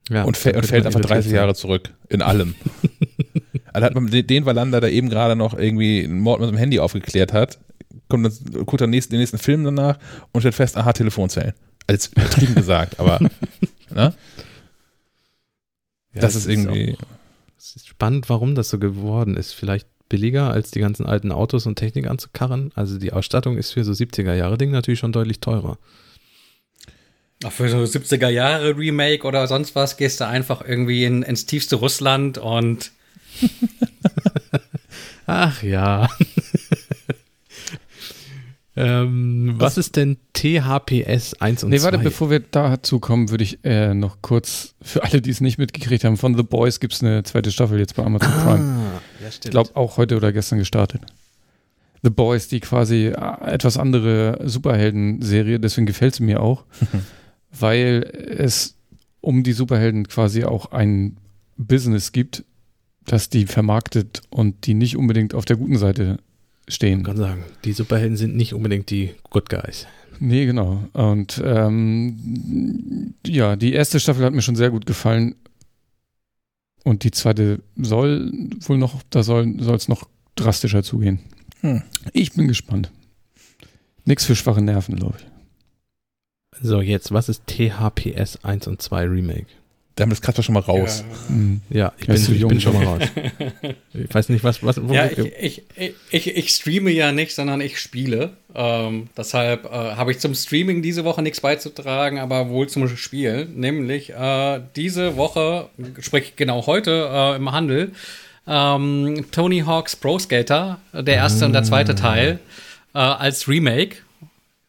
Ja, 0.09 0.23
und, 0.23 0.37
fäll, 0.37 0.55
und 0.55 0.65
fällt 0.65 0.85
einfach 0.85 1.01
30 1.01 1.31
Jahre 1.31 1.53
zurück 1.53 1.93
in 2.09 2.21
allem. 2.21 2.55
also 3.73 3.85
hat 3.85 3.93
man 3.93 4.07
den 4.09 4.45
Valanda, 4.45 4.79
der 4.79 4.91
eben 4.91 5.09
gerade 5.09 5.35
noch 5.35 5.57
irgendwie 5.57 6.03
einen 6.03 6.19
Mord 6.19 6.39
mit 6.39 6.49
dem 6.49 6.57
Handy 6.57 6.79
aufgeklärt 6.79 7.33
hat, 7.33 7.59
kommt 8.07 8.25
dann, 8.25 8.65
guckt 8.65 8.81
dann 8.81 8.89
nächsten, 8.89 9.11
den 9.11 9.19
nächsten 9.19 9.37
Film 9.37 9.63
danach 9.63 9.97
und 10.31 10.41
stellt 10.41 10.55
fest, 10.55 10.77
aha, 10.77 10.93
Telefonzellen. 10.93 11.53
Als 11.87 12.07
übertrieben 12.07 12.55
gesagt, 12.55 12.99
aber 12.99 13.19
Ne? 13.97 14.13
Ja, 16.13 16.21
das 16.21 16.35
ist 16.35 16.47
irgendwie. 16.47 16.95
Es 17.57 17.75
ist 17.75 17.87
spannend, 17.87 18.29
warum 18.29 18.53
das 18.53 18.69
so 18.69 18.77
geworden 18.77 19.35
ist. 19.35 19.53
Vielleicht 19.53 19.87
billiger, 20.07 20.51
als 20.51 20.71
die 20.71 20.79
ganzen 20.79 21.05
alten 21.05 21.31
Autos 21.31 21.65
und 21.65 21.75
Technik 21.75 22.07
anzukarren. 22.07 22.71
Also 22.75 22.97
die 22.97 23.11
Ausstattung 23.11 23.57
ist 23.57 23.71
für 23.71 23.83
so 23.83 23.91
70er 23.91 24.33
Jahre 24.33 24.57
Ding 24.57 24.71
natürlich 24.71 24.99
schon 24.99 25.11
deutlich 25.11 25.39
teurer. 25.39 25.77
Ach, 27.43 27.51
für 27.51 27.69
so 27.69 27.77
70er 27.79 28.29
Jahre 28.29 28.77
Remake 28.77 29.25
oder 29.27 29.47
sonst 29.47 29.75
was 29.75 29.97
gehst 29.97 30.21
du 30.21 30.27
einfach 30.27 30.61
irgendwie 30.65 31.03
in, 31.03 31.23
ins 31.23 31.45
tiefste 31.45 31.75
Russland 31.75 32.37
und 32.37 32.91
Ach 35.27 35.61
ja. 35.61 36.09
Ähm, 38.77 39.55
was, 39.57 39.75
was, 39.75 39.77
ist 39.79 39.95
denn 39.95 40.17
THPS 40.33 41.33
1 41.33 41.63
und 41.63 41.71
nee, 41.71 41.77
2? 41.77 41.79
Nee, 41.79 41.83
warte, 41.83 41.97
bevor 41.97 42.29
wir 42.29 42.39
dazu 42.39 42.99
kommen, 42.99 43.31
würde 43.31 43.43
ich 43.43 43.59
äh, 43.63 43.95
noch 43.95 44.21
kurz, 44.21 44.75
für 44.81 45.03
alle, 45.03 45.19
die 45.19 45.31
es 45.31 45.41
nicht 45.41 45.57
mitgekriegt 45.57 46.03
haben, 46.03 46.15
von 46.15 46.37
The 46.37 46.43
Boys 46.43 46.79
gibt 46.79 46.93
es 46.93 47.01
eine 47.03 47.23
zweite 47.23 47.51
Staffel 47.51 47.79
jetzt 47.79 47.95
bei 47.95 48.03
Amazon 48.03 48.31
ah, 48.31 48.43
Prime. 48.43 48.79
Ja, 49.21 49.29
ich 49.29 49.41
glaube 49.41 49.71
auch 49.75 49.97
heute 49.97 50.15
oder 50.15 50.31
gestern 50.31 50.59
gestartet. 50.59 51.01
The 52.03 52.11
Boys, 52.11 52.49
die 52.49 52.59
quasi 52.59 53.07
äh, 53.07 53.51
etwas 53.51 53.77
andere 53.77 54.39
Superhelden-Serie, 54.43 55.59
deswegen 55.59 55.87
gefällt 55.87 56.13
sie 56.13 56.23
mir 56.23 56.41
auch, 56.41 56.63
weil 57.51 58.03
es 58.37 58.75
um 59.21 59.41
die 59.41 59.53
Superhelden 59.53 60.07
quasi 60.07 60.43
auch 60.43 60.71
ein 60.71 61.17
Business 61.57 62.11
gibt, 62.11 62.43
das 63.05 63.29
die 63.29 63.47
vermarktet 63.47 64.21
und 64.29 64.67
die 64.67 64.75
nicht 64.75 64.97
unbedingt 64.97 65.33
auf 65.33 65.45
der 65.45 65.55
guten 65.55 65.77
Seite 65.77 66.19
stehen. 66.67 66.99
Ich 66.99 67.05
kann 67.05 67.17
sagen, 67.17 67.43
die 67.63 67.73
Superhelden 67.73 68.17
sind 68.17 68.35
nicht 68.35 68.53
unbedingt 68.53 68.89
die 68.89 69.15
Good 69.29 69.49
Guys. 69.49 69.87
Nee, 70.19 70.45
genau. 70.45 70.83
Und 70.93 71.41
ähm, 71.43 73.13
ja, 73.25 73.55
die 73.55 73.73
erste 73.73 73.99
Staffel 73.99 74.25
hat 74.25 74.33
mir 74.33 74.41
schon 74.41 74.55
sehr 74.55 74.71
gut 74.71 74.85
gefallen. 74.85 75.35
Und 76.83 77.03
die 77.03 77.11
zweite 77.11 77.61
soll 77.75 78.31
wohl 78.59 78.77
noch, 78.77 79.01
da 79.09 79.21
soll 79.21 79.59
es 79.59 79.87
noch 79.87 80.07
drastischer 80.35 80.83
zugehen. 80.83 81.19
Hm. 81.61 81.83
Ich 82.13 82.33
bin 82.33 82.47
gespannt. 82.47 82.91
Nix 84.05 84.25
für 84.25 84.35
schwache 84.35 84.61
Nerven, 84.61 84.95
glaube 84.95 85.17
ich. 85.19 85.25
So, 86.61 86.81
jetzt, 86.81 87.11
was 87.11 87.29
ist 87.29 87.43
THPS 87.45 88.43
1 88.43 88.67
und 88.67 88.81
2 88.81 89.03
Remake? 89.03 89.47
Da 89.97 90.03
haben 90.03 90.11
wir 90.11 90.15
das 90.15 90.21
gerade 90.21 90.43
schon 90.43 90.53
mal 90.53 90.59
raus. 90.59 91.03
Ja, 91.27 91.35
mhm. 91.35 91.61
ja 91.69 91.91
ich, 91.97 92.05
bin, 92.05 92.15
ich 92.15 92.47
bin, 92.47 92.61
schon 92.61 92.73
mal 92.73 92.85
raus. 92.85 93.01
Ich 93.95 94.13
weiß 94.13 94.29
nicht, 94.29 94.43
was. 94.43 94.63
was 94.63 94.79
ja, 94.91 95.07
ich, 95.07 95.63
ich, 95.75 95.95
ich, 96.11 96.37
ich, 96.37 96.49
streame 96.51 96.91
ja 96.91 97.11
nicht, 97.11 97.33
sondern 97.33 97.61
ich 97.61 97.79
spiele. 97.79 98.33
Ähm, 98.53 99.09
deshalb 99.17 99.65
äh, 99.65 99.69
habe 99.69 100.11
ich 100.11 100.19
zum 100.19 100.35
Streaming 100.35 100.83
diese 100.83 101.03
Woche 101.03 101.23
nichts 101.23 101.41
beizutragen, 101.41 102.19
aber 102.19 102.49
wohl 102.49 102.69
zum 102.69 102.87
Spielen. 102.95 103.59
Nämlich 103.59 104.11
äh, 104.11 104.61
diese 104.75 105.17
Woche, 105.17 105.69
sprich 105.99 106.35
genau 106.35 106.67
heute 106.67 107.09
äh, 107.11 107.35
im 107.35 107.51
Handel, 107.51 107.91
ähm, 108.45 109.25
Tony 109.31 109.61
Hawk's 109.61 109.95
Pro 109.95 110.19
Skater, 110.19 110.79
der 110.93 111.15
erste 111.15 111.43
und 111.43 111.53
der 111.53 111.63
zweite 111.63 111.93
ah. 111.93 111.95
Teil, 111.95 112.39
äh, 112.93 112.99
als 112.99 113.47
Remake. 113.47 113.97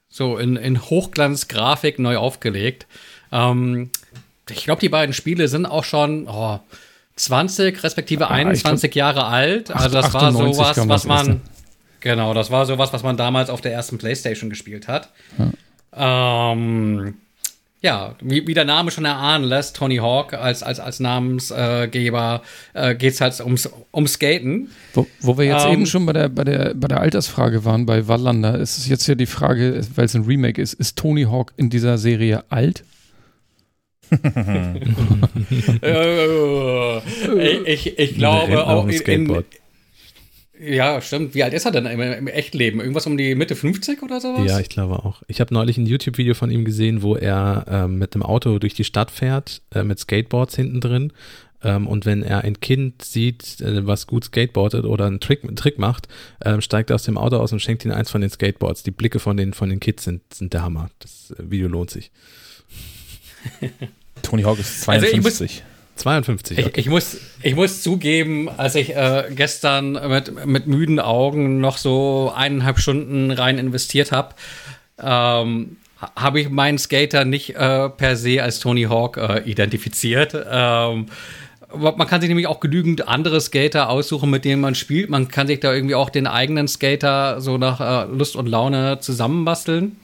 So 0.09 0.39
in, 0.39 0.57
in 0.57 0.81
Hochglanzgrafik 0.81 1.99
neu 1.99 2.17
aufgelegt. 2.17 2.87
Ähm, 3.31 3.91
ich 4.51 4.65
glaube, 4.65 4.81
die 4.81 4.89
beiden 4.89 5.13
Spiele 5.13 5.49
sind 5.49 5.67
auch 5.67 5.85
schon 5.85 6.27
oh, 6.29 6.61
20 7.17 7.83
respektive 7.83 8.29
ah, 8.29 8.31
21 8.31 8.91
glaub, 8.91 8.97
Jahre 8.97 9.27
alt. 9.27 9.71
Also 9.71 9.91
das 9.91 10.15
war 10.15 10.33
sowas, 10.33 10.89
was 10.89 11.05
man 11.05 11.41
genau, 12.01 12.35
das 12.35 12.51
war 12.51 12.67
sowas, 12.67 12.93
was 12.93 13.03
man 13.03 13.17
damals 13.17 13.51
auf 13.51 13.61
der 13.61 13.73
ersten 13.73 13.99
PlayStation 13.99 14.51
gespielt 14.51 14.89
hat. 14.89 15.11
Ja. 15.39 16.53
Ähm, 16.53 17.15
ja, 17.81 18.17
wie, 18.21 18.45
wie, 18.47 18.55
der 18.55 18.65
Name 18.65 18.91
schon 18.91 19.05
erahnen 19.05 19.45
lässt, 19.45 19.77
Tony 19.77 19.99
Hawk 19.99 20.35
als, 20.35 20.65
als, 20.65 20.81
als 20.81 20.99
Namensgeber 20.99 22.43
äh, 22.75 22.97
geht 22.97 23.15
es 23.15 23.21
halt 23.21 23.39
ums, 23.41 23.71
ums 23.95 24.15
Skaten. 24.15 24.71
Wo, 24.95 25.07
wo 25.21 25.39
wir 25.39 25.45
jetzt 25.45 25.65
ähm, 25.65 25.73
eben 25.73 25.87
schon 25.87 26.05
bei 26.05 26.13
der, 26.13 26.29
bei, 26.29 26.43
der, 26.43 26.75
bei 26.75 26.89
der 26.89 27.01
Altersfrage 27.01 27.65
waren, 27.65 27.87
bei 27.87 28.09
Wallander, 28.09 28.59
ist 28.59 28.79
es 28.79 28.89
jetzt 28.89 29.07
hier 29.07 29.15
die 29.15 29.27
Frage, 29.27 29.81
weil 29.95 30.07
es 30.07 30.15
ein 30.15 30.25
Remake 30.25 30.61
ist, 30.61 30.75
ist 30.75 30.99
Tony 30.99 31.25
Hawk 31.25 31.53
in 31.57 31.71
dieser 31.71 31.99
Serie 31.99 32.43
alt? 32.49 32.83
Ich, 37.39 37.67
ich, 37.67 37.99
ich, 37.99 38.15
glaube 38.17 38.67
auch 38.67 38.87
in, 38.89 39.45
Ja, 40.61 41.01
stimmt. 41.01 41.35
Wie 41.35 41.43
alt 41.43 41.55
ist 41.55 41.65
er 41.65 41.73
denn 41.73 41.87
im, 41.87 42.01
im 42.01 42.27
Echtleben? 42.27 42.81
Irgendwas 42.81 43.07
um 43.07 43.17
die 43.17 43.35
Mitte 43.35 43.55
50 43.55 44.03
oder 44.03 44.21
sowas? 44.21 44.45
Ja, 44.47 44.59
ich 44.59 44.69
glaube 44.69 45.05
auch. 45.05 45.23
Ich 45.29 45.41
habe 45.41 45.55
neulich 45.55 45.79
ein 45.79 45.87
YouTube-Video 45.87 46.35
von 46.35 46.51
ihm 46.51 46.65
gesehen, 46.65 47.03
wo 47.03 47.17
er 47.17 47.65
ähm, 47.69 47.99
mit 47.99 48.15
dem 48.15 48.23
Auto 48.23 48.59
durch 48.59 48.75
die 48.75 48.85
Stadt 48.85 49.11
fährt, 49.11 49.63
äh, 49.75 49.83
mit 49.83 49.99
Skateboards 49.99 50.57
hinten 50.57 50.81
drin. 50.81 51.13
Ähm, 51.63 51.87
und 51.87 52.07
wenn 52.07 52.23
er 52.23 52.43
ein 52.43 52.61
Kind 52.61 53.03
sieht, 53.03 53.61
äh, 53.61 53.87
was 53.87 54.07
gut 54.07 54.25
skateboardet 54.25 54.85
oder 54.85 55.07
einen 55.07 55.21
Trick, 55.21 55.45
einen 55.45 55.57
Trick 55.57 55.79
macht, 55.79 56.09
ähm, 56.45 56.61
steigt 56.61 56.91
er 56.91 56.95
aus 56.95 57.03
dem 57.03 57.19
Auto 57.19 57.37
aus 57.37 57.53
und 57.53 57.61
schenkt 57.61 57.85
ihm 57.85 57.91
eins 57.93 58.11
von 58.11 58.21
den 58.21 58.31
Skateboards. 58.31 58.83
Die 58.83 58.91
Blicke 58.91 59.19
von 59.19 59.37
den, 59.37 59.53
von 59.53 59.69
den 59.69 59.81
Kids 59.81 60.05
sind, 60.05 60.23
sind 60.33 60.53
der 60.53 60.63
Hammer. 60.63 60.91
Das 61.01 61.35
äh, 61.37 61.51
Video 61.51 61.69
lohnt 61.69 61.91
sich. 61.91 62.11
Tony 64.23 64.43
Hawk 64.43 64.59
ist 64.59 64.83
52. 64.83 65.51
Also 65.51 65.69
52. 65.97 66.59
Okay. 66.59 66.71
Ich, 66.71 66.79
ich, 66.79 66.89
muss, 66.89 67.17
ich 67.43 67.55
muss 67.55 67.83
zugeben, 67.83 68.49
als 68.49 68.75
ich 68.75 68.95
äh, 68.95 69.25
gestern 69.35 69.93
mit, 69.93 70.47
mit 70.47 70.67
müden 70.67 71.01
Augen 71.01 71.61
noch 71.61 71.77
so 71.77 72.33
eineinhalb 72.35 72.79
Stunden 72.79 73.31
rein 73.31 73.59
investiert 73.59 74.13
habe, 74.13 74.35
ähm, 75.01 75.77
habe 76.15 76.41
ich 76.41 76.49
meinen 76.49 76.79
Skater 76.79 77.25
nicht 77.25 77.57
äh, 77.57 77.89
per 77.89 78.17
se 78.17 78.43
als 78.43 78.61
Tony 78.61 78.85
Hawk 78.85 79.17
äh, 79.17 79.43
identifiziert. 79.51 80.35
Ähm, 80.35 81.07
man 81.75 82.07
kann 82.07 82.21
sich 82.21 82.29
nämlich 82.29 82.47
auch 82.47 82.61
genügend 82.61 83.09
andere 83.09 83.41
Skater 83.41 83.91
aussuchen, 83.91 84.31
mit 84.31 84.45
denen 84.45 84.61
man 84.61 84.75
spielt. 84.75 85.11
Man 85.11 85.29
kann 85.29 85.47
sich 85.47 85.61
da 85.61 85.73
irgendwie 85.75 85.97
auch 85.97 86.09
den 86.09 86.27
eigenen 86.27 86.67
Skater 86.67 87.41
so 87.41 87.59
nach 87.59 87.81
äh, 87.81 88.11
Lust 88.11 88.37
und 88.37 88.47
Laune 88.47 89.01
zusammenbasteln. 89.01 89.97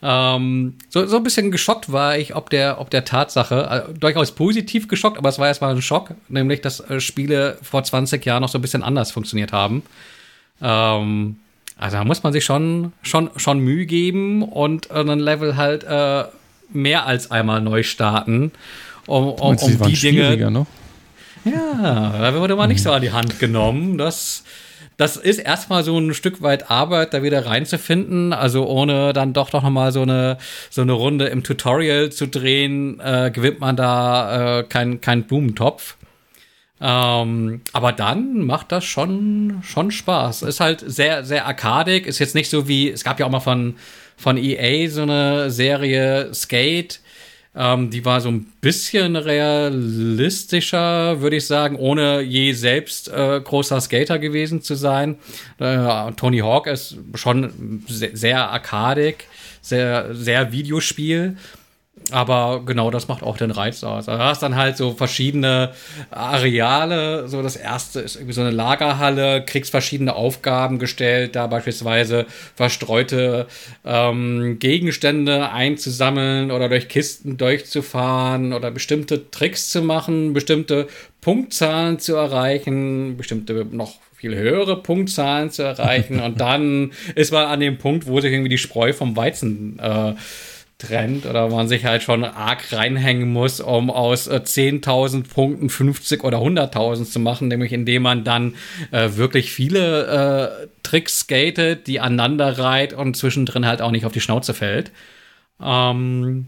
Ähm, 0.00 0.74
so, 0.88 1.06
so 1.06 1.16
ein 1.16 1.22
bisschen 1.24 1.50
geschockt 1.50 1.90
war 1.90 2.16
ich, 2.16 2.36
ob 2.36 2.50
der, 2.50 2.80
ob 2.80 2.90
der 2.90 3.04
Tatsache, 3.04 3.88
äh, 3.88 3.98
durchaus 3.98 4.32
positiv 4.32 4.86
geschockt, 4.86 5.18
aber 5.18 5.28
es 5.28 5.38
war 5.38 5.48
erstmal 5.48 5.74
ein 5.74 5.82
Schock, 5.82 6.14
nämlich, 6.28 6.60
dass 6.60 6.80
äh, 6.80 7.00
Spiele 7.00 7.58
vor 7.62 7.82
20 7.82 8.24
Jahren 8.24 8.42
noch 8.42 8.48
so 8.48 8.58
ein 8.58 8.62
bisschen 8.62 8.84
anders 8.84 9.10
funktioniert 9.10 9.52
haben. 9.52 9.82
Ähm, 10.62 11.36
also 11.76 11.96
da 11.96 12.04
muss 12.04 12.22
man 12.22 12.32
sich 12.32 12.44
schon, 12.44 12.92
schon, 13.02 13.30
schon 13.36 13.58
Mühe 13.58 13.86
geben 13.86 14.42
und 14.42 14.90
äh, 14.90 15.00
ein 15.00 15.18
Level 15.18 15.56
halt 15.56 15.84
äh, 15.84 16.24
mehr 16.72 17.06
als 17.06 17.30
einmal 17.30 17.60
neu 17.60 17.82
starten, 17.82 18.52
um, 19.06 19.28
um, 19.28 19.56
um 19.56 19.82
die 19.86 19.94
Dinge. 19.94 20.50
Ne? 20.50 20.66
Ja, 21.44 22.18
da 22.18 22.34
wurde 22.34 22.56
man 22.56 22.68
nicht 22.68 22.82
so 22.82 22.92
an 22.92 23.02
die 23.02 23.12
Hand 23.12 23.38
genommen. 23.38 23.98
Das 23.98 24.44
das 24.98 25.16
ist 25.16 25.38
erstmal 25.38 25.84
so 25.84 25.96
ein 25.96 26.12
Stück 26.12 26.42
weit 26.42 26.70
Arbeit, 26.72 27.14
da 27.14 27.22
wieder 27.22 27.46
reinzufinden. 27.46 28.32
Also 28.32 28.66
ohne 28.66 29.12
dann 29.12 29.32
doch 29.32 29.52
noch 29.52 29.62
mal 29.70 29.92
so 29.92 30.02
eine, 30.02 30.38
so 30.70 30.82
eine 30.82 30.92
Runde 30.92 31.26
im 31.26 31.44
Tutorial 31.44 32.10
zu 32.10 32.26
drehen, 32.26 32.98
äh, 32.98 33.30
gewinnt 33.32 33.60
man 33.60 33.76
da 33.76 34.58
äh, 34.58 34.62
keinen 34.64 35.00
kein 35.00 35.22
Blumentopf. 35.22 35.96
Ähm, 36.80 37.60
aber 37.72 37.92
dann 37.92 38.44
macht 38.44 38.72
das 38.72 38.84
schon, 38.84 39.60
schon 39.62 39.92
Spaß. 39.92 40.42
Ist 40.42 40.58
halt 40.58 40.82
sehr, 40.84 41.24
sehr 41.24 41.46
arkadig. 41.46 42.06
Ist 42.06 42.18
jetzt 42.18 42.34
nicht 42.34 42.50
so 42.50 42.66
wie, 42.66 42.90
es 42.90 43.04
gab 43.04 43.20
ja 43.20 43.26
auch 43.26 43.30
mal 43.30 43.38
von, 43.38 43.76
von 44.16 44.36
EA 44.36 44.90
so 44.90 45.02
eine 45.02 45.52
Serie 45.52 46.34
Skate 46.34 47.00
ähm, 47.58 47.90
die 47.90 48.04
war 48.04 48.20
so 48.20 48.30
ein 48.30 48.46
bisschen 48.60 49.16
realistischer, 49.16 51.20
würde 51.20 51.36
ich 51.36 51.46
sagen, 51.46 51.74
ohne 51.74 52.20
je 52.20 52.52
selbst 52.52 53.08
äh, 53.08 53.40
großer 53.42 53.80
Skater 53.80 54.20
gewesen 54.20 54.62
zu 54.62 54.76
sein. 54.76 55.16
Äh, 55.58 56.12
Tony 56.12 56.38
Hawk 56.38 56.68
ist 56.68 56.96
schon 57.14 57.82
sehr, 57.88 58.16
sehr 58.16 58.48
arkadig, 58.48 59.26
sehr, 59.60 60.14
sehr 60.14 60.52
Videospiel. 60.52 61.36
Aber 62.10 62.62
genau 62.64 62.90
das 62.90 63.08
macht 63.08 63.22
auch 63.22 63.36
den 63.36 63.50
Reiz 63.50 63.84
aus. 63.84 64.08
Also 64.08 64.18
du 64.18 64.24
hast 64.24 64.42
dann 64.42 64.56
halt 64.56 64.76
so 64.76 64.92
verschiedene 64.92 65.72
Areale. 66.10 67.28
So 67.28 67.42
das 67.42 67.56
erste 67.56 68.00
ist 68.00 68.16
irgendwie 68.16 68.32
so 68.32 68.40
eine 68.40 68.50
Lagerhalle, 68.50 69.44
kriegst 69.44 69.70
verschiedene 69.70 70.14
Aufgaben 70.14 70.78
gestellt, 70.78 71.36
da 71.36 71.46
beispielsweise 71.46 72.26
verstreute 72.54 73.46
ähm, 73.84 74.58
Gegenstände 74.58 75.50
einzusammeln 75.50 76.50
oder 76.50 76.68
durch 76.68 76.88
Kisten 76.88 77.36
durchzufahren 77.36 78.52
oder 78.52 78.70
bestimmte 78.70 79.30
Tricks 79.30 79.68
zu 79.68 79.82
machen, 79.82 80.32
bestimmte 80.32 80.88
Punktzahlen 81.20 81.98
zu 81.98 82.14
erreichen, 82.14 83.16
bestimmte 83.18 83.66
noch 83.70 83.96
viel 84.18 84.34
höhere 84.34 84.82
Punktzahlen 84.82 85.50
zu 85.50 85.62
erreichen. 85.62 86.20
und 86.24 86.40
dann 86.40 86.92
ist 87.14 87.32
man 87.32 87.46
an 87.46 87.60
dem 87.60 87.78
Punkt, 87.78 88.06
wo 88.06 88.20
sich 88.20 88.32
irgendwie 88.32 88.48
die 88.48 88.58
Spreu 88.58 88.92
vom 88.92 89.16
Weizen 89.16 89.78
äh, 89.78 90.14
trennt 90.78 91.26
oder 91.26 91.48
man 91.48 91.66
sich 91.66 91.84
halt 91.84 92.04
schon 92.04 92.24
arg 92.24 92.72
reinhängen 92.72 93.32
muss, 93.32 93.60
um 93.60 93.90
aus 93.90 94.28
äh, 94.28 94.36
10.000 94.36 95.28
Punkten 95.28 95.68
50 95.68 96.22
oder 96.22 96.38
100.000 96.38 97.04
zu 97.04 97.18
machen, 97.18 97.48
nämlich 97.48 97.72
indem 97.72 98.02
man 98.02 98.22
dann 98.22 98.54
äh, 98.92 99.10
wirklich 99.14 99.52
viele 99.52 100.62
äh, 100.62 100.68
Tricks 100.84 101.20
skatet, 101.20 101.88
die 101.88 101.98
aneinander 101.98 102.58
reiht 102.58 102.92
und 102.92 103.16
zwischendrin 103.16 103.66
halt 103.66 103.82
auch 103.82 103.90
nicht 103.90 104.06
auf 104.06 104.12
die 104.12 104.20
Schnauze 104.20 104.54
fällt. 104.54 104.92
Ähm, 105.60 106.46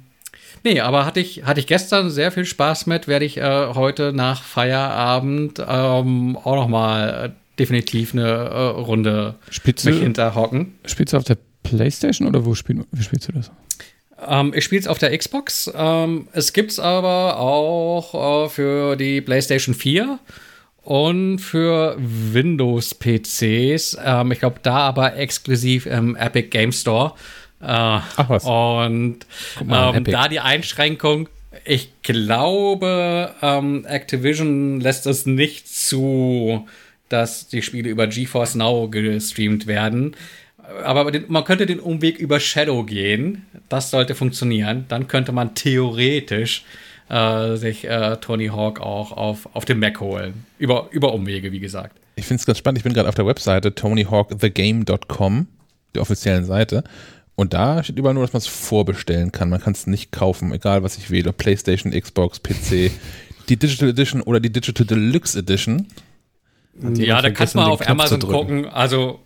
nee, 0.63 0.81
aber 0.81 1.07
hatte 1.07 1.19
ich, 1.19 1.45
hatte 1.45 1.59
ich 1.59 1.67
gestern 1.67 2.09
sehr 2.09 2.31
viel 2.31 2.45
Spaß 2.45 2.87
mit, 2.87 3.09
werde 3.09 3.25
ich 3.25 3.37
äh, 3.37 3.75
heute 3.75 4.13
nach 4.13 4.45
Feierabend 4.45 5.59
ähm, 5.59 6.37
auch 6.37 6.55
noch 6.55 6.69
mal 6.69 7.27
äh, 7.27 7.31
definitiv 7.59 8.15
eine 8.15 8.29
äh, 8.29 8.59
Runde 8.81 9.35
Spitze, 9.51 9.91
mich 9.91 10.01
hinterhocken. 10.01 10.79
Spielst 10.87 11.15
du 11.15 11.17
auf 11.17 11.25
der 11.25 11.37
Playstation 11.65 12.29
oder 12.29 12.45
wo, 12.47 12.55
spielst 12.55 13.29
du 13.29 13.33
das? 13.33 13.51
Ähm, 14.27 14.53
ich 14.55 14.65
spiele 14.65 14.81
es 14.81 14.87
auf 14.87 14.99
der 14.99 15.17
Xbox. 15.17 15.71
Ähm, 15.75 16.29
es 16.33 16.53
gibt 16.53 16.73
es 16.73 16.79
aber 16.79 17.39
auch 17.39 18.47
äh, 18.47 18.49
für 18.49 18.97
die 18.97 19.21
PlayStation 19.21 19.75
4 19.75 20.19
und 20.83 21.39
für 21.39 21.97
Windows-PCs. 21.99 23.99
Ähm, 24.05 24.33
ich 24.33 24.41
glaube, 24.41 24.61
da 24.63 24.79
aber 24.79 25.17
exklusiv 25.17 25.87
im 25.87 26.17
Epic 26.17 26.49
Game 26.49 26.73
Store. 26.73 27.13
Äh, 27.61 27.67
Ach 27.67 28.29
was. 28.29 28.45
Und 28.45 29.21
mal, 29.65 29.97
ähm, 29.97 30.05
da 30.05 30.29
die 30.29 30.41
Einschränkung, 30.41 31.29
ich 31.65 31.91
glaube, 32.03 33.35
ähm, 33.43 33.85
Activision 33.87 34.81
lässt 34.81 35.07
es 35.07 35.27
nicht 35.27 35.69
zu, 35.69 36.67
dass 37.09 37.49
die 37.49 37.63
Spiele 37.63 37.91
über 37.91 38.07
GeForce 38.07 38.55
Now 38.55 38.89
gestreamt 38.89 39.67
werden 39.67 40.17
aber 40.85 41.13
man 41.29 41.45
könnte 41.45 41.67
den 41.67 41.81
Umweg 41.81 42.19
über 42.19 42.41
Shadow 42.41 42.85
gehen. 42.85 43.47
Das 43.69 43.91
sollte 43.91 44.15
funktionieren. 44.15 44.85
Dann 44.89 45.09
könnte 45.09 45.33
man 45.33 45.55
theoretisch 45.55 46.65
äh, 47.09 47.57
sich 47.57 47.85
äh, 47.85 48.17
Tony 48.21 48.47
Hawk 48.49 48.81
auch 48.81 49.13
auf, 49.13 49.49
auf 49.55 49.65
dem 49.65 49.81
Mac 49.81 50.01
holen. 50.01 50.45
Über, 50.59 50.89
über 50.91 51.13
Umwege, 51.13 51.53
wie 51.53 51.61
gesagt. 51.61 51.99
Ich 52.17 52.27
finde 52.27 52.41
es 52.41 52.47
ganz 52.47 52.59
spannend. 52.59 52.79
Ich 52.79 52.85
bin 52.85 52.93
gerade 52.93 53.09
auf 53.09 53.15
der 53.15 53.27
Webseite 53.27 53.75
tonyhawkthegame.com, 53.75 55.47
der 55.95 56.03
offiziellen 56.03 56.45
Seite. 56.45 56.85
Und 57.35 57.55
da 57.55 57.83
steht 57.83 57.99
überall 57.99 58.15
nur, 58.15 58.25
dass 58.25 58.33
man 58.33 58.39
es 58.39 58.47
vorbestellen 58.47 59.33
kann. 59.33 59.49
Man 59.49 59.61
kann 59.61 59.73
es 59.73 59.87
nicht 59.87 60.13
kaufen, 60.13 60.53
egal 60.53 60.83
was 60.83 60.99
ich 60.99 61.11
wähle. 61.11 61.33
PlayStation, 61.33 61.93
Xbox, 61.93 62.41
PC. 62.41 62.91
Die 63.49 63.57
Digital 63.57 63.89
Edition 63.89 64.21
oder 64.21 64.41
die 64.41 64.53
Digital 64.53 64.87
Deluxe 64.87 65.39
Edition. 65.39 65.87
Ja, 66.95 67.21
da 67.21 67.31
kannst 67.31 67.55
du 67.55 67.59
mal 67.59 67.71
auf 67.71 67.89
Amazon 67.89 68.21
gucken. 68.21 68.67
Also 68.67 69.21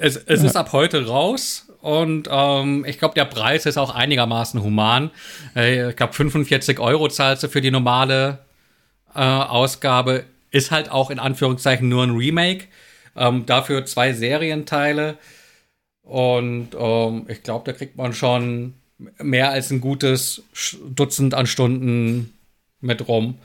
es, 0.00 0.16
es 0.16 0.40
ja. 0.40 0.46
ist 0.46 0.56
ab 0.56 0.72
heute 0.72 1.06
raus 1.06 1.70
und 1.80 2.28
ähm, 2.30 2.84
ich 2.86 2.98
glaube, 2.98 3.14
der 3.14 3.24
Preis 3.24 3.66
ist 3.66 3.78
auch 3.78 3.94
einigermaßen 3.94 4.62
human. 4.62 5.10
Äh, 5.56 5.90
ich 5.90 5.96
glaube, 5.96 6.12
45 6.12 6.78
Euro 6.78 7.08
zahlst 7.08 7.42
du 7.42 7.48
für 7.48 7.60
die 7.60 7.70
normale 7.70 8.38
äh, 9.14 9.20
Ausgabe. 9.20 10.24
Ist 10.50 10.70
halt 10.70 10.90
auch 10.90 11.10
in 11.10 11.18
Anführungszeichen 11.18 11.88
nur 11.88 12.02
ein 12.02 12.16
Remake. 12.16 12.66
Ähm, 13.16 13.46
dafür 13.46 13.86
zwei 13.86 14.12
Serienteile. 14.12 15.16
Und 16.02 16.70
ähm, 16.78 17.26
ich 17.28 17.42
glaube, 17.42 17.70
da 17.70 17.76
kriegt 17.76 17.96
man 17.96 18.12
schon 18.12 18.74
mehr 19.18 19.50
als 19.50 19.70
ein 19.70 19.80
gutes 19.80 20.42
Dutzend 20.84 21.34
an 21.34 21.46
Stunden 21.46 22.34
mit 22.80 23.08
rum. 23.08 23.38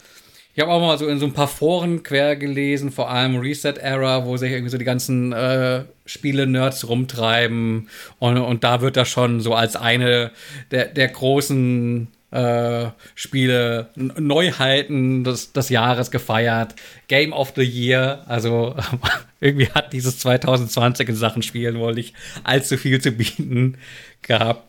Ich 0.56 0.62
habe 0.62 0.72
auch 0.72 0.80
mal 0.80 0.96
so 0.96 1.06
in 1.06 1.18
so 1.18 1.26
ein 1.26 1.34
paar 1.34 1.48
Foren 1.48 2.02
quer 2.02 2.34
gelesen, 2.34 2.90
vor 2.90 3.10
allem 3.10 3.36
Reset 3.36 3.74
Era, 3.78 4.24
wo 4.24 4.38
sich 4.38 4.52
irgendwie 4.52 4.70
so 4.70 4.78
die 4.78 4.86
ganzen 4.86 5.34
äh, 5.34 5.84
Spiele-Nerds 6.06 6.88
rumtreiben. 6.88 7.90
Und, 8.18 8.38
und 8.38 8.64
da 8.64 8.80
wird 8.80 8.96
das 8.96 9.06
schon 9.06 9.42
so 9.42 9.52
als 9.52 9.76
eine 9.76 10.30
der, 10.70 10.86
der 10.86 11.08
großen 11.08 12.08
äh, 12.30 12.86
Spiele, 13.14 13.90
Neuheiten 13.96 15.24
des, 15.24 15.52
des 15.52 15.68
Jahres 15.68 16.10
gefeiert. 16.10 16.74
Game 17.08 17.34
of 17.34 17.52
the 17.54 17.62
Year. 17.62 18.24
Also 18.26 18.74
irgendwie 19.40 19.68
hat 19.68 19.92
dieses 19.92 20.20
2020 20.20 21.10
in 21.10 21.16
Sachen 21.16 21.42
Spielen 21.42 21.78
wohl 21.78 21.92
nicht 21.92 22.14
allzu 22.44 22.78
viel 22.78 22.98
zu 22.98 23.10
bieten 23.10 23.76
gehabt. 24.22 24.62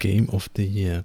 Game 0.00 0.28
of 0.28 0.50
the 0.56 0.66
Year 0.66 1.04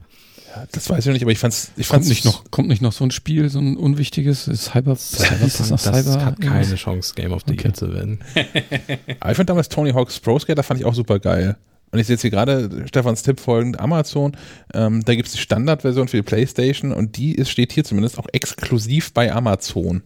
das 0.72 0.90
weiß 0.90 1.00
ich 1.00 1.06
noch 1.06 1.14
nicht, 1.14 1.24
aber 1.24 1.32
ich 1.32 1.40
fand's, 1.40 1.72
ich 1.76 1.88
fand's 1.88 2.08
kommt 2.08 2.10
nicht 2.10 2.26
noch, 2.26 2.52
kommt 2.52 2.68
nicht 2.68 2.82
noch 2.82 2.92
so 2.92 3.04
ein 3.04 3.12
Spiel, 3.12 3.50
so 3.50 3.60
ein 3.60 3.78
unwichtiges, 3.78 4.46
Cyber, 4.46 4.96
Cyberpunk, 4.96 5.42
das, 5.42 5.70
das 5.70 5.84
Cyber, 5.84 6.26
hat 6.26 6.40
keine 6.40 6.60
irgendwas? 6.62 6.80
Chance, 6.80 7.14
Game 7.16 7.32
of 7.32 7.44
the 7.46 7.54
okay. 7.54 7.64
Year 7.64 7.74
zu 7.74 7.94
werden. 7.94 8.20
aber 9.20 9.32
ich 9.32 9.38
fand 9.38 9.50
damals 9.50 9.70
Tony 9.70 9.92
Hawk's 9.92 10.20
Pro 10.20 10.40
Skater 10.40 10.64
fand 10.64 10.80
ich 10.80 10.86
auch 10.86 10.94
super 10.94 11.20
geil. 11.20 11.58
Und 11.92 12.00
ich 12.00 12.08
sehe 12.08 12.16
jetzt 12.16 12.22
hier 12.22 12.32
gerade 12.32 12.86
Stefans 12.88 13.24
Tipp 13.24 13.40
folgend, 13.40 13.80
Amazon, 13.80 14.36
ähm, 14.74 15.04
da 15.06 15.16
gibt 15.16 15.28
es 15.28 15.34
die 15.34 15.40
Standardversion 15.40 16.08
für 16.08 16.18
die 16.18 16.24
Playstation 16.24 16.92
und 16.92 17.18
die 17.18 17.36
ist, 17.36 17.50
steht 17.50 17.72
hier 17.72 17.84
zumindest 17.84 18.20
auch 18.20 18.28
exklusiv 18.34 19.14
bei 19.14 19.32
Amazon. 19.32 20.04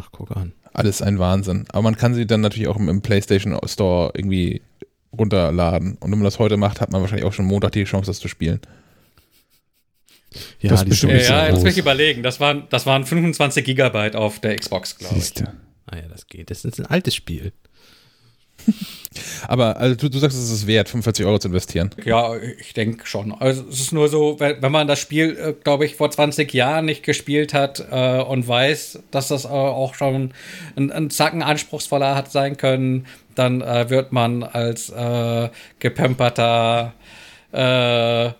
Ach, 0.00 0.08
guck 0.12 0.36
an. 0.36 0.52
Alles 0.72 1.02
ein 1.02 1.18
Wahnsinn. 1.18 1.64
Aber 1.70 1.82
man 1.82 1.96
kann 1.96 2.14
sie 2.14 2.26
dann 2.26 2.40
natürlich 2.40 2.68
auch 2.68 2.76
im 2.76 3.02
PlayStation 3.02 3.58
Store 3.66 4.12
irgendwie 4.14 4.62
runterladen. 5.16 5.96
Und 6.00 6.10
wenn 6.10 6.18
man 6.18 6.24
das 6.24 6.38
heute 6.38 6.56
macht, 6.56 6.80
hat 6.80 6.92
man 6.92 7.00
wahrscheinlich 7.00 7.26
auch 7.26 7.32
schon 7.32 7.46
Montag 7.46 7.72
die 7.72 7.84
Chance, 7.84 8.10
das 8.10 8.20
zu 8.20 8.28
spielen. 8.28 8.60
Ja, 10.60 10.70
das 10.70 10.84
die 10.84 10.90
bestimmt 10.90 11.12
ja, 11.12 11.48
jetzt 11.48 11.62
muss 11.62 11.72
ich 11.72 11.78
überlegen. 11.78 12.22
Das 12.22 12.38
waren, 12.40 12.64
das 12.70 12.86
waren 12.86 13.04
25 13.04 13.64
Gigabyte 13.64 14.14
auf 14.16 14.40
der 14.40 14.56
Xbox, 14.56 14.96
glaube 14.96 15.16
ich. 15.16 15.24
Siehste. 15.24 15.54
Ah 15.86 15.96
ja, 15.96 16.02
das 16.08 16.26
geht. 16.26 16.50
Das 16.50 16.64
ist 16.64 16.78
ein 16.78 16.86
altes 16.86 17.14
Spiel. 17.14 17.52
Aber 19.48 19.78
also 19.78 19.96
du, 19.96 20.08
du 20.08 20.18
sagst, 20.18 20.36
es 20.36 20.50
ist 20.50 20.66
wert, 20.66 20.88
45 20.88 21.26
Euro 21.26 21.38
zu 21.38 21.48
investieren. 21.48 21.90
Ja, 22.04 22.36
ich 22.36 22.74
denke 22.74 23.06
schon. 23.06 23.32
Also 23.32 23.64
es 23.68 23.80
ist 23.80 23.92
nur 23.92 24.08
so, 24.08 24.38
wenn 24.38 24.72
man 24.72 24.86
das 24.86 25.00
Spiel, 25.00 25.36
äh, 25.36 25.52
glaube 25.52 25.84
ich, 25.84 25.96
vor 25.96 26.10
20 26.10 26.52
Jahren 26.52 26.84
nicht 26.84 27.02
gespielt 27.02 27.54
hat 27.54 27.84
äh, 27.90 28.20
und 28.20 28.46
weiß, 28.46 29.00
dass 29.10 29.28
das 29.28 29.44
äh, 29.46 29.48
auch 29.48 29.94
schon 29.94 30.32
ein, 30.76 30.92
ein 30.92 31.10
Zacken 31.10 31.42
anspruchsvoller 31.42 32.14
hat 32.14 32.30
sein 32.30 32.56
können, 32.56 33.06
dann 33.34 33.62
äh, 33.62 33.90
wird 33.90 34.12
man 34.12 34.42
als 34.42 34.90
äh, 34.90 35.48
gepemperter 35.78 36.92
äh, 37.52 38.30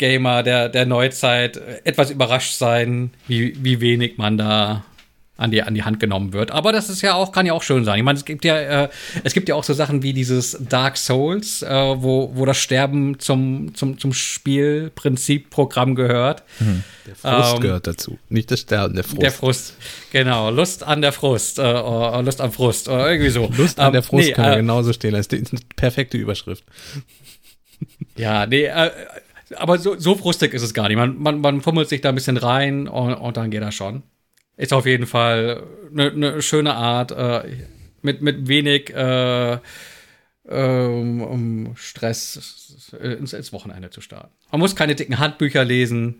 Gamer 0.00 0.42
der, 0.42 0.70
der 0.70 0.86
Neuzeit 0.86 1.60
etwas 1.84 2.10
überrascht 2.10 2.54
sein, 2.54 3.10
wie, 3.28 3.54
wie 3.62 3.80
wenig 3.80 4.16
man 4.16 4.38
da 4.38 4.82
an 5.36 5.50
die, 5.50 5.62
an 5.62 5.74
die 5.74 5.84
Hand 5.84 6.00
genommen 6.00 6.32
wird. 6.32 6.50
Aber 6.50 6.72
das 6.72 6.90
ist 6.90 7.02
ja 7.02 7.14
auch, 7.14 7.32
kann 7.32 7.46
ja 7.46 7.52
auch 7.52 7.62
schön 7.62 7.84
sein. 7.84 7.98
Ich 7.98 8.04
meine, 8.04 8.18
es 8.18 8.24
gibt 8.24 8.44
ja, 8.44 8.84
äh, 8.84 8.88
es 9.24 9.32
gibt 9.32 9.48
ja 9.48 9.54
auch 9.54 9.64
so 9.64 9.72
Sachen 9.72 10.02
wie 10.02 10.12
dieses 10.12 10.58
Dark 10.68 10.96
Souls, 10.96 11.62
äh, 11.62 11.68
wo, 11.68 12.32
wo 12.34 12.44
das 12.44 12.58
Sterben 12.58 13.18
zum, 13.18 13.74
zum, 13.74 13.98
zum 13.98 14.12
Spielprinzip-Programm 14.12 15.94
gehört. 15.94 16.42
Mhm. 16.58 16.84
Der 17.06 17.16
Frust 17.16 17.54
ähm, 17.54 17.60
gehört 17.60 17.86
dazu. 17.86 18.18
Nicht 18.28 18.50
das 18.50 18.60
Sterben, 18.60 18.94
der 18.94 19.04
Frust. 19.04 19.22
Der 19.22 19.32
Frust, 19.32 19.74
genau. 20.12 20.50
Lust 20.50 20.82
an 20.82 21.00
der 21.00 21.12
Frust. 21.12 21.58
Äh, 21.58 21.62
äh 21.62 22.20
Lust 22.22 22.40
am 22.40 22.52
Frust. 22.52 22.88
Oder 22.88 23.10
irgendwie 23.10 23.30
so. 23.30 23.50
Lust 23.56 23.78
an 23.80 23.88
ähm, 23.88 23.92
der 23.92 24.02
Frust 24.02 24.28
nee, 24.28 24.32
kann 24.34 24.44
ja 24.44 24.54
äh, 24.54 24.56
genauso 24.56 24.92
stehen. 24.92 25.12
Das 25.12 25.26
ist 25.26 25.52
eine 25.52 25.60
perfekte 25.76 26.18
Überschrift. 26.18 26.64
Ja, 28.16 28.44
nee, 28.46 28.64
äh, 28.64 28.90
aber 29.56 29.78
so, 29.78 29.98
so 29.98 30.14
frustig 30.14 30.54
ist 30.54 30.62
es 30.62 30.74
gar 30.74 30.88
nicht. 30.88 30.96
Man, 30.96 31.18
man, 31.18 31.40
man 31.40 31.60
fummelt 31.60 31.88
sich 31.88 32.00
da 32.00 32.10
ein 32.10 32.14
bisschen 32.14 32.36
rein 32.36 32.88
und, 32.88 33.14
und 33.14 33.36
dann 33.36 33.50
geht 33.50 33.62
das 33.62 33.74
schon 33.74 34.02
ist 34.60 34.74
auf 34.74 34.84
jeden 34.86 35.06
Fall 35.06 35.62
eine 35.90 36.12
ne 36.12 36.42
schöne 36.42 36.74
Art, 36.74 37.12
äh, 37.12 37.66
mit, 38.02 38.20
mit 38.20 38.46
wenig 38.46 38.94
äh, 38.94 39.58
ähm, 40.48 41.22
um 41.22 41.72
Stress 41.76 42.92
ins, 43.00 43.32
ins, 43.32 43.52
Wochenende 43.52 43.90
zu 43.90 44.00
starten. 44.02 44.32
Man 44.50 44.60
muss 44.60 44.76
keine 44.76 44.94
dicken 44.94 45.18
Handbücher 45.18 45.64
lesen. 45.64 46.16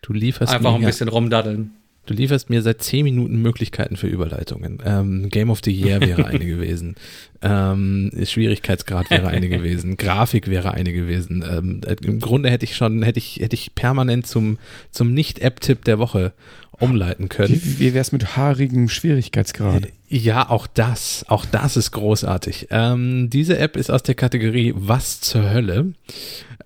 Du 0.00 0.14
lieferst 0.14 0.52
einfach 0.52 0.74
ein 0.74 0.82
bisschen 0.82 1.08
rumdaddeln. 1.08 1.72
Du 2.06 2.14
lieferst 2.14 2.50
mir 2.50 2.60
seit 2.62 2.82
zehn 2.82 3.04
Minuten 3.04 3.40
Möglichkeiten 3.40 3.96
für 3.96 4.06
Überleitungen. 4.06 4.78
Ähm, 4.84 5.30
Game 5.30 5.50
of 5.50 5.60
the 5.64 5.72
Year 5.72 6.00
wäre 6.00 6.26
eine 6.26 6.44
gewesen. 6.44 6.96
Ähm, 7.40 8.10
Schwierigkeitsgrad 8.22 9.10
wäre 9.10 9.28
eine 9.28 9.48
gewesen. 9.48 9.96
Grafik 9.96 10.48
wäre 10.48 10.72
eine 10.72 10.92
gewesen. 10.92 11.44
Ähm, 11.48 11.80
Im 12.02 12.20
Grunde 12.20 12.50
hätte 12.50 12.64
ich 12.64 12.76
schon, 12.76 13.02
hätte 13.02 13.18
ich, 13.18 13.36
hätte 13.36 13.54
ich 13.54 13.74
permanent 13.74 14.26
zum, 14.26 14.58
zum 14.90 15.14
Nicht-App-Tipp 15.14 15.84
der 15.84 15.98
Woche 15.98 16.32
umleiten 16.78 17.28
können. 17.28 17.54
Wie, 17.54 17.78
wie 17.78 17.94
wäre 17.94 18.02
es 18.02 18.12
mit 18.12 18.36
haarigem 18.36 18.88
Schwierigkeitsgrad? 18.88 19.88
Ja, 20.08 20.50
auch 20.50 20.66
das, 20.66 21.24
auch 21.28 21.44
das 21.46 21.76
ist 21.76 21.92
großartig. 21.92 22.68
Ähm, 22.70 23.30
diese 23.30 23.58
App 23.58 23.76
ist 23.76 23.90
aus 23.90 24.02
der 24.02 24.14
Kategorie 24.14 24.74
Was 24.76 25.20
zur 25.20 25.50
Hölle. 25.50 25.94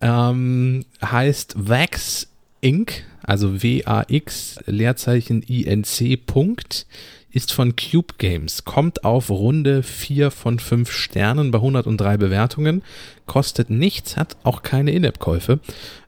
Ähm, 0.01 0.85
heißt 1.02 1.55
Wax 1.56 2.28
Inc., 2.60 3.05
also 3.28 3.62
W-A-X, 3.62 4.60
Leerzeichen 4.64 5.44
I-N-C, 5.46 6.16
Punkt 6.16 6.86
ist 7.30 7.52
von 7.52 7.76
Cube 7.76 8.14
Games, 8.16 8.64
kommt 8.64 9.05
auf 9.05 9.28
Runde 9.28 9.82
4 9.82 10.30
von 10.30 10.59
5 10.59 10.90
Sternen 10.90 11.50
bei 11.50 11.59
103 11.59 12.16
Bewertungen, 12.16 12.82
kostet 13.26 13.68
nichts, 13.68 14.16
hat 14.16 14.38
auch 14.44 14.62
keine 14.62 14.92
In-App-Käufe, 14.92 15.60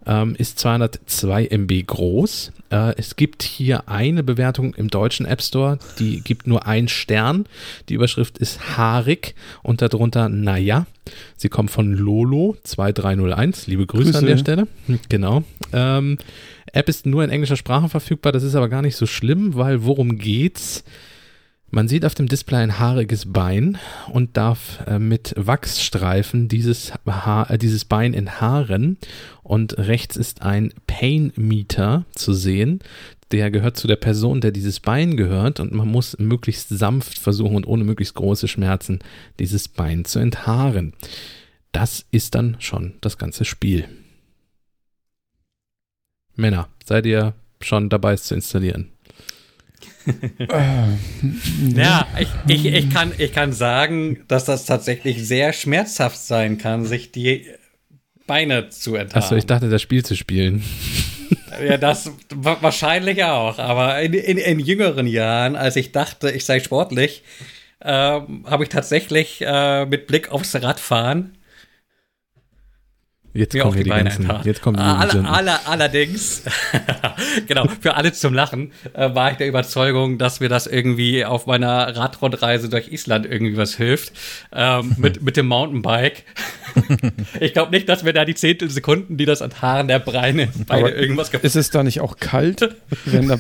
ähm, 0.07 0.35
ist 0.39 0.59
202 0.61 1.49
MB 1.49 1.87
groß. 1.87 2.53
Äh, 2.71 2.95
es 2.97 3.17
gibt 3.17 3.43
hier 3.43 3.87
eine 3.87 4.23
Bewertung 4.23 4.73
im 4.73 4.89
deutschen 4.89 5.27
App 5.27 5.43
Store, 5.43 5.79
die 5.99 6.23
gibt 6.23 6.47
nur 6.47 6.67
einen 6.67 6.89
Stern. 6.89 7.45
Die 7.91 7.95
Überschrift 7.95 8.39
ist 8.39 8.79
haarig 8.79 9.35
und 9.63 9.83
darunter 9.83 10.31
naja. 10.31 10.87
Sie 11.37 11.51
kommt 11.51 11.71
von 11.71 11.93
Lolo 11.93 12.57
2301. 12.65 13.67
Liebe 13.67 13.85
Grüße, 13.85 14.05
Grüße. 14.05 14.19
an 14.19 14.27
der 14.27 14.39
Stelle. 14.39 14.67
Genau. 15.11 15.45
Ähm, 15.75 16.17
App 16.73 16.89
ist 16.89 17.07
nur 17.07 17.25
in 17.25 17.31
englischer 17.31 17.57
Sprache 17.57 17.89
verfügbar, 17.89 18.33
das 18.33 18.43
ist 18.43 18.55
aber 18.55 18.69
gar 18.69 18.83
nicht 18.83 18.97
so 18.97 19.07
schlimm, 19.07 19.55
weil 19.55 19.85
worum 19.85 20.19
geht's? 20.19 20.85
Man 21.73 21.87
sieht 21.87 22.05
auf 22.05 22.17
dem 22.17 22.27
Display 22.27 22.59
ein 22.59 22.81
haariges 22.81 23.33
Bein 23.33 23.79
und 24.09 24.37
darf 24.37 24.85
äh, 24.89 24.99
mit 24.99 25.35
Wachsstreifen 25.37 26.49
dieses, 26.49 26.93
Haar, 27.07 27.49
äh, 27.49 27.59
dieses 27.59 27.85
Bein 27.85 28.13
enthaaren. 28.13 28.99
Und 29.45 29.79
rechts 29.79 30.17
ist 30.17 30.43
ein 30.43 30.73
Pain 30.89 31.33
Meter 31.37 32.07
zu 32.13 32.33
sehen. 32.33 32.81
Der 33.31 33.53
gehört 33.53 33.77
zu 33.77 33.87
der 33.87 33.95
Person, 33.95 34.41
der 34.41 34.51
dieses 34.51 34.81
Bein 34.81 35.17
gehört. 35.17 35.61
Und 35.61 35.73
man 35.73 35.87
muss 35.87 36.19
möglichst 36.19 36.71
sanft 36.71 37.21
versuchen 37.21 37.55
und 37.55 37.69
ohne 37.69 37.85
möglichst 37.85 38.17
große 38.17 38.49
Schmerzen 38.49 38.99
dieses 39.39 39.69
Bein 39.69 40.05
zu 40.05 40.19
enthaaren. 40.19 40.93
Das 41.71 42.05
ist 42.11 42.35
dann 42.35 42.57
schon 42.59 42.95
das 43.01 43.17
ganze 43.17 43.45
Spiel. 43.45 43.85
Männer, 46.41 46.69
seid 46.85 47.07
ihr 47.07 47.35
schon 47.61 47.89
dabei, 47.89 48.15
es 48.15 48.25
zu 48.25 48.35
installieren? 48.35 48.91
ja, 51.75 52.07
ich, 52.19 52.29
ich, 52.49 52.67
ich, 52.67 52.91
kann, 52.91 53.13
ich 53.19 53.33
kann 53.33 53.53
sagen, 53.53 54.25
dass 54.29 54.45
das 54.45 54.65
tatsächlich 54.65 55.27
sehr 55.27 55.53
schmerzhaft 55.53 56.19
sein 56.19 56.59
kann, 56.59 56.87
sich 56.87 57.13
die 57.13 57.47
Beine 58.27 58.71
zu 58.71 58.95
enthaben. 58.95 59.23
Achso, 59.23 59.37
ich 59.37 59.47
dachte, 59.47 59.69
das 59.69 59.83
Spiel 59.83 60.05
zu 60.05 60.17
spielen. 60.17 60.63
Ja, 61.65 61.77
das 61.77 62.11
wahrscheinlich 62.35 63.25
auch. 63.25 63.59
Aber 63.59 64.01
in, 64.01 64.15
in, 64.15 64.39
in 64.39 64.59
jüngeren 64.59 65.07
Jahren, 65.07 65.57
als 65.57 65.77
ich 65.77 65.93
dachte, 65.93 66.31
ich 66.31 66.45
sei 66.45 66.61
sportlich, 66.61 67.23
äh, 67.81 67.91
habe 67.91 68.63
ich 68.63 68.69
tatsächlich 68.69 69.43
äh, 69.43 69.85
mit 69.87 70.07
Blick 70.07 70.31
aufs 70.31 70.55
Radfahren 70.55 71.37
Jetzt 73.33 73.57
kommen 73.57 73.77
die, 73.77 73.85
die 73.85 73.91
ganzen, 73.91 74.29
jetzt 74.43 74.61
kommen 74.61 74.77
die 74.77 74.83
All, 74.83 75.25
aller, 75.25 75.61
Allerdings, 75.67 76.43
genau, 77.47 77.67
für 77.81 77.95
alle 77.95 78.13
zum 78.13 78.35
Lachen, 78.35 78.73
äh, 78.93 79.15
war 79.15 79.31
ich 79.31 79.37
der 79.37 79.47
Überzeugung, 79.47 80.19
dass 80.19 80.41
mir 80.41 80.49
das 80.49 80.67
irgendwie 80.67 81.25
auf 81.25 81.47
meiner 81.47 81.97
Radrundreise 81.97 82.69
durch 82.69 82.91
Island 82.91 83.27
irgendwie 83.27 83.57
was 83.57 83.77
hilft, 83.77 84.13
ähm, 84.53 84.97
mit, 84.97 85.23
mit 85.23 85.37
dem 85.37 85.47
Mountainbike. 85.47 86.25
ich 87.41 87.53
glaube 87.53 87.71
nicht, 87.71 87.89
dass 87.89 88.03
mir 88.03 88.13
da 88.13 88.25
die 88.25 88.35
Zehntelsekunden, 88.35 89.17
die 89.17 89.27
das 89.27 89.43
an 89.43 89.53
Haaren 89.63 89.87
der 89.87 90.01
Beine, 90.01 90.49
Beine 90.67 90.87
Aber 90.87 90.97
irgendwas 90.97 91.31
Ist 91.31 91.55
es 91.55 91.71
da 91.71 91.85
nicht 91.85 92.01
auch 92.01 92.17
kalt? 92.17 92.77
Wären 93.05 93.29
da 93.29 93.39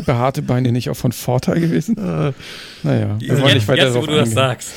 behaarte 0.00 0.42
Beine 0.42 0.72
nicht 0.72 0.90
auch 0.90 0.96
von 0.96 1.12
Vorteil 1.12 1.60
gewesen? 1.60 1.96
Äh, 1.96 2.32
naja, 2.82 3.16
wir 3.18 3.40
wollen 3.40 3.54
nicht 3.54 3.68
weiter 3.68 3.86
jetzt, 3.86 3.94
wo 3.94 4.04
du 4.04 4.14
das 4.14 4.32
sagst. 4.32 4.72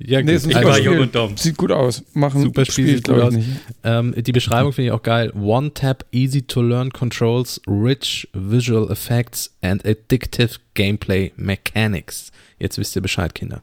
Ja, 0.00 0.22
nee, 0.22 0.34
ich 0.34 0.54
war 0.54 0.78
jung 0.78 1.00
und 1.00 1.14
dumm. 1.14 1.36
Sieht 1.36 1.56
gut 1.56 1.72
aus. 1.72 2.04
Machen 2.12 2.42
Super 2.42 2.64
Spiel, 2.64 2.96
sieht 2.96 3.08
gut 3.08 3.18
aus. 3.18 3.34
Ähm, 3.82 4.14
die 4.16 4.30
Beschreibung 4.30 4.72
finde 4.72 4.88
ich 4.88 4.92
auch 4.92 5.02
geil. 5.02 5.32
One 5.34 5.74
Tap, 5.74 6.04
easy 6.12 6.42
to 6.42 6.62
learn 6.62 6.92
controls, 6.92 7.60
rich 7.66 8.28
visual 8.32 8.90
effects 8.92 9.56
and 9.60 9.84
addictive 9.84 10.60
gameplay 10.74 11.32
mechanics. 11.36 12.30
Jetzt 12.60 12.78
wisst 12.78 12.94
ihr 12.94 13.02
Bescheid, 13.02 13.34
Kinder. 13.34 13.62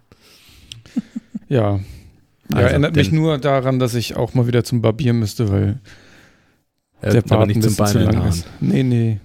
Ja. 1.48 1.80
Also, 2.49 2.60
ja, 2.60 2.70
erinnert 2.70 2.95
mich 2.95 3.12
nur 3.12 3.38
daran, 3.38 3.78
dass 3.78 3.94
ich 3.94 4.16
auch 4.16 4.34
mal 4.34 4.48
wieder 4.48 4.64
zum 4.64 4.82
Barbier 4.82 5.14
müsste, 5.14 5.52
weil 5.52 5.80
äh, 7.02 7.12
der 7.12 7.22
Part 7.22 7.48
nicht 7.48 7.62
zum 7.62 7.76
Bein 7.76 7.88
zu 7.88 7.99
lang 7.99 8.28
ist. 8.28 8.48
Nee, 8.60 8.82
nee. 8.82 9.20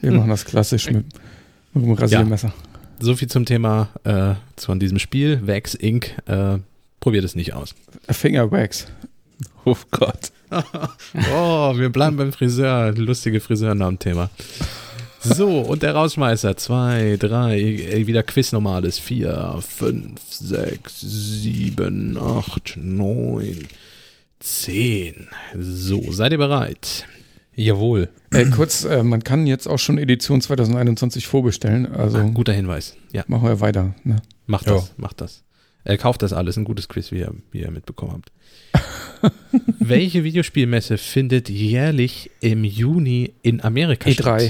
Wir 0.00 0.10
machen 0.10 0.30
das 0.30 0.44
klassisch 0.44 0.90
mit, 0.90 1.04
mit 1.74 1.84
dem 1.84 1.92
Rasiermesser. 1.92 2.48
Ja 2.48 2.71
so 3.00 3.14
viel 3.16 3.28
zum 3.28 3.44
Thema 3.44 3.88
äh, 4.04 4.34
von 4.60 4.78
diesem 4.80 4.98
Spiel. 4.98 5.40
Wax 5.46 5.74
Inc. 5.74 6.16
Äh, 6.26 6.58
probiert 7.00 7.24
es 7.24 7.34
nicht 7.34 7.54
aus. 7.54 7.74
Finger 8.10 8.50
Wax. 8.50 8.86
Oh 9.64 9.76
Gott. 9.90 10.32
oh, 11.32 11.76
wir 11.76 11.90
bleiben 11.90 12.16
beim 12.16 12.32
Friseur. 12.32 12.92
Lustige 12.92 13.40
Friseurnamen-Thema. 13.40 14.30
So, 15.20 15.60
und 15.60 15.82
der 15.82 15.94
Rausschmeißer. 15.94 16.56
Zwei, 16.56 17.16
drei, 17.18 18.06
wieder 18.06 18.22
Quiz 18.22 18.52
normales. 18.52 18.98
Vier, 18.98 19.58
fünf, 19.60 20.20
sechs, 20.28 21.00
sieben, 21.00 22.18
acht, 22.18 22.76
neun, 22.76 23.68
zehn. 24.40 25.28
So, 25.56 26.10
seid 26.10 26.32
ihr 26.32 26.38
bereit? 26.38 27.06
Jawohl. 27.54 28.08
Äh, 28.30 28.46
kurz, 28.46 28.84
äh, 28.84 29.02
man 29.02 29.22
kann 29.24 29.46
jetzt 29.46 29.66
auch 29.66 29.78
schon 29.78 29.98
Edition 29.98 30.40
2021 30.40 31.26
vorbestellen. 31.26 31.86
Also 31.86 32.18
ah, 32.18 32.30
guter 32.32 32.52
Hinweis. 32.52 32.96
Ja. 33.12 33.24
Machen 33.26 33.48
wir 33.48 33.60
weiter. 33.60 33.94
Ne? 34.04 34.16
Macht 34.46 34.68
das, 34.68 34.88
ja. 34.88 34.94
macht 34.96 35.20
das. 35.20 35.42
Er 35.84 35.98
kauft 35.98 36.22
das 36.22 36.32
alles. 36.32 36.56
Ein 36.56 36.64
gutes 36.64 36.88
Quiz, 36.88 37.12
wie 37.12 37.18
ihr, 37.18 37.34
wie 37.50 37.60
ihr 37.60 37.70
mitbekommen 37.70 38.12
habt. 38.12 39.32
Welche 39.78 40.24
Videospielmesse 40.24 40.96
findet 40.96 41.48
jährlich 41.48 42.30
im 42.40 42.64
Juni 42.64 43.34
in 43.42 43.60
Amerika 43.62 44.08
E3. 44.08 44.12
statt? 44.12 44.42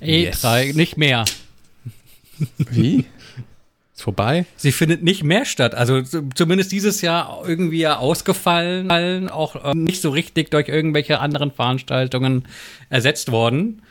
E3, 0.00 0.64
yes. 0.64 0.76
nicht 0.76 0.96
mehr. 0.96 1.24
Wie? 2.70 3.04
Ist 4.00 4.04
vorbei? 4.04 4.46
Sie 4.56 4.72
findet 4.72 5.02
nicht 5.02 5.24
mehr 5.24 5.44
statt. 5.44 5.74
Also 5.74 6.00
zumindest 6.34 6.72
dieses 6.72 7.02
Jahr 7.02 7.42
irgendwie 7.46 7.86
ausgefallen, 7.86 9.28
auch 9.28 9.62
äh, 9.62 9.74
nicht 9.74 10.00
so 10.00 10.08
richtig 10.08 10.50
durch 10.50 10.68
irgendwelche 10.68 11.20
anderen 11.20 11.50
Veranstaltungen 11.50 12.48
ersetzt 12.88 13.30
worden. 13.30 13.82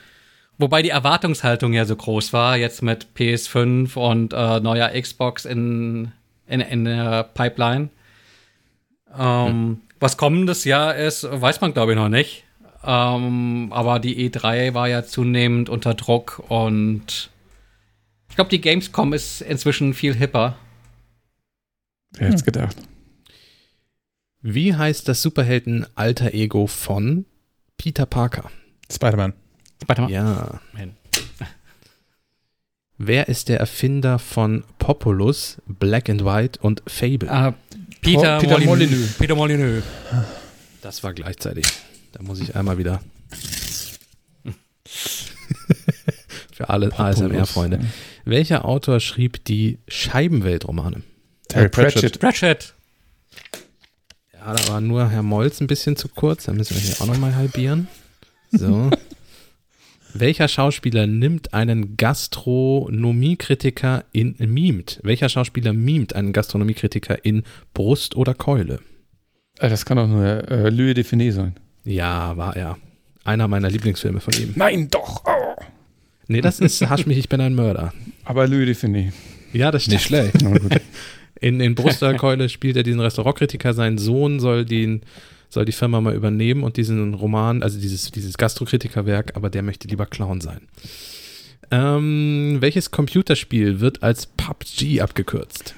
Wobei 0.57 0.81
die 0.81 0.89
Erwartungshaltung 0.89 1.73
ja 1.73 1.85
so 1.85 1.95
groß 1.95 2.33
war, 2.33 2.57
jetzt 2.57 2.81
mit 2.81 3.09
PS5 3.15 3.95
und 3.99 4.33
äh, 4.33 4.59
neuer 4.59 4.99
Xbox 4.99 5.45
in, 5.45 6.11
in, 6.47 6.61
in 6.61 6.85
der 6.85 7.25
Pipeline. 7.35 7.89
Ähm, 9.15 9.45
hm. 9.45 9.81
Was 9.99 10.17
kommendes 10.17 10.63
Jahr 10.63 10.95
ist, 10.95 11.27
weiß 11.29 11.61
man 11.61 11.73
glaube 11.73 11.91
ich 11.91 11.99
noch 11.99 12.09
nicht. 12.09 12.45
Ähm, 12.83 13.67
aber 13.69 13.99
die 13.99 14.27
E3 14.27 14.73
war 14.73 14.87
ja 14.87 15.03
zunehmend 15.03 15.69
unter 15.69 15.93
Druck 15.93 16.41
und 16.47 17.29
glaube, 18.39 18.49
die 18.51 18.61
Gamescom 18.61 19.11
ist 19.11 19.41
inzwischen 19.41 19.93
viel 19.93 20.15
hipper. 20.15 20.55
Wer 22.11 22.27
hätte 22.27 22.37
es 22.37 22.45
gedacht? 22.45 22.77
Wie 24.41 24.73
heißt 24.73 25.09
das 25.09 25.21
Superhelden-Alter 25.21 26.33
Ego 26.33 26.65
von 26.65 27.25
Peter 27.77 28.05
Parker? 28.05 28.49
Spider-Man. 28.89 29.33
Spider-Man. 29.83 30.09
Ja. 30.09 30.61
Man. 30.71 30.95
Wer 32.97 33.27
ist 33.27 33.49
der 33.49 33.59
Erfinder 33.59 34.19
von 34.19 34.63
Populus, 34.77 35.57
Black 35.67 36.09
and 36.09 36.23
White 36.23 36.61
und 36.61 36.81
Fable? 36.87 37.27
Uh, 37.27 37.51
Peter, 37.99 38.39
Peter 38.39 38.59
Molyneux. 38.59 39.17
Peter 39.17 39.35
Molyneux. 39.35 39.83
Das 40.81 41.03
war 41.03 41.13
gleichzeitig. 41.13 41.65
Da 42.13 42.23
muss 42.23 42.39
ich 42.39 42.55
einmal 42.55 42.77
wieder. 42.77 43.03
Für 46.53 46.69
alle 46.69 46.97
ASMR-Freunde. 46.97 47.81
Welcher 48.29 48.65
Autor 48.65 48.99
schrieb 48.99 49.43
die 49.45 49.79
Scheibenweltromane? 49.87 51.01
Terry 51.47 51.69
Pratchett. 51.69 52.19
Pratchett. 52.19 52.75
Ja, 54.33 54.53
da 54.53 54.67
war 54.67 54.81
nur 54.81 55.09
Herr 55.09 55.23
Molz 55.23 55.61
ein 55.61 55.67
bisschen 55.67 55.95
zu 55.95 56.09
kurz. 56.09 56.43
Da 56.43 56.53
müssen 56.53 56.75
wir 56.75 56.81
hier 56.81 57.01
auch 57.01 57.07
nochmal 57.07 57.33
halbieren. 57.33 57.87
So. 58.51 58.91
Welcher 60.13 60.47
Schauspieler 60.47 61.07
nimmt 61.07 61.55
einen 61.55 61.97
Gastronomiekritiker 61.97 64.05
in 64.11 64.35
mimt? 64.37 64.99
Welcher 65.01 65.29
Schauspieler 65.29 65.73
mimt 65.73 66.13
einen 66.15 66.31
Gastronomiekritiker 66.31 67.25
in 67.25 67.41
Brust 67.73 68.15
oder 68.15 68.35
Keule? 68.35 68.79
Äh, 69.57 69.69
das 69.69 69.85
kann 69.85 69.97
doch 69.97 70.07
nur 70.07 70.23
äh, 70.23 70.69
Louis 70.69 70.93
Define 70.93 71.31
sein. 71.31 71.55
Ja, 71.83 72.37
war 72.37 72.55
er. 72.55 72.77
Einer 73.23 73.47
meiner 73.47 73.71
Lieblingsfilme 73.71 74.19
von 74.19 74.35
ihm. 74.35 74.53
Nein, 74.55 74.87
doch. 74.89 75.23
Oh. 75.25 75.55
Nee, 76.29 76.41
das 76.41 76.59
ist 76.59 76.87
Hasch 76.87 77.07
mich, 77.07 77.17
ich 77.17 77.27
bin 77.27 77.41
ein 77.41 77.55
Mörder. 77.55 77.91
Aber 78.23 78.47
Louis 78.47 78.67
Define. 78.67 79.11
Ja, 79.51 79.71
das 79.71 79.83
stimmt. 79.83 79.95
Nicht 79.95 80.05
schlecht. 80.05 80.35
in, 81.41 81.59
in 81.59 81.73
Brust 81.73 82.03
oder 82.03 82.13
Keule 82.13 82.49
spielt 82.49 82.77
er 82.77 82.83
diesen 82.83 82.99
Restaurantkritiker. 82.99 83.73
Sein 83.73 83.97
Sohn 83.97 84.39
soll 84.39 84.63
den 84.63 85.01
soll 85.49 85.65
die 85.65 85.71
Firma 85.71 85.99
mal 85.99 86.13
übernehmen 86.13 86.63
und 86.63 86.77
diesen 86.77 87.15
Roman, 87.15 87.63
also 87.63 87.79
dieses, 87.79 88.11
dieses 88.11 88.37
Gastrokritikerwerk, 88.37 89.35
aber 89.35 89.49
der 89.49 89.63
möchte 89.63 89.87
lieber 89.87 90.05
Clown 90.05 90.41
sein. 90.41 90.61
Ähm, 91.71 92.57
welches 92.59 92.91
Computerspiel 92.91 93.79
wird 93.79 94.03
als 94.03 94.27
PUBG 94.27 95.01
abgekürzt? 95.01 95.73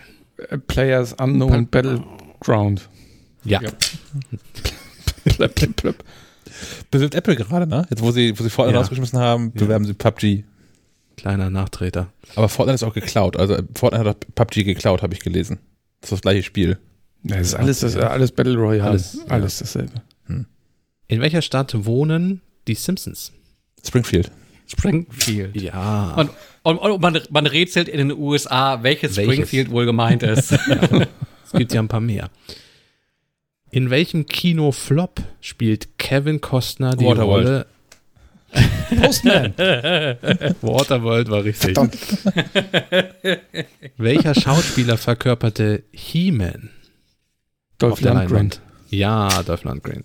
Äh, 0.49 0.57
Players 0.57 1.13
Unknown 1.13 1.67
Battleground. 1.67 2.89
Ja. 3.45 3.61
ja. 3.61 3.71
Bewirbt 6.89 7.15
Apple 7.15 7.35
gerade, 7.35 7.67
ne? 7.67 7.85
Jetzt, 7.89 8.01
wo 8.01 8.11
sie, 8.11 8.37
wo 8.37 8.43
sie 8.43 8.49
Fortnite 8.49 8.75
ja. 8.75 8.81
rausgeschmissen 8.81 9.19
haben, 9.19 9.51
bewerben 9.51 9.85
ja. 9.85 9.89
sie 9.89 9.93
PUBG. 9.93 10.43
Kleiner 11.17 11.49
Nachtreter. 11.49 12.11
Aber 12.35 12.49
Fortnite 12.49 12.75
ist 12.75 12.83
auch 12.83 12.93
geklaut. 12.93 13.37
Also 13.37 13.57
Fortnite 13.75 14.05
hat 14.05 14.15
auch 14.15 14.19
PUBG 14.35 14.63
geklaut, 14.63 15.01
habe 15.01 15.13
ich 15.13 15.19
gelesen. 15.19 15.59
Das 16.01 16.09
ist 16.09 16.17
das 16.17 16.21
gleiche 16.21 16.43
Spiel. 16.43 16.77
Das 17.23 17.39
ist 17.39 17.55
alles, 17.55 17.79
das, 17.81 17.95
alles 17.95 18.31
Battle 18.31 18.55
Royale. 18.55 18.89
Alles, 18.89 19.19
alles 19.29 19.59
dasselbe. 19.59 19.93
Hm. 20.25 20.45
In 21.07 21.21
welcher 21.21 21.41
Stadt 21.41 21.85
wohnen 21.85 22.41
die 22.67 22.73
Simpsons? 22.73 23.31
Springfield. 23.85 24.31
Springfield. 24.67 25.61
Ja. 25.61 26.13
Und, 26.15 26.31
und, 26.63 26.77
und 26.77 27.01
man, 27.01 27.19
man, 27.29 27.45
rätselt 27.45 27.89
in 27.89 27.97
den 27.97 28.17
USA, 28.17 28.81
welches, 28.83 29.17
welches? 29.17 29.33
Springfield 29.33 29.71
wohl 29.71 29.85
gemeint 29.85 30.23
ist. 30.23 30.51
ja. 30.67 31.07
Es 31.45 31.51
gibt 31.51 31.73
ja 31.73 31.81
ein 31.81 31.87
paar 31.87 31.99
mehr. 31.99 32.29
In 33.71 33.89
welchem 33.89 34.25
Kinoflop 34.25 35.21
spielt 35.39 35.97
Kevin 35.97 36.41
Costner 36.41 36.95
die 36.95 37.05
Waterworld. 37.05 37.47
Rolle? 37.47 37.65
Postman. 39.01 39.53
Waterworld 40.61 41.29
war 41.29 41.45
richtig. 41.45 41.77
Welcher 43.97 44.35
Schauspieler 44.35 44.97
verkörperte 44.97 45.83
He-Man? 45.93 46.69
Dolph 47.77 48.01
Lundgren. 48.01 48.51
Ja, 48.89 49.41
Dolph 49.43 49.63
Lundgren. 49.63 50.03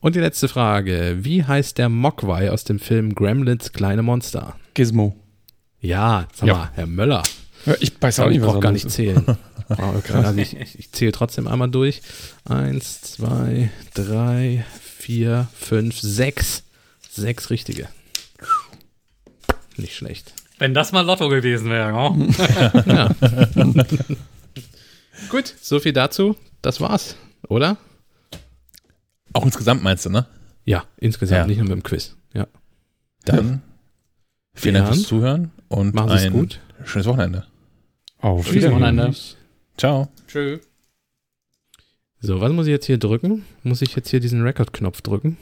Und 0.00 0.14
die 0.14 0.20
letzte 0.20 0.48
Frage. 0.48 1.16
Wie 1.20 1.42
heißt 1.42 1.78
der 1.78 1.88
Mogwai 1.88 2.50
aus 2.50 2.64
dem 2.64 2.78
Film 2.78 3.14
Gremlins 3.14 3.72
kleine 3.72 4.02
Monster? 4.02 4.56
Gizmo. 4.74 5.16
Ja, 5.80 6.28
sag 6.34 6.48
ja. 6.48 6.54
mal, 6.54 6.70
Herr 6.74 6.86
Möller. 6.86 7.22
Ja, 7.64 7.74
ich 7.80 7.92
weiß 7.98 8.20
auch 8.20 8.28
nicht, 8.28 8.42
was 8.42 8.56
Ich 8.56 8.60
gar 8.60 8.72
nicht 8.72 8.90
zählen. 8.90 9.24
Okay, 9.68 10.12
also 10.12 10.38
ich, 10.38 10.56
ich 10.78 10.92
zähle 10.92 11.12
trotzdem 11.12 11.48
einmal 11.48 11.70
durch. 11.70 12.02
Eins, 12.44 13.00
zwei, 13.02 13.70
drei, 13.94 14.64
vier, 14.80 15.48
fünf, 15.54 15.98
sechs. 16.00 16.62
Sechs 17.10 17.50
richtige. 17.50 17.88
Nicht 19.76 19.96
schlecht. 19.96 20.34
Wenn 20.58 20.74
das 20.74 20.92
mal 20.92 21.02
Lotto 21.02 21.28
gewesen 21.28 21.70
wäre, 21.70 21.92
ne? 21.92 22.28
ja. 22.86 23.14
Gut, 25.28 25.54
so 25.60 25.80
viel 25.80 25.92
dazu 25.92 26.36
das 26.66 26.80
war's, 26.80 27.16
oder? 27.48 27.76
Auch 29.32 29.44
insgesamt 29.44 29.82
meinst 29.82 30.04
du, 30.04 30.10
ne? 30.10 30.26
Ja, 30.64 30.84
insgesamt, 30.96 31.42
ja. 31.42 31.46
nicht 31.46 31.58
nur 31.58 31.68
mit 31.68 31.76
dem 31.76 31.82
Quiz. 31.82 32.16
Ja. 32.34 32.48
Dann 33.24 33.62
vielen 34.54 34.74
Dank 34.74 34.88
fürs 34.88 35.02
Zuhören 35.04 35.52
und 35.68 35.94
Machen 35.94 36.10
ein 36.10 36.32
gut. 36.32 36.60
schönes 36.84 37.06
Wochenende. 37.06 37.46
Auf 38.18 38.50
Wiedersehen. 38.50 38.72
Wochenende. 38.72 39.14
Ciao. 39.76 40.08
Tschö. 40.26 40.58
So, 42.20 42.40
was 42.40 42.52
muss 42.52 42.66
ich 42.66 42.72
jetzt 42.72 42.86
hier 42.86 42.98
drücken? 42.98 43.44
Muss 43.62 43.82
ich 43.82 43.94
jetzt 43.94 44.08
hier 44.08 44.20
diesen 44.20 44.42
Record-Knopf 44.42 45.02
drücken? 45.02 45.36